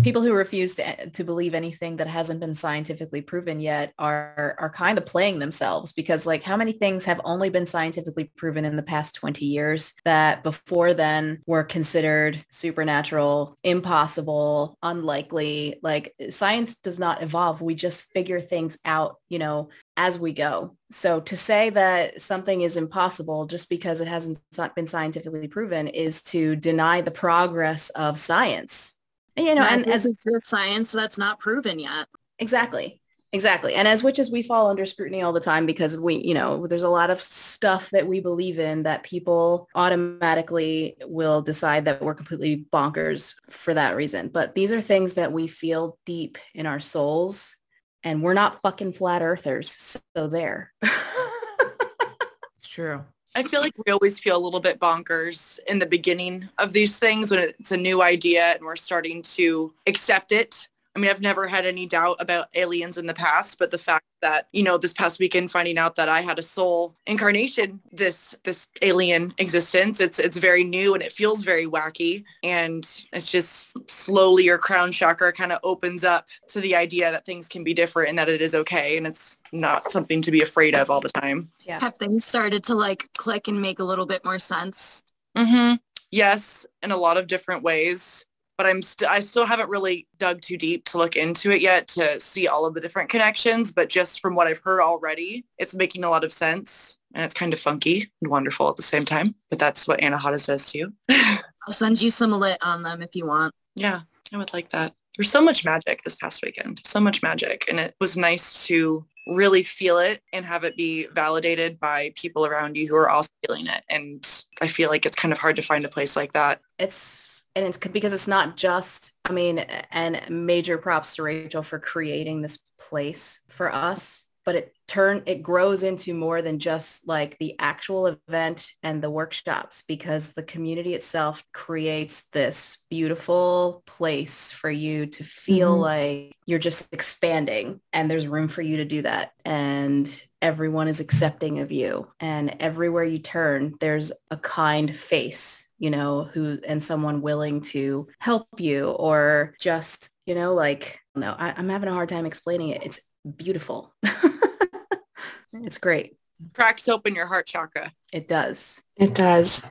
Mm-hmm. 0.06 0.08
People 0.08 0.22
who 0.22 0.34
refuse 0.34 0.74
to, 0.76 0.88
eh, 0.88 1.06
to 1.06 1.24
believe 1.24 1.54
anything 1.54 1.96
that 1.96 2.06
hasn't 2.06 2.38
been 2.38 2.54
scientifically 2.54 3.20
proven 3.20 3.60
yet 3.60 3.92
are 3.98 4.54
are 4.58 4.70
kind 4.70 4.98
of 4.98 5.06
playing 5.06 5.38
themselves 5.38 5.92
because 5.92 6.26
like 6.26 6.42
how 6.42 6.56
many 6.56 6.72
things 6.72 7.04
have 7.04 7.20
only 7.24 7.50
been 7.50 7.66
scientifically 7.66 8.30
proven 8.36 8.64
in 8.64 8.76
the 8.76 8.82
past 8.82 9.14
20 9.16 9.44
years 9.44 9.92
that 10.04 10.44
before 10.44 10.94
then 10.94 11.42
were 11.46 11.64
considered 11.64 12.44
supernatural, 12.50 13.58
impossible, 13.64 14.78
unlikely. 14.82 15.80
Like 15.82 16.14
science 16.30 16.76
does 16.76 16.98
not 16.98 17.22
evolve. 17.22 17.60
We 17.60 17.74
just 17.74 18.04
figure 18.12 18.40
things 18.40 18.78
out, 18.84 19.16
you 19.28 19.38
know, 19.40 19.70
as 19.96 20.18
we 20.18 20.32
go. 20.32 20.76
So 20.90 21.20
to 21.20 21.36
say 21.36 21.70
that 21.70 22.20
something 22.22 22.60
is 22.60 22.76
impossible 22.76 23.46
just 23.46 23.68
because 23.68 24.00
it 24.00 24.08
hasn't 24.08 24.38
been 24.76 24.86
scientifically 24.86 25.48
proven 25.48 25.88
is 25.88 26.22
to 26.24 26.54
deny 26.54 27.00
the 27.00 27.10
progress 27.10 27.90
of 27.90 28.18
science. 28.18 28.95
You 29.36 29.54
know, 29.54 29.62
and 29.62 29.86
as 29.88 30.04
just 30.04 30.48
science 30.48 30.92
that's 30.92 31.18
not 31.18 31.38
proven 31.38 31.78
yet. 31.78 32.06
Exactly. 32.38 33.00
Exactly. 33.32 33.74
And 33.74 33.86
as 33.86 34.02
witches, 34.02 34.30
we 34.30 34.42
fall 34.42 34.70
under 34.70 34.86
scrutiny 34.86 35.20
all 35.20 35.32
the 35.32 35.40
time 35.40 35.66
because 35.66 35.98
we, 35.98 36.16
you 36.24 36.32
know, 36.32 36.66
there's 36.66 36.84
a 36.84 36.88
lot 36.88 37.10
of 37.10 37.20
stuff 37.20 37.90
that 37.90 38.06
we 38.06 38.20
believe 38.20 38.58
in 38.58 38.84
that 38.84 39.02
people 39.02 39.68
automatically 39.74 40.96
will 41.02 41.42
decide 41.42 41.84
that 41.84 42.00
we're 42.00 42.14
completely 42.14 42.66
bonkers 42.72 43.34
for 43.50 43.74
that 43.74 43.96
reason. 43.96 44.28
But 44.28 44.54
these 44.54 44.72
are 44.72 44.80
things 44.80 45.14
that 45.14 45.32
we 45.32 45.48
feel 45.48 45.98
deep 46.06 46.38
in 46.54 46.66
our 46.66 46.80
souls 46.80 47.56
and 48.02 48.22
we're 48.22 48.34
not 48.34 48.62
fucking 48.62 48.92
flat 48.92 49.22
earthers. 49.22 50.00
So 50.14 50.28
there. 50.28 50.72
True. 52.62 53.04
I 53.36 53.42
feel 53.42 53.60
like 53.60 53.74
we 53.84 53.92
always 53.92 54.18
feel 54.18 54.34
a 54.34 54.42
little 54.42 54.60
bit 54.60 54.80
bonkers 54.80 55.58
in 55.68 55.78
the 55.78 55.84
beginning 55.84 56.48
of 56.56 56.72
these 56.72 56.98
things 56.98 57.30
when 57.30 57.40
it's 57.40 57.70
a 57.70 57.76
new 57.76 58.00
idea 58.00 58.54
and 58.54 58.62
we're 58.64 58.76
starting 58.76 59.20
to 59.22 59.74
accept 59.86 60.32
it. 60.32 60.68
I 60.96 60.98
mean, 60.98 61.10
I've 61.10 61.20
never 61.20 61.46
had 61.46 61.66
any 61.66 61.84
doubt 61.84 62.16
about 62.20 62.48
aliens 62.54 62.96
in 62.96 63.04
the 63.04 63.12
past, 63.12 63.58
but 63.58 63.70
the 63.70 63.76
fact 63.76 64.06
that, 64.22 64.48
you 64.52 64.62
know, 64.62 64.78
this 64.78 64.94
past 64.94 65.18
weekend 65.18 65.50
finding 65.50 65.76
out 65.76 65.94
that 65.96 66.08
I 66.08 66.22
had 66.22 66.38
a 66.38 66.42
soul 66.42 66.96
incarnation, 67.06 67.80
this 67.92 68.34
this 68.44 68.68
alien 68.80 69.34
existence, 69.36 70.00
it's 70.00 70.18
it's 70.18 70.38
very 70.38 70.64
new 70.64 70.94
and 70.94 71.02
it 71.02 71.12
feels 71.12 71.44
very 71.44 71.66
wacky. 71.66 72.24
And 72.42 72.88
it's 73.12 73.30
just 73.30 73.68
slowly 73.90 74.44
your 74.44 74.56
crown 74.56 74.90
chakra 74.90 75.34
kind 75.34 75.52
of 75.52 75.60
opens 75.62 76.02
up 76.02 76.28
to 76.48 76.62
the 76.62 76.74
idea 76.74 77.10
that 77.10 77.26
things 77.26 77.46
can 77.46 77.62
be 77.62 77.74
different 77.74 78.08
and 78.08 78.18
that 78.18 78.30
it 78.30 78.40
is 78.40 78.54
okay 78.54 78.96
and 78.96 79.06
it's 79.06 79.38
not 79.52 79.90
something 79.90 80.22
to 80.22 80.30
be 80.30 80.40
afraid 80.40 80.74
of 80.74 80.88
all 80.88 81.02
the 81.02 81.10
time. 81.10 81.50
Yeah. 81.66 81.78
Have 81.82 81.96
things 81.96 82.24
started 82.24 82.64
to 82.64 82.74
like 82.74 83.10
click 83.18 83.48
and 83.48 83.60
make 83.60 83.80
a 83.80 83.84
little 83.84 84.06
bit 84.06 84.24
more 84.24 84.38
sense? 84.38 85.04
Mm-hmm. 85.36 85.74
Yes, 86.10 86.64
in 86.82 86.90
a 86.90 86.96
lot 86.96 87.18
of 87.18 87.26
different 87.26 87.62
ways 87.62 88.24
but 88.56 88.66
I'm 88.66 88.82
still 88.82 89.08
I 89.08 89.20
still 89.20 89.46
haven't 89.46 89.68
really 89.68 90.06
dug 90.18 90.40
too 90.40 90.56
deep 90.56 90.84
to 90.86 90.98
look 90.98 91.16
into 91.16 91.50
it 91.50 91.60
yet 91.60 91.88
to 91.88 92.18
see 92.20 92.48
all 92.48 92.66
of 92.66 92.74
the 92.74 92.80
different 92.80 93.08
connections. 93.08 93.72
But 93.72 93.88
just 93.88 94.20
from 94.20 94.34
what 94.34 94.46
I've 94.46 94.62
heard 94.62 94.80
already, 94.80 95.44
it's 95.58 95.74
making 95.74 96.04
a 96.04 96.10
lot 96.10 96.24
of 96.24 96.32
sense 96.32 96.98
and 97.14 97.24
it's 97.24 97.34
kind 97.34 97.52
of 97.52 97.60
funky 97.60 98.10
and 98.20 98.30
wonderful 98.30 98.68
at 98.68 98.76
the 98.76 98.82
same 98.82 99.04
time. 99.04 99.34
But 99.50 99.58
that's 99.58 99.86
what 99.86 100.00
Anahata's 100.00 100.46
does 100.46 100.70
too. 100.70 100.92
I'll 101.10 101.72
send 101.72 102.00
you 102.00 102.10
some 102.10 102.32
lit 102.32 102.58
on 102.64 102.82
them 102.82 103.02
if 103.02 103.10
you 103.14 103.26
want. 103.26 103.54
yeah, 103.74 104.00
I 104.32 104.36
would 104.36 104.52
like 104.52 104.70
that. 104.70 104.94
There's 105.16 105.30
so 105.30 105.40
much 105.40 105.64
magic 105.64 106.02
this 106.02 106.16
past 106.16 106.42
weekend, 106.44 106.82
so 106.84 107.00
much 107.00 107.22
magic, 107.22 107.64
and 107.70 107.80
it 107.80 107.94
was 108.00 108.18
nice 108.18 108.66
to 108.66 109.04
really 109.28 109.62
feel 109.62 109.98
it 109.98 110.20
and 110.32 110.44
have 110.44 110.62
it 110.62 110.76
be 110.76 111.06
validated 111.14 111.80
by 111.80 112.12
people 112.14 112.46
around 112.46 112.76
you 112.76 112.86
who 112.86 112.96
are 112.96 113.08
also 113.08 113.30
feeling 113.46 113.66
it. 113.66 113.82
And 113.90 114.44
I 114.60 114.68
feel 114.68 114.88
like 114.88 115.04
it's 115.04 115.16
kind 115.16 115.32
of 115.32 115.38
hard 115.38 115.56
to 115.56 115.62
find 115.62 115.84
a 115.84 115.88
place 115.88 116.16
like 116.16 116.32
that. 116.34 116.60
It's 116.78 117.35
and 117.56 117.64
it's 117.66 117.78
because 117.78 118.12
it's 118.12 118.28
not 118.28 118.56
just 118.56 119.12
I 119.24 119.32
mean 119.32 119.58
and 119.58 120.22
major 120.28 120.78
props 120.78 121.16
to 121.16 121.22
Rachel 121.24 121.64
for 121.64 121.80
creating 121.80 122.42
this 122.42 122.58
place 122.78 123.40
for 123.48 123.74
us 123.74 124.22
but 124.44 124.54
it 124.54 124.76
turn 124.86 125.24
it 125.26 125.42
grows 125.42 125.82
into 125.82 126.14
more 126.14 126.40
than 126.40 126.60
just 126.60 127.08
like 127.08 127.36
the 127.38 127.56
actual 127.58 128.06
event 128.28 128.70
and 128.84 129.02
the 129.02 129.10
workshops 129.10 129.82
because 129.88 130.28
the 130.28 130.42
community 130.44 130.94
itself 130.94 131.42
creates 131.52 132.22
this 132.32 132.78
beautiful 132.88 133.82
place 133.86 134.52
for 134.52 134.70
you 134.70 135.06
to 135.06 135.24
feel 135.24 135.76
Mhm. 135.76 135.80
like 135.80 136.32
you're 136.46 136.60
just 136.60 136.86
expanding 136.92 137.80
and 137.92 138.08
there's 138.08 138.28
room 138.28 138.46
for 138.46 138.62
you 138.62 138.76
to 138.76 138.84
do 138.84 139.02
that 139.02 139.32
and 139.44 140.22
everyone 140.40 140.86
is 140.86 141.00
accepting 141.00 141.58
of 141.58 141.72
you 141.72 142.12
and 142.20 142.54
everywhere 142.60 143.02
you 143.04 143.18
turn 143.18 143.74
there's 143.80 144.12
a 144.30 144.36
kind 144.36 144.94
face 144.94 145.65
you 145.78 145.90
know 145.90 146.24
who 146.32 146.58
and 146.66 146.82
someone 146.82 147.20
willing 147.22 147.60
to 147.60 148.08
help 148.18 148.48
you 148.58 148.90
or 148.90 149.54
just 149.60 150.10
you 150.24 150.34
know 150.34 150.54
like 150.54 150.98
no 151.14 151.34
I, 151.38 151.54
i'm 151.56 151.68
having 151.68 151.88
a 151.88 151.92
hard 151.92 152.08
time 152.08 152.26
explaining 152.26 152.70
it 152.70 152.82
it's 152.84 153.00
beautiful 153.36 153.94
it's 155.52 155.78
great 155.78 156.16
Cracks 156.52 156.86
open 156.88 157.14
your 157.14 157.26
heart 157.26 157.46
chakra. 157.46 157.90
it 158.12 158.28
does 158.28 158.82
It 158.96 159.14
does. 159.14 159.62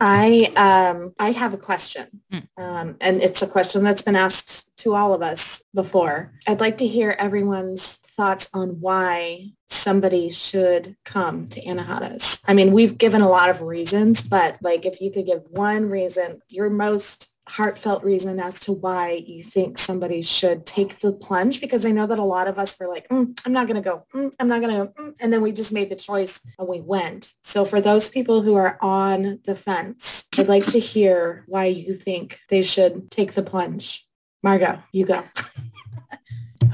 I 0.00 0.52
um 0.56 1.12
I 1.18 1.32
have 1.32 1.54
a 1.54 1.58
question. 1.58 2.22
Hmm. 2.30 2.62
Um, 2.62 2.96
and 3.00 3.22
it's 3.22 3.42
a 3.42 3.46
question 3.46 3.82
that's 3.82 4.02
been 4.02 4.16
asked 4.16 4.76
to 4.78 4.94
all 4.94 5.12
of 5.12 5.22
us 5.22 5.62
before. 5.74 6.32
I'd 6.46 6.60
like 6.60 6.78
to 6.78 6.86
hear 6.86 7.16
everyone's 7.18 7.98
thoughts 8.18 8.50
on 8.52 8.80
why 8.80 9.52
somebody 9.68 10.28
should 10.28 10.96
come 11.04 11.46
to 11.48 11.62
Anahata's. 11.64 12.40
I 12.46 12.52
mean, 12.52 12.72
we've 12.72 12.98
given 12.98 13.22
a 13.22 13.28
lot 13.28 13.48
of 13.48 13.62
reasons, 13.62 14.22
but 14.22 14.58
like 14.60 14.84
if 14.84 15.00
you 15.00 15.12
could 15.12 15.24
give 15.24 15.42
one 15.50 15.88
reason, 15.88 16.42
your 16.48 16.68
most 16.68 17.32
heartfelt 17.48 18.04
reason 18.04 18.38
as 18.40 18.60
to 18.60 18.72
why 18.72 19.24
you 19.26 19.42
think 19.42 19.78
somebody 19.78 20.20
should 20.20 20.66
take 20.66 20.98
the 20.98 21.12
plunge 21.12 21.60
because 21.60 21.86
I 21.86 21.92
know 21.92 22.06
that 22.06 22.18
a 22.18 22.24
lot 22.24 22.48
of 22.48 22.58
us 22.58 22.76
were 22.78 22.88
like, 22.88 23.08
"Mm, 23.08 23.40
I'm 23.46 23.52
not 23.52 23.66
going 23.68 23.82
to 23.82 23.88
go. 23.90 24.04
Mm, 24.14 24.32
I'm 24.38 24.48
not 24.48 24.60
going 24.60 24.76
to. 24.76 24.92
Mm, 24.92 25.14
and 25.20 25.32
then 25.32 25.40
we 25.40 25.52
just 25.52 25.72
made 25.72 25.88
the 25.88 25.96
choice 25.96 26.40
and 26.58 26.68
we 26.68 26.80
went. 26.80 27.32
So 27.44 27.64
for 27.64 27.80
those 27.80 28.10
people 28.10 28.42
who 28.42 28.54
are 28.56 28.76
on 28.82 29.38
the 29.46 29.54
fence, 29.54 30.26
I'd 30.36 30.48
like 30.48 30.66
to 30.66 30.80
hear 30.80 31.44
why 31.46 31.66
you 31.66 31.94
think 31.94 32.40
they 32.50 32.62
should 32.62 33.10
take 33.10 33.32
the 33.32 33.42
plunge. 33.42 34.06
Margot, 34.42 34.82
you 34.92 35.06
go. 35.06 35.24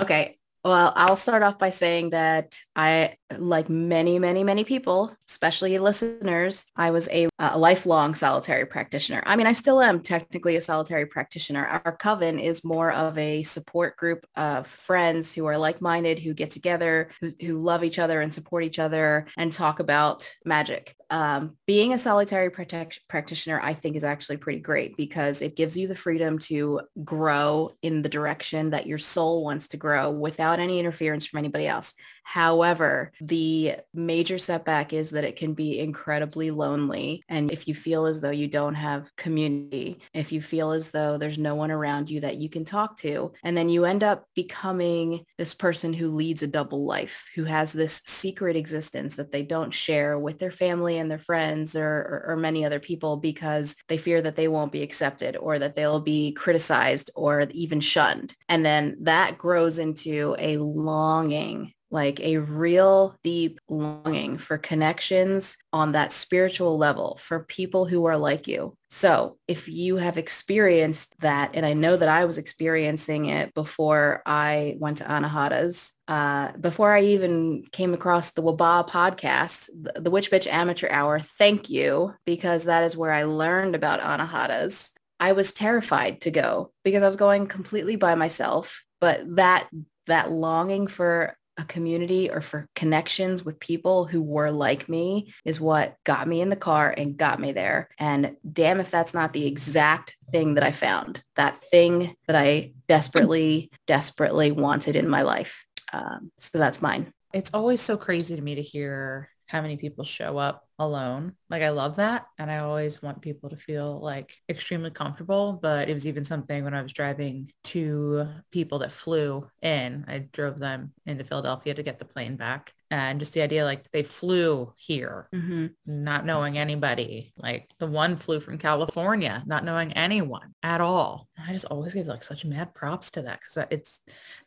Okay. 0.00 0.38
Well, 0.64 0.94
I'll 0.96 1.16
start 1.16 1.42
off 1.42 1.58
by 1.58 1.68
saying 1.68 2.10
that 2.10 2.56
I, 2.74 3.16
like 3.36 3.68
many, 3.68 4.18
many, 4.18 4.44
many 4.44 4.64
people, 4.64 5.14
especially 5.28 5.78
listeners, 5.78 6.66
I 6.76 6.90
was 6.90 7.08
a, 7.08 7.28
a 7.38 7.58
lifelong 7.58 8.14
solitary 8.14 8.66
practitioner. 8.66 9.22
I 9.26 9.36
mean, 9.36 9.46
I 9.46 9.52
still 9.52 9.80
am 9.80 10.02
technically 10.02 10.56
a 10.56 10.60
solitary 10.60 11.06
practitioner. 11.06 11.66
Our 11.66 11.96
coven 11.96 12.38
is 12.38 12.64
more 12.64 12.92
of 12.92 13.16
a 13.18 13.42
support 13.42 13.96
group 13.96 14.26
of 14.36 14.66
friends 14.66 15.32
who 15.32 15.46
are 15.46 15.58
like-minded, 15.58 16.18
who 16.18 16.34
get 16.34 16.50
together, 16.50 17.10
who, 17.20 17.30
who 17.40 17.62
love 17.62 17.84
each 17.84 17.98
other 17.98 18.20
and 18.20 18.32
support 18.32 18.64
each 18.64 18.78
other 18.78 19.26
and 19.38 19.52
talk 19.52 19.80
about 19.80 20.30
magic. 20.44 20.94
Um, 21.10 21.56
being 21.66 21.92
a 21.92 21.98
solitary 21.98 22.50
protect- 22.50 23.00
practitioner, 23.08 23.60
I 23.62 23.74
think 23.74 23.94
is 23.94 24.04
actually 24.04 24.38
pretty 24.38 24.60
great 24.60 24.96
because 24.96 25.42
it 25.42 25.54
gives 25.54 25.76
you 25.76 25.86
the 25.86 25.94
freedom 25.94 26.38
to 26.40 26.80
grow 27.04 27.72
in 27.82 28.02
the 28.02 28.08
direction 28.08 28.70
that 28.70 28.86
your 28.86 28.98
soul 28.98 29.44
wants 29.44 29.68
to 29.68 29.76
grow 29.76 30.10
without 30.10 30.58
any 30.58 30.80
interference 30.80 31.26
from 31.26 31.38
anybody 31.38 31.68
else. 31.68 31.94
However, 32.24 33.12
the 33.20 33.76
major 33.92 34.38
setback 34.38 34.92
is 34.92 35.10
that 35.10 35.23
it 35.24 35.36
can 35.36 35.54
be 35.54 35.78
incredibly 35.78 36.50
lonely. 36.50 37.22
And 37.28 37.50
if 37.50 37.66
you 37.66 37.74
feel 37.74 38.06
as 38.06 38.20
though 38.20 38.30
you 38.30 38.48
don't 38.48 38.74
have 38.74 39.10
community, 39.16 39.98
if 40.12 40.32
you 40.32 40.42
feel 40.42 40.72
as 40.72 40.90
though 40.90 41.18
there's 41.18 41.38
no 41.38 41.54
one 41.54 41.70
around 41.70 42.10
you 42.10 42.20
that 42.20 42.36
you 42.36 42.48
can 42.48 42.64
talk 42.64 42.96
to, 42.98 43.32
and 43.42 43.56
then 43.56 43.68
you 43.68 43.84
end 43.84 44.02
up 44.02 44.26
becoming 44.34 45.24
this 45.38 45.54
person 45.54 45.92
who 45.92 46.14
leads 46.14 46.42
a 46.42 46.46
double 46.46 46.84
life, 46.84 47.24
who 47.34 47.44
has 47.44 47.72
this 47.72 48.00
secret 48.04 48.56
existence 48.56 49.16
that 49.16 49.32
they 49.32 49.42
don't 49.42 49.72
share 49.72 50.18
with 50.18 50.38
their 50.38 50.50
family 50.50 50.98
and 50.98 51.10
their 51.10 51.18
friends 51.18 51.76
or, 51.76 51.84
or, 51.86 52.24
or 52.28 52.36
many 52.36 52.64
other 52.64 52.80
people 52.80 53.16
because 53.16 53.74
they 53.88 53.96
fear 53.96 54.22
that 54.22 54.36
they 54.36 54.48
won't 54.48 54.72
be 54.72 54.82
accepted 54.82 55.36
or 55.36 55.58
that 55.58 55.74
they'll 55.74 56.00
be 56.00 56.32
criticized 56.32 57.10
or 57.14 57.46
even 57.50 57.80
shunned. 57.80 58.34
And 58.48 58.64
then 58.64 58.96
that 59.00 59.38
grows 59.38 59.78
into 59.78 60.36
a 60.38 60.58
longing 60.58 61.72
like 61.94 62.18
a 62.20 62.38
real 62.38 63.16
deep 63.22 63.60
longing 63.68 64.36
for 64.36 64.58
connections 64.58 65.56
on 65.72 65.92
that 65.92 66.12
spiritual 66.12 66.76
level 66.76 67.18
for 67.22 67.44
people 67.44 67.86
who 67.86 68.04
are 68.04 68.16
like 68.16 68.48
you. 68.48 68.76
So 68.90 69.38
if 69.46 69.68
you 69.68 69.96
have 69.96 70.18
experienced 70.18 71.14
that, 71.20 71.52
and 71.54 71.64
I 71.64 71.72
know 71.72 71.96
that 71.96 72.08
I 72.08 72.24
was 72.24 72.36
experiencing 72.36 73.26
it 73.26 73.54
before 73.54 74.22
I 74.26 74.76
went 74.80 74.98
to 74.98 75.04
Anahata's, 75.04 75.92
uh, 76.08 76.52
before 76.60 76.92
I 76.92 77.02
even 77.02 77.64
came 77.70 77.94
across 77.94 78.32
the 78.32 78.42
Waba 78.42 78.88
podcast, 78.88 79.68
the, 79.72 80.00
the 80.00 80.10
Witch 80.10 80.30
Bitch 80.30 80.48
Amateur 80.48 80.88
Hour, 80.90 81.20
thank 81.20 81.70
you, 81.70 82.12
because 82.26 82.64
that 82.64 82.82
is 82.82 82.96
where 82.96 83.12
I 83.12 83.22
learned 83.22 83.76
about 83.76 84.00
Anahata's. 84.00 84.90
I 85.20 85.30
was 85.32 85.52
terrified 85.52 86.22
to 86.22 86.32
go 86.32 86.72
because 86.82 87.04
I 87.04 87.06
was 87.06 87.16
going 87.16 87.46
completely 87.46 87.94
by 87.94 88.16
myself, 88.16 88.82
but 89.00 89.22
that 89.36 89.68
that 90.06 90.30
longing 90.30 90.86
for 90.86 91.36
a 91.56 91.64
community 91.64 92.30
or 92.30 92.40
for 92.40 92.68
connections 92.74 93.44
with 93.44 93.60
people 93.60 94.04
who 94.06 94.22
were 94.22 94.50
like 94.50 94.88
me 94.88 95.32
is 95.44 95.60
what 95.60 95.96
got 96.04 96.26
me 96.26 96.40
in 96.40 96.50
the 96.50 96.56
car 96.56 96.92
and 96.96 97.16
got 97.16 97.40
me 97.40 97.52
there. 97.52 97.88
And 97.98 98.36
damn 98.50 98.80
if 98.80 98.90
that's 98.90 99.14
not 99.14 99.32
the 99.32 99.46
exact 99.46 100.16
thing 100.32 100.54
that 100.54 100.64
I 100.64 100.72
found, 100.72 101.22
that 101.36 101.62
thing 101.70 102.16
that 102.26 102.36
I 102.36 102.72
desperately, 102.88 103.70
desperately 103.86 104.50
wanted 104.50 104.96
in 104.96 105.08
my 105.08 105.22
life. 105.22 105.64
Um, 105.92 106.32
so 106.38 106.58
that's 106.58 106.82
mine. 106.82 107.12
It's 107.32 107.50
always 107.54 107.80
so 107.80 107.96
crazy 107.96 108.36
to 108.36 108.42
me 108.42 108.56
to 108.56 108.62
hear 108.62 109.28
how 109.46 109.62
many 109.62 109.76
people 109.76 110.04
show 110.04 110.38
up 110.38 110.68
alone. 110.78 111.34
Like 111.50 111.62
I 111.62 111.70
love 111.70 111.96
that. 111.96 112.26
And 112.38 112.50
I 112.50 112.58
always 112.58 113.02
want 113.02 113.22
people 113.22 113.50
to 113.50 113.56
feel 113.56 114.00
like 114.00 114.32
extremely 114.48 114.90
comfortable. 114.90 115.58
But 115.60 115.88
it 115.88 115.92
was 115.92 116.06
even 116.06 116.24
something 116.24 116.64
when 116.64 116.74
I 116.74 116.82
was 116.82 116.92
driving 116.92 117.50
two 117.62 118.28
people 118.50 118.80
that 118.80 118.92
flew 118.92 119.48
in. 119.62 120.04
I 120.08 120.18
drove 120.18 120.58
them 120.58 120.92
into 121.06 121.24
Philadelphia 121.24 121.74
to 121.74 121.82
get 121.82 121.98
the 121.98 122.04
plane 122.04 122.36
back. 122.36 122.73
And 122.90 123.18
just 123.18 123.32
the 123.32 123.42
idea 123.42 123.64
like 123.64 123.90
they 123.92 124.02
flew 124.02 124.72
here, 124.76 125.28
Mm-hmm. 125.34 125.66
not 125.86 126.24
knowing 126.24 126.58
anybody. 126.58 127.32
Like 127.38 127.68
the 127.78 127.86
one 127.86 128.16
flew 128.16 128.40
from 128.40 128.58
California, 128.58 129.42
not 129.46 129.64
knowing 129.64 129.92
anyone 129.94 130.54
at 130.62 130.80
all. 130.80 131.28
I 131.36 131.52
just 131.52 131.64
always 131.66 131.94
give 131.94 132.06
like 132.06 132.22
such 132.22 132.44
mad 132.44 132.74
props 132.74 133.10
to 133.12 133.22
that 133.22 133.40
because 133.40 133.66
it's 133.70 134.00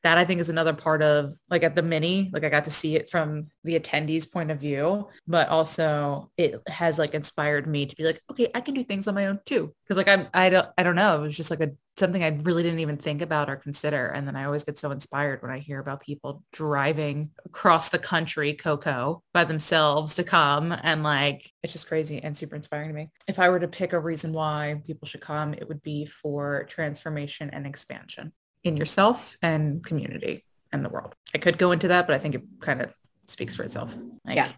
that 0.03 0.17
I 0.17 0.23
think 0.25 0.39
is 0.39 0.49
another 0.49 0.73
part 0.73 1.01
of 1.01 1.33
like 1.49 1.63
at 1.63 1.75
the 1.75 1.81
mini, 1.81 2.29
like 2.31 2.43
I 2.45 2.49
got 2.49 2.65
to 2.65 2.71
see 2.71 2.95
it 2.95 3.09
from 3.09 3.47
the 3.63 3.77
attendees 3.79 4.31
point 4.31 4.51
of 4.51 4.59
view, 4.59 5.09
but 5.27 5.49
also 5.49 6.31
it 6.37 6.61
has 6.67 6.97
like 6.97 7.13
inspired 7.13 7.67
me 7.67 7.85
to 7.85 7.95
be 7.95 8.03
like, 8.03 8.21
okay, 8.31 8.49
I 8.55 8.61
can 8.61 8.73
do 8.73 8.83
things 8.83 9.07
on 9.07 9.15
my 9.15 9.25
own 9.25 9.39
too. 9.45 9.73
Cause 9.87 9.97
like 9.97 10.07
I'm, 10.07 10.27
I 10.33 10.49
don't, 10.49 10.67
I 10.77 10.83
don't 10.83 10.95
know. 10.95 11.17
It 11.17 11.21
was 11.27 11.35
just 11.37 11.51
like 11.51 11.61
a 11.61 11.71
something 11.97 12.23
I 12.23 12.39
really 12.43 12.63
didn't 12.63 12.79
even 12.79 12.97
think 12.97 13.21
about 13.21 13.49
or 13.49 13.55
consider. 13.55 14.07
And 14.07 14.27
then 14.27 14.35
I 14.35 14.45
always 14.45 14.63
get 14.63 14.77
so 14.77 14.91
inspired 14.91 15.41
when 15.41 15.51
I 15.51 15.59
hear 15.59 15.79
about 15.79 16.01
people 16.01 16.43
driving 16.53 17.31
across 17.45 17.89
the 17.89 17.99
country, 17.99 18.53
Coco, 18.53 19.23
by 19.33 19.43
themselves 19.43 20.13
to 20.15 20.23
come. 20.23 20.71
And 20.83 21.03
like, 21.03 21.51
it's 21.63 21.73
just 21.73 21.87
crazy 21.87 22.21
and 22.21 22.37
super 22.37 22.55
inspiring 22.55 22.89
to 22.89 22.93
me. 22.93 23.09
If 23.27 23.39
I 23.39 23.49
were 23.49 23.59
to 23.59 23.67
pick 23.67 23.93
a 23.93 23.99
reason 23.99 24.33
why 24.33 24.81
people 24.85 25.07
should 25.07 25.21
come, 25.21 25.53
it 25.53 25.67
would 25.67 25.81
be 25.81 26.05
for 26.05 26.65
transformation 26.69 27.49
and 27.51 27.65
expansion 27.65 28.31
in 28.63 28.77
yourself 28.77 29.37
and 29.41 29.83
community 29.83 30.45
and 30.71 30.83
the 30.83 30.89
world. 30.89 31.15
I 31.33 31.37
could 31.39 31.57
go 31.57 31.71
into 31.71 31.87
that, 31.89 32.07
but 32.07 32.15
I 32.15 32.19
think 32.19 32.35
it 32.35 32.43
kind 32.59 32.81
of 32.81 32.93
speaks 33.27 33.55
for 33.55 33.63
itself. 33.63 33.95
Like, 34.25 34.35
Yeah. 34.35 34.51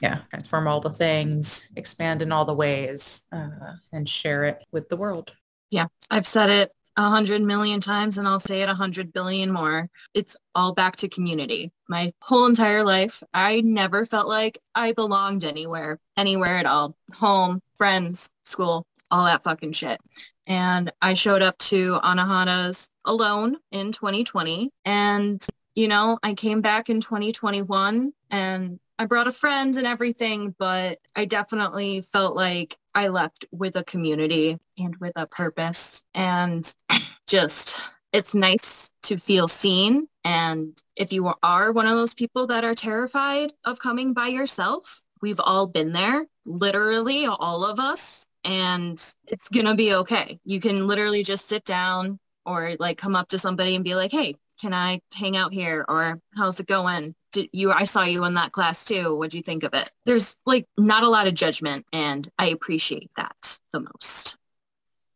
Yeah. 0.00 0.20
Transform 0.30 0.66
all 0.68 0.80
the 0.80 0.90
things, 0.90 1.68
expand 1.76 2.22
in 2.22 2.32
all 2.32 2.44
the 2.44 2.54
ways, 2.54 3.22
uh, 3.32 3.74
and 3.92 4.08
share 4.08 4.44
it 4.44 4.64
with 4.72 4.88
the 4.88 4.96
world. 4.96 5.32
Yeah. 5.70 5.86
I've 6.10 6.26
said 6.26 6.50
it 6.50 6.72
a 6.98 7.08
hundred 7.08 7.40
million 7.42 7.80
times 7.80 8.18
and 8.18 8.26
I'll 8.26 8.40
say 8.40 8.60
it 8.60 8.68
a 8.68 8.74
hundred 8.74 9.12
billion 9.12 9.52
more. 9.52 9.88
It's 10.14 10.36
all 10.56 10.74
back 10.74 10.96
to 10.96 11.08
community. 11.08 11.70
My 11.88 12.10
whole 12.20 12.46
entire 12.46 12.84
life, 12.84 13.22
I 13.32 13.60
never 13.60 14.04
felt 14.04 14.26
like 14.26 14.58
I 14.74 14.92
belonged 14.92 15.44
anywhere, 15.44 16.00
anywhere 16.16 16.56
at 16.56 16.66
all. 16.66 16.96
Home, 17.14 17.62
friends, 17.76 18.30
school, 18.42 18.84
all 19.12 19.24
that 19.26 19.44
fucking 19.44 19.72
shit. 19.72 20.00
And 20.48 20.90
I 21.00 21.14
showed 21.14 21.40
up 21.40 21.56
to 21.58 22.00
Anahata's 22.00 22.90
alone 23.04 23.58
in 23.70 23.92
2020. 23.92 24.72
And, 24.84 25.46
you 25.76 25.86
know, 25.86 26.18
I 26.24 26.34
came 26.34 26.60
back 26.60 26.90
in 26.90 27.00
2021 27.00 28.12
and 28.32 28.80
I 28.98 29.06
brought 29.06 29.28
a 29.28 29.32
friend 29.32 29.76
and 29.76 29.86
everything, 29.86 30.54
but 30.58 30.98
I 31.14 31.24
definitely 31.24 32.00
felt 32.00 32.34
like 32.34 32.76
I 32.94 33.08
left 33.08 33.46
with 33.52 33.76
a 33.76 33.84
community 33.84 34.58
and 34.76 34.96
with 34.96 35.12
a 35.16 35.26
purpose. 35.26 36.02
And 36.14 36.72
just 37.26 37.80
it's 38.12 38.34
nice 38.34 38.90
to 39.02 39.18
feel 39.18 39.48
seen. 39.48 40.08
And 40.24 40.80
if 40.96 41.12
you 41.12 41.32
are 41.42 41.72
one 41.72 41.86
of 41.86 41.92
those 41.92 42.14
people 42.14 42.46
that 42.48 42.64
are 42.64 42.74
terrified 42.74 43.52
of 43.64 43.78
coming 43.78 44.14
by 44.14 44.28
yourself 44.28 45.04
we've 45.20 45.40
all 45.40 45.66
been 45.66 45.92
there 45.92 46.26
literally 46.44 47.26
all 47.26 47.64
of 47.64 47.78
us. 47.78 48.26
And 48.44 48.94
it's 49.26 49.48
gonna 49.48 49.74
be 49.74 49.94
okay. 49.94 50.38
You 50.44 50.60
can 50.60 50.86
literally 50.86 51.22
just 51.22 51.48
sit 51.48 51.64
down 51.64 52.18
or 52.46 52.76
like 52.78 52.96
come 52.96 53.14
up 53.16 53.28
to 53.28 53.38
somebody 53.38 53.74
and 53.74 53.84
be 53.84 53.94
like 53.94 54.10
hey 54.12 54.36
can 54.60 54.74
i 54.74 55.00
hang 55.14 55.36
out 55.36 55.52
here? 55.52 55.84
Or 55.88 56.20
how's 56.36 56.58
it 56.60 56.66
going 56.66 57.14
did 57.32 57.48
you 57.52 57.70
i 57.72 57.84
saw 57.84 58.02
you 58.04 58.24
in 58.24 58.34
that 58.34 58.52
class 58.52 58.84
too. 58.84 59.14
What'd 59.14 59.34
you 59.34 59.42
think 59.42 59.64
of 59.64 59.74
it? 59.74 59.90
There's 60.04 60.36
like 60.46 60.66
not 60.76 61.02
a 61.04 61.08
lot 61.08 61.26
of 61.26 61.34
judgment 61.34 61.86
and 61.92 62.30
i 62.38 62.46
appreciate 62.46 63.10
that 63.16 63.58
the 63.72 63.80
most 63.80 64.36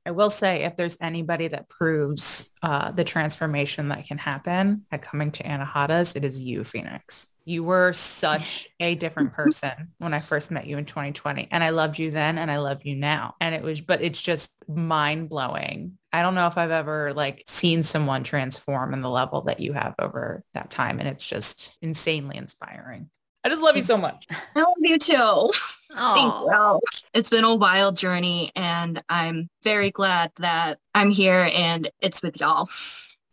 I 0.04 0.10
will 0.10 0.30
say 0.30 0.64
if 0.64 0.76
there's 0.76 0.96
anybody 1.00 1.48
that 1.48 1.68
proves 1.68 2.50
uh, 2.62 2.90
the 2.90 3.04
transformation 3.04 3.88
that 3.88 4.06
can 4.06 4.18
happen 4.18 4.84
at 4.90 5.02
coming 5.02 5.30
to 5.32 5.44
Anahata's, 5.44 6.16
it 6.16 6.24
is 6.24 6.40
you, 6.40 6.64
Phoenix. 6.64 7.28
You 7.44 7.64
were 7.64 7.92
such 7.92 8.68
a 8.80 8.94
different 8.96 9.32
person 9.34 9.92
when 9.98 10.14
I 10.14 10.18
first 10.18 10.50
met 10.50 10.66
you 10.66 10.76
in 10.76 10.86
2020. 10.86 11.48
And 11.50 11.62
I 11.62 11.70
loved 11.70 11.98
you 11.98 12.10
then 12.10 12.38
and 12.38 12.50
I 12.50 12.58
love 12.58 12.84
you 12.84 12.96
now. 12.96 13.34
And 13.40 13.54
it 13.54 13.62
was, 13.62 13.80
but 13.80 14.02
it's 14.02 14.20
just 14.20 14.52
mind 14.68 15.28
blowing. 15.28 15.98
I 16.12 16.22
don't 16.22 16.34
know 16.34 16.46
if 16.46 16.58
I've 16.58 16.70
ever 16.70 17.12
like 17.14 17.44
seen 17.46 17.82
someone 17.82 18.24
transform 18.24 18.94
in 18.94 19.02
the 19.02 19.10
level 19.10 19.42
that 19.42 19.60
you 19.60 19.72
have 19.72 19.94
over 20.00 20.42
that 20.54 20.70
time. 20.70 20.98
And 20.98 21.08
it's 21.08 21.26
just 21.26 21.76
insanely 21.80 22.36
inspiring. 22.36 23.08
I 23.44 23.48
just 23.48 23.62
love 23.62 23.76
you 23.76 23.82
so 23.82 23.96
much. 23.96 24.26
i 24.30 24.60
love 24.60 24.74
you 24.78 24.98
too 24.98 25.50
Thank 25.94 26.32
you. 26.32 26.80
It's 27.12 27.28
been 27.28 27.44
a 27.44 27.54
wild 27.54 27.96
journey 27.96 28.50
and 28.56 29.02
I'm 29.08 29.50
very 29.62 29.90
glad 29.90 30.32
that 30.36 30.78
I'm 30.94 31.10
here 31.10 31.50
and 31.52 31.90
it's 32.00 32.22
with 32.22 32.40
y'all. 32.40 32.66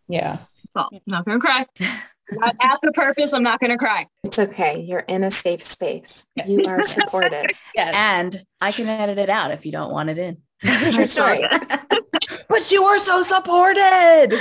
Yeah. 0.07 0.39
So 0.71 0.87
I'm 0.91 0.99
not 1.05 1.25
gonna 1.25 1.39
cry. 1.39 1.65
Not 2.31 2.55
at 2.61 2.79
the 2.81 2.91
purpose, 2.91 3.33
I'm 3.33 3.43
not 3.43 3.59
gonna 3.59 3.77
cry. 3.77 4.07
It's 4.23 4.39
okay. 4.39 4.81
You're 4.81 5.05
in 5.07 5.23
a 5.23 5.31
safe 5.31 5.63
space. 5.63 6.27
You 6.45 6.65
are 6.65 6.85
supported. 6.85 7.53
Yes. 7.75 7.93
And 7.95 8.45
I 8.59 8.73
can 8.73 8.87
edit 8.87 9.17
it 9.19 9.29
out 9.29 9.51
if 9.51 9.65
you 9.65 9.71
don't 9.71 9.91
want 9.91 10.09
it 10.09 10.17
in. 10.17 10.37
True 10.91 11.07
story. 11.07 11.45
but 12.49 12.71
you 12.71 12.83
were 12.83 12.99
so 12.99 13.21
supported. 13.21 14.31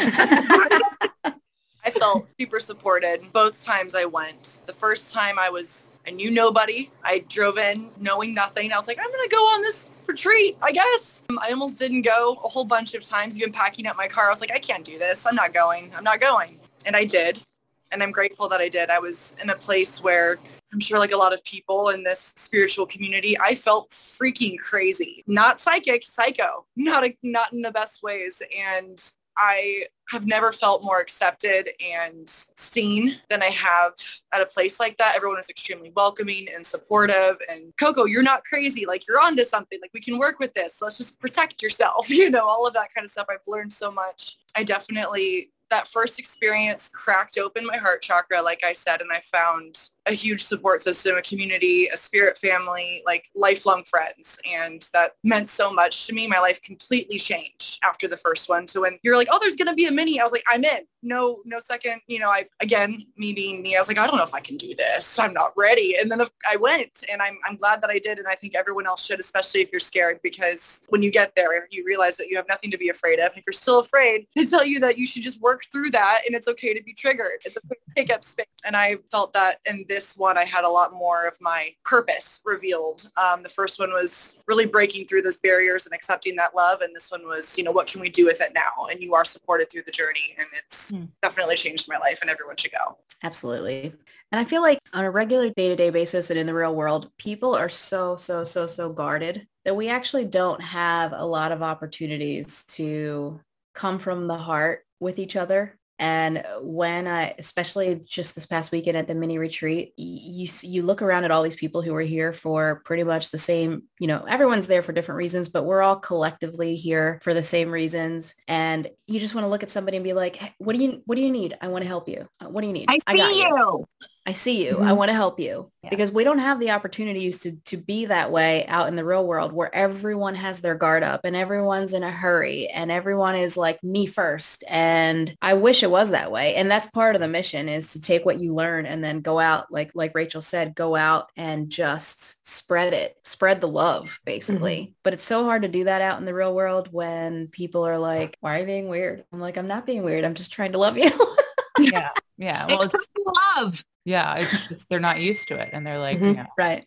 I 1.88 1.90
felt 1.90 2.28
super 2.38 2.60
supported 2.60 3.32
both 3.32 3.64
times 3.64 3.94
I 3.94 4.04
went. 4.04 4.60
The 4.66 4.74
first 4.74 5.10
time 5.10 5.38
I 5.38 5.48
was, 5.48 5.88
I 6.06 6.10
knew 6.10 6.30
nobody. 6.30 6.90
I 7.02 7.24
drove 7.30 7.56
in 7.56 7.90
knowing 7.98 8.34
nothing. 8.34 8.74
I 8.74 8.76
was 8.76 8.86
like, 8.86 8.98
I'm 8.98 9.10
going 9.10 9.26
to 9.26 9.34
go 9.34 9.42
on 9.54 9.62
this 9.62 9.88
retreat, 10.06 10.58
I 10.60 10.70
guess. 10.70 11.24
Um, 11.30 11.38
I 11.38 11.48
almost 11.48 11.78
didn't 11.78 12.02
go 12.02 12.36
a 12.44 12.48
whole 12.48 12.66
bunch 12.66 12.92
of 12.92 13.04
times, 13.04 13.38
even 13.38 13.52
packing 13.52 13.86
up 13.86 13.96
my 13.96 14.06
car. 14.06 14.26
I 14.26 14.28
was 14.28 14.42
like, 14.42 14.52
I 14.52 14.58
can't 14.58 14.84
do 14.84 14.98
this. 14.98 15.24
I'm 15.24 15.34
not 15.34 15.54
going. 15.54 15.90
I'm 15.96 16.04
not 16.04 16.20
going. 16.20 16.60
And 16.84 16.94
I 16.94 17.06
did. 17.06 17.42
And 17.90 18.02
I'm 18.02 18.12
grateful 18.12 18.50
that 18.50 18.60
I 18.60 18.68
did. 18.68 18.90
I 18.90 18.98
was 18.98 19.34
in 19.42 19.48
a 19.48 19.56
place 19.56 20.02
where 20.02 20.36
I'm 20.74 20.80
sure 20.80 20.98
like 20.98 21.12
a 21.12 21.16
lot 21.16 21.32
of 21.32 21.42
people 21.44 21.88
in 21.88 22.02
this 22.02 22.34
spiritual 22.36 22.84
community, 22.84 23.34
I 23.40 23.54
felt 23.54 23.92
freaking 23.92 24.58
crazy. 24.58 25.24
Not 25.26 25.58
psychic, 25.58 26.04
psycho. 26.04 26.66
Not 26.76 27.06
a, 27.06 27.16
not 27.22 27.54
in 27.54 27.62
the 27.62 27.70
best 27.70 28.02
ways. 28.02 28.42
And 28.54 29.02
I 29.38 29.84
have 30.10 30.26
never 30.26 30.52
felt 30.52 30.82
more 30.82 31.00
accepted 31.00 31.70
and 31.80 32.28
seen 32.28 33.16
than 33.28 33.42
I 33.42 33.46
have 33.46 33.92
at 34.32 34.40
a 34.40 34.46
place 34.46 34.80
like 34.80 34.96
that. 34.96 35.14
Everyone 35.14 35.38
is 35.38 35.50
extremely 35.50 35.92
welcoming 35.94 36.48
and 36.54 36.64
supportive. 36.64 37.36
And 37.48 37.72
Coco, 37.76 38.06
you're 38.06 38.22
not 38.22 38.44
crazy. 38.44 38.86
Like 38.86 39.06
you're 39.06 39.20
onto 39.20 39.44
something. 39.44 39.78
Like 39.80 39.92
we 39.92 40.00
can 40.00 40.18
work 40.18 40.38
with 40.38 40.54
this. 40.54 40.78
Let's 40.80 40.98
just 40.98 41.20
protect 41.20 41.62
yourself. 41.62 42.08
You 42.18 42.30
know, 42.30 42.48
all 42.48 42.66
of 42.66 42.74
that 42.74 42.92
kind 42.92 43.04
of 43.04 43.12
stuff. 43.12 43.28
I've 43.30 43.46
learned 43.46 43.72
so 43.72 43.92
much. 43.92 44.38
I 44.56 44.64
definitely 44.64 45.52
that 45.70 45.86
first 45.86 46.18
experience 46.18 46.88
cracked 46.88 47.38
open 47.38 47.66
my 47.66 47.76
heart 47.76 48.02
chakra, 48.02 48.42
like 48.42 48.64
I 48.64 48.72
said, 48.72 49.00
and 49.00 49.12
I 49.12 49.20
found 49.20 49.90
a 50.08 50.14
huge 50.14 50.42
support 50.42 50.82
system, 50.82 51.16
a 51.16 51.22
community, 51.22 51.88
a 51.88 51.96
spirit 51.96 52.38
family, 52.38 53.02
like 53.06 53.26
lifelong 53.34 53.84
friends. 53.84 54.40
And 54.50 54.86
that 54.92 55.12
meant 55.24 55.48
so 55.48 55.70
much 55.72 56.06
to 56.06 56.14
me. 56.14 56.26
My 56.26 56.38
life 56.38 56.60
completely 56.62 57.18
changed 57.18 57.78
after 57.84 58.08
the 58.08 58.16
first 58.16 58.48
one. 58.48 58.66
So 58.68 58.80
when 58.80 58.98
you're 59.02 59.16
like, 59.16 59.28
oh, 59.30 59.38
there's 59.40 59.56
going 59.56 59.68
to 59.68 59.74
be 59.74 59.86
a 59.86 59.92
mini, 59.92 60.20
I 60.20 60.24
was 60.24 60.32
like, 60.32 60.44
I'm 60.48 60.64
in. 60.64 60.86
No, 61.02 61.40
no 61.44 61.58
second. 61.60 62.00
You 62.08 62.18
know, 62.18 62.30
I, 62.30 62.46
again, 62.60 63.06
me 63.16 63.32
being 63.32 63.62
me, 63.62 63.76
I 63.76 63.78
was 63.78 63.86
like, 63.86 63.98
I 63.98 64.06
don't 64.06 64.16
know 64.16 64.24
if 64.24 64.34
I 64.34 64.40
can 64.40 64.56
do 64.56 64.74
this. 64.74 65.18
I'm 65.18 65.32
not 65.32 65.52
ready. 65.56 65.96
And 65.96 66.10
then 66.10 66.20
I 66.50 66.56
went 66.56 67.04
and 67.10 67.22
I'm, 67.22 67.38
I'm 67.48 67.56
glad 67.56 67.80
that 67.82 67.90
I 67.90 67.98
did. 67.98 68.18
And 68.18 68.26
I 68.26 68.34
think 68.34 68.56
everyone 68.56 68.86
else 68.86 69.04
should, 69.04 69.20
especially 69.20 69.60
if 69.60 69.70
you're 69.70 69.80
scared, 69.80 70.18
because 70.22 70.82
when 70.88 71.02
you 71.02 71.12
get 71.12 71.32
there, 71.36 71.68
you 71.70 71.84
realize 71.86 72.16
that 72.16 72.28
you 72.28 72.36
have 72.36 72.48
nothing 72.48 72.70
to 72.72 72.78
be 72.78 72.88
afraid 72.88 73.20
of. 73.20 73.30
And 73.30 73.38
If 73.38 73.44
you're 73.46 73.52
still 73.52 73.78
afraid, 73.78 74.26
they 74.34 74.44
tell 74.44 74.64
you 74.64 74.80
that 74.80 74.98
you 74.98 75.06
should 75.06 75.22
just 75.22 75.40
work 75.40 75.62
through 75.70 75.90
that 75.90 76.22
and 76.26 76.34
it's 76.34 76.48
okay 76.48 76.74
to 76.74 76.82
be 76.82 76.94
triggered. 76.94 77.40
It's 77.44 77.56
okay 77.56 77.76
to 77.88 77.94
take 77.94 78.12
up 78.12 78.24
space. 78.24 78.46
And 78.64 78.76
I 78.76 78.96
felt 79.10 79.32
that 79.34 79.58
in 79.66 79.84
this 79.88 79.97
one, 80.16 80.38
I 80.38 80.44
had 80.44 80.64
a 80.64 80.68
lot 80.68 80.92
more 80.92 81.26
of 81.26 81.36
my 81.40 81.70
purpose 81.84 82.40
revealed. 82.44 83.10
Um, 83.16 83.42
the 83.42 83.48
first 83.48 83.78
one 83.78 83.90
was 83.90 84.36
really 84.46 84.66
breaking 84.66 85.06
through 85.06 85.22
those 85.22 85.38
barriers 85.38 85.86
and 85.86 85.94
accepting 85.94 86.36
that 86.36 86.54
love. 86.54 86.80
And 86.80 86.94
this 86.94 87.10
one 87.10 87.26
was, 87.26 87.56
you 87.58 87.64
know, 87.64 87.72
what 87.72 87.86
can 87.86 88.00
we 88.00 88.08
do 88.08 88.24
with 88.26 88.40
it 88.40 88.52
now? 88.54 88.86
And 88.90 89.00
you 89.00 89.14
are 89.14 89.24
supported 89.24 89.70
through 89.70 89.82
the 89.82 89.92
journey. 89.92 90.34
And 90.38 90.46
it's 90.56 90.90
Hmm. 90.90 91.04
definitely 91.22 91.56
changed 91.56 91.88
my 91.88 91.98
life 91.98 92.18
and 92.20 92.30
everyone 92.30 92.56
should 92.56 92.72
go. 92.72 92.98
Absolutely. 93.22 93.92
And 94.30 94.38
I 94.38 94.44
feel 94.44 94.60
like 94.60 94.78
on 94.92 95.04
a 95.04 95.10
regular 95.10 95.50
day-to-day 95.50 95.90
basis 95.90 96.30
and 96.30 96.38
in 96.38 96.46
the 96.46 96.54
real 96.54 96.74
world, 96.74 97.10
people 97.18 97.54
are 97.54 97.70
so, 97.70 98.16
so, 98.16 98.44
so, 98.44 98.66
so 98.66 98.92
guarded 98.92 99.46
that 99.64 99.74
we 99.74 99.88
actually 99.88 100.26
don't 100.26 100.60
have 100.62 101.12
a 101.12 101.24
lot 101.24 101.50
of 101.50 101.62
opportunities 101.62 102.62
to 102.68 103.40
come 103.74 103.98
from 103.98 104.28
the 104.28 104.36
heart 104.36 104.84
with 105.00 105.18
each 105.18 105.34
other. 105.36 105.78
And 105.98 106.44
when 106.60 107.08
I, 107.08 107.34
especially 107.38 108.02
just 108.06 108.34
this 108.34 108.46
past 108.46 108.70
weekend 108.70 108.96
at 108.96 109.08
the 109.08 109.14
mini 109.14 109.36
retreat, 109.38 109.94
you 109.96 110.48
you 110.62 110.82
look 110.82 111.02
around 111.02 111.24
at 111.24 111.30
all 111.30 111.42
these 111.42 111.56
people 111.56 111.82
who 111.82 111.94
are 111.94 112.00
here 112.00 112.32
for 112.32 112.82
pretty 112.84 113.02
much 113.04 113.30
the 113.30 113.38
same, 113.38 113.82
you 113.98 114.06
know, 114.06 114.24
everyone's 114.28 114.68
there 114.68 114.82
for 114.82 114.92
different 114.92 115.18
reasons, 115.18 115.48
but 115.48 115.64
we're 115.64 115.82
all 115.82 115.96
collectively 115.96 116.76
here 116.76 117.18
for 117.22 117.34
the 117.34 117.42
same 117.42 117.70
reasons. 117.70 118.36
And 118.46 118.88
you 119.06 119.18
just 119.18 119.34
want 119.34 119.44
to 119.44 119.48
look 119.48 119.62
at 119.62 119.70
somebody 119.70 119.96
and 119.96 120.04
be 120.04 120.12
like, 120.12 120.36
"Hey, 120.36 120.54
what 120.58 120.76
do 120.76 120.82
you, 120.82 121.02
what 121.06 121.16
do 121.16 121.22
you 121.22 121.30
need? 121.30 121.56
I 121.60 121.68
want 121.68 121.82
to 121.82 121.88
help 121.88 122.08
you. 122.08 122.28
Uh, 122.40 122.48
What 122.48 122.60
do 122.60 122.66
you 122.68 122.72
need? 122.72 122.86
I 122.88 122.98
see 123.16 123.40
you. 123.42 123.86
I 124.28 124.32
see 124.32 124.62
you. 124.66 124.74
Mhm. 124.76 124.86
I 124.86 124.92
want 124.92 125.08
to 125.08 125.14
help 125.14 125.40
you 125.40 125.70
Yeah. 125.82 125.88
because 125.88 126.12
we 126.12 126.22
don't 126.22 126.38
have 126.38 126.60
the 126.60 126.70
opportunities 126.72 127.38
to, 127.38 127.52
to 127.64 127.78
be 127.78 128.04
that 128.04 128.30
way 128.30 128.66
out 128.66 128.88
in 128.88 128.94
the 128.94 129.04
real 129.06 129.26
world 129.26 129.54
where 129.54 129.74
everyone 129.74 130.34
has 130.34 130.60
their 130.60 130.74
guard 130.74 131.02
up 131.02 131.22
and 131.24 131.34
everyone's 131.34 131.94
in 131.94 132.02
a 132.02 132.10
hurry 132.10 132.68
and 132.68 132.92
everyone 132.92 133.36
is 133.36 133.56
like 133.56 133.82
me 133.82 134.04
first. 134.04 134.64
And 134.68 135.34
I 135.40 135.54
wish 135.54 135.82
it 135.82 135.90
was 135.90 136.10
that 136.10 136.30
way. 136.30 136.56
And 136.56 136.70
that's 136.70 136.86
part 136.90 137.14
of 137.14 137.22
the 137.22 137.26
mission 137.28 137.70
is 137.70 137.90
to 137.92 138.00
take 138.02 138.26
what 138.26 138.38
you 138.38 138.54
learn 138.54 138.84
and 138.84 139.02
then 139.02 139.22
go 139.22 139.38
out, 139.38 139.72
like, 139.72 139.92
like 139.94 140.12
Rachel 140.14 140.42
said, 140.42 140.74
go 140.74 140.94
out 140.94 141.30
and 141.34 141.70
just 141.70 142.46
spread 142.46 142.92
it, 142.92 143.16
spread 143.24 143.62
the 143.62 143.68
love 143.68 144.20
basically. 144.26 144.92
But 145.04 145.14
it's 145.14 145.24
so 145.24 145.44
hard 145.44 145.62
to 145.62 145.68
do 145.68 145.84
that 145.84 146.02
out 146.02 146.18
in 146.18 146.26
the 146.26 146.34
real 146.34 146.54
world 146.54 146.88
when 146.92 147.46
people 147.46 147.86
are 147.86 147.96
like, 147.98 148.36
why 148.40 148.56
are 148.56 148.60
you 148.60 148.66
being 148.66 148.88
weird? 148.88 149.24
I'm 149.32 149.40
like, 149.40 149.56
I'm 149.56 149.68
not 149.68 149.86
being 149.86 150.02
weird. 150.04 150.26
I'm 150.26 150.34
just 150.34 150.52
trying 150.52 150.72
to 150.72 150.78
love 150.78 150.98
you. 150.98 151.10
Yeah. 151.92 152.10
Yeah. 152.36 152.66
Well, 152.66 152.82
it's, 152.82 152.94
Accept 152.94 153.18
love. 153.56 153.84
yeah, 154.04 154.36
it's 154.36 154.68
just, 154.68 154.88
they're 154.88 155.00
not 155.00 155.20
used 155.20 155.48
to 155.48 155.58
it. 155.58 155.70
And 155.72 155.86
they're 155.86 155.98
like, 155.98 156.18
Mhm. 156.18 156.26
you 156.26 156.32
know, 156.34 156.46
right. 156.56 156.86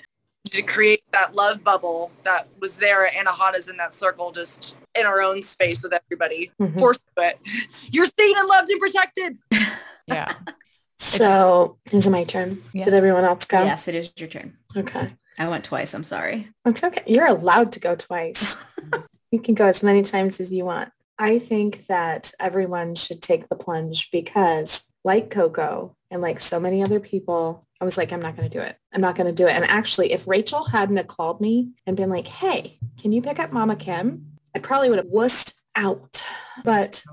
To 0.52 0.62
create 0.64 1.04
that 1.12 1.36
love 1.36 1.64
bubble 1.64 2.12
that 2.24 2.48
was 2.60 2.78
there 2.78 3.06
at 3.06 3.14
Anahata's 3.14 3.68
in 3.68 3.78
that 3.78 3.94
circle 3.94 4.32
just 4.32 4.76
in 4.98 5.06
our 5.06 5.22
own 5.22 5.44
space 5.44 5.84
with 5.84 5.94
everybody. 5.94 6.52
Mhm. 6.60 6.80
Forced 6.80 7.04
to 7.18 7.24
it. 7.24 7.40
You're 7.92 8.08
seen 8.20 8.38
and 8.38 8.48
loved 8.48 8.70
and 8.70 8.80
protected. 8.80 9.38
Yeah. 10.08 10.34
So 11.00 11.78
is 11.92 12.06
it 12.08 12.10
my 12.10 12.24
turn? 12.24 12.64
Yeah. 12.74 12.86
Did 12.86 12.94
everyone 12.94 13.24
else 13.24 13.46
go? 13.46 13.64
Yes, 13.64 13.88
it 13.88 13.96
is 13.96 14.10
your 14.18 14.28
turn. 14.30 14.58
Okay. 14.76 15.14
I 15.40 15.48
went 15.48 15.64
twice. 15.64 15.94
I'm 15.94 16.04
sorry. 16.04 16.50
That's 16.66 16.84
okay. 16.84 17.04
You're 17.08 17.28
allowed 17.28 17.72
to 17.74 17.80
go 17.80 17.96
twice. 17.96 18.58
you 19.32 19.40
can 19.40 19.54
go 19.56 19.66
as 19.66 19.82
many 19.84 20.04
times 20.04 20.40
as 20.40 20.52
you 20.52 20.66
want. 20.66 20.92
I 21.18 21.40
think 21.40 21.86
that 21.88 22.34
everyone 22.40 22.96
should 22.96 23.22
take 23.22 23.48
the 23.48 23.56
plunge 23.56 24.10
because 24.12 24.84
like 25.04 25.30
Coco 25.30 25.96
and 26.10 26.22
like 26.22 26.40
so 26.40 26.60
many 26.60 26.84
other 26.84 27.00
people, 27.00 27.68
I 27.80 27.86
was 27.86 27.98
like, 27.98 28.12
I'm 28.12 28.22
not 28.22 28.36
going 28.36 28.50
to 28.50 28.58
do 28.58 28.64
it. 28.64 28.78
I'm 28.94 29.02
not 29.02 29.16
going 29.16 29.28
to 29.28 29.34
do 29.34 29.48
it. 29.48 29.54
And 29.54 29.66
actually, 29.66 30.12
if 30.12 30.28
Rachel 30.28 30.66
hadn't 30.66 30.98
have 30.98 31.08
called 31.08 31.42
me 31.42 31.72
and 31.88 31.98
been 31.98 32.10
like, 32.10 32.28
hey, 32.28 32.78
can 33.00 33.12
you 33.12 33.22
pick 33.22 33.40
up 33.40 33.52
Mama 33.52 33.76
Kim? 33.76 34.38
I 34.56 34.60
probably 34.60 34.90
would 34.90 35.00
have 35.00 35.08
wussed 35.08 35.54
out. 35.76 36.24
But 36.64 37.04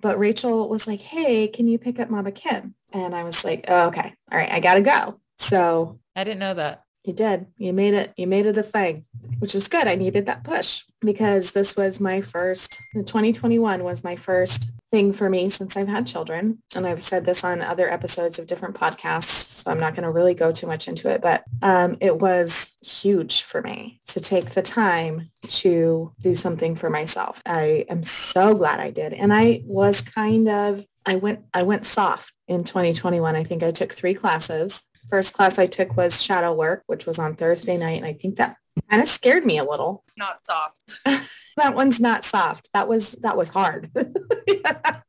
but 0.00 0.18
Rachel 0.18 0.68
was 0.68 0.86
like, 0.86 1.00
hey, 1.00 1.48
can 1.48 1.66
you 1.68 1.78
pick 1.78 1.98
up 1.98 2.10
Mama 2.10 2.32
Kim? 2.32 2.74
And 2.92 3.14
I 3.14 3.24
was 3.24 3.44
like, 3.44 3.64
oh, 3.68 3.86
okay. 3.88 4.14
All 4.30 4.38
right. 4.38 4.52
I 4.52 4.60
got 4.60 4.74
to 4.74 4.82
go. 4.82 5.20
So 5.38 6.00
I 6.14 6.24
didn't 6.24 6.40
know 6.40 6.54
that. 6.54 6.84
you 7.04 7.12
did. 7.12 7.46
You 7.56 7.72
made 7.72 7.94
it. 7.94 8.12
You 8.16 8.26
made 8.26 8.46
it 8.46 8.58
a 8.58 8.62
thing, 8.62 9.04
which 9.38 9.54
was 9.54 9.68
good. 9.68 9.86
I 9.86 9.94
needed 9.94 10.26
that 10.26 10.44
push 10.44 10.82
because 11.00 11.52
this 11.52 11.76
was 11.76 12.00
my 12.00 12.20
first, 12.20 12.78
2021 12.94 13.84
was 13.84 14.02
my 14.04 14.16
first 14.16 14.72
thing 14.94 15.12
for 15.12 15.28
me 15.28 15.50
since 15.50 15.76
I've 15.76 15.88
had 15.88 16.06
children. 16.06 16.62
And 16.76 16.86
I've 16.86 17.02
said 17.02 17.26
this 17.26 17.42
on 17.42 17.60
other 17.60 17.90
episodes 17.90 18.38
of 18.38 18.46
different 18.46 18.76
podcasts, 18.76 19.62
so 19.62 19.72
I'm 19.72 19.80
not 19.80 19.96
going 19.96 20.04
to 20.04 20.10
really 20.12 20.34
go 20.34 20.52
too 20.52 20.68
much 20.68 20.86
into 20.86 21.10
it, 21.10 21.20
but 21.20 21.42
um, 21.62 21.96
it 22.00 22.20
was 22.20 22.70
huge 22.80 23.42
for 23.42 23.60
me 23.60 24.00
to 24.06 24.20
take 24.20 24.50
the 24.50 24.62
time 24.62 25.30
to 25.48 26.12
do 26.20 26.36
something 26.36 26.76
for 26.76 26.90
myself. 26.90 27.42
I 27.44 27.86
am 27.88 28.04
so 28.04 28.54
glad 28.54 28.78
I 28.78 28.90
did. 28.90 29.12
And 29.12 29.32
I 29.34 29.64
was 29.64 30.00
kind 30.00 30.48
of, 30.48 30.84
I 31.04 31.16
went, 31.16 31.40
I 31.52 31.64
went 31.64 31.86
soft 31.86 32.32
in 32.46 32.62
2021. 32.62 33.34
I 33.34 33.42
think 33.42 33.64
I 33.64 33.72
took 33.72 33.92
three 33.92 34.14
classes 34.14 34.80
first 35.10 35.34
class 35.34 35.58
I 35.58 35.66
took 35.66 35.96
was 35.96 36.22
shadow 36.22 36.54
work, 36.54 36.82
which 36.86 37.04
was 37.04 37.18
on 37.18 37.36
Thursday 37.36 37.76
night. 37.76 37.98
And 37.98 38.06
I 38.06 38.14
think 38.14 38.36
that 38.36 38.56
kind 38.90 39.02
of 39.02 39.08
scared 39.08 39.44
me 39.44 39.58
a 39.58 39.64
little. 39.64 40.04
Not 40.16 40.40
soft. 40.46 41.00
That 41.56 41.76
one's 41.76 42.00
not 42.00 42.24
soft. 42.24 42.68
That 42.74 42.88
was, 42.88 43.12
that 43.22 43.36
was 43.36 43.48
hard. 43.50 43.90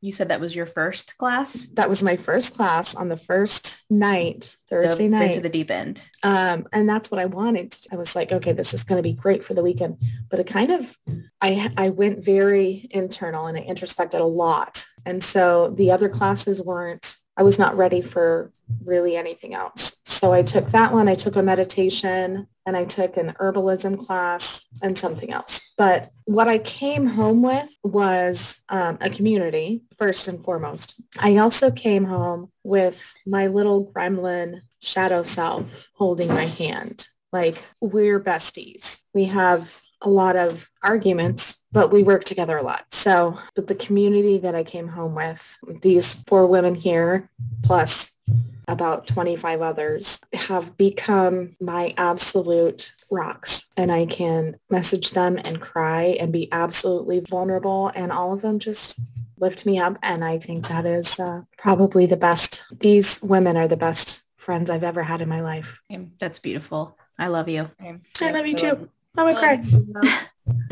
You 0.00 0.12
said 0.12 0.28
that 0.28 0.40
was 0.40 0.54
your 0.54 0.66
first 0.66 1.16
class. 1.16 1.66
that 1.72 1.88
was 1.88 2.00
my 2.02 2.16
first 2.16 2.54
class 2.54 2.94
on 2.94 3.08
the 3.08 3.16
first 3.16 3.82
night, 3.90 4.54
Thursday 4.68 5.04
Dove 5.04 5.10
night. 5.10 5.30
into 5.30 5.40
the 5.40 5.48
deep 5.48 5.70
end. 5.70 6.00
Um, 6.22 6.68
and 6.72 6.88
that's 6.88 7.10
what 7.10 7.20
I 7.20 7.24
wanted. 7.24 7.74
I 7.90 7.96
was 7.96 8.14
like, 8.14 8.30
okay, 8.30 8.52
this 8.52 8.72
is 8.72 8.84
going 8.84 8.98
to 8.98 9.02
be 9.02 9.14
great 9.14 9.44
for 9.44 9.54
the 9.54 9.64
weekend. 9.64 9.96
But 10.30 10.38
it 10.38 10.46
kind 10.46 10.70
of, 10.70 10.96
I, 11.40 11.72
I 11.76 11.88
went 11.88 12.24
very 12.24 12.86
internal 12.92 13.46
and 13.46 13.58
I 13.58 13.62
introspected 13.62 14.20
a 14.20 14.24
lot. 14.24 14.86
And 15.04 15.24
so 15.24 15.70
the 15.70 15.90
other 15.90 16.08
classes 16.08 16.62
weren't, 16.62 17.16
I 17.36 17.42
was 17.42 17.58
not 17.58 17.76
ready 17.76 18.00
for 18.00 18.52
really 18.84 19.16
anything 19.16 19.54
else. 19.54 19.96
So 20.04 20.32
I 20.32 20.42
took 20.42 20.70
that 20.70 20.92
one. 20.92 21.08
I 21.08 21.14
took 21.14 21.36
a 21.36 21.42
meditation 21.42 22.48
and 22.64 22.76
I 22.76 22.84
took 22.84 23.16
an 23.16 23.34
herbalism 23.38 24.04
class 24.04 24.64
and 24.82 24.98
something 24.98 25.30
else. 25.30 25.60
But 25.76 26.10
what 26.24 26.48
I 26.48 26.58
came 26.58 27.06
home 27.06 27.42
with 27.42 27.68
was 27.84 28.60
um, 28.68 28.98
a 29.00 29.10
community 29.10 29.82
first 29.98 30.26
and 30.26 30.42
foremost. 30.42 31.00
I 31.18 31.36
also 31.36 31.70
came 31.70 32.06
home 32.06 32.50
with 32.64 33.14
my 33.26 33.46
little 33.46 33.92
gremlin 33.92 34.62
shadow 34.80 35.22
self 35.22 35.88
holding 35.94 36.28
my 36.28 36.46
hand. 36.46 37.08
Like 37.32 37.62
we're 37.80 38.20
besties. 38.20 39.00
We 39.12 39.26
have 39.26 39.82
a 40.02 40.08
lot 40.08 40.36
of 40.36 40.68
arguments, 40.82 41.58
but 41.72 41.90
we 41.90 42.02
work 42.02 42.24
together 42.24 42.56
a 42.56 42.62
lot. 42.62 42.86
So, 42.90 43.38
but 43.54 43.66
the 43.66 43.74
community 43.74 44.38
that 44.38 44.54
I 44.54 44.62
came 44.62 44.88
home 44.88 45.14
with, 45.14 45.56
these 45.82 46.16
four 46.26 46.46
women 46.46 46.74
here, 46.74 47.30
plus 47.62 48.12
about 48.68 49.06
25 49.06 49.62
others, 49.62 50.20
have 50.32 50.76
become 50.76 51.56
my 51.60 51.94
absolute 51.96 52.92
rocks. 53.10 53.66
And 53.76 53.92
I 53.92 54.06
can 54.06 54.58
message 54.70 55.12
them 55.12 55.38
and 55.42 55.60
cry 55.60 56.16
and 56.18 56.32
be 56.32 56.50
absolutely 56.52 57.20
vulnerable. 57.20 57.92
And 57.94 58.10
all 58.10 58.32
of 58.32 58.42
them 58.42 58.58
just 58.58 58.98
lift 59.38 59.66
me 59.66 59.78
up. 59.78 59.98
And 60.02 60.24
I 60.24 60.38
think 60.38 60.68
that 60.68 60.86
is 60.86 61.20
uh, 61.20 61.42
probably 61.56 62.06
the 62.06 62.16
best. 62.16 62.64
These 62.80 63.22
women 63.22 63.56
are 63.56 63.68
the 63.68 63.76
best 63.76 64.22
friends 64.36 64.70
I've 64.70 64.84
ever 64.84 65.04
had 65.04 65.20
in 65.20 65.28
my 65.28 65.40
life. 65.40 65.78
That's 66.18 66.38
beautiful. 66.38 66.96
I 67.18 67.28
love 67.28 67.48
you. 67.48 67.70
I 68.20 68.30
love 68.32 68.46
you 68.46 68.56
too. 68.56 68.88
I'm 69.16 69.34
gonna 69.34 69.38
cry. 69.38 70.22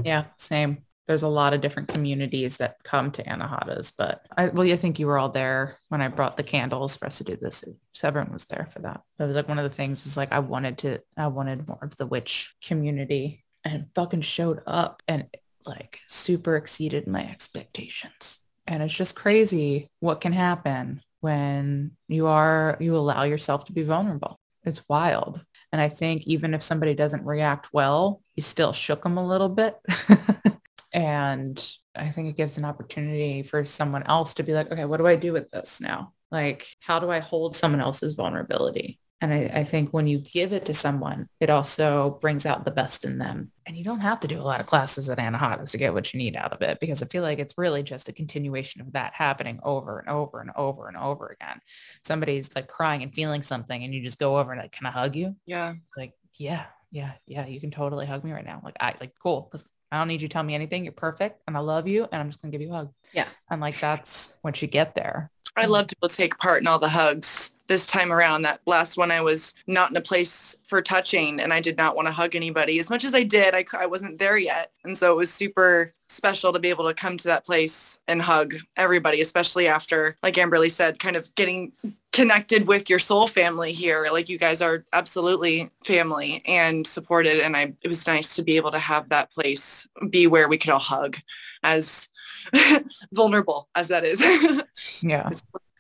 Yeah, 0.05 0.25
same. 0.39 0.79
There's 1.07 1.23
a 1.23 1.29
lot 1.29 1.53
of 1.53 1.61
different 1.61 1.89
communities 1.89 2.57
that 2.57 2.83
come 2.83 3.11
to 3.13 3.23
Anahata's, 3.25 3.93
but 3.93 4.27
I, 4.37 4.49
well, 4.49 4.67
I 4.67 4.77
think 4.77 4.99
you 4.99 5.07
were 5.07 5.19
all 5.19 5.29
there 5.29 5.77
when 5.89 6.01
I 6.01 6.09
brought 6.09 6.39
the 6.39 6.43
candles 6.43 6.97
for 6.97 7.07
us 7.07 7.19
to 7.19 7.25
do 7.25 7.37
this. 7.37 7.63
So 7.93 8.09
everyone 8.09 8.33
was 8.33 8.47
there 8.47 8.69
for 8.73 8.79
that. 8.81 9.03
That 9.19 9.27
was 9.27 9.37
like 9.37 9.49
one 9.49 9.59
of 9.59 9.71
the 9.71 9.77
things 9.77 10.05
was 10.05 10.17
like, 10.17 10.33
I 10.33 10.39
wanted 10.39 10.79
to, 10.79 11.01
I 11.17 11.27
wanted 11.27 11.69
more 11.69 11.81
of 11.83 11.95
the 11.97 12.07
witch 12.07 12.55
community 12.65 13.45
and 13.65 13.87
fucking 13.95 14.23
showed 14.23 14.63
up 14.67 15.03
and 15.07 15.27
like 15.67 15.99
super 16.09 16.57
exceeded 16.57 17.07
my 17.07 17.23
expectations. 17.31 18.39
And 18.67 18.83
it's 18.83 18.95
just 18.95 19.15
crazy 19.15 19.91
what 20.01 20.23
can 20.23 20.33
happen 20.33 21.03
when 21.21 21.93
you 22.09 22.29
are, 22.29 22.79
you 22.81 22.97
allow 22.97 23.25
yourself 23.25 23.67
to 23.67 23.73
be 23.73 23.83
vulnerable. 23.83 24.39
It's 24.65 24.83
wild. 24.89 25.45
And 25.71 25.83
I 25.83 25.91
think 25.91 26.23
even 26.23 26.55
if 26.55 26.63
somebody 26.63 26.95
doesn't 26.95 27.27
react 27.27 27.69
well, 27.75 28.23
you 28.37 28.43
still 28.43 28.73
shook 28.73 29.03
them 29.03 29.17
a 29.17 29.27
little 29.27 29.49
bit. 29.49 29.77
and 30.93 31.73
I 31.95 32.09
think 32.09 32.29
it 32.29 32.37
gives 32.37 32.59
an 32.59 32.65
opportunity 32.65 33.43
for 33.43 33.65
someone 33.65 34.05
else 34.05 34.35
to 34.35 34.43
be 34.43 34.53
like, 34.53 34.71
okay, 34.71 34.85
what 34.85 34.99
do 34.99 35.07
I 35.07 35.17
do 35.17 35.33
with 35.33 35.51
this 35.51 35.81
now? 35.81 36.13
Like, 36.31 36.67
how 36.81 36.99
do 36.99 37.11
I 37.11 37.21
hold 37.21 37.55
someone 37.55 37.81
else's 37.81 38.15
vulnerability? 38.15 38.99
And 39.21 39.33
I, 39.33 39.61
I 39.61 39.65
think 39.65 39.91
when 39.91 40.07
you 40.07 40.19
give 40.19 40.53
it 40.53 40.67
to 40.67 40.75
someone, 40.75 41.29
it 41.41 41.49
also 41.49 42.19
brings 42.21 42.45
out 42.45 42.65
the 42.65 42.71
best 42.71 43.05
in 43.05 43.17
them. 43.17 43.53
And 43.65 43.77
you 43.77 43.83
don't 43.83 44.01
have 44.01 44.21
to 44.21 44.29
do 44.29 44.39
a 44.39 44.43
lot 44.43 44.61
of 44.61 44.67
classes 44.67 45.09
at 45.09 45.19
Anahata's 45.19 45.71
to 45.71 45.79
get 45.79 45.95
what 45.95 46.13
you 46.13 46.19
need 46.19 46.37
out 46.37 46.53
of 46.53 46.61
it 46.61 46.79
because 46.79 47.03
I 47.03 47.07
feel 47.07 47.23
like 47.23 47.39
it's 47.39 47.57
really 47.57 47.83
just 47.83 48.09
a 48.11 48.13
continuation 48.13 48.83
of 48.83 48.93
that 48.93 49.15
happening 49.15 49.61
over 49.63 49.99
and 49.99 50.11
over 50.11 50.41
and 50.41 50.51
over 50.57 50.89
and 50.89 50.97
over 50.99 51.35
again. 51.41 51.61
Somebody's 52.05 52.55
like 52.55 52.69
crying 52.69 53.03
and 53.03 53.15
feeling 53.15 53.43
something 53.43 53.83
and 53.83 53.95
you 53.95 54.03
just 54.03 54.19
go 54.19 54.37
over 54.37 54.53
and 54.53 54.61
like, 54.61 54.73
can 54.73 54.87
I 54.87 54.91
hug 54.91 55.17
you? 55.17 55.37
Yeah. 55.47 55.75
like, 55.97 56.13
yeah, 56.37 56.67
yeah, 56.95 57.13
yeah, 57.27 57.45
you 57.47 57.61
can 57.61 57.73
totally 57.73 58.07
hug 58.07 58.23
me 58.23 58.33
right 58.33 58.45
now. 58.45 58.61
Like, 58.63 58.77
I 58.81 58.95
like, 59.01 59.13
cool. 59.21 59.49
Cause 59.51 59.69
I 59.91 59.99
don't 59.99 60.09
need 60.09 60.23
you 60.23 60.29
to 60.29 60.33
tell 60.33 60.45
me 60.45 60.55
anything. 60.55 60.85
You're 60.85 60.93
perfect. 60.93 61.43
And 61.47 61.57
I 61.57 61.61
love 61.61 61.89
you. 61.89 62.05
And 62.11 62.21
I'm 62.21 62.29
just 62.29 62.41
going 62.41 62.51
to 62.53 62.57
give 62.57 62.67
you 62.67 62.73
a 62.73 62.77
hug. 62.77 62.93
Yeah. 63.13 63.27
And 63.51 63.61
like, 63.61 63.79
that's 63.81 64.39
once 64.43 64.63
you 64.63 64.69
get 64.69 64.95
there. 64.95 65.31
I 65.57 65.67
love 65.67 65.87
to 65.89 65.97
be 65.97 65.99
able 66.01 66.09
to 66.09 66.17
take 66.17 66.39
part 66.39 66.63
in 66.63 66.67
all 66.67 66.79
the 66.79 66.89
hugs. 66.89 67.53
This 67.67 67.87
time 67.87 68.13
around, 68.13 68.43
that 68.43 68.61
last 68.67 68.97
one, 68.97 69.11
I 69.11 69.21
was 69.21 69.55
not 69.67 69.91
in 69.91 69.97
a 69.97 70.01
place 70.01 70.57
for 70.65 70.83
touching 70.83 71.41
and 71.41 71.53
I 71.53 71.61
did 71.61 71.77
not 71.77 71.97
want 71.97 72.07
to 72.07 72.13
hug 72.13 72.35
anybody. 72.35 72.79
As 72.79 72.91
much 72.91 73.05
as 73.05 73.15
I 73.15 73.23
did, 73.23 73.55
I, 73.55 73.65
I 73.73 73.87
wasn't 73.87 74.19
there 74.19 74.37
yet. 74.37 74.73
And 74.85 74.99
so 74.99 75.13
it 75.13 75.17
was 75.17 75.33
super 75.33 75.95
special 76.09 76.53
to 76.53 76.59
be 76.59 76.71
able 76.71 76.87
to 76.89 76.95
come 76.95 77.17
to 77.17 77.29
that 77.29 77.47
place 77.47 78.01
and 78.09 78.21
hug 78.21 78.55
everybody, 78.77 79.21
especially 79.21 79.69
after, 79.69 80.17
like 80.23 80.35
Amberly 80.35 80.71
said, 80.71 80.99
kind 80.99 81.17
of 81.17 81.33
getting 81.37 81.73
connected 82.15 82.69
with 82.69 82.89
your 82.89 83.01
soul 83.01 83.27
family 83.27 83.73
here. 83.73 84.07
Like 84.13 84.29
you 84.29 84.39
guys 84.39 84.63
are 84.63 84.85
absolutely 84.93 85.71
family 85.85 86.43
and 86.47 86.87
supported. 86.87 87.41
And 87.41 87.57
I, 87.57 87.75
it 87.83 87.89
was 87.89 88.07
nice 88.07 88.37
to 88.37 88.43
be 88.43 88.57
able 88.57 88.71
to 88.71 88.79
have 88.79 89.09
that 89.09 89.33
place 89.33 89.89
be 90.11 90.29
where 90.29 90.49
we 90.49 90.57
could 90.57 90.71
all 90.71 90.79
hug 90.79 91.17
as 91.65 92.09
vulnerable 93.13 93.69
as 93.75 93.89
that 93.89 94.05
is. 94.05 94.23
Yeah. 95.03 95.31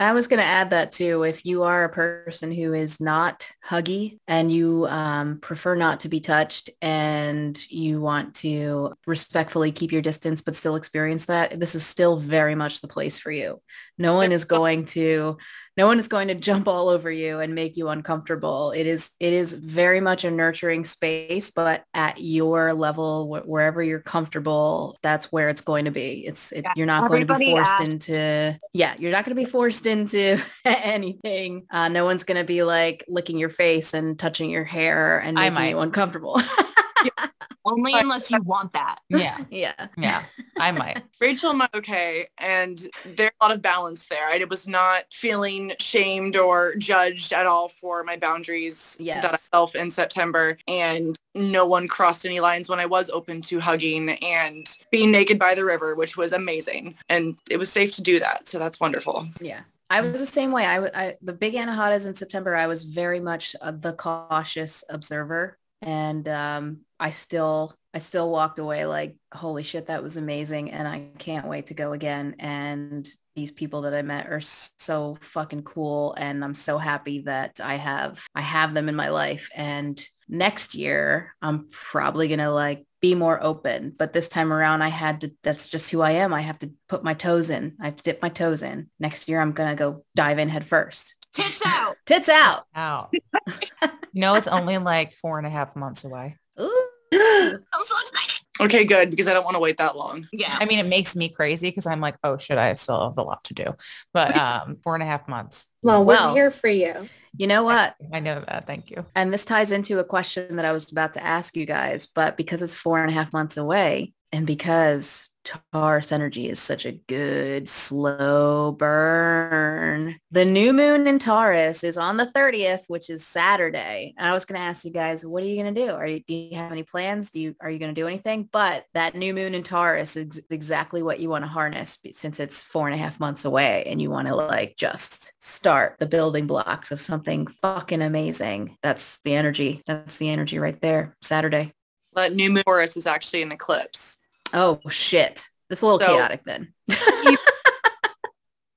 I 0.01 0.12
was 0.12 0.27
going 0.27 0.39
to 0.39 0.47
add 0.47 0.70
that 0.70 0.93
too. 0.93 1.23
If 1.23 1.44
you 1.47 1.62
are 1.62 1.85
a 1.85 1.89
person 1.89 2.51
who 2.51 2.74
is 2.74 3.01
not 3.01 3.48
huggy 3.65 4.19
and 4.27 4.51
you 4.51 4.86
um, 4.89 5.39
prefer 5.39 5.77
not 5.77 6.01
to 6.01 6.09
be 6.09 6.20
touched 6.20 6.70
and 6.82 7.59
you 7.70 8.01
want 8.01 8.35
to 8.36 8.93
respectfully 9.06 9.70
keep 9.70 9.93
your 9.93 10.02
distance 10.02 10.40
but 10.40 10.56
still 10.56 10.77
experience 10.77 11.27
that, 11.27 11.59
this 11.59 11.74
is 11.74 11.86
still 11.86 12.16
very 12.16 12.55
much 12.55 12.81
the 12.81 12.89
place 12.89 13.19
for 13.19 13.31
you. 13.31 13.61
No 13.97 14.15
one 14.15 14.32
is 14.32 14.44
going 14.44 14.85
to 14.86 15.39
no 15.76 15.86
one 15.88 15.98
is 15.98 16.06
going 16.09 16.28
to 16.28 16.34
jump 16.34 16.68
all 16.68 16.88
over 16.88 17.10
you 17.10 17.40
and 17.40 17.55
make 17.55 17.76
you 17.76 17.88
uncomfortable. 17.88 18.70
It 18.72 18.86
is 18.86 19.10
it 19.18 19.32
is 19.32 19.55
very 19.55 20.01
much 20.01 20.22
a 20.24 20.30
nurturing 20.30 20.84
space, 20.84 21.51
but 21.51 21.84
at 21.94 22.20
your 22.20 22.72
level, 22.74 23.26
wh- 23.26 23.48
wherever 23.48 23.82
you're 23.82 24.01
comfortable, 24.01 24.96
that's 25.02 25.32
where 25.32 25.48
it's 25.51 25.62
going 25.62 25.86
to 25.86 25.90
be. 25.90 26.24
It's 26.26 26.52
it, 26.52 26.64
Yeah, 26.64 26.72
you're 26.76 26.86
not 26.86 27.09
going 27.09 27.26
to 27.26 27.34
be 27.38 27.51
forced 27.51 27.70
asked. 27.72 27.90
into 27.90 28.59
yeah, 28.72 28.94
you're 28.98 29.10
not 29.10 29.24
going 29.24 29.36
to 29.36 29.42
be 29.44 29.51
forced 29.51 29.86
into 29.86 30.40
anything. 30.64 31.66
Uh, 31.70 31.88
no 31.88 32.05
one's 32.05 32.24
going 32.24 32.38
to 32.38 32.44
be 32.44 32.62
like 32.62 33.05
licking 33.09 33.38
your 33.38 33.51
face 33.51 33.94
and 33.94 34.18
touching 34.18 34.51
your 34.51 34.64
hair 34.64 35.18
and 35.18 35.38
I 35.38 35.51
making 35.51 35.55
might. 35.55 35.68
you 35.70 35.78
uncomfortable. 35.80 36.40
Only 37.66 37.94
unless 37.94 38.31
you 38.31 38.43
want 38.43 38.72
that. 38.74 38.98
Yeah. 39.09 39.39
yeah. 39.51 39.89
Yeah. 39.97 40.24
I 40.59 40.70
might. 40.81 41.02
Rachel 41.20 41.51
and 41.51 41.62
I 41.62 41.68
okay, 41.74 42.26
and 42.39 42.78
there's 43.16 43.31
a 43.40 43.44
lot 43.47 43.55
of 43.55 43.62
balance 43.62 44.06
there. 44.09 44.26
I 44.28 44.44
was 44.48 44.68
not 44.68 45.05
feeling 45.12 45.72
shamed 45.81 46.36
or 46.36 46.74
judged 46.76 47.32
at 47.32 47.47
all 47.47 47.68
for 47.70 48.05
my 48.05 48.16
boundaries 48.16 48.97
Yes. 49.01 49.22
that 49.22 49.32
I 49.35 49.36
felt 49.39 49.74
in 49.74 49.90
September, 49.90 50.59
and 50.68 51.18
no 51.35 51.66
one 51.66 51.89
crossed 51.89 52.26
any 52.26 52.40
lines 52.40 52.68
when 52.68 52.81
I 52.81 52.86
was 52.86 53.09
open 53.10 53.40
to 53.43 53.60
hugging 53.60 54.10
and 54.10 54.68
being 54.90 55.10
naked 55.10 55.39
by 55.39 55.55
the 55.55 55.64
river, 55.64 55.94
which 55.94 56.16
was 56.16 56.32
amazing, 56.32 56.97
and 57.09 57.39
it 57.51 57.56
was 57.56 57.70
safe 57.72 57.93
to 57.93 58.02
do 58.02 58.18
that. 58.18 58.47
So 58.47 58.59
that's 58.59 58.78
wonderful. 58.81 59.26
Yeah. 59.40 59.60
I 59.90 60.01
was 60.01 60.18
the 60.20 60.26
same 60.26 60.51
way. 60.51 60.66
I, 60.66 60.74
w- 60.76 60.93
I 60.94 61.16
the 61.22 61.32
big 61.32 61.55
Anahata's 61.55 62.06
in 62.06 62.14
September, 62.14 62.55
I 62.56 62.66
was 62.66 62.85
very 62.85 63.20
much 63.20 63.55
uh, 63.60 63.70
the 63.70 63.93
cautious 63.93 64.82
observer. 64.89 65.59
And 65.82 66.26
um, 66.28 66.81
I 66.98 67.10
still, 67.10 67.74
I 67.92 67.98
still 67.98 68.30
walked 68.30 68.58
away 68.58 68.86
like, 68.86 69.16
holy 69.32 69.62
shit, 69.62 69.86
that 69.86 70.02
was 70.02 70.16
amazing. 70.16 70.70
And 70.70 70.86
I 70.86 71.08
can't 71.18 71.46
wait 71.46 71.66
to 71.66 71.74
go 71.74 71.92
again. 71.92 72.36
And 72.38 73.08
these 73.34 73.50
people 73.50 73.82
that 73.82 73.94
I 73.94 74.02
met 74.02 74.28
are 74.28 74.40
so 74.40 75.18
fucking 75.20 75.62
cool. 75.62 76.14
And 76.16 76.44
I'm 76.44 76.54
so 76.54 76.78
happy 76.78 77.20
that 77.22 77.60
I 77.62 77.74
have, 77.74 78.24
I 78.34 78.40
have 78.40 78.74
them 78.74 78.88
in 78.88 78.94
my 78.94 79.08
life. 79.08 79.48
And 79.54 80.02
next 80.28 80.74
year, 80.74 81.34
I'm 81.42 81.68
probably 81.70 82.28
going 82.28 82.38
to 82.38 82.50
like 82.50 82.86
be 83.00 83.14
more 83.14 83.42
open. 83.42 83.92
But 83.96 84.12
this 84.12 84.28
time 84.28 84.52
around, 84.52 84.82
I 84.82 84.88
had 84.88 85.22
to, 85.22 85.32
that's 85.42 85.66
just 85.66 85.90
who 85.90 86.00
I 86.00 86.12
am. 86.12 86.32
I 86.32 86.42
have 86.42 86.58
to 86.60 86.70
put 86.88 87.04
my 87.04 87.14
toes 87.14 87.50
in. 87.50 87.76
I 87.80 87.86
have 87.86 87.96
to 87.96 88.02
dip 88.02 88.22
my 88.22 88.28
toes 88.28 88.62
in. 88.62 88.88
Next 89.00 89.28
year, 89.28 89.40
I'm 89.40 89.52
going 89.52 89.70
to 89.70 89.76
go 89.76 90.04
dive 90.14 90.38
in 90.38 90.48
head 90.48 90.64
first. 90.64 91.14
Tits 91.34 91.62
out. 91.66 91.96
Tits 92.06 92.28
out. 92.28 92.64
out 92.76 93.12
you 93.82 94.20
know, 94.20 94.36
it's 94.36 94.46
only 94.46 94.78
like 94.78 95.14
four 95.20 95.38
and 95.38 95.46
a 95.46 95.50
half 95.50 95.74
months 95.74 96.04
away. 96.04 96.36
Ooh. 96.60 96.89
I'm 97.12 97.82
so 97.82 97.94
excited. 98.02 98.40
Okay, 98.60 98.85
good, 98.85 99.10
because 99.10 99.26
I 99.26 99.35
don't 99.35 99.44
want 99.44 99.55
to 99.55 99.60
wait 99.60 99.78
that 99.78 99.97
long. 99.97 100.28
Yeah. 100.32 100.56
I 100.60 100.64
mean, 100.64 100.78
it 100.78 100.86
makes 100.86 101.16
me 101.16 101.28
crazy 101.28 101.68
because 101.68 101.86
I'm 101.86 102.01
like, 102.01 102.16
oh 102.22 102.36
shit, 102.39 102.56
I 102.56 102.74
still 102.74 103.09
have 103.09 103.18
a 103.18 103.22
lot 103.22 103.43
to 103.44 103.55
do. 103.55 103.64
But 104.12 104.36
um, 104.36 104.76
four 104.82 104.94
and 104.94 105.02
a 105.02 105.06
half 105.06 105.26
months. 105.28 105.66
Well, 105.82 106.05
we're 106.05 106.14
Well. 106.14 106.35
here 106.35 106.51
for 106.51 106.68
you. 106.68 107.09
You 107.36 107.48
know 107.48 107.64
what? 107.64 107.97
I 108.12 108.20
know 108.20 108.44
that. 108.47 108.66
Thank 108.66 108.90
you. 108.90 109.05
And 109.16 109.32
this 109.32 109.44
ties 109.44 109.72
into 109.72 109.98
a 109.98 110.05
question 110.05 110.56
that 110.56 110.64
I 110.64 110.70
was 110.72 110.90
about 110.90 111.14
to 111.14 111.24
ask 111.24 111.56
you 111.56 111.66
guys, 111.66 112.06
but 112.06 112.36
because 112.36 112.62
it's 112.62 112.74
four 112.74 113.01
and 113.01 113.10
a 113.10 113.14
half 113.14 113.32
months 113.32 113.56
away 113.56 114.12
and 114.31 114.47
because 114.47 115.28
Taurus 115.44 116.10
energy 116.10 116.48
is 116.48 116.58
such 116.58 116.86
a 116.86 116.92
good 116.92 117.68
slow 117.68 118.72
burn, 118.72 120.18
the 120.30 120.44
new 120.44 120.72
moon 120.72 121.06
in 121.06 121.18
Taurus 121.18 121.84
is 121.84 121.96
on 121.96 122.16
the 122.16 122.26
30th, 122.26 122.84
which 122.88 123.10
is 123.10 123.26
Saturday. 123.26 124.14
And 124.16 124.26
I 124.26 124.32
was 124.32 124.44
going 124.44 124.58
to 124.58 124.66
ask 124.66 124.84
you 124.84 124.90
guys, 124.90 125.24
what 125.24 125.42
are 125.42 125.46
you 125.46 125.62
going 125.62 125.74
to 125.74 125.86
do? 125.86 125.92
Are 125.92 126.06
you, 126.06 126.20
do 126.26 126.34
you 126.34 126.56
have 126.56 126.72
any 126.72 126.82
plans? 126.82 127.30
Do 127.30 127.40
you, 127.40 127.54
are 127.60 127.70
you 127.70 127.78
going 127.78 127.94
to 127.94 128.00
do 128.00 128.06
anything? 128.06 128.48
But 128.50 128.86
that 128.94 129.14
new 129.14 129.34
moon 129.34 129.54
in 129.54 129.62
Taurus 129.62 130.16
is 130.16 130.40
exactly 130.50 131.02
what 131.02 131.20
you 131.20 131.28
want 131.28 131.44
to 131.44 131.48
harness 131.48 131.98
since 132.12 132.40
it's 132.40 132.62
four 132.62 132.86
and 132.86 132.94
a 132.94 132.98
half 132.98 133.20
months 133.20 133.44
away 133.44 133.84
and 133.86 134.00
you 134.00 134.10
want 134.10 134.28
to 134.28 134.34
like 134.34 134.76
just 134.76 135.32
start 135.42 135.96
the 135.98 136.06
building 136.06 136.46
blocks 136.46 136.90
of 136.90 137.00
something 137.00 137.46
fucking 137.46 138.02
amazing. 138.02 138.76
That's 138.82 139.18
the 139.24 139.34
energy. 139.34 139.82
That's 139.86 140.16
the 140.16 140.30
energy 140.30 140.58
right 140.58 140.80
there. 140.80 141.16
Saturday. 141.22 141.72
That 142.14 142.32
new 142.32 142.50
moon 142.50 142.62
Taurus 142.64 142.96
is 142.96 143.06
actually 143.06 143.42
an 143.42 143.52
eclipse. 143.52 144.18
Oh 144.55 144.81
shit. 144.89 145.47
It's 145.68 145.82
a 145.82 145.86
little 145.86 146.01
So- 146.01 146.06
chaotic 146.06 146.43
then. 146.44 146.72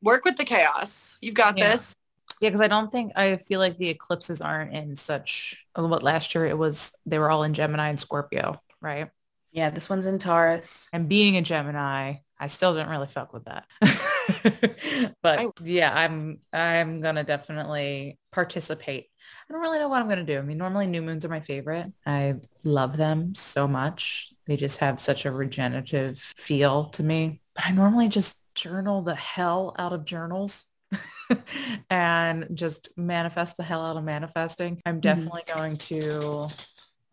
Work 0.01 0.25
with 0.25 0.37
the 0.37 0.45
chaos. 0.45 1.17
You've 1.21 1.33
got 1.35 1.57
Yeah. 1.57 1.71
this. 1.71 1.95
Yeah, 2.39 2.49
because 2.49 2.61
I 2.61 2.67
don't 2.67 2.91
think 2.91 3.11
I 3.15 3.37
feel 3.37 3.59
like 3.59 3.77
the 3.77 3.89
eclipses 3.89 4.41
aren't 4.41 4.73
in 4.73 4.95
such. 4.95 5.65
Oh, 5.75 5.87
what 5.87 6.03
last 6.03 6.35
year 6.35 6.45
it 6.45 6.57
was, 6.57 6.93
they 7.05 7.17
were 7.17 7.31
all 7.31 7.43
in 7.43 7.53
Gemini 7.55 7.89
and 7.89 7.99
Scorpio, 7.99 8.61
right? 8.81 9.09
yeah, 9.51 9.71
this 9.71 9.89
one's 9.89 10.05
in 10.05 10.19
Taurus. 10.19 10.87
And 10.93 11.09
being 11.09 11.35
a 11.37 11.41
Gemini, 11.41 12.15
I 12.39 12.47
still 12.47 12.75
didn't 12.75 12.89
really 12.89 13.07
fuck 13.07 13.33
with 13.33 13.45
that. 13.45 13.65
but 15.23 15.39
I- 15.39 15.47
yeah, 15.63 15.91
I'm 15.91 16.41
I'm 16.53 16.99
gonna 17.01 17.23
definitely 17.23 18.19
participate. 18.31 19.07
I 19.49 19.53
don't 19.53 19.61
really 19.63 19.79
know 19.79 19.87
what 19.87 19.99
I'm 20.01 20.07
gonna 20.09 20.23
do. 20.23 20.37
I 20.37 20.41
mean, 20.43 20.59
normally 20.59 20.85
new 20.85 21.01
moons 21.01 21.25
are 21.25 21.29
my 21.29 21.39
favorite. 21.39 21.87
I 22.05 22.35
love 22.63 22.97
them 22.97 23.33
so 23.33 23.67
much. 23.67 24.31
They 24.47 24.57
just 24.57 24.79
have 24.79 25.01
such 25.01 25.25
a 25.25 25.31
regenerative 25.31 26.17
feel 26.37 26.85
to 26.85 27.03
me. 27.03 27.41
But 27.55 27.67
I 27.67 27.71
normally 27.71 28.07
just 28.07 28.43
journal 28.55 29.01
the 29.01 29.15
hell 29.15 29.75
out 29.77 29.93
of 29.93 30.05
journals. 30.05 30.65
and 31.89 32.47
just 32.53 32.89
manifest 32.95 33.57
the 33.57 33.63
hell 33.63 33.85
out 33.85 33.97
of 33.97 34.03
manifesting. 34.05 34.79
I'm 34.85 35.01
definitely 35.01 35.41
going 35.53 35.75
to 35.75 36.47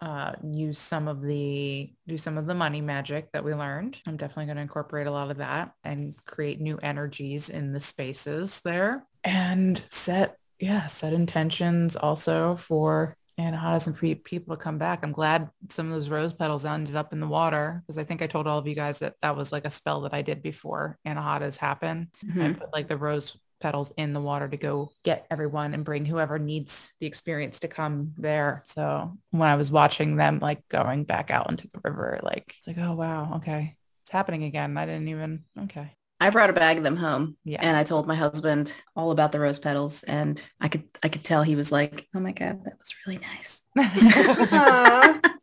uh, 0.01 0.33
use 0.53 0.79
some 0.79 1.09
of 1.09 1.23
the 1.23 1.91
do 2.07 2.19
some 2.19 2.37
of 2.37 2.47
the 2.47 2.55
money 2.55 2.81
magic 2.81 3.33
that 3.33 3.43
we 3.43 3.55
learned. 3.55 3.97
I'm 4.07 4.17
definitely 4.17 4.47
going 4.47 4.57
to 4.57 4.63
incorporate 4.63 5.07
a 5.07 5.11
lot 5.11 5.31
of 5.31 5.39
that 5.39 5.73
and 5.83 6.15
create 6.27 6.61
new 6.61 6.79
energies 6.79 7.49
in 7.49 7.73
the 7.73 7.81
spaces 7.81 8.61
there 8.61 9.07
and 9.25 9.83
set 9.89 10.37
yeah 10.61 10.87
set 10.89 11.13
intentions 11.13 11.97
also 11.97 12.57
for 12.57 13.17
And 13.37 13.57
for 13.97 14.07
you 14.07 14.17
people 14.17 14.57
to 14.57 14.63
come 14.63 14.79
back. 14.79 15.03
I'm 15.03 15.13
glad 15.13 15.51
some 15.69 15.87
of 15.87 15.93
those 15.93 16.09
rose 16.09 16.33
petals 16.33 16.65
ended 16.65 16.95
up 16.97 17.13
in 17.13 17.21
the 17.21 17.27
water 17.27 17.83
because 17.85 17.99
I 17.99 18.05
think 18.05 18.23
I 18.23 18.27
told 18.27 18.47
all 18.47 18.59
of 18.59 18.67
you 18.67 18.75
guys 18.75 19.01
that 19.01 19.15
that 19.23 19.37
was 19.37 19.51
like 19.51 19.65
a 19.65 19.71
spell 19.71 20.03
that 20.03 20.15
I 20.15 20.23
did 20.23 20.43
before 20.43 20.99
Anahata's 21.07 21.57
happened. 21.57 22.09
I 22.23 22.27
Mhm. 22.27 22.59
put 22.59 22.73
like 22.73 22.89
the 22.89 22.97
rose 22.97 23.37
petals 23.61 23.93
in 23.97 24.13
the 24.13 24.21
water 24.21 24.49
to 24.49 24.57
go 24.57 24.91
get 25.05 25.27
everyone 25.31 25.75
and 25.75 25.85
bring 25.85 26.05
whoever 26.05 26.39
needs 26.39 26.93
the 27.01 27.07
experience 27.07 27.61
to 27.61 27.69
come 27.69 28.13
there. 28.19 28.63
So 28.67 29.17
when 29.31 29.49
I 29.49 29.57
was 29.57 29.73
watching 29.73 30.17
them 30.17 30.39
like 30.39 30.69
going 30.69 31.05
back 31.05 31.31
out 31.31 31.51
into 31.51 31.69
the 31.69 31.81
river, 31.83 32.21
like 32.23 32.55
it's 32.59 32.67
like, 32.67 32.79
oh 32.79 32.93
wow, 32.95 33.37
okay. 33.37 33.77
It's 34.03 34.11
happening 34.11 34.45
again. 34.45 34.77
I 34.77 34.85
didn't 34.87 35.09
even 35.09 35.45
okay. 35.65 35.97
I 36.25 36.31
brought 36.31 36.49
a 36.49 36.55
bag 36.55 36.79
of 36.79 36.85
them 36.85 36.97
home 36.97 37.37
Yeah. 37.45 37.59
and 37.61 37.77
I 37.77 37.85
told 37.85 38.07
my 38.07 38.15
husband 38.15 38.73
all 38.97 39.11
about 39.11 39.31
the 39.31 39.39
rose 39.41 39.59
petals 39.59 40.03
and 40.05 40.41
I 40.61 40.69
could 40.69 40.85
I 41.03 41.09
could 41.11 41.23
tell 41.23 41.43
he 41.43 41.55
was 41.55 41.71
like, 41.71 42.09
oh 42.15 42.21
my 42.21 42.33
God, 42.33 42.65
that 42.65 42.79
was 42.79 42.95
really 43.07 43.21
nice. 43.21 43.63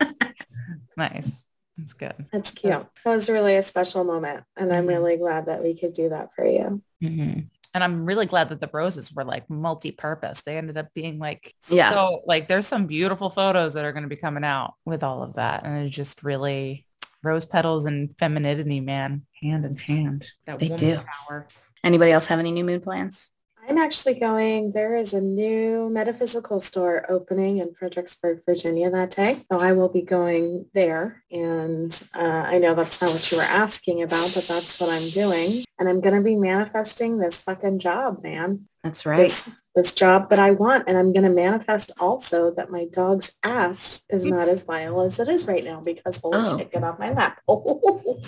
Nice. 0.97 1.45
That's 1.77 1.93
good. 1.93 2.13
that's 2.31 2.51
cute. 2.51 2.73
That 2.73 2.89
was 3.05 3.29
really 3.29 3.55
a 3.55 3.61
special 3.61 4.03
moment. 4.03 4.43
And 4.57 4.71
I'm 4.73 4.85
Mhm. 4.85 4.89
really 4.89 5.17
glad 5.17 5.45
that 5.47 5.63
we 5.63 5.73
could 5.79 5.93
do 5.93 6.09
that 6.09 6.29
for 6.35 6.45
you. 6.45 6.81
Mhm. 7.01 7.49
And 7.73 7.83
I'm 7.83 8.05
really 8.05 8.25
glad 8.25 8.49
that 8.49 8.59
the 8.59 8.69
roses 8.73 9.11
were 9.13 9.23
like 9.23 9.49
multi-purpose. 9.49 10.41
They 10.41 10.57
ended 10.57 10.77
up 10.77 10.89
being 10.93 11.17
like 11.17 11.55
Yeah. 11.71 11.89
so 11.91 12.21
like 12.27 12.47
there's 12.47 12.67
some 12.67 12.85
beautiful 12.87 13.29
photos 13.29 13.73
that 13.73 13.85
are 13.85 13.93
going 13.93 14.03
to 14.03 14.09
be 14.09 14.15
coming 14.17 14.43
out 14.43 14.73
with 14.85 15.01
all 15.03 15.23
of 15.23 15.35
that. 15.35 15.63
And 15.63 15.85
it 15.85 15.89
just 15.89 16.23
really 16.23 16.85
rose 17.23 17.45
petals 17.45 17.85
and 17.85 18.15
femininity, 18.17 18.79
man, 18.79 19.25
hand 19.41 19.65
in 19.65 19.77
hand. 19.77 20.25
That 20.45 20.59
They 20.59 20.69
do. 20.69 20.99
power. 21.27 21.47
Anybody 21.83 22.11
else 22.11 22.27
have 22.27 22.39
any 22.39 22.51
new 22.51 22.63
moon 22.63 22.81
plans? 22.81 23.29
I'm 23.67 23.77
actually 23.77 24.19
going, 24.19 24.71
there 24.71 24.97
is 24.97 25.13
a 25.13 25.21
new 25.21 25.87
metaphysical 25.89 26.59
store 26.59 27.05
opening 27.09 27.59
in 27.59 27.75
Fredericksburg, 27.75 28.41
Virginia 28.43 28.89
that 28.89 29.11
day. 29.11 29.45
So 29.51 29.59
I 29.59 29.73
will 29.73 29.87
be 29.87 30.01
going 30.01 30.65
there. 30.73 31.23
And 31.31 31.91
uh, 32.15 32.43
I 32.47 32.57
know 32.57 32.73
that's 32.73 32.99
not 33.01 33.11
what 33.11 33.31
you 33.31 33.37
were 33.37 33.43
asking 33.43 34.01
about, 34.01 34.31
but 34.33 34.47
that's 34.47 34.79
what 34.79 34.89
I'm 34.89 35.09
doing. 35.09 35.63
And 35.77 35.87
I'm 35.87 36.01
going 36.01 36.15
to 36.15 36.21
be 36.21 36.35
manifesting 36.35 37.19
this 37.19 37.41
fucking 37.41 37.79
job, 37.79 38.23
man. 38.23 38.67
That's 38.83 39.05
right. 39.05 39.17
This, 39.17 39.49
this 39.75 39.93
job 39.93 40.29
that 40.29 40.39
I 40.39 40.51
want. 40.51 40.85
And 40.87 40.97
I'm 40.97 41.13
going 41.13 41.23
to 41.23 41.29
manifest 41.29 41.91
also 41.99 42.51
that 42.55 42.71
my 42.71 42.85
dog's 42.85 43.33
ass 43.43 44.01
is 44.09 44.25
mm. 44.25 44.31
not 44.31 44.49
as 44.49 44.63
vile 44.63 45.01
as 45.01 45.19
it 45.19 45.27
is 45.29 45.47
right 45.47 45.63
now 45.63 45.79
because 45.79 46.17
holy 46.17 46.39
Oh. 46.39 46.57
shit, 46.57 46.71
get 46.71 46.83
off 46.83 46.99
my 46.99 47.11
lap. 47.13 47.41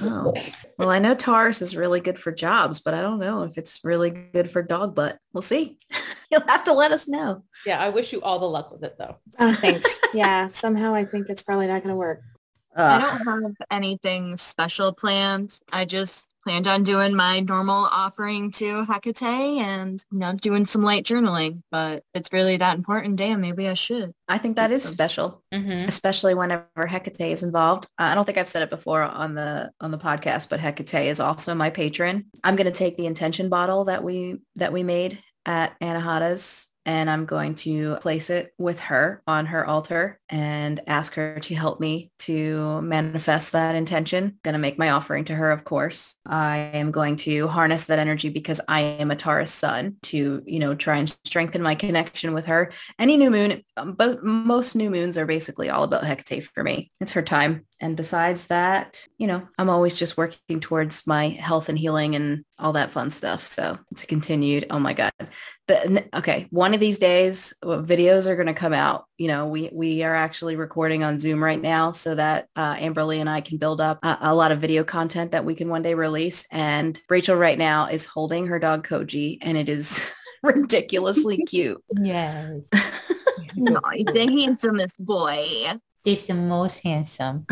Oh. 0.02 0.34
Well, 0.78 0.90
I 0.90 0.98
know 1.00 1.14
Taurus 1.14 1.62
is 1.62 1.76
really 1.76 2.00
good 2.00 2.18
for 2.18 2.32
jobs, 2.32 2.80
but 2.80 2.94
I 2.94 3.02
don't 3.02 3.20
know 3.20 3.44
if 3.44 3.58
it's 3.58 3.82
really 3.84 4.10
good 4.10 4.50
for 4.50 4.64
dog 4.64 4.96
butt. 4.96 5.20
We'll 5.34 5.44
see. 5.44 5.78
You'll 6.32 6.48
have 6.48 6.64
to 6.64 6.74
let 6.74 6.92
us 6.92 7.08
know. 7.08 7.44
Yeah, 7.66 7.80
I 7.80 7.90
wish 7.90 8.12
you 8.12 8.22
all 8.22 8.40
the 8.40 8.48
luck 8.48 8.72
with 8.72 8.84
it 8.84 8.98
though. 8.98 9.18
Oh, 9.40 9.54
thanks. 9.62 9.88
yeah, 10.14 10.50
somehow 10.50 10.96
I 10.96 11.06
think 11.06 11.30
it's 11.30 11.44
probably 11.44 11.68
not 11.68 11.84
going 11.84 11.90
to 11.90 11.96
work. 11.96 12.22
I 12.76 13.00
don't 13.00 13.44
have 13.44 13.56
anything 13.70 14.36
special 14.36 14.94
planned. 14.94 15.60
I 15.72 15.86
just 15.86 16.30
planned 16.44 16.68
on 16.68 16.84
doing 16.84 17.16
my 17.16 17.40
normal 17.42 17.88
offering 17.92 18.52
to 18.52 18.84
Hecate 18.86 19.22
and 19.24 20.04
you 20.12 20.20
know, 20.20 20.34
doing 20.34 20.66
some 20.66 20.84
light 20.84 21.04
journaling. 21.06 21.62
But 21.72 22.04
it's 22.14 22.32
really 22.34 22.58
that 22.58 22.78
important, 22.78 23.16
damn, 23.16 23.42
maybe 23.42 23.68
I 23.68 23.74
should. 23.74 24.14
I 24.28 24.38
think 24.38 24.56
that 24.58 24.72
is 24.72 24.84
Awesome. 24.86 24.94
special, 24.96 25.44
Mm-hmm. 25.54 25.88
especially 25.88 26.34
whenever 26.34 26.66
Hecate 26.88 27.32
is 27.32 27.44
involved. 27.44 27.88
I 27.98 28.16
don't 28.16 28.26
think 28.26 28.38
I've 28.38 28.50
said 28.50 28.64
it 28.64 28.70
before 28.70 29.02
on 29.04 29.36
the 29.36 29.72
on 29.80 29.92
the 29.92 29.98
podcast, 29.98 30.50
but 30.50 30.60
Hecate 30.60 31.08
is 31.08 31.20
also 31.20 31.54
my 31.56 31.70
patron. 31.70 32.26
I'm 32.44 32.56
going 32.56 32.66
to 32.72 32.78
take 32.78 32.98
the 32.98 33.06
intention 33.06 33.50
bottle 33.50 33.86
that 33.86 34.04
we 34.04 34.38
that 34.56 34.74
we 34.74 34.84
made 34.84 35.20
at 35.46 35.80
Anahata's 35.82 36.68
and 36.86 37.10
I'm 37.10 37.26
going 37.26 37.56
to 37.56 37.98
place 38.02 38.30
it 38.30 38.54
with 38.58 38.80
her 38.80 39.22
on 39.28 39.46
her 39.48 39.66
altar 39.66 40.20
and 40.30 40.82
ask 40.88 41.14
her 41.14 41.40
to 41.42 41.56
help 41.56 41.80
me 41.80 42.12
to 42.20 42.82
manifest 42.82 43.52
that 43.52 43.76
intention. 43.76 44.40
Going 44.44 44.54
to 44.54 44.60
make 44.60 44.78
my 44.78 44.90
offering 44.90 45.26
to 45.26 45.36
her, 45.36 45.52
of 45.52 45.64
course. 45.64 46.16
I 46.26 46.58
am 46.74 46.92
going 46.92 47.16
to 47.18 47.48
harness 47.48 47.86
that 47.86 48.00
energy 48.00 48.30
because 48.30 48.60
I 48.68 48.82
am 48.82 49.12
a 49.12 49.16
Taurus 49.16 49.52
sun 49.52 49.98
to, 50.04 50.44
you 50.46 50.60
know, 50.60 50.76
try 50.76 50.98
and 50.98 51.16
strengthen 51.26 51.62
my 51.62 51.76
connection 51.76 52.34
with 52.34 52.46
her. 52.46 52.72
Any 53.00 53.18
new 53.18 53.32
moon, 53.32 53.64
um, 53.78 53.94
but 53.94 54.24
most 54.24 54.76
new 54.76 54.90
moons 54.90 55.18
are 55.18 55.26
basically 55.26 55.70
all 55.70 55.84
about 55.84 56.04
Hecate 56.04 56.50
for 56.54 56.64
me. 56.64 56.92
It's 57.00 57.12
her 57.14 57.22
time. 57.22 57.66
And 57.80 57.98
besides 57.98 58.48
that, 58.48 59.06
you 59.18 59.28
know, 59.28 59.48
I'm 59.58 59.70
always 59.70 59.96
just 59.96 60.18
working 60.18 60.60
towards 60.60 61.06
my 61.06 61.30
health 61.30 61.70
and 61.70 61.78
healing 61.78 62.16
and 62.16 62.44
all 62.60 62.74
that 62.74 62.92
fun 62.92 63.10
stuff. 63.10 63.46
So 63.46 63.78
it's 63.92 64.04
a 64.04 64.08
continued, 64.08 64.68
oh 64.70 64.80
my 64.80 64.94
God. 64.94 65.12
The, 65.68 66.06
okay, 66.16 66.48
one 66.50 66.74
of 66.74 66.80
these 66.80 66.98
days 66.98 67.54
videos 67.64 68.26
are 68.26 68.36
going 68.36 68.48
to 68.48 68.54
come 68.54 68.74
out. 68.74 69.06
You 69.18 69.28
know, 69.28 69.48
we, 69.48 69.70
we 69.74 70.04
are 70.04 70.16
actually 70.16 70.56
recording 70.56 71.04
on 71.04 71.20
Zoom 71.20 71.44
right 71.44 71.62
now 71.62 71.92
so 71.92 72.16
that 72.16 72.48
uh, 72.56 72.76
Amberly 72.76 73.20
and 73.20 73.30
I 73.30 73.42
can 73.42 73.58
build 73.58 73.82
up 73.82 74.00
a, 74.04 74.18
a 74.22 74.36
lot 74.36 74.52
of 74.52 74.62
video 74.62 74.84
content 74.84 75.32
that 75.32 75.46
we 75.46 75.56
can 75.56 75.70
one 75.70 75.82
day 75.82 75.94
release. 75.94 76.46
And 76.52 77.00
Rachel 77.10 77.36
right 77.36 77.58
now 77.58 77.88
is 77.88 78.06
holding 78.06 78.48
her 78.48 78.60
dog 78.60 78.88
Koji 78.88 79.40
and 79.42 79.58
it 79.58 79.68
is 79.68 80.02
ridiculously 80.44 81.38
cute. 81.48 81.84
Yes. 82.02 82.68
no, 83.56 83.80
the 83.82 84.28
handsomest 84.38 85.04
boy. 85.04 85.46
He's 86.04 86.28
the 86.28 86.34
most 86.34 86.80
handsome. 86.80 87.46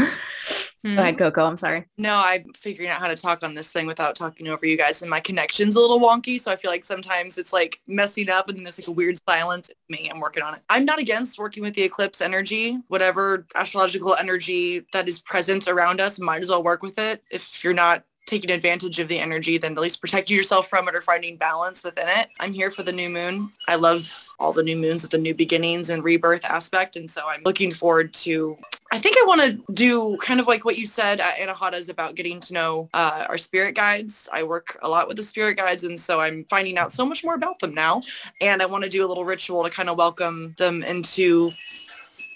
Go 0.83 0.93
ahead, 0.93 1.13
hmm. 1.13 1.19
Coco. 1.19 1.45
I'm 1.45 1.57
sorry. 1.57 1.85
No, 1.99 2.21
I'm 2.25 2.51
figuring 2.53 2.89
out 2.89 2.99
how 2.99 3.07
to 3.07 3.15
talk 3.15 3.43
on 3.43 3.53
this 3.53 3.71
thing 3.71 3.85
without 3.85 4.15
talking 4.15 4.47
over 4.47 4.65
you 4.65 4.75
guys, 4.77 5.01
and 5.01 5.11
my 5.11 5.19
connection's 5.19 5.75
a 5.75 5.79
little 5.79 5.99
wonky. 5.99 6.41
So 6.41 6.51
I 6.51 6.55
feel 6.55 6.71
like 6.71 6.83
sometimes 6.83 7.37
it's 7.37 7.53
like 7.53 7.79
messing 7.87 8.29
up, 8.29 8.49
and 8.49 8.57
then 8.57 8.63
there's 8.63 8.79
like 8.79 8.87
a 8.87 8.91
weird 8.91 9.19
silence. 9.29 9.69
It's 9.69 9.79
me, 9.89 10.09
I'm 10.11 10.19
working 10.19 10.41
on 10.41 10.55
it. 10.55 10.61
I'm 10.69 10.83
not 10.83 10.97
against 10.97 11.37
working 11.37 11.61
with 11.61 11.75
the 11.75 11.83
eclipse 11.83 12.19
energy, 12.19 12.79
whatever 12.87 13.45
astrological 13.53 14.15
energy 14.15 14.85
that 14.91 15.07
is 15.07 15.19
present 15.19 15.67
around 15.67 16.01
us. 16.01 16.19
Might 16.19 16.41
as 16.41 16.49
well 16.49 16.63
work 16.63 16.81
with 16.81 16.97
it. 16.97 17.23
If 17.29 17.63
you're 17.63 17.75
not 17.75 18.03
taking 18.25 18.51
advantage 18.51 18.99
of 18.99 19.07
the 19.07 19.19
energy, 19.19 19.57
then 19.57 19.73
at 19.73 19.79
least 19.79 19.99
protecting 19.99 20.37
yourself 20.37 20.69
from 20.69 20.87
it 20.87 20.95
or 20.95 21.01
finding 21.01 21.35
balance 21.35 21.83
within 21.83 22.07
it. 22.07 22.29
I'm 22.39 22.53
here 22.53 22.71
for 22.71 22.83
the 22.83 22.91
new 22.91 23.09
moon. 23.09 23.49
I 23.67 23.75
love 23.75 24.27
all 24.39 24.53
the 24.53 24.63
new 24.63 24.77
moons 24.77 25.01
with 25.01 25.11
the 25.11 25.17
new 25.17 25.35
beginnings 25.35 25.89
and 25.89 26.03
rebirth 26.03 26.45
aspect. 26.45 26.95
And 26.95 27.09
so 27.09 27.23
I'm 27.27 27.41
looking 27.43 27.71
forward 27.71 28.13
to, 28.15 28.57
I 28.91 28.99
think 28.99 29.17
I 29.17 29.25
want 29.25 29.41
to 29.41 29.73
do 29.73 30.17
kind 30.21 30.39
of 30.39 30.47
like 30.47 30.65
what 30.65 30.77
you 30.77 30.85
said 30.85 31.19
at 31.19 31.35
Anahata's 31.35 31.89
about 31.89 32.15
getting 32.15 32.39
to 32.41 32.53
know 32.53 32.89
uh, 32.93 33.25
our 33.27 33.37
spirit 33.37 33.75
guides. 33.75 34.29
I 34.31 34.43
work 34.43 34.77
a 34.81 34.89
lot 34.89 35.07
with 35.07 35.17
the 35.17 35.23
spirit 35.23 35.57
guides. 35.57 35.83
And 35.83 35.99
so 35.99 36.21
I'm 36.21 36.45
finding 36.49 36.77
out 36.77 36.91
so 36.91 37.05
much 37.05 37.23
more 37.23 37.35
about 37.35 37.59
them 37.59 37.73
now. 37.73 38.01
And 38.39 38.61
I 38.61 38.65
want 38.65 38.83
to 38.83 38.89
do 38.89 39.05
a 39.05 39.07
little 39.07 39.25
ritual 39.25 39.63
to 39.63 39.69
kind 39.69 39.89
of 39.89 39.97
welcome 39.97 40.55
them 40.57 40.83
into 40.83 41.51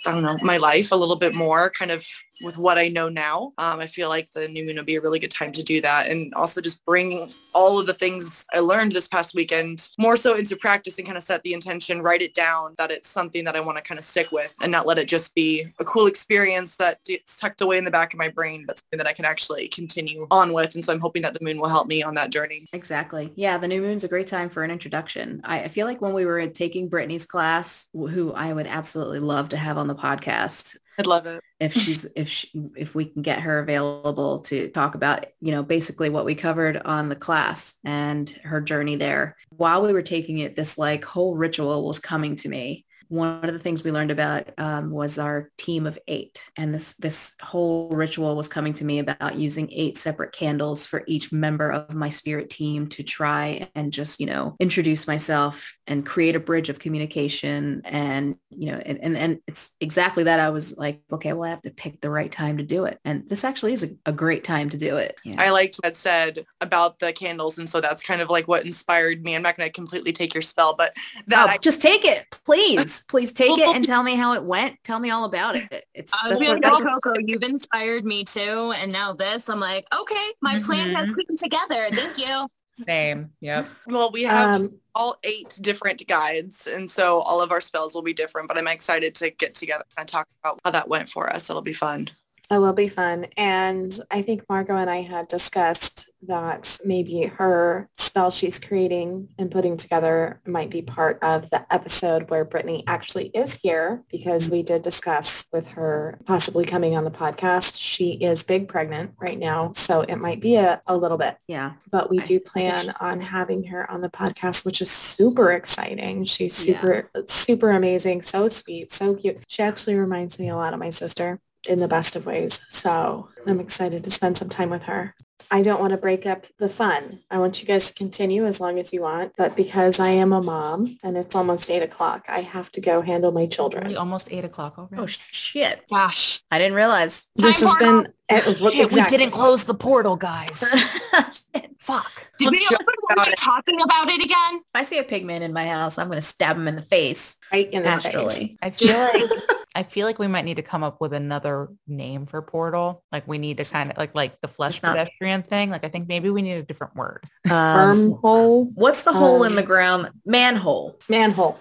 I 0.07 0.11
don't 0.11 0.23
know, 0.23 0.37
my 0.43 0.57
life 0.57 0.91
a 0.91 0.95
little 0.95 1.15
bit 1.15 1.33
more, 1.33 1.71
kind 1.71 1.89
of 1.89 2.05
with 2.41 2.57
what 2.57 2.77
I 2.77 2.87
know 2.87 3.09
now. 3.09 3.53
Um, 3.57 3.79
I 3.79 3.87
feel 3.87 4.09
like 4.09 4.31
the 4.31 4.47
new 4.47 4.65
moon 4.65 4.75
would 4.77 4.85
be 4.85 4.95
a 4.95 5.01
really 5.01 5.19
good 5.19 5.31
time 5.31 5.51
to 5.53 5.63
do 5.63 5.81
that 5.81 6.07
and 6.07 6.33
also 6.33 6.61
just 6.61 6.85
bring 6.85 7.29
all 7.53 7.79
of 7.79 7.85
the 7.85 7.93
things 7.93 8.45
I 8.53 8.59
learned 8.59 8.91
this 8.91 9.07
past 9.07 9.35
weekend 9.35 9.89
more 9.99 10.17
so 10.17 10.35
into 10.35 10.55
practice 10.55 10.97
and 10.97 11.05
kind 11.05 11.17
of 11.17 11.23
set 11.23 11.43
the 11.43 11.53
intention, 11.53 12.01
write 12.01 12.21
it 12.21 12.33
down 12.33 12.75
that 12.77 12.91
it's 12.91 13.09
something 13.09 13.43
that 13.45 13.55
I 13.55 13.61
want 13.61 13.77
to 13.77 13.83
kind 13.83 13.97
of 13.97 14.05
stick 14.05 14.31
with 14.31 14.55
and 14.61 14.71
not 14.71 14.85
let 14.85 14.97
it 14.97 15.07
just 15.07 15.33
be 15.35 15.65
a 15.79 15.85
cool 15.85 16.07
experience 16.07 16.75
that 16.77 16.97
tucked 17.39 17.61
away 17.61 17.77
in 17.77 17.85
the 17.85 17.91
back 17.91 18.13
of 18.13 18.17
my 18.17 18.29
brain, 18.29 18.65
but 18.65 18.79
something 18.79 18.97
that 18.97 19.07
I 19.07 19.13
can 19.13 19.25
actually 19.25 19.67
continue 19.69 20.27
on 20.31 20.53
with. 20.53 20.75
And 20.75 20.83
so 20.83 20.93
I'm 20.93 20.99
hoping 20.99 21.21
that 21.21 21.33
the 21.33 21.43
moon 21.43 21.59
will 21.59 21.69
help 21.69 21.87
me 21.87 22.03
on 22.03 22.15
that 22.15 22.31
journey. 22.31 22.67
Exactly. 22.73 23.31
Yeah, 23.35 23.57
the 23.57 23.67
new 23.67 23.81
moon's 23.81 24.03
a 24.03 24.07
great 24.07 24.27
time 24.27 24.49
for 24.49 24.63
an 24.63 24.71
introduction. 24.71 25.41
I, 25.43 25.63
I 25.63 25.67
feel 25.67 25.87
like 25.87 26.01
when 26.01 26.13
we 26.13 26.25
were 26.25 26.45
taking 26.47 26.89
Brittany's 26.89 27.25
class, 27.25 27.87
who 27.93 28.33
I 28.33 28.53
would 28.53 28.67
absolutely 28.67 29.19
love 29.19 29.49
to 29.49 29.57
have 29.57 29.77
on 29.77 29.87
the 29.87 29.95
podcast, 29.95 30.75
I'd 30.99 31.07
love 31.07 31.25
it. 31.25 31.43
if 31.59 31.73
she's 31.73 32.05
if 32.15 32.29
she, 32.29 32.49
if 32.75 32.95
we 32.95 33.05
can 33.05 33.21
get 33.21 33.41
her 33.41 33.59
available 33.59 34.39
to 34.39 34.67
talk 34.69 34.95
about 34.95 35.25
you 35.41 35.51
know 35.51 35.63
basically 35.63 36.09
what 36.09 36.25
we 36.25 36.35
covered 36.35 36.77
on 36.77 37.09
the 37.09 37.15
class 37.15 37.75
and 37.83 38.29
her 38.43 38.61
journey 38.61 38.95
there 38.95 39.37
while 39.49 39.81
we 39.81 39.93
were 39.93 40.01
taking 40.01 40.39
it 40.39 40.55
this 40.55 40.77
like 40.77 41.03
whole 41.03 41.35
ritual 41.35 41.87
was 41.87 41.99
coming 41.99 42.35
to 42.35 42.49
me 42.49 42.85
one 43.07 43.43
of 43.43 43.53
the 43.53 43.59
things 43.59 43.83
we 43.83 43.91
learned 43.91 44.11
about 44.11 44.49
um, 44.57 44.89
was 44.89 45.17
our 45.19 45.51
team 45.57 45.85
of 45.85 45.97
eight. 46.07 46.41
And 46.57 46.73
this, 46.73 46.93
this 46.93 47.33
whole 47.41 47.89
ritual 47.89 48.35
was 48.35 48.47
coming 48.47 48.73
to 48.75 48.85
me 48.85 48.99
about 48.99 49.35
using 49.37 49.71
eight 49.71 49.97
separate 49.97 50.31
candles 50.31 50.85
for 50.85 51.03
each 51.07 51.31
member 51.31 51.69
of 51.71 51.93
my 51.93 52.09
spirit 52.09 52.49
team 52.49 52.87
to 52.89 53.03
try 53.03 53.69
and 53.75 53.93
just, 53.93 54.19
you 54.19 54.25
know, 54.25 54.55
introduce 54.59 55.07
myself 55.07 55.75
and 55.87 56.05
create 56.05 56.35
a 56.35 56.39
bridge 56.39 56.69
of 56.69 56.79
communication. 56.79 57.81
And, 57.85 58.37
you 58.49 58.71
know, 58.71 58.81
and, 58.85 58.99
and, 59.01 59.17
and 59.17 59.39
it's 59.47 59.71
exactly 59.79 60.23
that. 60.23 60.39
I 60.39 60.49
was 60.49 60.77
like, 60.77 61.01
okay, 61.11 61.33
well, 61.33 61.43
I 61.45 61.49
have 61.49 61.61
to 61.63 61.71
pick 61.71 62.01
the 62.01 62.09
right 62.09 62.31
time 62.31 62.57
to 62.57 62.63
do 62.63 62.85
it. 62.85 62.99
And 63.05 63.27
this 63.29 63.43
actually 63.43 63.73
is 63.73 63.83
a, 63.83 63.89
a 64.05 64.11
great 64.11 64.43
time 64.43 64.69
to 64.69 64.77
do 64.77 64.97
it. 64.97 65.17
I 65.37 65.51
liked 65.51 65.77
what 65.83 65.95
said 65.95 66.45
about 66.61 66.99
the 66.99 67.13
candles. 67.13 67.57
And 67.57 67.69
so 67.69 67.81
that's 67.81 68.01
kind 68.01 68.21
of 68.21 68.29
like 68.29 68.47
what 68.47 68.65
inspired 68.65 69.23
me. 69.23 69.35
I'm 69.35 69.41
not 69.41 69.57
going 69.57 69.67
to 69.69 69.73
completely 69.73 70.11
take 70.11 70.33
your 70.33 70.41
spell, 70.41 70.75
but 70.75 70.95
that 71.27 71.49
oh, 71.49 71.51
I- 71.51 71.57
just 71.57 71.81
take 71.81 72.05
it, 72.05 72.25
please 72.31 73.03
please 73.09 73.31
take 73.31 73.57
it 73.57 73.75
and 73.75 73.85
tell 73.85 74.03
me 74.03 74.15
how 74.15 74.33
it 74.33 74.43
went. 74.43 74.77
Tell 74.83 74.99
me 74.99 75.09
all 75.09 75.25
about 75.25 75.55
it. 75.55 75.85
It's 75.93 76.11
I 76.13 76.29
was 76.29 76.39
gonna 76.39 76.61
Coco. 76.61 77.13
You've 77.19 77.43
inspired 77.43 78.05
me 78.05 78.23
too, 78.23 78.73
and 78.77 78.91
now 78.91 79.13
this. 79.13 79.49
I'm 79.49 79.59
like, 79.59 79.85
okay, 79.93 80.27
my 80.41 80.55
mm-hmm. 80.55 80.65
plan 80.65 80.95
has 80.95 81.11
come 81.11 81.37
together. 81.37 81.87
Thank 81.91 82.17
you. 82.17 82.47
Same. 82.75 83.31
Yep. 83.39 83.69
Well, 83.87 84.11
we 84.11 84.23
have 84.23 84.61
um, 84.61 84.79
all 84.93 85.17
eight 85.23 85.57
different 85.61 86.05
guides, 86.07 86.67
and 86.67 86.89
so 86.89 87.21
all 87.21 87.41
of 87.41 87.51
our 87.51 87.61
spells 87.61 87.93
will 87.93 88.01
be 88.01 88.13
different. 88.13 88.47
But 88.47 88.57
I'm 88.57 88.67
excited 88.67 89.15
to 89.15 89.29
get 89.29 89.55
together 89.55 89.85
and 89.97 90.07
talk 90.07 90.27
about 90.43 90.59
how 90.65 90.71
that 90.71 90.89
went 90.89 91.09
for 91.09 91.31
us. 91.31 91.49
It'll 91.49 91.61
be 91.61 91.73
fun. 91.73 92.09
It 92.51 92.57
will 92.57 92.73
be 92.73 92.89
fun. 92.89 93.27
And 93.37 93.97
I 94.11 94.21
think 94.21 94.43
Margot 94.49 94.75
and 94.75 94.89
I 94.89 95.01
had 95.01 95.27
discussed 95.27 96.04
that 96.27 96.77
maybe 96.83 97.23
her 97.23 97.89
spell 97.97 98.31
she's 98.31 98.59
creating 98.59 99.27
and 99.37 99.51
putting 99.51 99.75
together 99.75 100.39
might 100.45 100.69
be 100.69 100.81
part 100.81 101.21
of 101.21 101.49
the 101.49 101.65
episode 101.73 102.29
where 102.29 102.45
Brittany 102.45 102.83
actually 102.87 103.27
is 103.27 103.59
here 103.61 104.03
because 104.09 104.49
we 104.49 104.63
did 104.63 104.81
discuss 104.81 105.45
with 105.51 105.67
her 105.67 106.17
possibly 106.25 106.65
coming 106.65 106.95
on 106.95 107.03
the 107.03 107.11
podcast. 107.11 107.77
She 107.79 108.11
is 108.11 108.43
big 108.43 108.67
pregnant 108.67 109.11
right 109.19 109.37
now, 109.37 109.73
so 109.73 110.01
it 110.01 110.15
might 110.15 110.39
be 110.39 110.55
a, 110.55 110.81
a 110.87 110.95
little 110.95 111.17
bit. 111.17 111.37
Yeah. 111.47 111.73
But 111.91 112.09
we 112.09 112.19
do 112.19 112.39
plan 112.39 112.93
on 112.99 113.19
having 113.19 113.65
her 113.65 113.89
on 113.91 114.01
the 114.01 114.09
podcast, 114.09 114.65
which 114.65 114.81
is 114.81 114.89
super 114.89 115.51
exciting. 115.51 116.25
She's 116.25 116.53
super, 116.53 117.09
yeah. 117.13 117.21
super 117.27 117.71
amazing, 117.71 118.21
so 118.21 118.47
sweet, 118.47 118.91
so 118.91 119.15
cute. 119.15 119.39
She 119.47 119.61
actually 119.61 119.95
reminds 119.95 120.39
me 120.39 120.49
a 120.49 120.55
lot 120.55 120.73
of 120.73 120.79
my 120.79 120.89
sister 120.89 121.39
in 121.67 121.79
the 121.79 121.87
best 121.87 122.15
of 122.15 122.25
ways. 122.25 122.59
So 122.69 123.29
I'm 123.45 123.59
excited 123.59 124.03
to 124.03 124.11
spend 124.11 124.37
some 124.37 124.49
time 124.49 124.69
with 124.69 124.83
her. 124.83 125.15
I 125.51 125.61
don't 125.61 125.79
want 125.79 125.91
to 125.91 125.97
break 125.97 126.25
up 126.25 126.45
the 126.57 126.69
fun. 126.69 127.19
I 127.29 127.37
want 127.37 127.61
you 127.61 127.67
guys 127.67 127.87
to 127.89 127.93
continue 127.93 128.45
as 128.45 128.59
long 128.59 128.79
as 128.79 128.91
you 128.91 129.01
want. 129.01 129.33
But 129.37 129.55
because 129.55 129.99
I 129.99 130.09
am 130.09 130.33
a 130.33 130.41
mom 130.41 130.97
and 131.03 131.17
it's 131.17 131.35
almost 131.35 131.69
eight 131.69 131.83
o'clock, 131.83 132.25
I 132.27 132.41
have 132.41 132.71
to 132.73 132.81
go 132.81 133.01
handle 133.01 133.31
my 133.31 133.45
children. 133.45 133.95
Almost 133.95 134.31
eight 134.31 134.45
o'clock 134.45 134.77
already. 134.77 135.01
Oh 135.01 135.05
shit! 135.05 135.83
Gosh, 135.89 136.41
I 136.51 136.57
didn't 136.57 136.75
realize 136.75 137.27
this 137.35 137.61
has 137.61 137.75
been. 137.75 138.07
Shit, 138.31 138.91
We 138.91 139.03
didn't 139.05 139.31
close 139.31 139.63
the 139.65 139.73
portal, 139.73 140.15
guys. 140.15 140.63
Fuck. 141.79 142.11
Did 142.39 142.49
we 142.49 142.65
open 142.71 142.85
when 143.15 143.31
talking 143.33 143.79
about 143.81 144.09
it 144.09 144.23
again? 144.23 144.55
If 144.55 144.63
I 144.73 144.83
see 144.83 144.97
a 144.97 145.03
pigman 145.03 145.41
in 145.41 145.53
my 145.53 145.67
house, 145.67 145.97
I'm 145.97 146.07
going 146.07 146.19
to 146.19 146.25
stab 146.25 146.57
him 146.57 146.67
in 146.67 146.75
the 146.75 146.81
face. 146.81 147.37
Right 147.51 147.71
in 147.71 147.83
the 147.83 147.89
astrally. 147.89 148.33
face. 148.33 148.57
I 148.61 148.69
feel 148.71 148.97
like 148.97 149.41
I 149.75 149.83
feel 149.83 150.07
like 150.07 150.17
we 150.17 150.27
might 150.27 150.45
need 150.45 150.55
to 150.55 150.63
come 150.63 150.83
up 150.83 151.01
with 151.01 151.13
another 151.13 151.67
name 151.85 152.25
for 152.25 152.41
portal. 152.41 153.03
Like 153.11 153.27
we 153.27 153.37
need 153.37 153.57
to 153.57 153.65
kind 153.65 153.91
of 153.91 153.97
like 153.97 154.15
like 154.15 154.41
the 154.41 154.47
flesh 154.47 154.81
not, 154.81 154.95
pedestrian 154.95 155.43
thing. 155.43 155.69
Like 155.69 155.83
I 155.83 155.89
think 155.89 156.07
maybe 156.07 156.29
we 156.29 156.41
need 156.41 156.53
a 156.53 156.63
different 156.63 156.95
word. 156.95 157.25
Um, 157.51 158.13
hole. 158.21 158.65
What's 158.73 159.03
the 159.03 159.11
um, 159.11 159.17
hole 159.17 159.43
in 159.43 159.55
the 159.55 159.63
ground? 159.63 160.09
Manhole. 160.25 160.97
Manhole. 161.07 161.59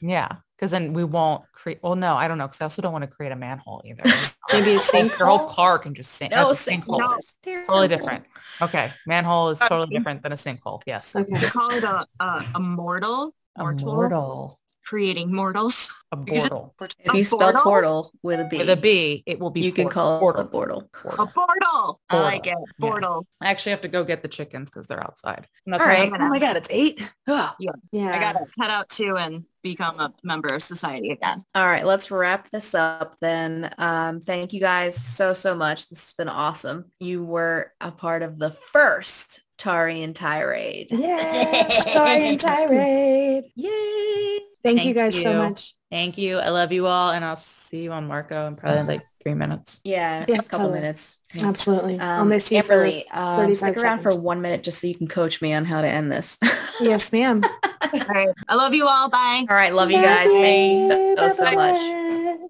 yeah. 0.00 0.28
Because 0.60 0.72
then 0.72 0.92
we 0.92 1.04
won't 1.04 1.42
create. 1.52 1.78
Well, 1.82 1.96
no, 1.96 2.16
I 2.16 2.28
don't 2.28 2.36
know. 2.36 2.46
Because 2.46 2.60
I 2.60 2.64
also 2.64 2.82
don't 2.82 2.92
want 2.92 3.02
to 3.02 3.08
create 3.08 3.32
a 3.32 3.36
manhole 3.36 3.80
either. 3.86 4.02
maybe 4.52 4.74
a 4.74 4.78
sinkhole. 4.78 5.18
Your 5.18 5.28
whole 5.28 5.48
car 5.48 5.78
can 5.78 5.94
just 5.94 6.12
sink. 6.12 6.32
No, 6.32 6.48
sinkhole. 6.48 6.98
No. 6.98 7.18
Totally 7.66 7.88
different. 7.88 8.26
Okay, 8.60 8.92
manhole 9.06 9.48
is 9.48 9.58
totally 9.58 9.96
different 9.96 10.22
than 10.22 10.32
a 10.32 10.36
sinkhole. 10.36 10.82
Yes. 10.84 11.16
Okay. 11.16 11.32
They 11.32 11.46
call 11.46 11.70
it 11.70 11.82
a 11.82 12.06
a, 12.20 12.46
a 12.56 12.60
mortal. 12.60 13.34
A 13.56 13.72
mortal 13.72 14.60
creating 14.90 15.32
mortals. 15.32 15.92
A 16.10 16.16
portal. 16.26 16.74
If 16.98 17.14
you 17.14 17.22
spell 17.24 17.52
portal 17.62 18.12
with 18.22 18.40
a 18.40 18.44
B. 18.44 18.58
With 18.58 18.70
a 18.70 18.76
B, 18.76 19.22
it 19.24 19.38
will 19.38 19.50
be 19.50 19.60
You 19.60 19.72
can 19.72 19.88
call 19.88 20.16
it 20.30 20.40
a 20.40 20.44
portal. 20.44 20.90
A 21.04 21.26
portal. 21.26 22.00
I 22.10 22.20
like 22.20 22.46
it. 22.46 22.56
Portal. 22.80 23.26
Yeah. 23.40 23.48
I 23.48 23.50
actually 23.50 23.70
have 23.70 23.82
to 23.82 23.88
go 23.88 24.02
get 24.02 24.22
the 24.22 24.28
chickens 24.28 24.68
because 24.68 24.88
they're 24.88 25.02
outside. 25.02 25.46
And 25.64 25.72
that's 25.72 25.82
All 25.82 25.88
right. 25.88 26.10
Oh 26.12 26.28
my 26.28 26.40
God, 26.40 26.56
it's 26.56 26.68
eight. 26.70 27.08
Oh. 27.28 27.52
Yeah. 27.60 27.70
yeah. 27.92 28.14
I 28.14 28.18
got 28.18 28.32
to 28.32 28.46
head 28.58 28.70
out 28.70 28.88
too 28.88 29.16
and 29.16 29.44
become 29.62 29.98
a 30.00 30.12
member 30.22 30.48
of 30.48 30.62
society 30.62 31.10
again. 31.10 31.44
All 31.54 31.66
right, 31.66 31.84
let's 31.84 32.10
wrap 32.10 32.50
this 32.50 32.74
up 32.74 33.16
then. 33.20 33.72
Um, 33.78 34.20
thank 34.20 34.52
you 34.52 34.60
guys 34.60 34.96
so, 34.96 35.34
so 35.34 35.54
much. 35.54 35.88
This 35.88 36.00
has 36.00 36.12
been 36.14 36.28
awesome. 36.28 36.86
You 36.98 37.24
were 37.24 37.72
a 37.80 37.90
part 37.90 38.22
of 38.22 38.38
the 38.38 38.50
first 38.50 39.42
Taurean 39.60 40.14
Tirade. 40.14 40.88
Yes, 40.90 41.82
story 41.92 42.28
and 42.28 42.40
tirade. 42.40 43.44
Yay. 43.54 44.40
Thank, 44.62 44.84
you 44.84 44.94
Thank 44.94 44.96
guys 44.96 45.22
so 45.22 45.34
much. 45.34 45.74
Thank 45.90 46.16
you. 46.18 46.38
I 46.38 46.48
love 46.50 46.72
you 46.72 46.86
all. 46.86 47.10
And 47.10 47.24
I'll 47.24 47.36
see 47.36 47.82
you 47.82 47.92
on 47.92 48.06
Marco 48.06 48.46
in 48.46 48.56
probably 48.56 48.82
like 48.84 49.02
three 49.22 49.34
minutes. 49.34 49.80
Yeah, 49.84 50.24
Yeah, 50.28 50.36
a 50.36 50.42
couple 50.42 50.58
totally. 50.60 50.80
minutes. 50.80 51.18
Absolutely. 51.40 51.98
I'll 51.98 52.22
Um, 52.22 52.28
miss 52.28 52.50
you 52.52 52.62
for 52.62 52.74
Amberly, 52.74 53.04
um, 53.14 53.36
35 53.38 53.56
stick 53.56 53.84
around 53.84 54.02
for 54.02 54.14
one 54.18 54.40
minute 54.40 54.62
just 54.62 54.80
so 54.80 54.86
you 54.86 54.94
can 54.94 55.08
coach 55.08 55.40
me 55.42 55.52
on 55.52 55.64
how 55.64 55.80
to 55.82 55.88
end 55.88 56.10
this. 56.12 56.38
Yes, 56.80 57.12
ma'am. 57.12 57.42
All 57.44 58.00
right. 58.08 58.28
I 58.48 58.54
love 58.54 58.72
you 58.74 58.86
all. 58.88 59.10
Bye. 59.10 59.44
All 59.50 59.54
right, 59.54 59.74
love 59.74 59.90
you 59.90 60.00
guys. 60.00 60.28
Thank 60.28 60.78
you 60.80 60.88
so, 60.88 61.14
so, 61.16 61.30
so 61.30 61.44
much. 61.52 61.74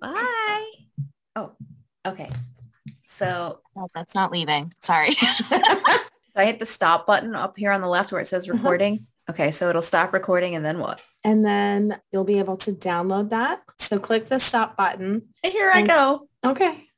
Bye-bye. 0.01 0.13
Bye. 0.13 0.71
Oh, 1.35 1.53
okay. 2.07 2.31
So 3.05 3.59
Oh, 3.77 3.89
that's 3.93 4.15
not 4.15 4.31
leaving. 4.31 4.73
Sorry. 4.81 5.11
so 6.35 6.41
I 6.43 6.45
hit 6.45 6.59
the 6.59 6.67
stop 6.67 7.07
button 7.07 7.35
up 7.35 7.57
here 7.57 7.71
on 7.73 7.81
the 7.81 7.89
left 7.89 8.13
where 8.13 8.21
it 8.21 8.27
says 8.27 8.49
Uh-huh. 8.49 8.57
recording. 8.57 9.07
Okay, 9.29 9.51
so 9.53 9.69
it'll 9.69 9.83
stop 9.83 10.13
recording 10.13 10.57
and 10.57 10.65
then 10.65 10.79
what? 10.81 11.01
And 11.23 11.45
then 11.45 12.01
you'll 12.11 12.25
be 12.25 12.39
able 12.41 12.57
to 12.59 12.73
download 12.73 13.31
that. 13.31 13.63
So 13.79 13.99
click 13.99 14.29
the 14.29 14.41
stop 14.41 14.77
button. 14.77 15.23
And 15.45 15.53
here 15.53 15.71
I 15.73 15.87
go. 15.87 16.29
Okay. 16.45 16.89